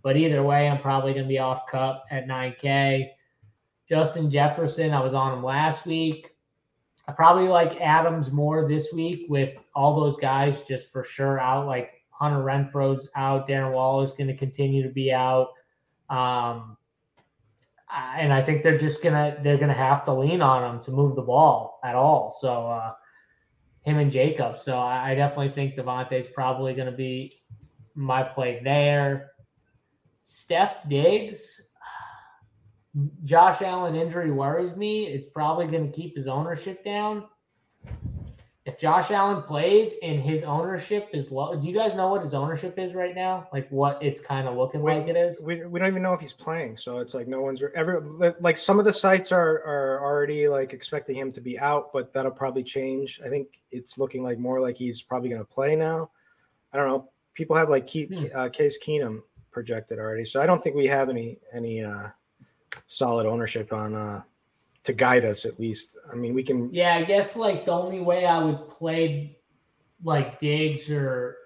But 0.03 0.17
either 0.17 0.43
way, 0.43 0.69
I'm 0.69 0.81
probably 0.81 1.13
going 1.13 1.25
to 1.25 1.29
be 1.29 1.39
off 1.39 1.67
Kupp 1.67 2.05
at 2.11 2.29
9K. 2.29 3.09
Justin 3.89 4.31
Jefferson, 4.31 4.93
I 4.93 5.01
was 5.01 5.15
on 5.15 5.39
him 5.39 5.45
last 5.45 5.87
week. 5.87 6.29
I 7.07 7.13
probably 7.13 7.49
like 7.49 7.81
Adams 7.81 8.33
more 8.33 8.67
this 8.69 8.93
week 8.93 9.27
with 9.29 9.59
all 9.75 10.01
those 10.01 10.17
guys 10.17 10.63
just 10.63 10.91
for 10.91 11.05
sure 11.05 11.39
out. 11.39 11.67
Like 11.67 11.91
Hunter 12.11 12.39
Renfrow's 12.39 13.09
out. 13.15 13.49
Darren 13.49 13.73
Wall 13.73 14.03
is 14.03 14.13
going 14.13 14.29
to 14.29 14.37
continue 14.37 14.83
to 14.83 14.89
be 14.89 15.13
out. 15.13 15.49
Um, 16.09 16.77
and 18.17 18.33
I 18.33 18.43
think 18.43 18.63
they're 18.63 18.79
just 18.79 19.03
gonna 19.03 19.37
they're 19.43 19.59
gonna 19.59 19.73
have 19.73 20.05
to 20.05 20.13
lean 20.13 20.43
on 20.43 20.75
him 20.75 20.83
to 20.85 20.91
move 20.91 21.15
the 21.15 21.23
ball 21.23 21.81
at 21.85 21.95
all. 21.95 22.37
So 22.41 22.67
uh, 22.67 22.93
him 23.83 23.99
and 23.99 24.11
Jacob. 24.11 24.59
So 24.59 24.79
I, 24.79 25.11
I 25.11 25.15
definitely 25.15 25.53
think 25.53 25.77
Davante's 25.77 26.27
probably 26.27 26.75
gonna 26.75 26.93
be 26.93 27.33
my 27.95 28.23
play 28.23 28.61
there. 28.65 29.33
Steph 30.25 30.89
Diggs, 30.89 31.69
Josh 33.25 33.61
Allen 33.63 33.95
injury 33.97 34.31
worries 34.31 34.77
me. 34.77 35.07
It's 35.07 35.27
probably 35.27 35.67
gonna 35.67 35.89
keep 35.89 36.15
his 36.17 36.29
ownership 36.29 36.85
down. 36.85 37.25
If 38.67 38.79
Josh 38.79 39.11
Allen 39.11 39.43
plays 39.43 39.93
and 40.03 40.23
his 40.23 40.43
ownership 40.43 41.11
is 41.13 41.31
low, 41.31 41.55
do 41.55 41.69
you 41.69 41.75
guys 41.75 41.95
know 41.95 42.09
what 42.09 42.23
his 42.23 42.33
ownership 42.33 42.79
is 42.79 42.95
right 42.95 43.15
now? 43.15 43.47
Like 43.53 43.69
what 43.69 44.03
it's 44.03 44.21
kind 44.21 44.49
of 44.49 44.57
looking 44.57 44.81
We- 44.81 44.93
like 44.95 45.07
it 45.09 45.17
is? 45.17 45.39
We, 45.43 45.67
we 45.67 45.79
don't 45.79 45.89
even 45.89 46.03
know 46.03 46.15
if 46.15 46.21
he's 46.21 46.33
playing, 46.33 46.79
so 46.79 46.97
it's 46.99 47.13
like 47.13 47.29
no 47.29 47.43
one's 47.43 47.63
every 47.75 48.01
like 48.41 48.57
some 48.57 48.79
of 48.79 48.87
the 48.87 48.93
sites 48.93 49.33
are 49.33 49.63
are 49.67 50.01
already 50.03 50.49
like 50.49 50.73
expecting 50.73 51.17
him 51.17 51.31
to 51.33 51.43
be 51.43 51.59
out, 51.59 51.93
but 51.93 52.13
that'll 52.15 52.31
probably 52.31 52.63
change. 52.63 53.21
I 53.23 53.29
think 53.29 53.61
it's 53.71 53.99
looking 53.99 54.23
like 54.23 54.39
more 54.39 54.61
like 54.63 54.79
he's 54.79 55.03
probably 55.03 55.29
going 55.29 55.43
to 55.43 55.45
play 55.53 55.77
now. 55.77 56.11
I 56.73 56.79
don't 56.79 56.89
know. 56.89 57.11
People 57.35 57.57
have 57.57 57.69
like 57.69 57.87
Ke- 57.87 58.09
Hmm. 58.09 58.27
uh, 58.35 58.49
Case 58.49 58.79
Keenum 58.83 59.21
projected 59.51 59.99
already, 59.99 60.25
so 60.25 60.41
I 60.41 60.47
don't 60.47 60.63
think 60.65 60.75
we 60.75 60.87
have 60.87 61.11
any 61.11 61.39
any 61.53 61.85
uh, 61.85 62.09
solid 62.87 63.27
ownership 63.27 63.73
on 63.73 63.95
uh, 63.95 64.23
to 64.85 64.93
guide 64.93 65.25
us 65.25 65.45
at 65.45 65.59
least. 65.59 65.97
I 66.13 66.15
mean, 66.15 66.35
we 66.35 66.43
can 66.43 66.73
Yeah, 66.73 66.95
I 66.95 67.05
guess 67.05 67.37
like 67.37 67.65
the 67.65 67.73
only 67.73 68.01
way 68.01 68.27
I 68.27 68.43
would 68.43 68.69
play 68.69 69.39
like 70.03 70.41
Diggs 70.41 70.91
or 70.91 71.37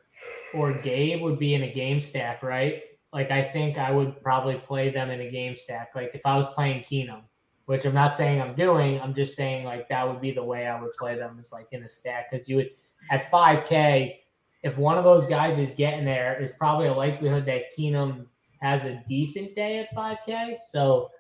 or 0.55 0.73
Gabe 0.73 1.23
would 1.23 1.39
be 1.39 1.55
in 1.55 1.63
a 1.63 1.73
game 1.73 2.01
stack, 2.01 2.43
right? 2.43 2.83
Like 3.13 3.31
I 3.31 3.43
think 3.43 3.79
I 3.79 3.91
would 3.91 4.23
probably 4.23 4.57
play 4.57 4.91
them 4.91 5.11
in 5.11 5.21
a 5.21 5.31
game 5.31 5.57
stack. 5.57 5.93
Like 5.95 6.11
if 6.15 6.23
I 6.25 6.37
was 6.37 6.47
playing 6.55 6.83
Keenum, 6.83 7.23
which 7.67 7.85
I'm 7.85 7.95
not 7.95 8.17
saying 8.17 8.41
I'm 8.41 8.55
doing, 8.55 9.01
I'm 9.01 9.15
just 9.15 9.37
saying 9.37 9.65
like 9.65 9.89
that 9.89 10.07
would 10.07 10.21
be 10.21 10.33
the 10.33 10.45
way 10.45 10.67
I 10.67 10.81
would 10.81 10.93
play 10.93 11.17
them 11.17 11.39
is 11.41 11.53
like 11.53 11.69
in 11.73 11.83
a 11.85 11.89
stack 11.89 12.31
because 12.31 12.49
you 12.49 12.57
would 12.57 12.71
at 13.11 13.31
5K, 13.31 14.17
if 14.63 14.77
one 14.77 14.99
of 14.99 15.05
those 15.05 15.27
guys 15.27 15.59
is 15.59 15.75
getting 15.75 16.05
there, 16.05 16.37
there's 16.39 16.53
probably 16.53 16.89
a 16.89 16.93
likelihood 16.93 17.47
that 17.47 17.77
Keenum 17.77 18.27
has 18.61 18.85
a 18.85 19.03
decent 19.09 19.55
day 19.55 19.79
at 19.79 19.95
5K. 19.95 20.57
So 20.69 21.11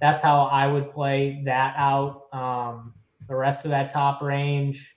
that's 0.00 0.22
how 0.22 0.44
I 0.44 0.66
would 0.66 0.90
play 0.90 1.42
that 1.44 1.74
out. 1.76 2.32
Um, 2.32 2.94
the 3.28 3.34
rest 3.34 3.64
of 3.64 3.70
that 3.70 3.90
top 3.90 4.22
range, 4.22 4.96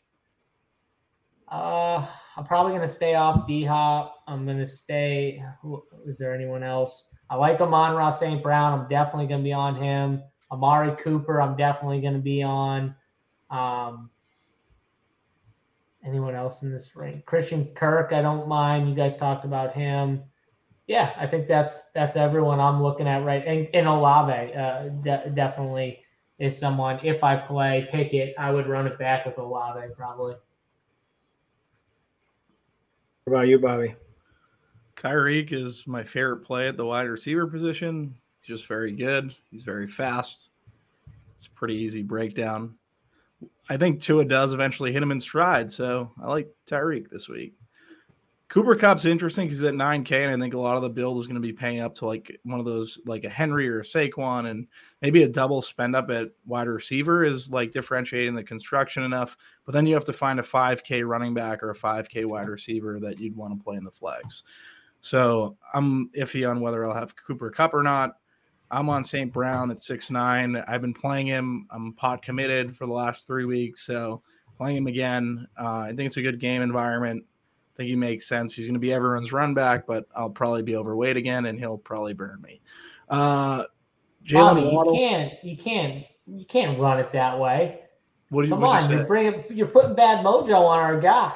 uh, 1.50 2.06
I'm 2.36 2.46
probably 2.46 2.74
gonna 2.74 2.88
stay 2.88 3.16
off 3.16 3.46
D 3.46 3.64
Hop. 3.64 4.24
I'm 4.28 4.46
gonna 4.46 4.66
stay. 4.66 5.44
Who, 5.62 5.84
is 6.06 6.18
there 6.18 6.34
anyone 6.34 6.64
else? 6.64 7.10
I 7.30 7.36
like 7.36 7.62
Amon-Ra 7.62 8.12
St. 8.12 8.42
Brown. 8.42 8.80
I'm 8.80 8.88
definitely 8.90 9.28
gonna 9.28 9.44
be 9.44 9.54
on 9.54 9.76
him. 9.76 10.24
Amari 10.52 10.96
Cooper. 11.04 11.42
I'm 11.42 11.58
definitely 11.58 12.02
gonna 12.02 12.20
be 12.20 12.42
on. 12.42 12.96
Um, 13.52 14.10
anyone 16.04 16.34
else 16.34 16.64
in 16.64 16.72
this 16.72 16.96
range? 16.96 17.26
Christian 17.26 17.66
Kirk. 17.76 18.14
I 18.14 18.22
don't 18.22 18.48
mind. 18.48 18.90
You 18.90 18.96
guys 18.96 19.18
talked 19.18 19.46
about 19.46 19.74
him 19.74 20.24
yeah, 20.88 21.14
I 21.18 21.28
think 21.28 21.48
that's 21.48 21.86
that's 21.94 22.18
everyone 22.18 22.60
I'm 22.60 22.82
looking 22.84 23.08
at 23.08 23.24
right. 23.24 23.46
And, 23.46 23.68
and 23.74 23.88
Olave 23.88 24.54
uh, 24.54 24.90
de- 25.04 25.32
definitely 25.34 26.00
is 26.40 26.58
someone. 26.58 27.00
If 27.04 27.24
I 27.24 27.38
play 27.38 27.88
Pickett, 27.92 28.36
I 28.38 28.52
would 28.52 28.68
run 28.68 28.88
it 28.88 29.00
back 29.00 29.26
with 29.26 29.38
Olave 29.38 29.88
probably. 29.96 30.36
What 33.24 33.34
about 33.34 33.48
you, 33.48 33.60
Bobby? 33.60 33.96
Tyreek 34.98 35.54
is 35.54 35.88
my 35.88 36.04
favorite 36.04 36.44
play 36.44 36.68
at 36.68 36.76
the 36.76 36.86
wide 36.86 37.08
receiver 37.08 37.48
position. 37.48 38.16
He's 38.42 38.58
just 38.58 38.68
very 38.68 38.92
good. 38.92 39.34
He's 39.50 39.64
very 39.64 39.88
fast. 39.88 40.50
It's 41.36 41.48
a 41.48 41.52
pretty 41.52 41.76
easy 41.76 42.04
breakdown. 42.04 42.76
I 43.70 43.78
think 43.78 44.02
Tua 44.02 44.26
does 44.26 44.52
eventually 44.52 44.92
hit 44.92 45.02
him 45.02 45.12
in 45.12 45.20
stride, 45.20 45.72
so 45.72 46.12
I 46.22 46.28
like 46.28 46.54
Tyreek 46.68 47.10
this 47.10 47.30
week. 47.30 47.56
Cooper 48.54 48.76
Kupp's 48.76 49.06
interesting 49.06 49.48
because 49.48 49.64
at 49.64 49.74
9K, 49.74 50.26
and 50.26 50.32
I 50.32 50.38
think 50.46 50.54
a 50.54 50.60
lot 50.60 50.76
of 50.76 50.84
the 50.84 50.90
build 50.90 51.20
is 51.20 51.26
going 51.26 51.42
to 51.42 51.42
be 51.42 51.52
paying 51.52 51.80
up 51.80 51.96
to 51.96 52.06
like 52.06 52.40
one 52.44 52.60
of 52.60 52.68
those, 52.68 53.00
like 53.04 53.24
a 53.24 53.30
Henry 53.30 53.68
or 53.68 53.80
a 53.80 53.84
Saquon, 53.84 54.48
and 54.48 54.68
maybe 55.02 55.24
a 55.24 55.28
double 55.28 55.64
spend 55.64 55.96
up 55.96 56.12
at 56.12 56.28
wide 56.46 56.68
receiver 56.68 57.24
is 57.24 57.50
like 57.50 57.72
differentiating 57.72 58.36
the 58.36 58.44
construction 58.44 59.02
enough. 59.02 59.38
But 59.66 59.72
then 59.72 59.88
you 59.88 59.96
have 59.96 60.06
to 60.06 60.14
find 60.14 60.40
a 60.40 60.44
5K 60.44 61.04
running 61.04 61.34
back 61.34 61.64
or 61.64 61.72
a 61.72 61.76
5K 61.76 62.30
wide 62.30 62.48
receiver 62.48 63.00
that 63.00 63.20
you'd 63.20 63.36
want 63.36 63.58
to 63.58 63.64
play 63.64 63.76
in 63.76 63.84
the 63.84 63.90
flex. 63.90 64.44
So 65.02 65.58
I'm 65.74 66.12
iffy 66.16 66.48
on 66.48 66.62
whether 66.62 66.86
I'll 66.86 66.94
have 66.94 67.16
Cooper 67.16 67.50
Kupp 67.50 67.74
or 67.74 67.82
not. 67.82 68.18
I'm 68.70 68.88
on 68.88 69.04
St. 69.04 69.34
Brown 69.34 69.72
at 69.72 69.82
six 69.82 70.12
nine. 70.12 70.64
I've 70.68 70.82
been 70.82 70.94
playing 70.94 71.26
him. 71.26 71.66
I'm 71.72 71.94
pot 71.94 72.22
committed 72.22 72.78
for 72.78 72.86
the 72.86 72.94
last 72.94 73.26
three 73.26 73.46
weeks, 73.46 73.84
so 73.84 74.22
playing 74.58 74.78
him 74.78 74.86
again. 74.86 75.48
Uh, 75.60 75.80
I 75.80 75.88
think 75.88 76.02
it's 76.02 76.18
a 76.18 76.22
good 76.22 76.40
game 76.40 76.62
environment. 76.62 77.24
I 77.74 77.78
think 77.78 77.90
he 77.90 77.96
makes 77.96 78.28
sense. 78.28 78.54
He's 78.54 78.66
going 78.66 78.76
to 78.76 78.80
be 78.80 78.94
everyone's 78.94 79.32
run 79.32 79.54
back, 79.54 79.88
but 79.88 80.06
I'll 80.16 80.30
probably 80.30 80.62
be 80.62 80.76
overweight 80.76 81.18
again, 81.18 81.46
and 81.48 81.58
he'll 81.58 81.78
probably 81.78 82.14
burn 82.14 82.40
me. 82.42 82.62
Uh, 83.10 83.64
Jalen 84.24 84.72
you 84.72 84.94
can't 84.94 85.44
you 85.44 85.58
can't 85.58 86.06
you 86.28 86.46
can't 86.46 86.80
run 86.80 87.00
it 87.00 87.12
that 87.14 87.38
way. 87.40 87.80
What 88.30 88.44
do 88.44 88.48
you, 88.48 88.54
Come 88.54 88.62
what'd 88.62 88.90
you 88.90 88.94
on, 88.94 88.98
you're 88.98 89.08
bringing 89.08 89.44
you're 89.50 89.68
putting 89.68 89.96
bad 89.96 90.24
mojo 90.24 90.68
on 90.68 90.80
our 90.80 91.00
guy. 91.00 91.34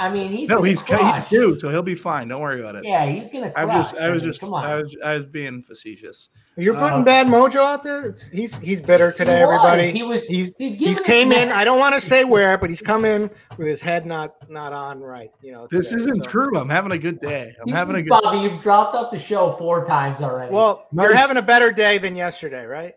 I 0.00 0.08
mean, 0.10 0.32
he's 0.32 0.48
no, 0.48 0.62
he's 0.62 0.82
crush. 0.82 1.28
he's 1.28 1.38
due, 1.38 1.58
so 1.58 1.68
he'll 1.68 1.82
be 1.82 1.94
fine. 1.94 2.26
Don't 2.28 2.40
worry 2.40 2.58
about 2.60 2.74
it. 2.74 2.84
Yeah, 2.86 3.04
he's 3.04 3.28
gonna. 3.30 3.52
I'm 3.54 3.68
Crush. 3.68 3.90
just, 3.90 3.96
I 4.02 4.08
was 4.08 4.22
mean, 4.22 4.30
just, 4.30 4.40
come 4.40 4.54
on. 4.54 4.64
I 4.64 4.76
was, 4.76 4.96
I 5.04 5.12
was 5.12 5.26
being 5.26 5.62
facetious. 5.62 6.30
You're 6.56 6.72
putting 6.74 7.00
Uh, 7.00 7.04
bad 7.04 7.26
mojo 7.26 7.56
out 7.56 7.82
there. 7.82 8.02
It's, 8.08 8.26
he's 8.28 8.58
he's 8.62 8.80
bitter 8.80 9.12
today, 9.12 9.36
He 9.36 9.42
everybody. 9.42 9.90
He 9.90 10.02
was. 10.02 10.24
He's 10.26 10.54
He's, 10.56 10.76
he's 10.76 11.00
came 11.02 11.32
in. 11.32 11.50
I 11.50 11.64
don't 11.64 11.78
want 11.78 11.94
to 11.96 12.00
say 12.00 12.24
where, 12.24 12.56
but 12.56 12.70
he's 12.70 12.80
come 12.80 13.04
in 13.04 13.30
with 13.58 13.68
his 13.68 13.82
head 13.82 14.06
not 14.06 14.34
not 14.50 14.72
on 14.72 15.00
right. 15.00 15.30
You 15.42 15.52
know, 15.52 15.68
This 15.70 15.92
isn't 15.92 16.24
so- 16.24 16.30
true. 16.30 16.56
I'm 16.58 16.70
having 16.70 16.92
a 16.92 16.98
good 16.98 17.20
day. 17.20 17.54
I'm 17.60 17.68
You- 17.68 17.74
having 17.74 17.96
a 17.96 18.02
good. 18.02 18.08
Bobby, 18.10 18.38
you've 18.38 18.62
dropped 18.62 18.96
up 18.96 19.12
the 19.12 19.18
show 19.18 19.52
four 19.52 19.84
times 19.84 20.22
already. 20.22 20.52
Well, 20.54 20.86
No, 20.92 21.02
you're 21.04 21.14
having 21.14 21.36
a 21.36 21.42
better 21.42 21.70
day 21.72 21.98
than 21.98 22.16
yesterday, 22.16 22.64
right? 22.64 22.94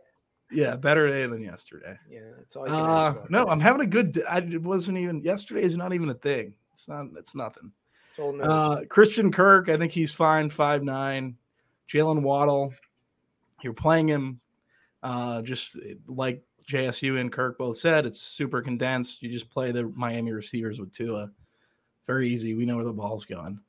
Yeah, 0.52 0.78
better 0.78 1.08
day 1.10 1.26
than 1.28 1.42
yesterday. 1.42 1.98
Yeah, 2.10 2.22
that's 2.38 2.56
all. 2.56 2.66
You 2.66 2.72
can 2.74 2.80
Uh, 2.90 3.14
no, 3.30 3.46
I'm 3.48 3.60
having 3.60 3.82
a 3.82 3.88
good. 3.88 4.14
d- 4.14 4.24
I 4.24 4.38
it 4.38 4.62
wasn't 4.62 5.00
even 5.00 5.22
yesterday. 5.22 5.64
Is 5.64 5.76
not 5.78 5.94
even 5.94 6.10
a 6.10 6.14
thing. 6.14 6.54
It's 6.74 6.88
not. 6.88 7.08
It's 7.18 7.36
nothing. 7.36 7.72
It's. 8.18 8.20
Uh, 8.20 8.82
Christian 8.90 9.32
Kirk, 9.32 9.70
I 9.70 9.78
think 9.78 9.92
he's 9.92 10.14
fine. 10.14 10.50
Five 10.50 10.84
nine. 10.84 11.38
Jalen 11.90 12.22
Waddle, 12.22 12.74
you're 13.62 13.74
playing 13.74 14.08
him. 14.08 14.40
Uh, 15.02 15.42
just 15.42 15.76
like 16.08 16.44
JSU 16.68 17.20
and 17.20 17.32
Kirk 17.32 17.58
both 17.58 17.78
said, 17.78 18.06
it's 18.06 18.22
super 18.22 18.62
condensed. 18.62 19.22
You 19.22 19.30
just 19.30 19.50
play 19.50 19.72
the 19.72 19.84
Miami 19.84 20.32
receivers 20.32 20.80
with 20.80 20.92
Tua. 20.92 21.30
Very 22.08 22.30
easy. 22.30 22.54
We 22.54 22.66
know 22.66 22.76
where 22.76 22.86
the 22.86 22.94
ball's 22.94 23.26
going. 23.26 23.60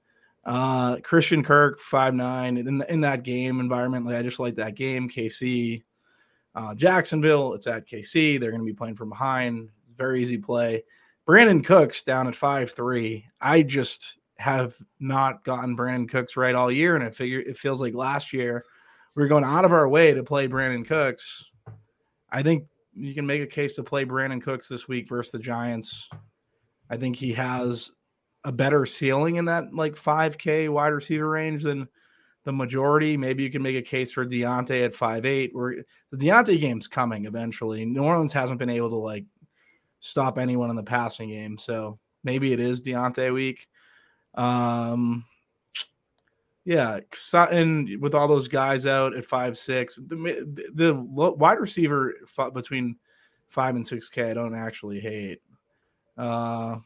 Uh, 0.45 0.97
Christian 0.97 1.43
Kirk, 1.43 1.81
five 1.81 2.15
nine. 2.15 2.57
In 2.57 2.83
in 2.83 3.01
that 3.01 3.23
game 3.23 3.61
environment, 3.61 4.07
like 4.07 4.17
I 4.17 4.23
just 4.23 4.39
like 4.39 4.57
that 4.57 4.75
game. 4.75 5.09
KC, 5.09 5.83
uh, 6.55 6.75
Jacksonville. 6.75 7.55
It's 7.55 7.67
at 7.67 7.89
KC. 7.89 8.39
They're 8.39 8.51
going 8.51 8.61
to 8.61 8.67
be 8.67 8.77
playing 8.77 8.97
from 8.97 9.09
behind. 9.09 9.71
Very 9.97 10.21
easy 10.23 10.37
play. 10.39 10.85
Brandin 11.27 11.65
Cooks 11.65 12.03
down 12.03 12.27
at 12.27 12.35
five 12.35 12.73
three. 12.73 13.27
I 13.41 13.63
just 13.63 14.19
have 14.39 14.77
not 15.01 15.45
gotten 15.45 15.77
Brandin 15.77 16.09
Cooks 16.09 16.37
right 16.37 16.55
all 16.55 16.71
year, 16.71 16.95
and 16.95 17.05
I 17.05 17.11
figure 17.11 17.41
it 17.41 17.57
feels 17.57 17.81
like 17.81 17.95
last 17.95 18.33
year 18.33 18.65
we 19.15 19.23
were 19.23 19.29
going 19.29 19.45
out 19.45 19.65
of 19.65 19.73
our 19.73 19.89
way 19.89 20.13
to 20.13 20.23
play 20.23 20.49
Brandin 20.49 20.87
Cooks. 20.87 21.45
I 22.31 22.43
think 22.43 22.67
you 22.95 23.15
can 23.15 23.27
make 23.27 23.43
a 23.43 23.47
case 23.47 23.75
to 23.77 23.83
play 23.83 24.05
Brandin 24.05 24.43
Cooks 24.43 24.69
this 24.69 24.89
week 24.89 25.09
versus 25.09 25.33
the 25.33 25.39
Giants. 25.39 26.09
I 26.91 26.97
think 26.97 27.17
he 27.17 27.33
has 27.33 27.91
a 28.45 28.53
better 28.53 28.85
ceiling 28.85 29.37
in 29.37 29.47
that 29.47 29.75
like 29.75 29.95
5K 29.95 30.69
wide 30.69 30.89
receiver 30.89 31.29
range 31.29 31.63
than 31.63 31.89
the 32.45 32.53
majority. 32.53 33.17
Maybe 33.17 33.43
you 33.43 33.51
can 33.51 33.63
make 33.63 33.77
a 33.77 33.83
case 33.83 34.13
for 34.13 34.27
Diontae 34.27 34.85
at 34.85 34.95
five 34.95 35.25
eight. 35.25 35.55
Where 35.55 35.77
the 36.11 36.17
Diontae 36.17 36.61
game's 36.61 36.87
coming 36.87 37.25
eventually. 37.25 37.85
New 37.85 38.05
Orleans 38.05 38.33
hasn't 38.33 38.59
been 38.59 38.71
able 38.71 38.91
to 38.91 38.97
like 38.97 39.25
stop 40.05 40.39
anyone 40.39 40.69
in 40.69 40.77
the 40.77 40.83
passing 40.83 41.31
game. 41.31 41.57
So 41.57 41.99
maybe 42.25 42.53
it 42.53 42.61
is 42.61 42.83
Diontae 42.83 43.33
week. 43.33 43.69
Um, 44.35 45.25
yeah, 46.67 47.01
and 47.51 48.01
with 48.01 48.15
all 48.15 48.29
those 48.29 48.47
guys 48.47 48.85
out 48.85 49.17
at 49.17 49.25
five 49.25 49.57
six, 49.57 49.97
the 49.97 50.17
the, 50.17 50.71
the 50.75 50.95
wide 50.95 51.59
receiver 51.59 52.15
between 52.53 52.97
five 53.49 53.77
and 53.77 53.87
six 53.87 54.09
K, 54.09 54.31
I 54.31 54.35
don't 54.35 54.55
actually 54.55 55.01
hate. 55.01 55.41
Uh, 56.19 56.77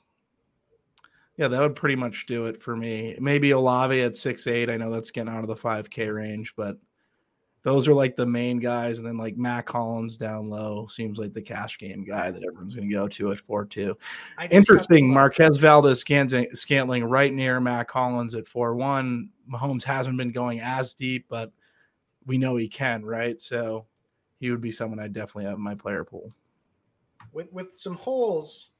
yeah, 1.36 1.48
that 1.48 1.60
would 1.60 1.76
pretty 1.76 1.96
much 1.96 2.26
do 2.26 2.46
it 2.46 2.62
for 2.62 2.76
me. 2.76 3.16
Maybe 3.20 3.50
Olave 3.50 4.00
at 4.00 4.16
six 4.16 4.46
eight. 4.46 4.70
I 4.70 4.76
know 4.76 4.90
that's 4.90 5.10
getting 5.10 5.32
out 5.32 5.42
of 5.42 5.48
the 5.48 5.56
five 5.56 5.90
K 5.90 6.08
range, 6.08 6.54
but 6.56 6.76
those 7.68 7.86
are 7.86 7.92
like 7.92 8.16
the 8.16 8.24
main 8.24 8.58
guys, 8.58 8.96
and 8.96 9.06
then 9.06 9.18
like 9.18 9.36
Matt 9.36 9.66
Collins 9.66 10.16
down 10.16 10.48
low 10.48 10.86
seems 10.86 11.18
like 11.18 11.34
the 11.34 11.42
cash 11.42 11.78
game 11.78 12.02
guy 12.02 12.30
that 12.30 12.42
everyone's 12.42 12.74
going 12.74 12.88
to 12.88 12.94
go 12.94 13.06
to 13.08 13.30
at 13.30 13.40
four 13.40 13.66
two. 13.66 13.94
Interesting. 14.50 15.12
Marquez 15.12 15.58
Valdes 15.58 16.00
Scantling, 16.00 16.48
Scantling 16.54 17.04
right 17.04 17.30
near 17.30 17.60
Matt 17.60 17.88
Collins 17.88 18.34
at 18.34 18.48
4 18.48 18.74
1. 18.74 19.28
Mahomes 19.52 19.84
hasn't 19.84 20.16
been 20.16 20.32
going 20.32 20.60
as 20.60 20.94
deep, 20.94 21.26
but 21.28 21.52
we 22.24 22.38
know 22.38 22.56
he 22.56 22.68
can, 22.68 23.04
right? 23.04 23.38
So 23.38 23.84
he 24.40 24.50
would 24.50 24.62
be 24.62 24.70
someone 24.70 24.98
I 24.98 25.08
definitely 25.08 25.44
have 25.44 25.58
in 25.58 25.62
my 25.62 25.74
player 25.74 26.04
pool. 26.04 26.32
with 27.34 27.52
with 27.52 27.74
some 27.74 27.96
holes 27.96 28.70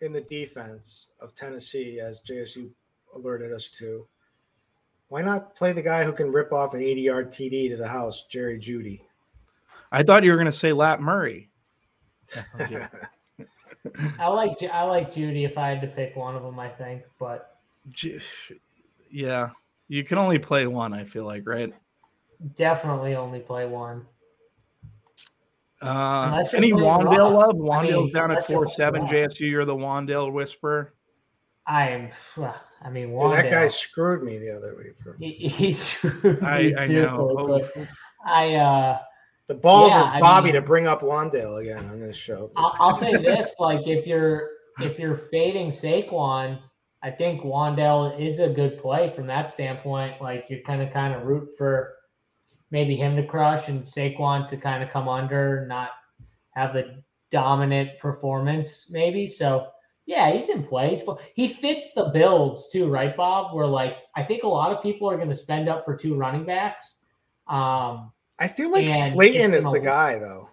in 0.00 0.12
the 0.12 0.22
defense 0.22 1.08
of 1.20 1.34
Tennessee, 1.34 2.00
as 2.00 2.22
JSU 2.22 2.70
alerted 3.14 3.52
us 3.52 3.68
to. 3.72 4.06
Why 5.08 5.22
not 5.22 5.56
play 5.56 5.72
the 5.72 5.82
guy 5.82 6.04
who 6.04 6.12
can 6.12 6.30
rip 6.30 6.52
off 6.52 6.74
an 6.74 6.82
80 6.82 7.00
yard 7.00 7.32
TD 7.32 7.70
to 7.70 7.76
the 7.76 7.88
house, 7.88 8.24
Jerry 8.24 8.58
Jeudy? 8.58 9.00
I 9.90 10.02
thought 10.02 10.22
you 10.22 10.30
were 10.30 10.36
going 10.36 10.46
to 10.46 10.52
say 10.52 10.72
Lat 10.72 11.00
Murray. 11.00 11.50
I 14.18 14.28
like 14.28 14.62
I 14.62 14.82
like 14.82 15.14
Jeudy 15.14 15.44
if 15.44 15.56
I 15.56 15.68
had 15.68 15.80
to 15.80 15.86
pick 15.86 16.14
one 16.14 16.36
of 16.36 16.42
them. 16.42 16.58
I 16.58 16.68
think, 16.68 17.02
but 17.18 17.56
yeah. 19.10 19.50
You 19.90 20.04
can 20.04 20.18
only 20.18 20.38
play 20.38 20.66
one, 20.66 20.92
I 20.92 21.04
feel 21.04 21.24
like, 21.24 21.48
right? 21.48 21.72
definitely 22.56 23.14
only 23.14 23.40
play 23.40 23.66
one. 23.66 24.06
Uh, 25.80 26.26
Unless 26.26 26.54
any 26.54 26.72
playing 26.72 26.84
Wan'Dale 26.86 27.32
Ross. 27.32 27.52
love? 27.54 27.70
I 27.70 27.82
mean, 27.90 28.12
down 28.12 28.30
at 28.30 28.38
unless 28.38 28.46
4 28.46 28.68
7. 28.68 29.06
JSU, 29.06 29.48
you're 29.48 29.64
the 29.64 29.76
Wan'Dale 29.76 30.32
whisperer. 30.32 30.94
I 31.66 31.88
am. 31.90 32.10
I 32.82 32.90
mean, 32.90 33.10
Dude, 33.10 33.32
that 33.32 33.50
guy 33.50 33.66
screwed 33.68 34.22
me 34.22 34.38
the 34.38 34.56
other 34.56 34.76
week. 34.76 34.96
For 35.02 35.16
he, 35.18 35.32
he's 35.32 35.82
screwed 35.88 36.42
I, 36.42 36.62
me 36.62 36.74
I 36.76 36.86
too, 36.86 37.02
know. 37.02 37.68
I 38.24 38.54
uh, 38.54 38.98
the 39.48 39.54
balls 39.54 39.90
Yeah, 39.90 40.02
of 40.02 40.08
I 40.08 40.20
Bobby 40.20 40.46
mean- 40.46 40.54
to 40.54 40.62
bring 40.62 40.86
up 40.86 41.00
Wan'Dale 41.02 41.60
again 41.60 41.86
on 41.88 41.98
this 42.00 42.16
show. 42.16 42.50
I'll, 42.56 42.74
I'll 42.78 42.94
say 42.94 43.16
this: 43.16 43.54
like 43.58 43.86
if 43.86 44.06
you're 44.06 44.50
if 44.80 44.98
you're 44.98 45.16
fading 45.16 45.70
Saquon, 45.72 46.60
I 47.02 47.10
think 47.10 47.42
Wan'Dale 47.42 48.20
is 48.20 48.38
a 48.38 48.48
good 48.48 48.78
play 48.80 49.10
from 49.10 49.26
that 49.26 49.50
standpoint. 49.50 50.20
Like 50.22 50.46
you're 50.48 50.60
kind 50.62 50.80
of 50.82 50.92
kind 50.92 51.14
of 51.14 51.22
root 51.22 51.48
for 51.58 51.94
maybe 52.70 52.94
him 52.94 53.16
to 53.16 53.26
crush 53.26 53.68
and 53.68 53.82
Saquon 53.82 54.46
to 54.48 54.56
kind 54.56 54.82
of 54.84 54.90
come 54.90 55.08
under, 55.08 55.66
not 55.66 55.90
have 56.54 56.74
the 56.74 57.02
dominant 57.30 57.90
performance, 58.00 58.88
maybe. 58.90 59.26
So 59.26 59.68
yeah, 60.08 60.32
he's 60.32 60.48
in 60.48 60.64
play. 60.64 60.88
He's 60.88 61.02
he 61.34 61.48
fits 61.48 61.92
the 61.92 62.04
builds 62.14 62.70
too, 62.70 62.88
right, 62.88 63.14
Bob? 63.14 63.54
Where 63.54 63.66
like 63.66 63.98
I 64.16 64.22
think 64.22 64.42
a 64.42 64.48
lot 64.48 64.72
of 64.72 64.82
people 64.82 65.08
are 65.10 65.16
going 65.16 65.28
to 65.28 65.34
spend 65.34 65.68
up 65.68 65.84
for 65.84 65.98
two 65.98 66.14
running 66.14 66.46
backs. 66.46 66.94
Um, 67.46 68.10
I 68.38 68.48
feel 68.48 68.70
like 68.72 68.88
Slayton 68.88 69.52
is 69.52 69.64
the 69.64 69.78
guy, 69.80 70.18
though. 70.18 70.48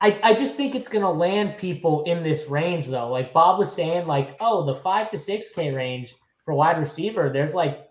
I, 0.00 0.18
I 0.22 0.32
just 0.32 0.56
think 0.56 0.74
it's 0.74 0.88
going 0.88 1.02
to 1.04 1.10
land 1.10 1.58
people 1.58 2.04
in 2.04 2.22
this 2.22 2.46
range, 2.48 2.86
though. 2.86 3.10
Like 3.10 3.34
Bob 3.34 3.58
was 3.58 3.70
saying, 3.70 4.06
like, 4.06 4.36
oh, 4.40 4.64
the 4.64 4.74
five 4.76 5.10
to 5.10 5.18
six 5.18 5.50
K 5.50 5.70
range 5.70 6.14
for 6.46 6.54
wide 6.54 6.78
receiver, 6.78 7.30
there's 7.30 7.52
like, 7.52 7.86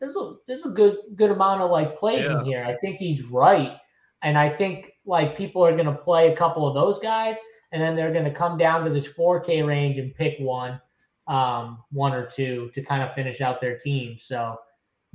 there's 0.00 0.16
a 0.16 0.34
there's 0.46 0.66
a 0.66 0.70
good 0.70 0.96
good 1.16 1.30
amount 1.30 1.62
of 1.62 1.70
like 1.70 1.98
plays 1.98 2.26
Yeah. 2.26 2.40
in 2.40 2.44
here. 2.44 2.62
I 2.62 2.76
think 2.82 2.98
he's 2.98 3.22
right, 3.24 3.78
and 4.22 4.36
I 4.36 4.50
think 4.50 4.90
like 5.06 5.38
people 5.38 5.64
are 5.64 5.72
going 5.72 5.86
to 5.86 5.94
play 5.94 6.30
a 6.30 6.36
couple 6.36 6.68
of 6.68 6.74
those 6.74 6.98
guys, 6.98 7.38
and 7.74 7.82
then 7.82 7.94
they're 7.94 8.12
going 8.12 8.24
to 8.24 8.32
come 8.32 8.56
down 8.56 8.84
to 8.84 8.90
this 8.90 9.06
four 9.06 9.40
K 9.40 9.62
range 9.62 9.98
and 9.98 10.14
pick 10.14 10.38
one, 10.38 10.80
um, 11.26 11.82
one 11.92 12.14
or 12.14 12.24
two 12.24 12.70
to 12.74 12.82
kind 12.82 13.02
of 13.02 13.12
finish 13.14 13.42
out 13.42 13.60
their 13.60 13.76
team. 13.78 14.16
So. 14.18 14.56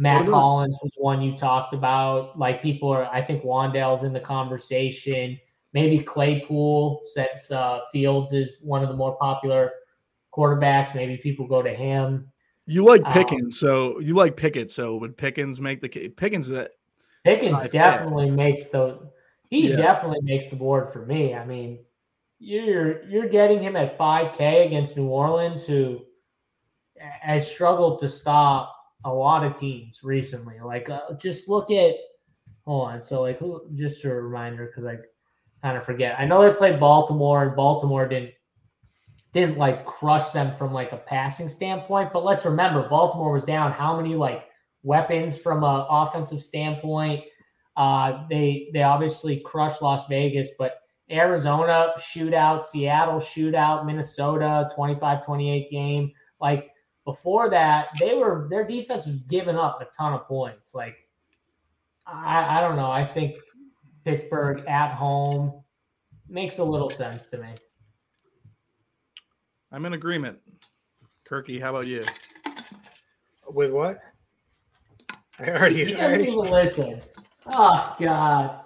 Matt 0.01 0.21
about- 0.21 0.31
Collins 0.31 0.77
was 0.81 0.93
one 0.95 1.21
you 1.21 1.35
talked 1.35 1.73
about. 1.73 2.39
Like 2.39 2.61
people 2.61 2.87
are, 2.89 3.03
I 3.07 3.21
think 3.21 3.43
Wan'Dale's 3.43 4.03
in 4.05 4.13
the 4.13 4.19
conversation 4.21 5.37
maybe 5.73 5.99
Claypool, 5.99 7.01
since 7.13 7.51
uh, 7.51 7.81
Fields 7.91 8.31
is 8.31 8.59
one 8.61 8.81
of 8.81 8.87
the 8.87 8.95
more 8.95 9.17
popular 9.17 9.71
quarterbacks. 10.33 10.95
Maybe 10.95 11.17
people 11.17 11.45
go 11.47 11.61
to 11.61 11.73
him. 11.73 12.31
You 12.65 12.85
like 12.85 13.05
Um, 13.05 13.11
Pickens, 13.11 13.59
so 13.59 13.99
you 13.99 14.15
like 14.15 14.37
Pickett. 14.37 14.71
So 14.71 14.95
would 14.95 15.17
Pickens 15.17 15.59
make 15.59 15.81
the 15.81 15.89
Pickens 15.89 16.47
that 16.47 16.71
Pickens 17.25 17.59
I 17.59 17.63
bet. 17.63 17.71
definitely 17.73 18.31
makes 18.31 18.67
the 18.67 18.99
he 19.49 19.69
Yeah. 19.71 19.75
definitely 19.75 20.21
makes 20.21 20.47
the 20.47 20.55
board 20.55 20.93
for 20.93 21.05
me. 21.05 21.33
I 21.35 21.43
mean, 21.45 21.79
you're 22.39 23.03
you're 23.03 23.29
getting 23.29 23.61
him 23.61 23.75
at 23.75 23.97
5K 23.97 24.65
against 24.65 24.97
New 24.97 25.07
Orleans, 25.07 25.65
who 25.65 25.99
has 26.97 27.49
struggled 27.49 27.99
to 27.99 28.09
stop 28.09 28.75
a 29.05 29.13
lot 29.13 29.45
of 29.45 29.57
teams 29.57 29.99
recently. 30.03 30.55
Like, 30.63 30.89
uh, 30.89 31.13
just 31.19 31.47
look 31.49 31.69
at 31.71 31.95
hold 32.65 32.89
on. 32.89 33.03
So, 33.03 33.21
like, 33.21 33.39
who? 33.39 33.61
Just 33.73 34.03
a 34.05 34.13
reminder 34.13 34.67
because 34.67 34.85
I 34.85 34.97
kind 35.61 35.77
of 35.77 35.85
forget. 35.85 36.15
I 36.17 36.25
know 36.25 36.41
they 36.41 36.55
played 36.55 36.79
Baltimore, 36.79 37.43
and 37.43 37.55
Baltimore 37.55 38.07
didn't 38.07 38.31
didn't 39.33 39.57
like 39.57 39.85
crush 39.85 40.31
them 40.31 40.55
from 40.55 40.73
like 40.73 40.91
a 40.91 40.97
passing 40.97 41.49
standpoint. 41.49 42.11
But 42.13 42.23
let's 42.23 42.45
remember, 42.45 42.87
Baltimore 42.87 43.33
was 43.33 43.45
down 43.45 43.73
how 43.73 43.97
many 43.97 44.15
like 44.15 44.45
weapons 44.83 45.37
from 45.37 45.63
a 45.63 45.87
offensive 45.89 46.43
standpoint. 46.43 47.25
Uh, 47.75 48.25
they 48.29 48.69
they 48.73 48.83
obviously 48.83 49.41
crushed 49.41 49.81
Las 49.81 50.07
Vegas, 50.07 50.49
but 50.57 50.79
Arizona 51.11 51.93
shootout, 51.97 52.63
Seattle 52.63 53.19
shootout, 53.19 53.85
Minnesota 53.85 54.69
25-28 54.77 55.71
game. 55.71 56.11
Like 56.39 56.69
before 57.05 57.49
that, 57.49 57.87
they 57.99 58.15
were 58.15 58.47
their 58.49 58.65
defense 58.67 59.05
was 59.05 59.19
giving 59.21 59.55
up 59.55 59.81
a 59.81 59.85
ton 59.95 60.13
of 60.13 60.27
points. 60.27 60.75
Like 60.75 60.95
I, 62.05 62.59
I 62.59 62.61
don't 62.61 62.75
know. 62.75 62.91
I 62.91 63.05
think 63.05 63.37
Pittsburgh 64.05 64.65
at 64.67 64.93
home 64.93 65.63
makes 66.27 66.59
a 66.59 66.63
little 66.63 66.89
sense 66.89 67.29
to 67.29 67.37
me. 67.37 67.49
I'm 69.71 69.85
in 69.85 69.93
agreement. 69.93 70.39
Kirky, 71.27 71.61
how 71.61 71.71
about 71.71 71.87
you? 71.87 72.03
With 73.47 73.71
what? 73.71 73.99
I 75.39 75.49
already. 75.51 75.75
He 75.75 75.81
I 75.81 75.97
doesn't 75.97 76.05
already 76.05 76.23
even 76.23 76.51
listen. 76.51 77.01
Oh 77.47 77.95
God. 77.99 78.61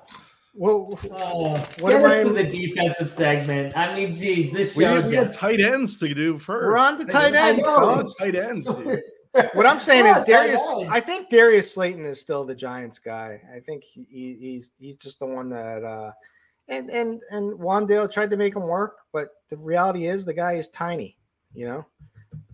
Well, 0.55 0.99
Oh, 1.11 1.55
What 1.79 1.91
get 1.91 2.05
us 2.05 2.11
I- 2.11 2.23
to 2.23 2.29
the 2.29 2.43
defensive 2.43 3.11
segment. 3.11 3.75
I 3.75 3.95
mean, 3.95 4.15
geez, 4.15 4.51
this 4.51 4.75
We, 4.75 4.83
show 4.83 5.01
we 5.01 5.15
got 5.15 5.25
just 5.25 5.39
tight 5.39 5.59
ends 5.59 5.97
to 5.99 6.13
do 6.13 6.37
first. 6.37 6.63
we're 6.65 6.77
on 6.77 6.97
to 6.97 7.05
tight 7.05 7.35
I 7.35 7.49
end, 7.49 7.63
Tight 8.19 8.35
ends, 8.35 8.65
dude. 8.67 9.01
What 9.53 9.65
I'm 9.65 9.79
saying 9.79 10.05
Yeah, 10.05 10.19
is 10.21 10.27
Darius. 10.27 10.61
tight. 10.75 10.87
I 10.91 10.99
think 10.99 11.29
Darius 11.29 11.73
Slayton 11.73 12.05
is 12.05 12.21
still 12.21 12.45
the 12.45 12.53
Giants 12.53 12.99
guy. 12.99 13.41
I 13.51 13.61
think 13.61 13.83
he, 13.83 14.05
he- 14.07 14.37
he's 14.39 14.71
he's 14.79 14.95
just 14.97 15.17
the 15.19 15.25
one 15.25 15.49
that. 15.49 15.83
uh 15.83 16.11
and 16.67 16.89
and 16.91 17.19
and 17.31 17.53
Wan'Dale 17.59 18.11
tried 18.11 18.29
to 18.29 18.37
make 18.37 18.55
him 18.55 18.67
work, 18.67 18.97
but 19.11 19.29
the 19.49 19.57
reality 19.57 20.05
is 20.05 20.23
the 20.23 20.35
guy 20.35 20.53
is 20.53 20.69
tiny, 20.69 21.17
you 21.53 21.65
know. 21.65 21.85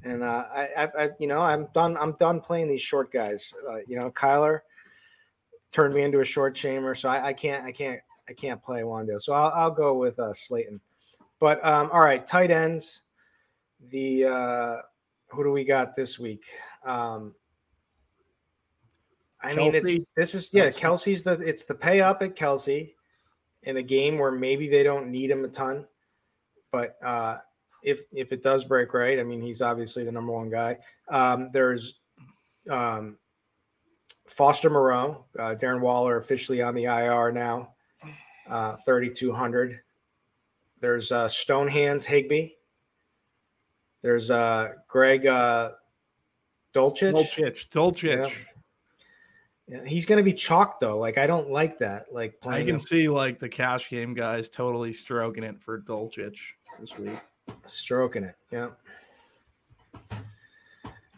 And 0.06 0.24
uh, 0.24 0.46
I, 0.54 0.70
I've, 0.78 0.92
I, 0.98 1.10
you 1.20 1.28
know, 1.28 1.42
I'm 1.42 1.68
done. 1.74 1.98
I'm 1.98 2.14
done 2.14 2.40
playing 2.40 2.70
these 2.70 2.82
short 2.82 3.12
guys. 3.12 3.54
Uh, 3.70 3.80
you 3.86 4.00
know, 4.00 4.10
Kyler 4.12 4.62
turned 5.72 5.94
me 5.94 6.02
into 6.02 6.20
a 6.22 6.26
short 6.26 6.56
shamer, 6.56 6.98
so 6.98 7.10
I, 7.10 7.28
I 7.28 7.34
can't, 7.34 7.66
I 7.66 7.72
can't, 7.72 8.00
I 8.28 8.34
can't 8.34 8.62
play 8.64 8.82
Wan'Dale. 8.82 9.22
So 9.22 9.34
I'll, 9.34 9.52
I'll 9.56 9.72
go 9.72 9.96
with 9.96 10.20
uh, 10.20 10.34
Slayton. 10.34 10.80
But 11.40 11.64
um, 11.66 11.90
all 11.92 12.02
right, 12.02 12.26
tight 12.26 12.52
ends. 12.52 13.02
The 13.90 14.26
uh, 14.26 14.76
who 15.30 15.44
do 15.44 15.52
we 15.52 15.64
got 15.64 15.96
this 15.96 16.20
week? 16.20 16.44
Um, 16.84 17.34
I 19.42 19.54
mean, 19.54 19.74
it's 19.74 20.06
this 20.18 20.36
is 20.36 20.54
yeah, 20.54 20.70
Kelce's 20.70 21.24
the 21.24 21.34
it's 21.40 21.64
the 21.64 21.76
pay 21.76 22.02
up 22.02 22.22
at 22.22 22.36
Kelce 22.36 22.94
in 23.64 23.78
a 23.78 23.84
game 23.84 24.18
where 24.18 24.32
maybe 24.32 24.68
they 24.68 24.84
don't 24.84 25.08
need 25.08 25.32
him 25.32 25.46
a 25.46 25.48
ton, 25.48 25.88
but 26.72 26.98
uh, 27.02 27.38
if 27.84 28.04
if 28.12 28.34
it 28.34 28.44
does 28.44 28.66
break 28.66 28.94
right, 28.94 29.18
I 29.18 29.24
mean, 29.24 29.42
he's 29.42 29.62
obviously 29.62 30.04
the 30.04 30.12
number 30.12 30.34
one 30.34 30.50
guy. 30.50 30.78
Um, 31.08 31.52
there's 31.54 32.00
um, 32.70 33.18
Foster 34.30 34.70
Moreau, 34.70 35.26
uh, 35.38 35.56
Darren 35.60 35.82
Waller 35.82 36.18
officially 36.18 36.62
on 36.62 36.76
the 36.76 36.86
IR 36.86 37.32
now, 37.32 37.74
uh, 38.48 38.76
3,200. 38.78 39.80
There's 40.80 41.12
uh, 41.12 41.28
Stonehands 41.28 42.06
Higbee. 42.06 42.52
There's 44.02 44.30
uh, 44.32 44.74
Greg 44.88 45.26
uh, 45.26 45.72
Dulcich. 46.74 47.14
Dulcich. 47.14 47.70
Dulcich. 47.70 48.04
Yeah. 48.04 48.30
Yeah, 49.68 49.86
he's 49.86 50.08
going 50.08 50.18
to 50.18 50.24
be 50.24 50.34
chalked 50.34 50.80
though. 50.82 50.98
Like 50.98 51.20
I 51.20 51.28
don't 51.28 51.52
like 51.52 51.78
that. 51.78 52.12
Like 52.12 52.40
playing. 52.42 52.64
I 52.64 52.72
can 52.72 52.80
see 52.80 53.08
like 53.08 53.40
the 53.40 53.50
cash 53.50 53.88
game 53.88 54.16
guys 54.16 54.50
totally 54.50 54.92
stroking 54.94 55.44
it 55.44 55.62
for 55.62 55.80
Dulcich 55.80 56.40
this 56.80 56.98
week. 56.98 57.20
stroking 57.66 58.24
it. 58.24 58.36
Yeah. 58.52 58.70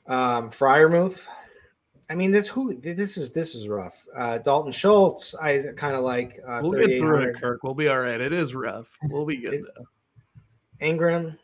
Um, 0.05 0.49
Freiermuth. 0.49 1.25
I 2.11 2.15
mean, 2.15 2.29
this 2.29 2.49
who 2.49 2.73
this 2.73 3.15
is 3.15 3.31
this 3.31 3.55
is 3.55 3.69
rough. 3.69 4.05
Uh, 4.13 4.37
Dalton 4.39 4.73
Schultz. 4.73 5.33
I 5.33 5.63
kind 5.77 5.95
of 5.95 6.03
like. 6.03 6.41
Uh, 6.45 6.59
We'll 6.61 6.73
get 6.85 6.99
through 6.99 7.21
it, 7.21 7.35
Kirk. 7.37 7.63
We'll 7.63 7.73
be 7.73 7.87
all 7.87 8.01
right. 8.01 8.19
It 8.19 8.33
is 8.33 8.53
rough. 8.53 8.87
We'll 9.03 9.25
be 9.25 9.37
good 9.37 9.53
It- 9.53 9.65
though. 9.77 10.85
Engram. 10.85 11.37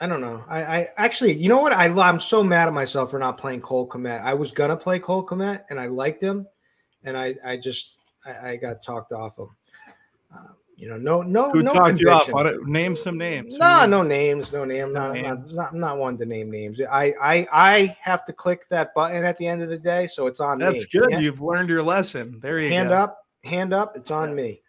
I 0.00 0.06
don't 0.06 0.22
know. 0.22 0.42
I, 0.48 0.62
I 0.62 0.88
actually, 0.96 1.32
you 1.34 1.50
know 1.50 1.60
what? 1.60 1.74
I 1.74 1.88
I'm 1.88 2.20
so 2.20 2.42
mad 2.42 2.68
at 2.68 2.72
myself 2.72 3.10
for 3.10 3.18
not 3.18 3.36
playing 3.36 3.60
Cole 3.60 3.86
Kmet. 3.86 4.22
I 4.22 4.32
was 4.32 4.50
gonna 4.50 4.76
play 4.78 4.98
Cole 4.98 5.26
Kmet, 5.26 5.64
and 5.68 5.78
I 5.78 5.86
liked 5.88 6.22
him, 6.22 6.46
and 7.04 7.14
I 7.14 7.34
I 7.44 7.58
just 7.58 7.98
I, 8.24 8.52
I 8.52 8.56
got 8.56 8.82
talked 8.82 9.12
off 9.12 9.38
him. 9.38 9.50
Uh, 10.34 10.52
you 10.76 10.90
know, 10.90 10.98
no 10.98 11.22
no 11.22 11.50
Who 11.50 11.62
no 11.62 11.72
talked 11.72 11.98
you 12.00 12.10
off? 12.10 12.30
Name 12.66 12.94
some 12.96 13.16
names. 13.16 13.56
No, 13.56 13.80
Who- 13.80 13.86
no 13.86 14.02
names, 14.02 14.52
no 14.52 14.64
name. 14.66 14.92
No 14.92 15.08
not, 15.08 15.16
I'm 15.16 15.22
not, 15.22 15.52
not, 15.52 15.72
I'm 15.72 15.80
not 15.80 15.98
one 15.98 16.18
to 16.18 16.26
name 16.26 16.50
names. 16.50 16.80
I, 16.80 17.14
I, 17.20 17.46
I 17.50 17.96
have 18.00 18.26
to 18.26 18.34
click 18.34 18.68
that 18.68 18.92
button 18.94 19.24
at 19.24 19.38
the 19.38 19.46
end 19.46 19.62
of 19.62 19.70
the 19.70 19.78
day, 19.78 20.06
so 20.06 20.26
it's 20.26 20.38
on 20.38 20.58
me. 20.58 20.66
That's 20.66 20.84
good. 20.84 21.10
Hand, 21.10 21.24
You've 21.24 21.40
learned 21.40 21.70
your 21.70 21.82
lesson. 21.82 22.40
There 22.42 22.60
you 22.60 22.68
hand 22.68 22.90
go. 22.90 22.96
up, 22.96 23.18
hand 23.42 23.72
up. 23.72 23.96
It's 23.96 24.10
on 24.10 24.34
me. 24.34 24.60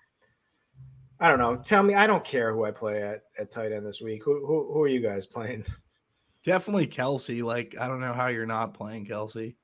I 1.19 1.27
don't 1.27 1.39
know. 1.39 1.57
Tell 1.57 1.84
me. 1.84 1.93
I 1.93 2.07
don't 2.07 2.23
care 2.23 2.53
who 2.53 2.63
I 2.63 2.71
play 2.71 3.03
at 3.03 3.23
at 3.38 3.51
tight 3.51 3.73
end 3.73 3.85
this 3.85 4.01
week. 4.01 4.23
Who, 4.23 4.45
who, 4.45 4.71
who 4.71 4.84
are 4.84 4.88
you 4.88 5.01
guys 5.01 5.25
playing? 5.25 5.65
Definitely 6.45 6.88
Kelce. 6.88 7.43
Like 7.43 7.75
I 7.77 7.88
don't 7.88 7.99
know 7.99 8.13
how 8.13 8.27
you're 8.27 8.45
not 8.45 8.73
playing 8.73 9.07
Kelce. 9.07 9.55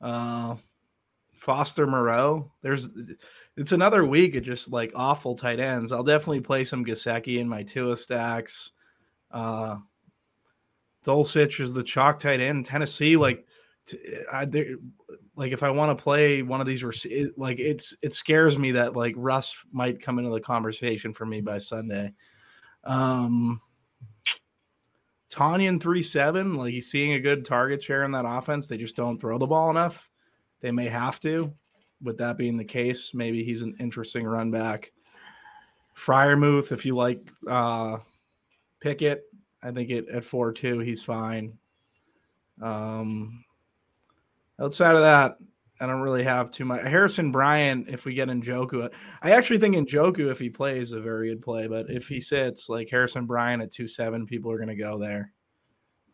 Uh, 0.00 0.56
Foster 1.42 1.88
Moreau. 1.88 2.52
There's 2.62 2.88
it's 3.56 3.72
another 3.72 4.04
week 4.04 4.36
of 4.36 4.44
just 4.44 4.70
like 4.70 4.92
awful 4.94 5.34
tight 5.34 5.58
ends. 5.58 5.90
I'll 5.90 6.04
definitely 6.04 6.40
play 6.40 6.62
some 6.62 6.84
Gesicki 6.84 7.40
in 7.40 7.48
my 7.48 7.64
Tua 7.64 7.96
stacks. 7.96 8.70
Uh, 9.28 9.78
Dulcich 11.04 11.58
is 11.58 11.74
the 11.74 11.82
chalk 11.82 12.20
tight 12.20 12.38
end. 12.38 12.64
Tennessee, 12.64 13.16
like, 13.16 13.44
I, 14.32 14.44
there, 14.44 14.76
like 15.34 15.50
if 15.50 15.64
I 15.64 15.70
want 15.70 15.98
to 15.98 16.00
play 16.00 16.42
one 16.42 16.60
of 16.60 16.66
these, 16.68 16.84
it, 17.06 17.36
like 17.36 17.58
it's 17.58 17.96
it 18.02 18.12
scares 18.12 18.56
me 18.56 18.70
that 18.72 18.94
like 18.94 19.14
Russ 19.16 19.56
might 19.72 20.00
come 20.00 20.20
into 20.20 20.30
the 20.30 20.40
conversation 20.40 21.12
for 21.12 21.26
me 21.26 21.40
by 21.40 21.58
Sunday. 21.58 22.12
Um, 22.84 23.60
Tonyan 25.28 25.82
three 25.82 26.04
seven, 26.04 26.54
like 26.54 26.72
he's 26.72 26.88
seeing 26.88 27.14
a 27.14 27.20
good 27.20 27.44
target 27.44 27.82
share 27.82 28.04
in 28.04 28.12
that 28.12 28.26
offense. 28.28 28.68
They 28.68 28.78
just 28.78 28.94
don't 28.94 29.20
throw 29.20 29.38
the 29.38 29.46
ball 29.46 29.70
enough. 29.70 30.08
They 30.62 30.70
may 30.70 30.88
have 30.88 31.20
to. 31.20 31.52
With 32.02 32.18
that 32.18 32.38
being 32.38 32.56
the 32.56 32.64
case, 32.64 33.12
maybe 33.14 33.44
he's 33.44 33.62
an 33.62 33.76
interesting 33.78 34.26
run 34.26 34.50
back. 34.50 34.92
Freiermuth, 35.96 36.72
if 36.72 36.86
you 36.86 36.96
like 36.96 37.20
uh 37.48 37.98
Pickett, 38.80 39.24
I 39.62 39.70
think 39.70 39.90
it 39.90 40.08
at 40.08 40.24
four 40.24 40.52
two, 40.52 40.78
he's 40.78 41.02
fine. 41.02 41.58
Um 42.60 43.44
outside 44.58 44.94
of 44.94 45.02
that, 45.02 45.36
I 45.80 45.86
don't 45.86 46.00
really 46.00 46.24
have 46.24 46.50
too 46.50 46.64
much. 46.64 46.82
Harrison 46.82 47.30
Bryant, 47.30 47.88
if 47.88 48.04
we 48.04 48.14
get 48.14 48.28
Njoku, 48.28 48.88
I 49.20 49.32
actually 49.32 49.58
think 49.58 49.76
Njoku, 49.76 50.30
if 50.30 50.38
he 50.38 50.48
plays, 50.48 50.92
a 50.92 51.00
very 51.00 51.28
good 51.28 51.42
play. 51.42 51.66
But 51.66 51.90
if 51.90 52.08
he 52.08 52.20
sits, 52.20 52.68
like 52.68 52.88
Harrison 52.88 53.26
Bryant 53.26 53.62
at 53.62 53.70
two 53.70 53.88
seven, 53.88 54.26
people 54.26 54.50
are 54.50 54.58
going 54.58 54.68
to 54.68 54.76
go 54.76 54.98
there. 54.98 55.32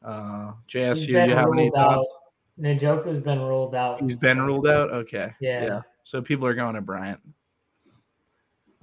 Uh, 0.02 0.52
JSU, 0.72 1.08
you 1.08 1.34
have 1.34 1.52
any 1.52 1.70
thoughts? 1.70 2.12
Out. 2.58 2.64
Njoku's 2.64 3.20
been 3.22 3.40
ruled 3.40 3.74
out. 3.74 4.00
He's 4.00 4.14
been 4.14 4.40
ruled 4.40 4.66
out. 4.66 4.90
Okay, 4.90 5.32
Yeah. 5.40 5.64
yeah. 5.64 5.80
So 6.02 6.20
people 6.22 6.46
are 6.46 6.54
going 6.54 6.74
to 6.74 6.80
Bryant. 6.80 7.20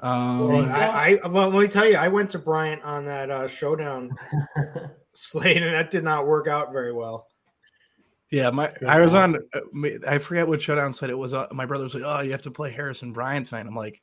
Well, 0.01 0.57
Um, 0.57 0.69
I, 0.71 1.19
I, 1.23 1.27
well, 1.27 1.49
let 1.49 1.61
me 1.61 1.67
tell 1.67 1.87
you, 1.87 1.95
I 1.95 2.09
went 2.09 2.29
to 2.31 2.39
Bryant 2.39 2.83
on 2.83 3.05
that 3.05 3.29
uh, 3.31 3.47
showdown 3.47 4.11
slate, 5.13 5.57
and 5.63 5.73
that 5.73 5.89
did 5.91 6.03
not 6.03 6.27
work 6.27 6.47
out 6.47 6.71
very 6.73 6.91
well. 6.93 7.27
yeah, 8.29 8.49
my 8.49 8.71
I 8.85 8.99
was 9.01 9.13
on. 9.15 9.37
uh, 9.53 9.59
I 10.07 10.17
forget 10.19 10.47
what 10.47 10.61
showdown 10.61 10.91
said 10.93 11.09
it 11.09 11.17
was. 11.17 11.33
Uh, 11.33 11.47
my 11.51 11.65
brother 11.65 11.85
was 11.85 11.95
like, 11.95 12.03
"Oh, 12.05 12.21
you 12.21 12.31
have 12.31 12.41
to 12.43 12.51
play 12.51 12.71
Harrison 12.71 13.13
Bryant 13.13 13.45
tonight." 13.47 13.65
I'm 13.67 13.75
like, 13.75 14.01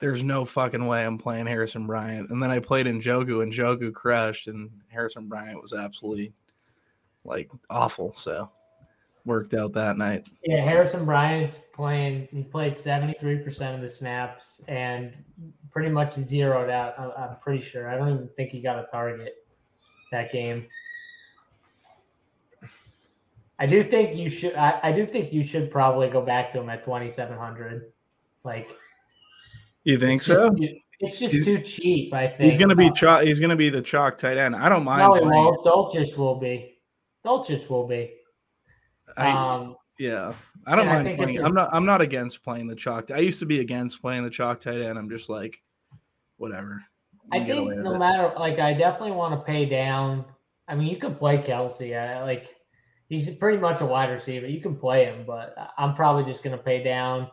"There's 0.00 0.24
no 0.24 0.44
fucking 0.44 0.84
way 0.84 1.04
I'm 1.06 1.18
playing 1.18 1.46
Harrison 1.46 1.86
Bryant." 1.86 2.30
And 2.30 2.42
then 2.42 2.50
I 2.50 2.58
played 2.58 2.86
Njoku, 2.86 3.42
and 3.42 3.52
Njoku 3.52 3.92
crushed, 3.92 4.48
and 4.48 4.70
Harrison 4.88 5.28
Bryant 5.28 5.62
was 5.62 5.72
absolutely 5.72 6.32
like 7.24 7.50
awful. 7.70 8.14
So 8.16 8.50
worked 9.24 9.54
out 9.54 9.72
that 9.72 9.96
night. 9.96 10.28
Yeah, 10.44 10.62
Harrison 10.64 11.04
Bryant's 11.04 11.60
playing. 11.74 12.28
He 12.30 12.42
played 12.42 12.76
seventy 12.76 13.14
three 13.20 13.38
percent 13.38 13.74
of 13.74 13.80
the 13.80 13.88
snaps 13.88 14.62
and 14.68 15.12
pretty 15.70 15.90
much 15.90 16.14
zeroed 16.14 16.70
out. 16.70 16.94
I'm, 16.98 17.10
I'm 17.16 17.36
pretty 17.40 17.62
sure. 17.62 17.88
I 17.88 17.96
don't 17.96 18.08
even 18.12 18.28
think 18.36 18.50
he 18.50 18.60
got 18.60 18.78
a 18.78 18.86
target 18.90 19.34
that 20.12 20.30
game. 20.32 20.66
I 23.58 23.66
do 23.66 23.84
think 23.84 24.16
you 24.16 24.28
should. 24.28 24.54
I, 24.56 24.80
I 24.82 24.92
do 24.92 25.06
think 25.06 25.32
you 25.32 25.44
should 25.46 25.70
probably 25.70 26.08
go 26.08 26.20
back 26.20 26.50
to 26.52 26.60
him 26.60 26.68
at 26.68 26.82
twenty 26.82 27.08
seven 27.10 27.38
hundred. 27.38 27.92
Like, 28.44 28.68
You 29.84 29.98
think 29.98 30.18
it's 30.20 30.26
so? 30.26 30.50
just- 30.54 30.74
it's 31.00 31.18
just 31.18 31.32
He's- 31.34 31.44
too 31.44 31.58
cheap. 31.60 32.14
I 32.14 32.28
think 32.28 32.52
He's 32.52 32.60
gonna 32.60 32.76
be 32.76 32.88
chalk. 32.90 33.24
He's 33.24 33.40
gonna 33.40 33.56
be 33.56 33.68
the 33.68 33.82
chalk 33.82 34.16
tight 34.16 34.36
end. 34.38 34.54
I 34.54 34.68
don't 34.68 34.84
mind. 34.84 35.00
No, 35.00 35.14
he 35.14 35.20
won't. 35.22 35.64
Dulcich 35.64 36.16
will 36.16 36.36
be. 36.38 36.78
Dulcich 37.24 37.68
will 37.68 37.86
be. 37.86 38.12
I, 39.16 39.30
Um, 39.30 39.76
yeah, 39.98 40.34
I 40.66 40.76
don't 40.76 40.88
and 40.88 40.98
I 40.98 41.02
mind 41.02 41.18
playing. 41.18 41.44
I'm 41.44 41.54
not. 41.54 41.70
I'm 41.72 41.84
not 41.84 42.00
against 42.00 42.42
playing 42.42 42.66
the 42.66 42.74
chalk. 42.74 43.10
I 43.10 43.18
used 43.18 43.38
to 43.40 43.46
be 43.46 43.60
against 43.60 44.00
playing 44.00 44.24
the 44.24 44.30
chalk 44.30 44.60
tight 44.60 44.80
end. 44.80 44.98
I'm 44.98 45.08
just 45.08 45.28
like, 45.28 45.62
whatever. 46.36 46.84
You 47.32 47.40
I 47.40 47.44
think 47.44 47.76
no 47.78 47.94
it. 47.94 47.98
matter 47.98 48.32
like 48.38 48.58
I 48.58 48.74
definitely 48.74 49.12
want 49.12 49.38
to 49.38 49.44
pay 49.44 49.66
down. 49.66 50.24
I 50.66 50.74
mean, 50.74 50.88
you 50.88 50.96
can 50.96 51.14
play 51.14 51.38
Kelce. 51.38 51.96
I 51.96 52.22
like 52.22 52.54
he's 53.08 53.30
pretty 53.36 53.58
much 53.58 53.80
a 53.80 53.86
wide 53.86 54.10
receiver. 54.10 54.46
You 54.46 54.60
can 54.60 54.76
play 54.76 55.04
him, 55.04 55.24
but 55.26 55.54
I'm 55.78 55.94
probably 55.94 56.24
just 56.24 56.42
going 56.42 56.56
to 56.56 56.62
pay 56.62 56.82
down. 56.82 57.28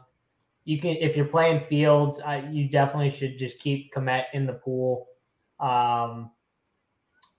You 0.65 0.79
can 0.79 0.91
if 0.91 1.15
you're 1.15 1.25
playing 1.25 1.61
Fields, 1.61 2.19
I, 2.19 2.47
you 2.51 2.69
definitely 2.69 3.09
should 3.09 3.37
just 3.37 3.59
keep 3.59 3.93
Kmet 3.93 4.25
in 4.33 4.45
the 4.45 4.53
pool. 4.53 5.07
Um, 5.59 6.31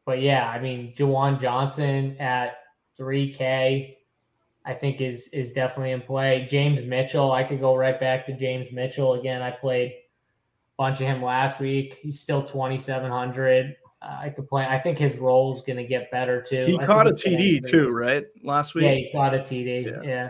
but 0.05 0.20
yeah, 0.20 0.48
I 0.48 0.60
mean, 0.60 0.94
Juwan 0.97 1.40
Johnson 1.40 2.16
at 2.19 2.56
3K, 2.98 3.97
I 4.65 4.75
think 4.75 5.01
is 5.01 5.29
is 5.29 5.53
definitely 5.53 5.93
in 5.93 6.03
play. 6.03 6.47
James 6.51 6.83
Mitchell, 6.85 7.33
I 7.33 7.45
could 7.45 7.61
go 7.61 7.77
right 7.77 7.99
back 7.99 8.27
to 8.27 8.37
James 8.37 8.71
Mitchell 8.73 9.15
again. 9.15 9.43
I 9.43 9.51
played 9.51 9.91
a 9.91 9.95
bunch 10.79 11.01
of 11.01 11.07
him 11.07 11.23
last 11.23 11.61
week. 11.61 11.99
He's 12.01 12.21
still 12.21 12.43
2,700. 12.43 13.77
I 14.03 14.31
could 14.31 14.49
play. 14.49 14.67
I 14.67 14.79
think 14.79 14.99
his 14.99 15.17
role 15.17 15.55
is 15.55 15.63
going 15.63 15.77
to 15.77 15.85
get 15.85 16.11
better 16.11 16.43
too. 16.43 16.65
He 16.65 16.79
I 16.79 16.87
caught 16.87 17.07
a 17.07 17.15
think 17.15 17.41
it's 17.41 17.71
gonna 17.71 17.81
TD 17.81 17.85
too, 17.87 17.91
right? 17.93 18.27
Last 18.43 18.75
week. 18.75 18.85
Yeah, 18.85 18.95
he 18.95 19.11
caught 19.13 19.35
a 19.35 19.39
TD. 19.39 19.87
Yeah. 19.87 20.03
Yeah. 20.03 20.29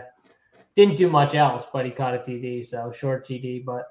Didn't 0.75 0.97
do 0.97 1.09
much 1.09 1.35
else, 1.35 1.65
but 1.71 1.85
he 1.85 1.91
caught 1.91 2.13
a 2.13 2.19
TD. 2.19 2.67
So 2.67 2.91
short 2.91 3.27
TD. 3.27 3.65
But, 3.65 3.85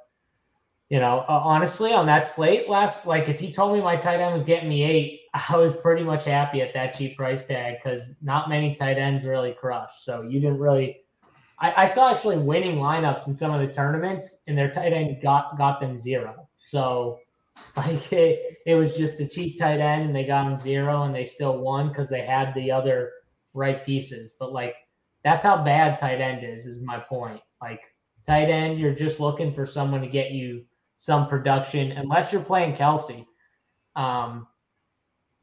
you 0.89 1.01
know, 1.01 1.25
uh, 1.29 1.41
honestly, 1.45 1.93
on 1.93 2.07
that 2.07 2.27
slate 2.27 2.69
last, 2.69 3.07
like 3.07 3.29
if 3.29 3.43
you 3.43 3.53
told 3.53 3.77
me 3.77 3.83
my 3.83 3.97
tight 3.97 4.21
end 4.21 4.35
was 4.35 4.45
getting 4.45 4.69
me 4.69 4.85
eight, 4.85 5.22
I 5.35 5.57
was 5.57 5.75
pretty 5.75 6.05
much 6.05 6.25
happy 6.25 6.61
at 6.61 6.75
that 6.75 6.97
cheap 6.97 7.17
price 7.17 7.45
tag 7.47 7.77
because 7.83 8.03
not 8.21 8.51
many 8.51 8.75
tight 8.77 8.99
ends 8.99 9.25
really 9.25 9.53
crush. 9.53 9.91
So 10.01 10.23
you 10.23 10.41
didn't 10.41 10.59
really. 10.59 10.99
I, 11.59 11.85
I 11.85 11.87
saw 11.87 12.13
actually 12.13 12.39
winning 12.39 12.77
lineups 12.77 13.29
in 13.29 13.35
some 13.35 13.53
of 13.53 13.67
the 13.67 13.73
tournaments, 13.73 14.39
and 14.47 14.59
their 14.59 14.73
tight 14.73 14.93
end 14.93 15.23
got 15.23 15.57
got 15.57 15.81
them 15.81 15.99
zero. 15.99 16.49
So, 16.69 17.19
like 17.77 18.13
it, 18.13 18.59
it 18.67 18.75
was 18.75 18.95
just 18.95 19.21
a 19.21 19.29
cheap 19.29 19.59
tight 19.59 19.81
end, 19.81 20.07
and 20.07 20.15
they 20.15 20.27
got 20.27 20.45
them 20.45 20.59
zero, 20.59 21.05
and 21.05 21.15
they 21.15 21.25
still 21.25 21.59
won 21.59 21.89
because 21.89 22.09
they 22.09 22.23
had 22.23 22.55
the 22.55 22.71
other 22.71 23.11
right 23.55 23.85
pieces. 23.87 24.33
But 24.39 24.53
like 24.53 24.75
that's 25.25 25.45
how 25.45 25.65
bad 25.65 25.99
tight 25.99 26.21
end 26.21 26.45
is, 26.45 26.67
is 26.67 26.83
my 26.83 26.99
point. 26.99 27.41
Like 27.63 27.81
tight 28.27 28.51
end, 28.51 28.79
you're 28.79 28.95
just 28.95 29.19
looking 29.19 29.55
for 29.55 29.65
someone 29.65 30.03
to 30.03 30.09
get 30.09 30.33
you 30.33 30.65
some 30.99 31.27
production, 31.27 31.93
unless 31.93 32.33
you're 32.33 32.43
playing 32.43 32.75
Kelce. 32.75 33.25
Um, 33.97 34.47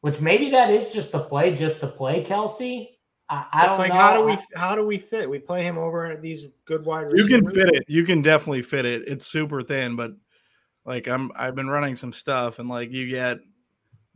which 0.02 0.22
maybe 0.22 0.50
that 0.52 0.70
is 0.70 0.90
just 0.90 1.12
the 1.12 1.20
play, 1.20 1.54
just 1.56 1.80
to 1.82 1.88
play 1.88 2.24
Kelce. 2.24 2.88
I, 3.30 3.46
I 3.52 3.66
it's 3.66 3.78
don't 3.78 3.78
like 3.78 3.90
know. 3.90 3.96
how 3.96 4.14
do 4.14 4.24
we 4.24 4.38
how 4.56 4.76
do 4.76 4.84
we 4.86 4.98
fit? 4.98 5.30
We 5.30 5.40
play 5.40 5.64
him 5.64 5.78
over 5.78 6.18
these 6.22 6.46
good 6.66 6.86
wide 6.86 7.12
receivers. 7.12 7.30
You 7.30 7.38
can 7.38 7.50
fit 7.50 7.70
it. 7.76 7.84
You 7.88 8.04
can 8.04 8.22
definitely 8.22 8.64
fit 8.64 8.86
it. 8.86 9.08
It's 9.08 9.28
super 9.28 9.62
thin, 9.62 9.96
but 9.96 10.12
like 10.86 11.08
I'm 11.08 11.32
I've 11.36 11.56
been 11.56 11.70
running 11.70 11.96
some 11.96 12.12
stuff 12.12 12.60
and 12.60 12.68
like 12.68 12.92
you 12.92 13.08
get 13.08 13.38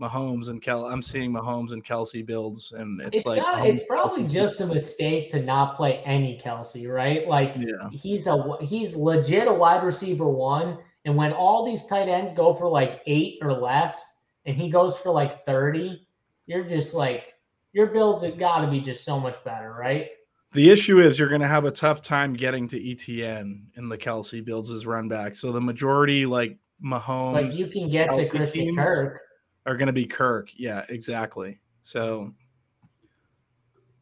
Mahomes 0.02 0.50
and 0.50 0.60
Kel 0.62 0.86
I'm 0.86 1.04
seeing 1.04 1.32
Mahomes 1.32 1.72
and 1.74 1.86
Kelce 1.86 2.26
builds 2.26 2.72
and 2.76 3.00
it's, 3.02 3.18
It's 3.18 3.26
like 3.28 3.38
not, 3.38 3.68
it's 3.68 3.86
probably 3.88 4.24
Kelce. 4.24 4.32
just 4.32 4.62
a 4.62 4.66
mistake 4.66 5.32
to 5.32 5.42
not 5.44 5.78
play 5.78 6.02
any 6.06 6.42
Kelce, 6.44 6.92
right? 6.92 7.28
Like 7.28 7.54
yeah. 7.56 7.90
he's 7.92 8.26
a 8.26 8.58
he's 8.62 8.96
legit 8.96 9.48
a 9.48 9.54
wide 9.54 9.84
receiver 9.84 10.28
one, 10.28 10.80
and 11.06 11.16
when 11.16 11.32
all 11.34 11.64
these 11.64 11.86
tight 11.86 12.10
ends 12.10 12.34
go 12.34 12.54
for 12.56 12.68
like 12.68 13.02
eight 13.06 13.38
or 13.44 13.54
less, 13.54 14.13
and 14.46 14.56
he 14.56 14.70
goes 14.70 14.98
for 14.98 15.12
like 15.12 15.46
thirty, 15.46 16.08
you're 16.46 16.64
just 16.64 16.94
like 16.94 17.34
your 17.74 17.88
builds 17.88 18.24
have 18.24 18.38
got 18.38 18.62
to 18.66 18.72
be 18.72 18.80
just 18.80 19.04
so 19.04 19.20
much 19.20 19.44
better, 19.44 19.74
right? 19.74 20.10
The 20.52 20.70
issue 20.70 21.00
is 21.00 21.18
you're 21.18 21.30
going 21.30 21.42
to 21.42 21.48
have 21.48 21.66
a 21.66 21.72
tough 21.72 22.04
time 22.04 22.34
getting 22.34 22.68
to 22.68 22.80
ETN 22.80 23.64
in 23.76 23.90
the 23.90 23.98
Kelce 23.98 24.46
builds 24.46 24.70
as 24.70 24.86
run 24.86 25.08
back. 25.08 25.34
So 25.34 25.52
the 25.52 25.60
majority, 25.60 26.28
like 26.28 26.58
Mahomes, 26.86 27.34
Like 27.34 27.56
you 27.56 27.66
can 27.66 27.90
get 27.90 28.06
to 28.06 28.12
healthy 28.12 28.30
Christian. 28.30 28.76
Kirk. 28.76 29.20
are 29.66 29.76
going 29.76 29.88
to 29.88 29.94
be 29.94 30.06
Kirk. 30.06 30.52
Yeah, 30.56 30.86
exactly. 30.90 31.60
So 31.82 32.32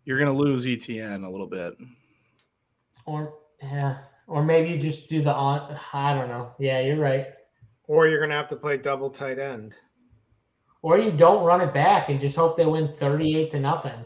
you're 0.03 0.19
going 0.19 0.35
to 0.35 0.37
lose 0.37 0.65
ETN 0.65 1.25
a 1.25 1.29
little 1.29 1.47
bit. 1.47 1.73
Or 3.05 3.33
yeah, 3.63 3.99
or 4.27 4.43
maybe 4.43 4.71
you 4.71 4.77
just 4.77 5.07
do 5.07 5.21
the 5.23 5.31
on. 5.33 5.77
I 5.93 6.13
don't 6.13 6.27
know. 6.27 6.51
Yeah, 6.59 6.81
you're 6.81 6.99
right. 6.99 7.27
or 7.87 8.07
you're 8.07 8.19
gonna 8.19 8.33
have 8.35 8.47
to 8.49 8.55
play 8.55 8.77
double 8.77 9.09
tight 9.09 9.39
end. 9.39 9.73
Or 10.83 10.97
you 10.97 11.11
don't 11.11 11.43
run 11.43 11.61
it 11.61 11.73
back 11.73 12.09
and 12.09 12.19
just 12.19 12.35
hope 12.35 12.57
they 12.57 12.65
win 12.65 12.93
thirty-eight 12.99 13.51
to 13.51 13.59
nothing. 13.59 14.03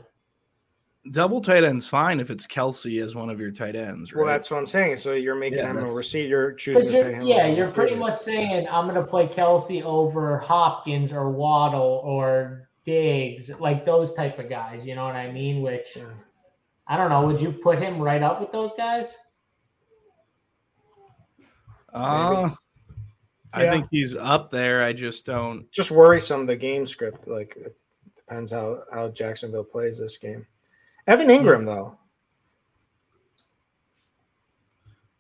Double 1.12 1.40
tight 1.40 1.64
end's 1.64 1.86
fine 1.86 2.20
if 2.20 2.32
it's 2.32 2.48
Kelce 2.48 3.02
as 3.04 3.14
one 3.14 3.30
of 3.30 3.40
your 3.40 3.52
tight 3.52 3.76
ends, 3.76 4.12
right? 4.12 4.18
Well, 4.26 4.28
that's 4.34 4.50
what 4.50 4.58
I'm 4.58 4.66
saying. 4.66 4.98
So 4.98 5.14
you're 5.14 5.36
making 5.36 5.60
Yeah, 5.60 5.66
him 5.70 5.78
a 5.78 5.80
that's- 5.82 5.96
receiver. 5.96 6.28
You're 6.28 6.54
choosing 6.54 6.82
Because 6.82 6.92
to 6.92 7.04
pay 7.04 7.10
you're, 7.12 7.22
him. 7.22 7.28
yeah, 7.28 7.46
you're 7.48 7.68
pretty 7.72 7.94
receiver. 7.94 8.10
much 8.10 8.20
saying 8.20 8.68
I'm 8.72 8.86
going 8.90 8.96
to 9.00 9.06
play 9.08 9.28
Kelce 9.28 9.84
over 9.84 10.40
Hopkins 10.40 11.14
or 11.14 11.30
Waddle 11.30 12.02
or 12.04 12.70
Diggs, 12.86 13.52
like 13.60 13.86
those 13.86 14.14
type 14.16 14.40
of 14.40 14.50
guys. 14.50 14.84
You 14.86 14.96
know 14.96 15.06
what 15.06 15.16
I 15.16 15.32
mean? 15.32 15.62
Which 15.62 15.96
Yeah. 15.96 16.06
I 16.88 16.98
don't 16.98 17.10
know. 17.10 17.26
Would 17.28 17.40
you 17.40 17.52
put 17.52 17.78
him 17.80 18.00
right 18.02 18.22
up 18.24 18.42
with 18.42 18.52
those 18.52 18.74
guys? 18.76 19.16
Uh, 21.94 22.50
I 22.50 22.56
Yeah. 23.64 23.72
think 23.72 23.88
he's 23.92 24.16
up 24.16 24.52
there. 24.52 24.84
I 24.84 24.92
just 24.94 25.26
don't. 25.26 25.72
just 25.72 25.92
worrisome 25.92 26.46
the 26.46 26.56
game 26.56 26.86
script. 26.86 27.28
Like 27.28 27.56
it 27.58 27.76
depends 28.16 28.52
how 28.52 28.82
how 28.94 29.10
Jacksonville 29.10 29.64
plays 29.64 30.00
this 30.00 30.18
game. 30.18 30.46
Evan 31.08 31.28
Engram 31.28 31.66
though. 31.66 31.98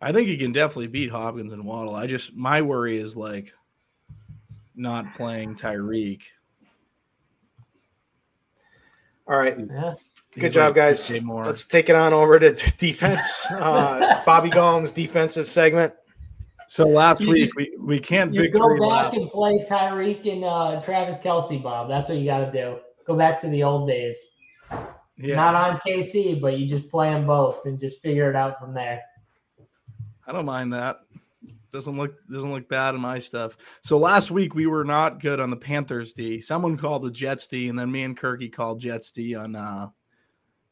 I 0.01 0.11
think 0.11 0.27
he 0.27 0.37
can 0.37 0.51
definitely 0.51 0.87
beat 0.87 1.09
Hopkins 1.11 1.53
and 1.53 1.65
Waddle. 1.65 1.95
I 1.95 2.05
just 2.07 2.35
my 2.35 2.61
worry 2.61 2.97
is 2.99 3.15
like 3.15 3.53
not 4.75 5.15
playing 5.15 5.55
Tyreek. 5.55 6.21
All 9.27 9.37
right, 9.37 9.57
Yeah. 9.57 9.93
good 10.33 10.43
He's 10.43 10.53
job, 10.53 10.67
like 10.67 10.75
guys. 10.75 11.09
Let's 11.09 11.65
take 11.65 11.89
it 11.89 11.95
on 11.95 12.13
over 12.13 12.37
to 12.37 12.53
t- 12.53 12.71
defense. 12.77 13.45
Uh, 13.51 14.23
Bobby 14.25 14.49
Gomes 14.49 14.91
defensive 14.91 15.47
segment. 15.47 15.93
So 16.67 16.87
last 16.87 17.21
You 17.21 17.29
week 17.31 17.45
just- 17.45 17.55
we, 17.55 17.75
we 17.79 17.99
can't 17.99 18.33
You 18.33 18.49
go 18.49 18.77
back 18.89 19.13
and 19.13 19.29
play 19.29 19.65
Tyreek 19.69 20.31
and 20.31 20.43
uh, 20.43 20.81
Travis 20.81 21.17
Kelce, 21.17 21.61
Bob. 21.61 21.87
That's 21.89 22.09
what 22.09 22.17
you 22.17 22.25
got 22.25 22.39
to 22.39 22.51
do. 22.51 22.77
Go 23.05 23.15
back 23.15 23.39
to 23.41 23.47
the 23.49 23.63
old 23.63 23.87
days. 23.87 24.17
Yeah, 25.17 25.35
Not 25.35 25.55
on 25.55 25.79
KC, 25.79 26.41
but 26.41 26.57
you 26.59 26.67
just 26.67 26.89
play 26.89 27.09
them 27.09 27.25
both 27.25 27.65
and 27.65 27.79
just 27.79 28.01
figure 28.01 28.29
it 28.29 28.35
out 28.35 28.59
from 28.59 28.73
there. 28.73 29.01
I 30.27 30.31
don't 30.31 30.45
mind 30.45 30.73
that. 30.73 31.01
Doesn't 31.71 31.97
look 31.97 32.15
doesn't 32.29 32.51
look 32.51 32.67
bad 32.69 32.95
in 32.95 33.01
my 33.01 33.19
stuff. 33.19 33.57
So 33.81 33.97
last 33.97 34.31
week 34.31 34.55
we 34.55 34.65
were 34.65 34.85
not 34.85 35.19
good 35.21 35.39
on 35.39 35.49
the 35.49 35.55
Panthers 35.57 36.13
D. 36.13 36.39
Someone 36.41 36.77
called 36.77 37.03
the 37.03 37.11
Jets 37.11 37.47
D, 37.47 37.67
and 37.69 37.77
then 37.77 37.91
me 37.91 38.03
and 38.03 38.17
Kirky 38.17 38.51
called 38.51 38.79
Jets 38.79 39.11
D 39.11 39.35
on 39.35 39.55
uh 39.55 39.89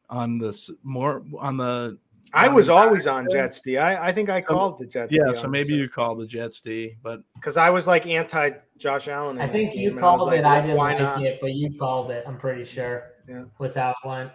on 0.09 0.37
this 0.37 0.69
more 0.81 1.23
on 1.39 1.57
the 1.57 1.97
I 2.33 2.47
was 2.47 2.67
always 2.67 3.05
on 3.05 3.27
Jets 3.29 3.61
D. 3.61 3.77
I, 3.77 4.07
I 4.07 4.11
think 4.11 4.29
I 4.29 4.41
called 4.41 4.79
the 4.79 4.87
Jets. 4.87 5.11
D. 5.11 5.17
Yeah. 5.17 5.33
So 5.33 5.47
maybe 5.47 5.73
you 5.75 5.87
called 5.87 6.19
the 6.19 6.25
Jets 6.25 6.59
D, 6.61 6.95
but 7.03 7.21
because 7.35 7.57
I 7.57 7.69
was 7.69 7.85
like 7.85 8.07
anti 8.07 8.51
Josh 8.77 9.07
Allen. 9.07 9.37
in 9.37 9.41
I 9.41 9.47
think 9.47 9.75
you 9.75 9.91
and 9.91 9.99
called 9.99 10.21
was 10.21 10.27
like, 10.27 10.39
it. 10.39 10.45
I 10.45 10.61
didn't 10.61 10.77
why 10.77 10.93
like 10.93 10.99
not? 11.01 11.23
it, 11.23 11.39
but 11.41 11.53
you 11.53 11.77
called 11.77 12.09
it. 12.11 12.23
I'm 12.27 12.37
pretty 12.37 12.65
sure. 12.65 13.11
Yeah. 13.27 13.45
Was 13.59 13.75
how 13.75 13.91
it 13.91 14.07
went. 14.07 14.31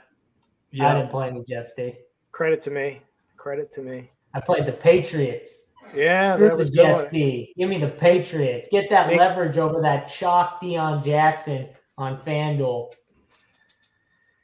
I 0.80 0.94
didn't 0.94 1.10
play 1.10 1.28
any 1.28 1.42
Jets 1.44 1.74
D. 1.74 1.94
Credit 2.32 2.62
to 2.62 2.70
me. 2.70 3.00
Credit 3.36 3.70
to 3.72 3.82
me. 3.82 4.10
I 4.34 4.40
played 4.40 4.66
the 4.66 4.72
Patriots. 4.72 5.62
Yeah, 5.94 6.34
Screw 6.34 6.44
that 6.44 6.50
the 6.52 6.56
was 6.56 6.70
Jets. 6.70 7.06
D. 7.06 7.52
Give 7.56 7.68
me 7.68 7.78
the 7.78 7.88
Patriots. 7.88 8.68
Get 8.70 8.90
that 8.90 9.08
Make- 9.08 9.18
leverage 9.18 9.58
over 9.58 9.80
that 9.80 10.06
chalk 10.06 10.60
Dion 10.60 11.02
Jackson 11.02 11.68
on 11.96 12.18
FanDuel. 12.18 12.92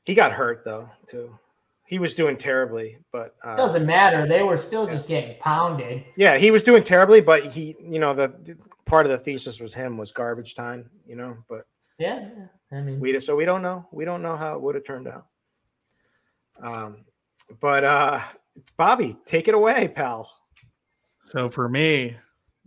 He 0.06 0.14
got 0.14 0.32
hurt 0.32 0.64
though 0.64 0.88
too. 1.06 1.30
He 1.94 2.00
was 2.00 2.12
doing 2.16 2.36
terribly, 2.36 2.98
but 3.12 3.36
uh, 3.44 3.54
Doesn't 3.54 3.86
matter. 3.86 4.26
They 4.26 4.42
were 4.42 4.58
still 4.58 4.84
just 4.84 5.06
getting 5.06 5.38
pounded. 5.38 6.02
yeah, 6.16 6.36
he 6.36 6.50
was 6.50 6.64
doing 6.64 6.82
terribly. 6.82 7.20
But 7.20 7.44
he, 7.44 7.76
you 7.78 8.00
know, 8.00 8.12
the, 8.12 8.34
the 8.42 8.56
part 8.84 9.06
of 9.06 9.12
the 9.12 9.18
thesis 9.18 9.60
was 9.60 9.72
him 9.72 9.96
was 9.96 10.10
garbage 10.10 10.56
time. 10.56 10.90
You 11.06 11.14
know, 11.14 11.36
but 11.48 11.68
Yeah. 12.00 12.28
I 12.72 12.80
mean, 12.80 12.98
we 12.98 13.20
so 13.20 13.36
we 13.36 13.44
don't 13.44 13.62
know. 13.62 13.86
We 13.92 14.04
don't 14.04 14.22
know 14.22 14.34
how 14.34 14.56
it 14.56 14.60
would 14.62 14.74
have 14.74 14.82
turned 14.82 15.06
out. 15.06 15.26
Um, 16.60 16.96
but 17.60 17.84
uh, 17.84 18.20
Bobby, 18.76 19.16
take 19.24 19.46
it 19.46 19.54
away, 19.54 19.86
pal. 19.86 20.28
So 21.26 21.48
for 21.48 21.68
me, 21.68 22.16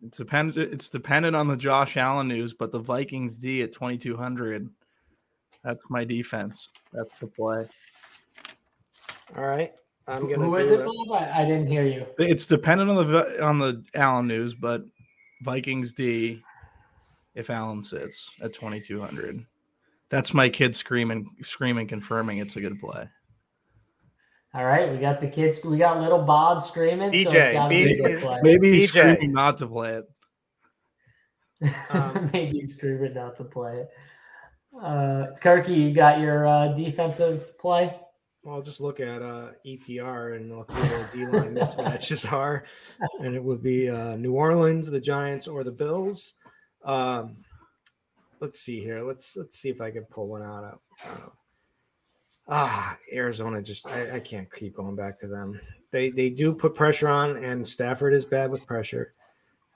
it's 0.06 0.20
dependent. 0.20 0.74
It's 0.74 0.88
dependent 0.88 1.36
on 1.36 1.50
the 1.50 1.58
Josh 1.58 1.98
Allen 1.98 2.30
news, 2.30 2.54
but 2.54 2.72
the 2.72 2.80
Vikings 2.80 3.40
D 3.40 3.62
at 3.64 3.74
twenty 3.74 3.98
two 3.98 4.16
hundred. 4.16 4.70
That's 5.66 5.84
my 5.90 6.06
defense. 6.06 6.70
That's 6.94 7.20
the 7.20 7.28
play. 7.28 7.68
All 9.36 9.44
right, 9.44 9.74
I'm 10.08 10.30
gonna. 10.30 10.46
who 10.46 10.56
is 10.56 10.72
it, 10.72 10.86
Bob? 10.86 11.12
I, 11.12 11.42
I 11.42 11.46
didn't 11.46 11.68
hear 11.68 11.84
you. 11.84 12.06
It's 12.18 12.46
dependent 12.46 12.90
on 12.90 13.08
the 13.08 13.44
on 13.44 13.60
the 13.60 13.84
Allen 13.94 14.28
news, 14.28 14.54
but 14.54 14.84
Vikings 15.42 15.94
D. 15.94 16.42
If 17.36 17.50
Allen 17.50 17.84
sits 17.84 18.30
at 18.42 18.54
twenty 18.54 18.80
two 18.80 19.02
hundred, 19.02 19.46
that's 20.10 20.34
my 20.34 20.50
kid 20.50 20.76
screaming, 20.76 21.30
screaming, 21.42 21.88
confirming 21.88 22.40
it's 22.40 22.56
a 22.56 22.62
good 22.62 22.80
play. 22.80 23.08
All 24.54 24.66
right, 24.66 24.92
we 24.92 24.98
got 24.98 25.22
the 25.22 25.28
kids. 25.28 25.64
We 25.64 25.78
got 25.78 26.00
little 26.00 26.24
Bob 26.24 26.66
screaming. 26.66 27.12
so 27.12 27.30
BJ, 27.30 27.34
it's 27.36 27.54
gotta 27.54 27.70
be 27.70 27.84
a 27.84 27.88
B- 27.88 28.02
good 28.02 28.22
play. 28.22 28.40
Maybe 28.42 28.72
he's 28.72 28.92
BJ. 28.92 29.14
screaming 29.14 29.34
not 29.34 29.58
to 29.60 29.68
play 29.68 29.96
it. 29.96 30.06
Um, 31.92 32.30
Maybe 32.34 32.60
he's 32.62 32.76
screaming 32.76 33.14
not 33.14 33.36
to 33.38 33.44
play 33.44 33.82
it. 33.82 33.90
Uh, 34.76 35.28
Kirky, 35.42 35.76
you 35.76 35.94
got 35.94 36.20
your 36.20 36.48
uh, 36.48 36.70
defensive 36.70 37.58
play. 37.60 37.96
Well, 38.48 38.56
I'll 38.56 38.62
just 38.62 38.80
look 38.80 39.02
at 39.02 39.22
uh, 39.22 39.50
ETR 39.66 40.38
and 40.38 40.58
look 40.58 40.72
who 40.72 40.88
their 40.88 41.10
D 41.14 41.26
line 41.26 41.54
mismatches 41.54 42.32
are, 42.32 42.64
and 43.20 43.36
it 43.36 43.44
would 43.44 43.62
be 43.62 43.90
uh, 43.90 44.16
New 44.16 44.36
Orleans, 44.36 44.90
the 44.90 45.02
Giants, 45.02 45.50
or 45.50 45.66
the 45.66 45.72
Bills. 45.74 46.34
Um, 46.86 47.36
let's 48.40 48.62
see 48.62 48.80
here. 48.80 49.04
Let's 49.04 49.36
let's 49.36 49.60
see 49.60 49.68
if 49.68 49.82
I 49.82 49.92
can 49.92 50.06
pull 50.06 50.30
one 50.30 50.44
out. 50.44 50.64
Of, 50.64 50.80
uh, 51.06 51.30
ah, 52.48 52.98
Arizona. 53.12 53.62
Just 53.62 53.86
I, 53.86 54.16
I 54.16 54.20
can't 54.22 54.50
keep 54.50 54.78
going 54.78 54.96
back 54.96 55.20
to 55.20 55.28
them. 55.28 55.60
They 55.92 56.10
they 56.10 56.30
do 56.30 56.54
put 56.54 56.74
pressure 56.74 57.10
on, 57.10 57.44
and 57.44 57.68
Stafford 57.68 58.14
is 58.14 58.24
bad 58.24 58.50
with 58.50 58.66
pressure, 58.66 59.14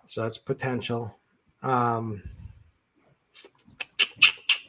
so 0.05 0.23
that's 0.23 0.37
potential. 0.37 1.13
Um, 1.61 2.23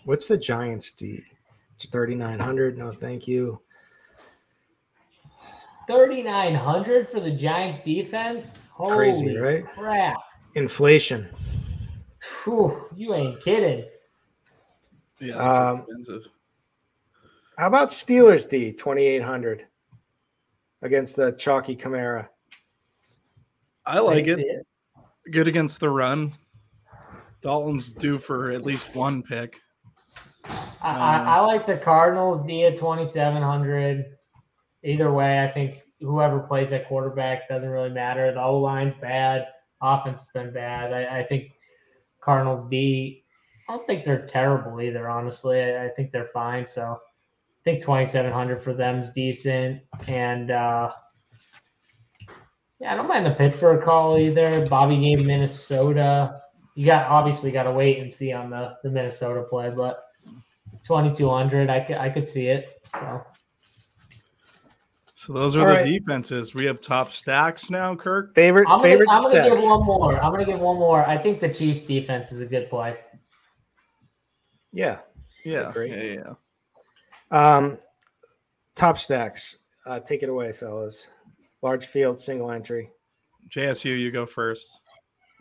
What's 0.05 0.27
the 0.27 0.39
Giants 0.39 0.91
D? 0.91 1.23
3900. 1.79 2.79
No, 2.79 2.91
thank 2.91 3.29
you. 3.29 3.61
3900 5.87 7.09
for 7.09 7.21
the 7.21 7.31
Giants 7.31 7.81
defense? 7.81 8.59
Holy 8.71 8.97
Crazy, 8.97 9.37
right? 9.37 9.65
crap. 9.65 10.17
Inflation. 10.55 11.29
Whew, 12.45 12.87
you 12.95 13.15
ain't 13.15 13.41
kidding. 13.41 13.85
Yeah, 15.21 15.37
Um, 15.37 15.79
expensive. 15.81 16.23
How 17.59 17.67
about 17.69 17.91
Steelers 17.91 18.49
D? 18.49 18.73
2800 18.73 19.67
against 20.83 21.17
the 21.17 21.33
chalky 21.33 21.77
Kamara. 21.77 22.29
I 23.87 23.99
like 24.01 24.25
can 24.25 24.41
it. 24.41 24.67
Good 25.31 25.49
against 25.49 25.81
the 25.81 25.91
run. 25.91 26.33
Dalton's 27.41 27.93
due 27.93 28.19
for 28.19 28.51
at 28.51 28.63
least 28.63 28.95
one 28.95 29.23
pick. 29.23 29.59
I, 30.45 30.59
I, 30.83 31.17
I 31.37 31.41
like 31.41 31.67
the 31.67 31.77
Cardinals 31.77 32.45
D 32.45 32.65
at 32.65 32.77
2700. 32.77 34.17
Either 34.85 35.13
way, 35.13 35.43
I 35.43 35.49
think 35.49 35.83
whoever 36.01 36.41
plays 36.41 36.73
at 36.73 36.89
quarterback 36.89 37.49
doesn't 37.49 37.69
really 37.69 37.91
matter. 37.91 38.33
The 38.33 38.43
O 38.43 38.59
line's 38.59 38.95
bad, 39.01 39.49
offense 39.81 40.21
has 40.21 40.29
been 40.31 40.53
bad. 40.53 40.93
I, 40.93 41.21
I 41.21 41.25
think 41.25 41.53
Cardinals 42.21 42.69
D. 42.69 43.25
I 43.69 43.75
don't 43.75 43.87
think 43.87 44.05
they're 44.05 44.27
terrible 44.27 44.81
either. 44.81 45.09
Honestly, 45.09 45.61
I, 45.61 45.87
I 45.87 45.89
think 45.91 46.11
they're 46.11 46.31
fine. 46.33 46.67
So 46.67 46.83
I 46.93 47.63
think 47.65 47.83
2700 47.83 48.61
for 48.61 48.75
them 48.75 48.99
is 48.99 49.13
decent. 49.13 49.83
And 50.09 50.51
uh, 50.51 50.93
yeah, 52.81 52.93
I 52.93 52.97
don't 52.97 53.09
mind 53.09 53.25
the 53.25 53.31
Pittsburgh 53.31 53.85
call 53.85 54.19
either. 54.19 54.67
Bobby 54.69 54.99
gave 54.99 55.25
Minnesota. 55.25 56.41
You 56.75 56.87
got 56.87 57.07
obviously 57.07 57.53
got 57.53 57.65
to 57.65 57.73
wait 57.73 58.01
and 58.01 58.13
see 58.13 58.33
on 58.33 58.51
the 58.51 58.77
the 58.83 58.91
Minnesota 58.91 59.43
play, 59.43 59.71
but 59.71 60.03
2200 60.85 61.71
I 61.71 61.81
could 61.81 61.97
I 61.97 62.09
could 62.11 62.27
see 62.27 62.49
it. 62.49 62.85
So 62.93 63.23
So 65.25 65.33
those 65.33 65.55
are 65.55 65.61
All 65.61 65.69
the 65.69 65.75
right. 65.75 65.85
defenses. 65.85 66.53
We 66.53 66.65
have 66.65 66.81
top 66.81 67.13
stacks 67.13 67.71
now, 67.71 67.95
Kirk. 67.95 68.35
Favorite 68.35 68.67
I'm 68.69 68.79
gonna, 68.79 68.83
favorite 68.83 69.09
I'm 69.13 69.23
gonna 69.23 69.51
give 69.51 69.63
one 69.63 69.85
more. 69.87 70.21
I'm 70.21 70.33
gonna 70.33 70.45
give 70.45 70.59
one 70.59 70.81
more. 70.81 71.07
I 71.07 71.17
think 71.17 71.39
the 71.39 71.49
Chiefs 71.49 71.85
defense 71.85 72.33
is 72.33 72.41
a 72.41 72.47
good 72.47 72.69
play. 72.69 72.97
Yeah. 74.73 74.99
Yeah, 75.45 75.69
Agree. 75.71 75.91
yeah, 75.91 76.35
yeah. 77.31 77.57
Um, 77.57 77.79
top 78.75 78.99
stacks. 78.99 79.59
Uh, 79.87 80.01
take 80.01 80.25
it 80.25 80.29
away, 80.29 80.51
fellas. 80.51 81.07
Large 81.63 81.87
field, 81.87 82.19
single 82.19 82.51
entry. 82.51 82.91
JSU, 83.49 83.97
you 83.97 84.11
go 84.11 84.27
first 84.27 84.81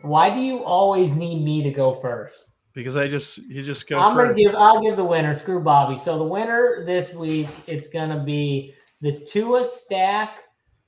Why 0.02 0.32
do 0.32 0.40
you 0.40 0.62
always 0.62 1.10
need 1.12 1.44
me 1.44 1.60
to 1.64 1.72
go 1.72 1.96
first? 2.00 2.46
because 2.72 2.94
I 2.94 3.08
just 3.08 3.38
you 3.38 3.62
just 3.62 3.88
go 3.88 3.98
I'm 3.98 4.14
first. 4.14 4.28
gonna 4.30 4.34
give 4.44 4.54
I'll 4.54 4.80
give 4.80 4.96
the 4.96 5.04
winner. 5.04 5.36
Screw 5.36 5.58
Bobby. 5.58 5.98
So 5.98 6.18
the 6.18 6.24
winner 6.24 6.84
this 6.86 7.12
week 7.14 7.48
it's 7.66 7.88
gonna 7.88 8.22
be 8.22 8.74
the 9.02 9.18
Tua 9.20 9.64
stack, 9.64 10.38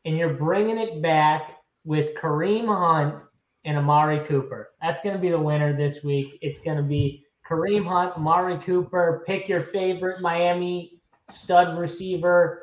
and 0.04 0.16
you're 0.16 0.34
bringing 0.34 0.78
it 0.78 1.02
back 1.02 1.58
with 1.84 2.14
Kareem 2.14 2.66
Hunt 2.66 3.16
and 3.64 3.76
Amari 3.76 4.20
Cooper. 4.26 4.70
That's 4.80 5.02
gonna 5.02 5.18
be 5.18 5.30
the 5.30 5.38
winner 5.38 5.76
this 5.76 6.02
week. 6.02 6.38
It's 6.40 6.60
gonna 6.60 6.82
be 6.82 7.26
Kareem 7.46 7.84
Hunt, 7.86 8.16
Amari 8.16 8.58
Cooper. 8.58 9.24
Pick 9.26 9.48
your 9.48 9.60
favorite 9.60 10.20
Miami 10.22 11.00
stud 11.28 11.76
receiver. 11.76 12.62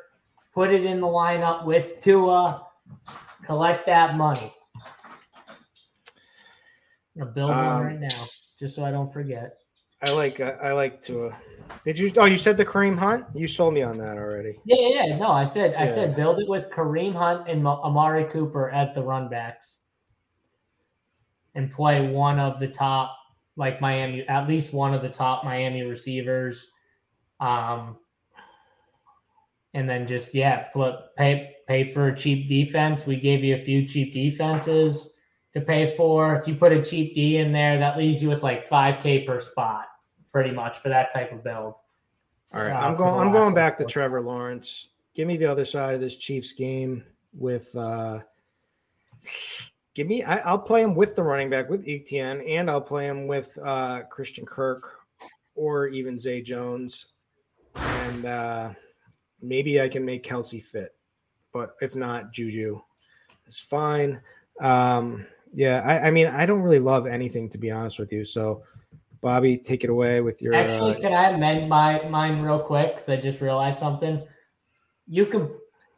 Put 0.54 0.70
it 0.70 0.84
in 0.84 1.00
the 1.00 1.06
lineup 1.06 1.66
with 1.66 2.00
Tua. 2.00 2.66
Collect 3.44 3.86
that 3.86 4.16
money. 4.16 4.50
I'm 7.14 7.24
gonna 7.24 7.30
build 7.32 7.50
one 7.50 7.58
Um, 7.58 7.82
right 7.84 8.00
now, 8.00 8.24
just 8.58 8.74
so 8.74 8.84
I 8.84 8.90
don't 8.90 9.12
forget. 9.12 9.58
I 10.02 10.12
like 10.12 10.40
uh, 10.40 10.56
I 10.62 10.72
like 10.72 11.00
to. 11.02 11.26
Uh, 11.26 11.36
did 11.84 11.98
you? 11.98 12.12
Oh, 12.16 12.24
you 12.24 12.38
said 12.38 12.56
the 12.56 12.64
Kareem 12.64 12.98
Hunt. 12.98 13.24
You 13.34 13.46
sold 13.46 13.74
me 13.74 13.82
on 13.82 13.96
that 13.98 14.18
already. 14.18 14.58
Yeah, 14.64 14.76
yeah, 14.78 15.04
yeah. 15.06 15.16
No, 15.16 15.30
I 15.30 15.44
said 15.44 15.74
I 15.74 15.84
Yeah. 15.84 15.94
said 15.94 16.16
build 16.16 16.40
it 16.40 16.48
with 16.48 16.70
Kareem 16.70 17.14
Hunt 17.14 17.48
and 17.48 17.62
Ma- 17.62 17.80
Amari 17.82 18.24
Cooper 18.32 18.70
as 18.70 18.92
the 18.94 19.02
run 19.02 19.28
backs, 19.28 19.78
and 21.54 21.72
play 21.72 22.08
one 22.08 22.38
of 22.40 22.58
the 22.60 22.68
top, 22.68 23.16
like 23.56 23.80
Miami, 23.80 24.26
at 24.28 24.48
least 24.48 24.74
one 24.74 24.92
of 24.92 25.02
the 25.02 25.08
top 25.08 25.44
Miami 25.44 25.82
receivers, 25.82 26.72
um, 27.40 27.96
and 29.74 29.88
then 29.88 30.06
just 30.06 30.34
yeah, 30.34 30.64
put 30.72 30.96
pay 31.16 31.54
pay 31.68 31.92
for 31.92 32.08
a 32.08 32.16
cheap 32.16 32.48
defense. 32.48 33.06
We 33.06 33.16
gave 33.16 33.44
you 33.44 33.54
a 33.54 33.62
few 33.62 33.86
cheap 33.86 34.12
defenses 34.14 35.14
to 35.54 35.60
pay 35.60 35.96
for. 35.96 36.36
If 36.36 36.48
you 36.48 36.56
put 36.56 36.72
a 36.72 36.82
cheap 36.82 37.14
D 37.14 37.36
in 37.36 37.52
there, 37.52 37.78
that 37.78 37.96
leaves 37.96 38.20
you 38.20 38.28
with 38.28 38.42
like 38.42 38.66
five 38.66 39.00
K 39.02 39.24
per 39.24 39.40
spot, 39.40 39.86
pretty 40.32 40.50
much 40.50 40.78
for 40.78 40.88
that 40.88 41.12
type 41.12 41.30
of 41.30 41.44
build. 41.44 41.74
All 42.54 42.62
right, 42.62 42.72
uh, 42.72 42.86
I'm 42.86 42.96
going. 42.96 43.14
I'm 43.26 43.32
going 43.32 43.54
back 43.54 43.78
to 43.78 43.84
Trevor 43.84 44.20
Lawrence. 44.20 44.88
Give 45.14 45.28
me 45.28 45.36
the 45.36 45.46
other 45.46 45.64
side 45.64 45.94
of 45.94 46.00
this 46.00 46.16
Chiefs 46.16 46.52
game 46.52 47.04
with. 47.32 47.74
uh 47.76 48.20
Give 49.94 50.06
me. 50.06 50.24
I, 50.24 50.38
I'll 50.38 50.58
play 50.58 50.82
him 50.82 50.94
with 50.94 51.14
the 51.14 51.22
running 51.22 51.50
back 51.50 51.68
with 51.68 51.84
Etn, 51.86 52.42
and 52.48 52.70
I'll 52.70 52.80
play 52.80 53.06
him 53.06 53.26
with 53.26 53.56
uh 53.62 54.02
Christian 54.10 54.46
Kirk, 54.46 55.00
or 55.54 55.86
even 55.86 56.18
Zay 56.18 56.42
Jones, 56.42 57.06
and 57.76 58.24
uh 58.24 58.72
maybe 59.40 59.80
I 59.80 59.88
can 59.88 60.04
make 60.04 60.24
Kelce 60.24 60.62
fit, 60.62 60.94
but 61.52 61.74
if 61.80 61.94
not, 61.94 62.32
Juju 62.32 62.80
is 63.46 63.60
fine. 63.60 64.20
Um 64.60 65.26
Yeah, 65.54 65.82
I, 65.84 66.08
I 66.08 66.10
mean, 66.10 66.28
I 66.28 66.46
don't 66.46 66.62
really 66.62 66.78
love 66.78 67.06
anything 67.06 67.50
to 67.50 67.58
be 67.58 67.70
honest 67.70 67.98
with 67.98 68.10
you. 68.10 68.24
So, 68.24 68.62
Bobby, 69.22 69.56
take 69.56 69.84
it 69.84 69.90
away 69.90 70.20
with 70.20 70.42
your. 70.42 70.52
Actually, 70.52 70.96
uh, 70.96 71.00
can 71.00 71.14
I 71.14 71.30
amend 71.30 71.68
my 71.68 72.02
mine 72.08 72.42
real 72.42 72.58
quick? 72.58 72.94
Because 72.94 73.08
I 73.08 73.16
just 73.16 73.40
realized 73.40 73.78
something. 73.78 74.22
You 75.06 75.26
can 75.26 75.48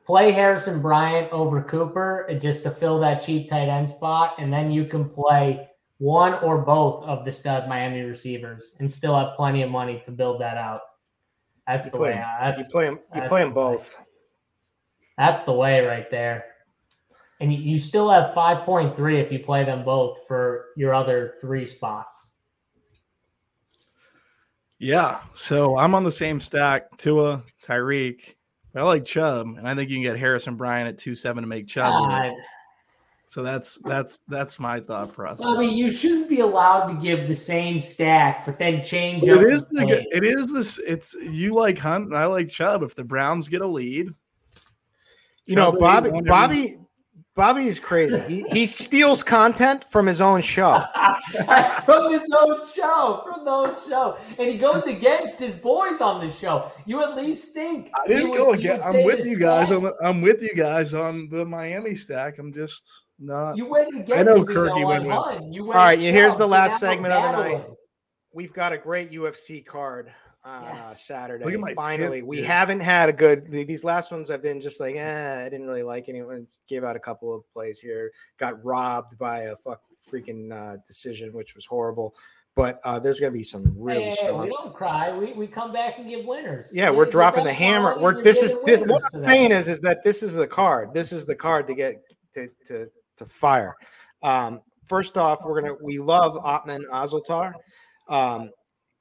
play 0.07 0.31
Harrison 0.31 0.83
Bryant 0.83 1.33
over 1.33 1.63
Cooper 1.63 2.29
uh, 2.31 2.35
just 2.35 2.63
to 2.65 2.71
fill 2.71 3.01
that 3.01 3.25
cheap 3.25 3.49
tight 3.49 3.69
end 3.69 3.89
spot, 3.89 4.35
and 4.39 4.53
then 4.53 4.71
you 4.71 4.85
can 4.85 5.09
play 5.09 5.69
one 5.99 6.35
or 6.35 6.59
both 6.59 7.03
of 7.05 7.25
the 7.25 7.33
stud 7.33 7.67
Miami 7.69 8.03
receivers 8.03 8.75
and 8.79 8.91
still 8.93 9.17
have 9.19 9.37
plenty 9.37 9.63
of 9.63 9.71
money 9.71 10.03
to 10.05 10.11
build 10.11 10.41
that 10.43 10.59
out. 10.59 10.81
That's 11.67 11.87
You 11.87 11.93
the 11.93 11.97
play 11.97 12.11
way. 12.11 12.17
him. 12.17 12.25
I, 12.41 12.51
you 12.51 12.57
that's 12.59 12.69
play 12.69 12.85
them. 12.85 12.99
You 13.15 13.23
play 13.23 13.41
them 13.41 13.51
way. 13.51 13.55
both. 13.55 13.95
that's 15.17 15.45
the 15.45 15.53
way 15.53 15.81
right 15.81 16.11
there. 16.11 16.45
And 17.41 17.53
you, 17.53 17.59
you 17.59 17.79
still 17.79 18.11
have 18.11 18.35
five 18.35 18.67
point 18.67 18.97
three 18.97 19.19
if 19.19 19.33
you 19.33 19.39
play 19.39 19.65
them 19.65 19.83
both 19.83 20.19
for 20.29 20.67
your 20.77 20.93
other 20.93 21.37
three 21.41 21.65
spots. 21.65 22.33
Yeah. 24.85 25.20
So 25.35 25.78
I'm 25.78 25.94
on 25.94 26.05
the 26.05 26.12
same 26.12 26.39
stack, 26.39 26.94
Tua, 26.98 27.43
Tyreek. 27.65 28.35
I 28.77 28.82
like 28.82 29.06
Chubb, 29.06 29.47
and 29.47 29.66
I 29.66 29.74
think 29.74 29.89
you 29.89 29.97
can 29.97 30.02
get 30.02 30.19
Harrison 30.19 30.56
Bryant 30.56 30.89
at 30.89 30.98
two 30.98 31.15
seven 31.15 31.43
to 31.43 31.48
make 31.48 31.66
Chubb. 31.66 32.02
work. 32.02 32.11
God. 32.11 32.32
So 33.28 33.43
that's 33.43 33.78
that's 33.85 34.20
that's 34.28 34.59
my 34.59 34.81
thought 34.81 35.15
process. 35.15 35.47
I 35.47 35.56
mean, 35.56 35.74
you 35.74 35.90
shouldn't 35.90 36.28
be 36.28 36.40
allowed 36.40 36.89
to 36.89 37.01
give 37.01 37.28
the 37.28 37.35
same 37.35 37.81
stack, 37.81 38.44
but 38.44 38.59
then 38.59 38.82
change. 38.82 39.23
But 39.23 39.31
up 39.39 39.40
It 39.40 39.52
is 39.55 39.65
the, 39.70 39.86
the 39.86 40.16
it 40.16 40.23
is 40.23 40.52
this 40.52 40.78
it's 40.86 41.15
you 41.15 41.55
like 41.55 41.78
Hunt 41.78 42.06
and 42.09 42.16
I 42.16 42.27
like 42.27 42.51
Chubb. 42.51 42.82
If 42.82 42.94
the 42.94 43.05
Browns 43.05 43.48
get 43.48 43.62
a 43.62 43.66
lead, 43.66 44.09
You 45.47 45.56
know, 45.56 45.73
Bobby. 45.73 46.11
Bobby. 46.27 46.77
Bobby 47.36 47.66
is 47.66 47.81
crazy. 47.81 48.20
He, 48.20 48.43
he 48.52 48.66
steals 48.66 49.24
content 49.24 49.82
from 49.85 50.06
his 50.06 50.20
own 50.20 50.40
show. 50.40 50.85
from 51.85 52.12
his 52.12 52.23
own 52.39 52.61
show, 52.73 53.23
from 53.27 53.44
the 53.44 53.51
own 53.51 53.74
show, 53.89 54.16
and 54.39 54.48
he 54.48 54.56
goes 54.56 54.85
against 54.85 55.39
his 55.40 55.55
boys 55.55 56.01
on 56.01 56.24
the 56.24 56.32
show. 56.32 56.70
You 56.86 57.02
at 57.02 57.16
least 57.16 57.52
think 57.52 57.90
I 57.94 58.06
he 58.06 58.15
didn't 58.15 58.31
would- 58.31 58.36
go 58.39 58.52
he 58.52 58.59
again. 58.61 58.78
would 58.78 58.86
I'm 58.98 59.05
with 59.05 59.27
you 59.27 59.36
guys 59.36 59.66
stack. 59.69 59.77
on 59.78 59.82
the 59.82 59.94
I'm 60.01 60.20
with 60.20 60.43
you 60.43 60.55
guys 60.55 60.94
on 60.94 61.28
the 61.28 61.44
Miami 61.44 61.97
stack. 61.97 62.39
I'm 62.39 62.52
just 62.52 63.02
not. 63.19 63.56
You 63.56 63.66
went 63.66 63.89
against 63.94 64.12
I 64.12 64.23
know 64.23 64.44
me, 64.44 64.55
Kirk, 64.55 64.77
you 64.77 64.86
on 64.86 65.05
went 65.06 65.43
with- 65.43 65.52
You 65.52 65.65
went 65.65 65.77
All 65.78 65.85
right, 65.86 65.98
here's 65.98 66.36
the 66.36 66.47
last 66.47 66.73
now 66.82 66.89
segment 66.90 67.15
of 67.15 67.23
the 67.23 67.32
night. 67.32 67.52
battling. 67.59 67.77
We've 68.32 68.52
got 68.52 68.73
a 68.73 68.78
great 68.78 69.11
UFC 69.11 69.65
card 69.65 70.06
on 70.09 70.12
uh, 70.45 70.61
Yes. 70.75 71.05
Saturday. 71.05 71.45
Look 71.45 71.55
at 71.55 71.61
my 71.61 71.75
Finally, 71.75 72.21
pip, 72.21 72.27
we 72.29 72.37
dude. 72.39 72.47
haven't 72.47 72.81
had 72.81 73.09
a 73.09 73.12
good. 73.12 73.51
These 73.51 73.85
last 73.85 74.12
ones 74.12 74.29
have 74.29 74.43
been 74.43 74.61
just 74.61 74.81
like, 74.81 74.97
eh, 74.97 75.45
I 75.45 75.49
didn't 75.49 75.66
really 75.66 75.83
like 75.83 76.09
anyone. 76.09 76.47
Gave 76.69 76.85
out 76.85 76.97
a 76.97 77.01
couple 77.01 77.35
of 77.35 77.51
plays 77.53 77.81
here. 77.81 78.11
Got 78.39 78.62
robbed 78.65 79.19
by 79.19 79.41
a 79.43 79.57
fuck 79.57 79.81
freaking 80.11 80.53
uh, 80.53 80.77
decision, 80.87 81.33
which 81.33 81.55
was 81.55 81.65
horrible. 81.65 82.15
But 82.57 82.79
uh, 82.85 83.01
there's 83.01 83.19
going 83.19 83.33
to 83.33 83.37
be 83.37 83.43
some 83.43 83.75
really 83.77 84.05
Hey, 84.05 84.11
hey, 84.11 84.16
strong. 84.16 84.43
we 84.43 84.49
don't 84.51 84.73
cry. 84.73 85.16
We, 85.16 85.33
we 85.33 85.47
come 85.49 85.73
back 85.73 85.99
and 85.99 86.09
give 86.09 86.25
winners. 86.25 86.66
Yeah, 86.73 86.91
You- 86.91 86.97
we're 86.99 87.07
dropping 87.07 87.43
the 87.45 87.53
hammer. 87.53 87.99
We're 88.01 88.23
this 88.23 88.43
is 88.43 88.57
this. 88.65 88.83
What 88.83 89.03
I'm 89.03 89.11
today. 89.11 89.25
saying 89.25 89.51
is, 89.53 89.66
is 89.69 89.81
that 89.81 90.05
this 90.05 90.23
is 90.23 90.35
the 90.35 90.47
card. 90.47 90.95
This 90.95 91.11
is 91.12 91.27
the 91.27 91.35
card 91.35 91.66
to 91.66 91.75
get 91.75 91.97
to 92.35 92.49
to 92.66 92.87
to 93.16 93.27
fire. 93.27 93.75
Um, 94.23 94.61
first 94.87 95.16
off, 95.16 95.41
we're 95.45 95.61
gonna 95.62 95.75
we 95.83 95.99
love 95.99 96.37
Otman 96.37 96.85
Azaitar, 96.93 97.55
um, 98.09 98.51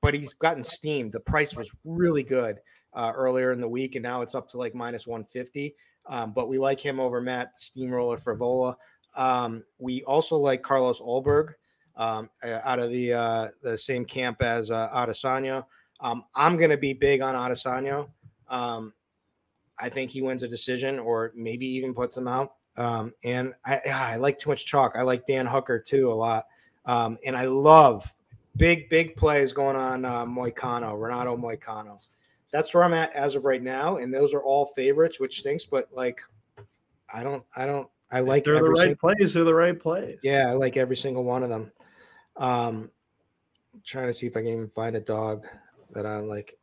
but 0.03 0.13
he's 0.13 0.33
gotten 0.33 0.61
steamed. 0.61 1.13
The 1.13 1.21
price 1.21 1.55
was 1.55 1.71
really 1.85 2.23
good 2.23 2.59
uh, 2.93 3.13
earlier 3.15 3.53
in 3.53 3.61
the 3.61 3.67
week, 3.67 3.95
and 3.95 4.03
now 4.03 4.21
it's 4.21 4.35
up 4.35 4.49
to 4.49 4.57
like 4.57 4.75
minus 4.75 5.07
one 5.07 5.23
fifty. 5.23 5.75
Um, 6.05 6.33
but 6.33 6.49
we 6.49 6.59
like 6.59 6.81
him 6.81 6.99
over 6.99 7.21
Matt 7.21 7.57
Steamroller 7.57 8.17
Frevola. 8.17 8.75
Um, 9.15 9.63
we 9.79 10.03
also 10.03 10.35
like 10.35 10.61
Carlos 10.61 10.99
Ulberg 10.99 11.53
um, 11.95 12.29
out 12.43 12.79
of 12.79 12.91
the 12.91 13.13
uh, 13.13 13.47
the 13.61 13.77
same 13.77 14.03
camp 14.03 14.41
as 14.41 14.69
uh, 14.69 14.89
Adesanya. 14.89 15.63
Um, 16.01 16.25
I'm 16.35 16.57
going 16.57 16.71
to 16.71 16.77
be 16.77 16.91
big 16.91 17.21
on 17.21 17.33
Adesanya. 17.33 18.09
Um, 18.49 18.91
I 19.79 19.87
think 19.87 20.11
he 20.11 20.21
wins 20.21 20.43
a 20.43 20.49
decision 20.49 20.99
or 20.99 21.31
maybe 21.33 21.65
even 21.65 21.93
puts 21.93 22.17
him 22.17 22.27
out. 22.27 22.55
Um, 22.75 23.13
and 23.23 23.53
I, 23.65 23.79
I 23.87 24.15
like 24.17 24.37
too 24.37 24.49
much 24.49 24.65
chalk. 24.65 24.93
I 24.97 25.03
like 25.03 25.25
Dan 25.25 25.45
Hooker 25.45 25.79
too 25.79 26.11
a 26.11 26.13
lot. 26.13 26.45
Um, 26.85 27.17
and 27.25 27.37
I 27.37 27.45
love 27.45 28.13
big, 28.57 28.89
big 28.89 29.15
plays 29.15 29.53
going 29.53 29.75
on 29.75 30.05
uh, 30.05 30.25
Moicano, 30.25 30.99
Renato 31.01 31.35
Moicano. 31.37 32.01
That's 32.51 32.73
where 32.73 32.83
I'm 32.83 32.93
at 32.93 33.13
as 33.13 33.35
of 33.35 33.45
right 33.45 33.61
now. 33.63 33.97
And 33.97 34.13
those 34.13 34.33
are 34.33 34.41
all 34.41 34.65
favorites, 34.67 35.19
which 35.19 35.39
stinks, 35.39 35.65
but 35.65 35.89
like, 35.93 36.21
I 37.13 37.23
don't, 37.23 37.43
I 37.55 37.65
don't, 37.65 37.87
I 38.11 38.19
like 38.19 38.45
they're 38.45 38.55
the 38.55 38.69
right 38.69 38.95
single- 38.95 39.15
plays. 39.15 39.33
They're 39.33 39.43
the 39.43 39.53
right 39.53 39.79
plays. 39.79 40.19
yeah, 40.21 40.49
I 40.49 40.53
like 40.53 40.77
every 40.77 40.95
single 40.95 41.23
one 41.23 41.41
of 41.41 41.49
them. 41.49 41.71
Um, 42.37 42.91
trying 43.83 44.07
to 44.07 44.13
see 44.13 44.27
if 44.27 44.37
I 44.37 44.41
can 44.41 44.49
even 44.49 44.69
find 44.69 44.95
a 44.95 45.01
dog 45.01 45.45
that 45.93 46.05
I 46.05 46.17
like. 46.17 46.55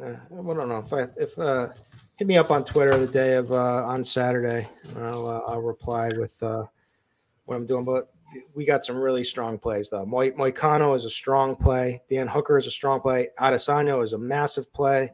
Uh, 0.00 0.10
I 0.10 0.34
don't 0.34 0.68
know 0.68 0.78
if 0.78 0.92
I 0.92 1.06
if 1.16 1.36
uh, 1.38 1.70
hit 2.16 2.28
me 2.28 2.36
up 2.36 2.52
on 2.52 2.64
Twitter 2.64 2.96
the 2.96 3.08
day 3.08 3.34
of 3.34 3.50
uh, 3.50 3.84
on 3.84 4.04
Saturday. 4.04 4.68
and 4.94 5.04
I'll 5.04 5.26
uh, 5.26 5.40
I'll 5.48 5.62
reply 5.62 6.10
with 6.16 6.40
uh, 6.44 6.64
what 7.46 7.56
I'm 7.56 7.66
doing. 7.66 7.84
But 7.84 8.12
we 8.54 8.64
got 8.64 8.84
some 8.84 8.96
really 8.96 9.24
strong 9.24 9.58
plays 9.58 9.90
though. 9.90 10.04
Moy 10.04 10.30
Moicano 10.32 10.94
is 10.94 11.04
a 11.04 11.10
strong 11.10 11.56
play. 11.56 12.02
Dan 12.08 12.28
Hooker 12.28 12.58
is 12.58 12.66
a 12.66 12.70
strong 12.70 13.00
play. 13.00 13.28
Adesanya 13.38 14.02
is 14.04 14.12
a 14.12 14.18
massive 14.18 14.72
play. 14.72 15.10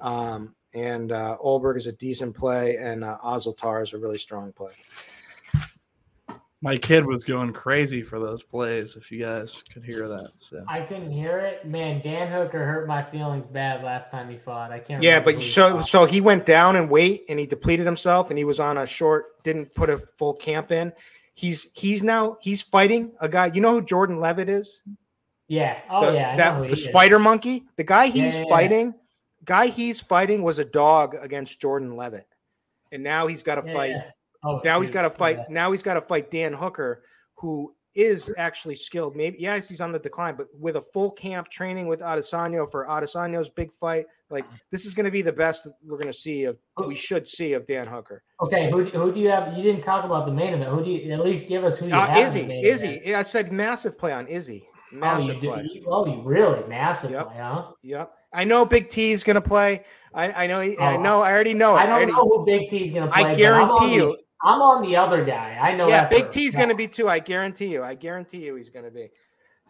Um, 0.00 0.54
and 0.74 1.12
uh, 1.12 1.36
Ulberg 1.44 1.76
is 1.76 1.86
a 1.86 1.92
decent 1.92 2.36
play, 2.36 2.76
and 2.76 3.02
uh, 3.02 3.18
Azaitar 3.24 3.82
is 3.82 3.94
a 3.94 3.98
really 3.98 4.18
strong 4.18 4.52
play. 4.52 4.72
My 6.60 6.76
kid 6.76 7.06
was 7.06 7.22
going 7.22 7.52
crazy 7.52 8.02
for 8.02 8.18
those 8.18 8.42
plays. 8.42 8.96
If 8.96 9.12
you 9.12 9.24
guys 9.24 9.62
could 9.72 9.84
hear 9.84 10.08
that, 10.08 10.32
so 10.40 10.64
I 10.66 10.80
couldn't 10.80 11.10
hear 11.10 11.38
it. 11.38 11.64
Man, 11.64 12.02
Dan 12.02 12.32
Hooker 12.32 12.66
hurt 12.66 12.88
my 12.88 13.02
feelings 13.02 13.46
bad 13.46 13.84
last 13.84 14.10
time 14.10 14.28
he 14.28 14.36
fought. 14.36 14.72
I 14.72 14.80
can't. 14.80 15.00
Yeah, 15.00 15.18
remember 15.18 15.34
but 15.34 15.42
so 15.44 15.76
fought. 15.78 15.88
so 15.88 16.04
he 16.04 16.20
went 16.20 16.46
down 16.46 16.74
in 16.74 16.88
weight 16.88 17.26
and 17.28 17.38
he 17.38 17.46
depleted 17.46 17.86
himself 17.86 18.30
and 18.30 18.38
he 18.38 18.44
was 18.44 18.58
on 18.58 18.78
a 18.78 18.86
short, 18.86 19.42
didn't 19.44 19.72
put 19.72 19.88
a 19.88 19.98
full 20.16 20.34
camp 20.34 20.72
in. 20.72 20.92
He's 21.38 21.70
he's 21.74 22.02
now 22.02 22.36
he's 22.40 22.62
fighting 22.62 23.12
a 23.20 23.28
guy. 23.28 23.46
You 23.54 23.60
know 23.60 23.74
who 23.74 23.82
Jordan 23.82 24.18
Leavitt 24.18 24.48
is? 24.48 24.82
yeah. 25.46 25.78
Oh 25.88 26.06
the, 26.06 26.14
yeah. 26.14 26.30
I 26.30 26.36
know 26.36 26.36
that 26.36 26.58
the 26.62 26.66
he 26.66 26.72
is. 26.72 26.84
spider 26.84 27.20
monkey. 27.20 27.64
The 27.76 27.84
guy 27.84 28.06
he's 28.08 28.16
Yeah, 28.16 28.40
yeah, 28.40 28.44
yeah. 28.46 28.50
fighting, 28.50 28.94
guy 29.44 29.66
he's 29.68 30.00
fighting 30.00 30.42
was 30.42 30.58
a 30.58 30.64
dog 30.64 31.14
against 31.14 31.60
Jordan 31.60 31.96
Leavitt, 31.96 32.26
and 32.90 33.04
now 33.04 33.28
he's 33.28 33.44
got 33.44 33.54
to 33.54 33.62
fight. 33.72 33.94
Oh, 34.42 34.60
Now 34.64 34.80
he's 34.80 34.88
shoot. 34.88 34.94
got 34.94 35.02
to 35.02 35.10
fight. 35.10 35.48
Now 35.48 35.70
he's 35.70 35.82
got 35.82 35.94
to 35.94 36.00
fight 36.00 36.28
Dan 36.32 36.52
Hooker, 36.54 37.04
who 37.36 37.72
is 37.98 38.32
actually 38.38 38.76
skilled. 38.76 39.16
Maybe 39.16 39.38
yes, 39.40 39.68
he's 39.68 39.80
on 39.80 39.90
the 39.92 39.98
decline, 39.98 40.36
but 40.36 40.46
with 40.58 40.76
a 40.76 40.80
full 40.82 41.10
camp 41.10 41.48
training 41.48 41.88
with 41.88 42.00
Adesanya 42.00 42.70
for 42.70 42.86
Adesanya's 42.86 43.50
big 43.50 43.72
fight, 43.72 44.06
like 44.30 44.44
this 44.70 44.86
is 44.86 44.94
going 44.94 45.04
to 45.06 45.10
be 45.10 45.20
the 45.22 45.32
best 45.32 45.66
we're 45.84 45.96
going 45.96 46.06
to 46.06 46.12
see 46.12 46.44
of. 46.44 46.58
We 46.86 46.94
should 46.94 47.26
see 47.26 47.54
of 47.54 47.66
Dan 47.66 47.86
Hooker. 47.86 48.22
Okay, 48.40 48.70
who, 48.70 48.84
who 48.84 49.12
do 49.12 49.18
you 49.18 49.28
have? 49.30 49.56
You 49.56 49.62
didn't 49.62 49.82
talk 49.82 50.04
about 50.04 50.26
the 50.26 50.32
main 50.32 50.54
event. 50.54 50.70
Who 50.70 50.84
do 50.84 50.90
you 50.90 51.12
at 51.12 51.24
least 51.24 51.48
give 51.48 51.64
us 51.64 51.76
who 51.78 51.86
you 51.88 51.94
Uh, 51.94 52.06
have? 52.06 52.18
Izzy, 52.24 52.60
Izzy. 52.62 52.88
event? 52.88 53.16
I 53.16 53.22
said 53.24 53.50
massive 53.52 53.98
play 53.98 54.12
on 54.12 54.26
Izzy. 54.28 54.64
Oh, 54.70 54.94
you 54.94 55.00
Massive 55.00 55.40
did. 55.40 55.52
play. 55.52 55.68
you- 55.72 55.84
Oh, 55.86 56.06
you 56.06 56.22
really 56.22 56.66
massive 56.68 57.10
Yep. 57.10 57.26
play, 57.26 57.36
huh? 57.36 57.64
Yep. 57.82 58.12
I 58.32 58.44
know 58.44 58.64
Big 58.64 58.88
T 58.88 59.12
is 59.12 59.22
going 59.24 59.34
to 59.34 59.40
play. 59.42 59.84
I, 60.14 60.44
I 60.44 60.46
know. 60.46 60.60
He, 60.60 60.78
I 60.78 60.94
Oh, 60.96 61.02
know. 61.02 61.20
I 61.20 61.30
already 61.32 61.52
know. 61.52 61.76
it. 61.76 61.80
I 61.80 61.86
don't 61.86 61.94
already- 61.96 62.12
know 62.12 62.24
who 62.28 62.44
Big 62.46 62.68
T 62.68 62.86
is 62.86 62.92
gonna 62.94 63.10
play. 63.10 63.20
I 63.20 63.22
but 63.22 63.28
I'm 63.28 63.32
on 63.32 63.36
guarantee 63.38 63.94
you. 63.96 64.16
I'm 64.42 64.62
on 64.62 64.82
the 64.82 64.96
other 64.96 65.24
guy. 65.24 65.58
I 65.60 65.74
know. 65.74 65.88
Yeah, 65.88 66.02
that 66.02 66.10
Big 66.10 66.26
for- 66.26 66.32
T's 66.32 66.54
going 66.54 66.68
to 66.68 66.74
be 66.74 66.88
too. 66.88 67.08
I 67.08 67.18
guarantee 67.18 67.66
you. 67.66 67.82
I 67.82 67.94
guarantee 67.94 68.44
you 68.44 68.54
he's 68.54 68.70
going 68.70 68.84
to 68.84 68.90
be. 68.90 69.10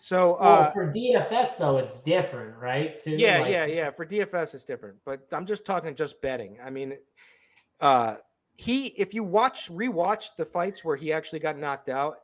So, 0.01 0.39
Well, 0.41 0.63
uh, 0.63 0.71
for 0.71 0.93
DFS 0.93 1.59
though, 1.59 1.79
it's 1.79 1.99
different, 1.99 2.57
right? 2.57 2.99
Too. 2.99 3.13
yeah, 3.13 3.39
Like, 3.39 3.51
yeah, 3.51 3.67
yeah. 3.67 3.91
For 3.91 4.07
DFS, 4.07 4.55
it's 4.55 4.65
different, 4.65 4.97
but 5.05 5.27
I'm 5.33 5.45
just 5.45 5.65
talking 5.65 5.95
just 5.95 6.21
betting. 6.23 6.59
I 6.65 6.71
mean, 6.71 6.95
uh, 7.81 8.17
he 8.55 8.89
if 8.89 9.15
you 9.15 9.25
watch 9.25 9.71
rewatch 9.71 10.37
the 10.37 10.45
fights 10.45 10.85
where 10.85 10.97
he 10.97 11.13
actually 11.13 11.41
got 11.41 11.59
knocked 11.59 11.89
out, 11.89 12.19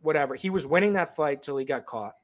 whatever, 0.00 0.34
he 0.34 0.50
was 0.50 0.66
winning 0.66 0.92
that 0.94 1.16
fight 1.16 1.42
till 1.42 1.56
he 1.56 1.64
got 1.64 1.86
caught. 1.86 2.14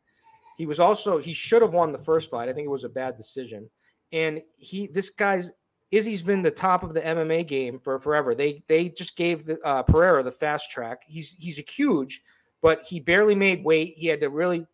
He 0.59 0.67
was 0.67 0.79
also 0.79 1.19
he 1.19 1.33
should 1.33 1.63
have 1.63 1.73
won 1.73 1.93
the 1.93 1.99
first 1.99 2.31
fight. 2.31 2.49
I 2.49 2.53
think 2.53 2.67
it 2.67 2.71
was 2.71 2.85
a 2.85 2.89
bad 2.91 3.17
decision. 3.17 3.71
And 4.13 4.43
he 4.59 4.89
this 4.89 5.09
guy's 5.11 5.51
Izzy's 5.93 6.23
been 6.23 6.41
the 6.41 6.51
top 6.51 6.83
of 6.83 6.95
the 6.95 7.03
MMA 7.03 7.47
game 7.47 7.79
for 7.79 8.01
forever. 8.01 8.35
They 8.35 8.65
they 8.67 8.89
just 8.89 9.15
gave 9.15 9.45
the 9.45 9.61
uh, 9.63 9.83
Pereira 9.83 10.23
the 10.23 10.33
fast 10.33 10.71
track. 10.71 11.03
He's 11.07 11.37
he's 11.39 11.59
a 11.59 11.71
huge, 11.71 12.23
but 12.63 12.83
he 12.89 12.99
barely 12.99 13.35
made 13.35 13.63
weight. 13.63 13.93
He 13.97 14.07
had 14.07 14.21
to 14.21 14.31
really 14.31 14.67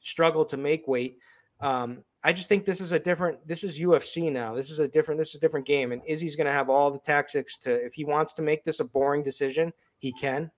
struggle 0.00 0.46
to 0.46 0.56
make 0.56 0.88
weight. 0.88 1.18
Um, 1.60 2.02
I 2.24 2.32
just 2.32 2.48
think 2.48 2.64
this 2.64 2.80
is 2.80 2.92
a 2.92 2.98
different. 2.98 3.46
This 3.46 3.64
is 3.64 3.78
UFC 3.78 4.32
now. 4.32 4.54
This 4.54 4.70
is 4.70 4.78
a 4.78 4.88
different. 4.88 5.20
This 5.20 5.28
is 5.30 5.34
a 5.34 5.40
different 5.40 5.66
game. 5.66 5.92
And 5.92 6.00
Izzy's 6.06 6.36
going 6.36 6.46
to 6.46 6.52
have 6.52 6.70
all 6.70 6.90
the 6.90 6.98
tactics 6.98 7.58
to. 7.58 7.72
If 7.72 7.92
he 7.92 8.04
wants 8.04 8.32
to 8.34 8.42
make 8.42 8.64
this 8.64 8.80
a 8.80 8.84
boring 8.84 9.22
decision, 9.22 9.74
he 9.98 10.12
can. 10.12 10.50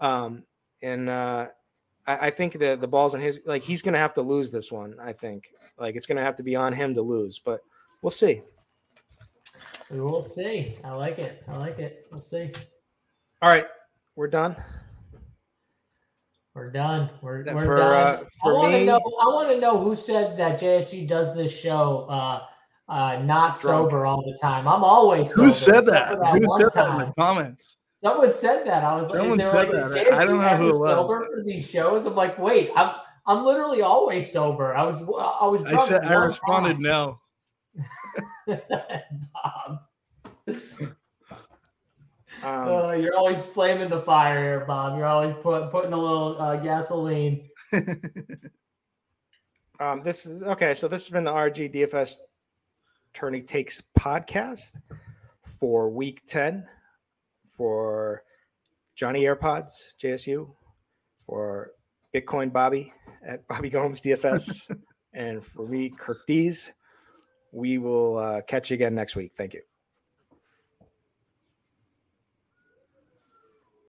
Um, 0.00 0.42
and 0.82 1.08
uh, 1.08 1.46
I, 2.08 2.26
I 2.26 2.30
think 2.30 2.58
the 2.58 2.76
the 2.76 2.88
balls 2.88 3.14
on 3.14 3.20
his. 3.20 3.38
Like 3.46 3.62
he's 3.62 3.82
going 3.82 3.92
to 3.92 4.00
have 4.00 4.14
to 4.14 4.22
lose 4.22 4.50
this 4.50 4.72
one. 4.72 4.96
I 5.00 5.12
think. 5.12 5.50
Like 5.78 5.94
it's 5.94 6.06
going 6.06 6.18
to 6.18 6.24
have 6.24 6.36
to 6.36 6.42
be 6.42 6.56
on 6.56 6.72
him 6.72 6.94
to 6.94 7.02
lose. 7.02 7.38
But 7.38 7.60
we'll 8.02 8.10
see. 8.10 8.42
We 9.90 10.00
will 10.00 10.22
see. 10.22 10.74
I 10.84 10.92
like 10.92 11.18
it. 11.18 11.42
I 11.48 11.56
like 11.56 11.78
it. 11.78 12.06
We'll 12.10 12.20
see. 12.20 12.50
All 13.42 13.50
right, 13.50 13.66
we're 14.16 14.28
done. 14.28 14.56
We're 16.54 16.70
done. 16.70 17.10
We're, 17.20 17.42
That 17.44 17.54
we're 17.54 17.64
for, 17.66 17.76
done. 17.76 17.92
uh, 17.92 18.24
for 18.40 18.52
I 18.52 18.56
want 18.56 18.72
to 18.74 18.84
know. 18.84 18.96
I 18.96 19.26
want 19.26 19.48
to 19.50 19.60
know 19.60 19.82
who 19.82 19.96
said 19.96 20.38
that 20.38 20.60
JSU 20.60 21.06
does 21.08 21.34
this 21.34 21.52
show 21.52 22.06
uh, 22.08 22.42
uh, 22.88 23.18
not 23.22 23.60
Drunk. 23.60 23.90
sober 23.90 24.06
all 24.06 24.22
the 24.22 24.38
time. 24.40 24.68
I'm 24.68 24.84
always. 24.84 25.30
Who 25.32 25.50
sober, 25.50 25.50
said 25.50 25.84
except 25.88 26.20
that? 26.20 26.38
Who 26.38 26.48
one 26.48 26.60
said 26.60 26.70
that 26.74 26.90
in 26.90 26.98
the 26.98 27.12
comments? 27.18 27.76
Someone 28.04 28.32
said 28.32 28.66
that. 28.66 28.84
I 28.84 28.96
was 28.96 29.10
like, 29.10 29.18
Someone 29.20 29.38
they 29.38 29.46
were 29.46 29.50
said 29.52 29.68
like, 29.70 29.82
is 29.82 29.90
that. 29.90 30.12
I 30.14 30.24
don't 30.26 30.38
JSU 30.38 30.42
know 30.42 30.48
who 30.48 30.48
ever 30.48 30.62
it 30.62 30.78
was. 30.78 30.90
sober 30.90 31.26
for 31.34 31.42
these 31.42 31.66
shows? 31.68 32.06
I'm 32.06 32.14
like, 32.14 32.38
wait, 32.38 32.70
I'm 32.76 32.94
I'm 33.26 33.44
literally 33.44 33.82
always 33.82 34.30
sober. 34.32 34.76
I 34.76 34.84
was 34.84 35.00
I 35.00 35.46
was. 35.46 35.64
I 35.64 35.76
said 35.86 36.04
I 36.04 36.14
one 36.14 36.26
responded 36.26 36.78
no. 36.78 37.18
Time. 38.46 38.60
Bob. 39.32 39.80
Um, 42.42 42.68
Uh, 42.68 42.92
you're 42.92 43.16
always 43.16 43.44
flaming 43.44 43.88
the 43.88 44.02
fire 44.02 44.38
here, 44.38 44.64
Bob. 44.66 44.98
You're 44.98 45.06
always 45.06 45.34
put, 45.42 45.70
putting 45.70 45.92
a 45.92 45.96
little 45.96 46.40
uh, 46.40 46.56
gasoline. 46.56 47.48
Um, 49.80 50.02
this 50.04 50.24
is 50.24 50.42
okay. 50.42 50.74
So 50.74 50.86
this 50.86 51.04
has 51.04 51.10
been 51.10 51.24
the 51.24 51.32
RG 51.32 51.74
DFS 51.74 52.14
Tourney 53.12 53.42
Takes 53.42 53.82
podcast 53.98 54.74
for 55.60 55.90
week 55.90 56.22
10 56.28 56.66
for 57.56 58.22
Johnny 58.94 59.22
AirPods, 59.22 59.72
JSU, 60.00 60.48
for 61.26 61.72
Bitcoin 62.14 62.52
Bobby 62.52 62.92
at 63.26 63.46
Bobby 63.48 63.68
Gomes 63.68 64.00
DFS, 64.00 64.70
and 65.12 65.44
for 65.44 65.66
me, 65.66 65.90
Kirk 65.90 66.24
Dees. 66.26 66.72
We 67.54 67.78
will 67.78 68.18
uh, 68.18 68.42
catch 68.42 68.70
you 68.70 68.74
again 68.74 68.94
next 68.94 69.16
week. 69.16 69.32
Thank 69.36 69.54
you. 69.54 69.62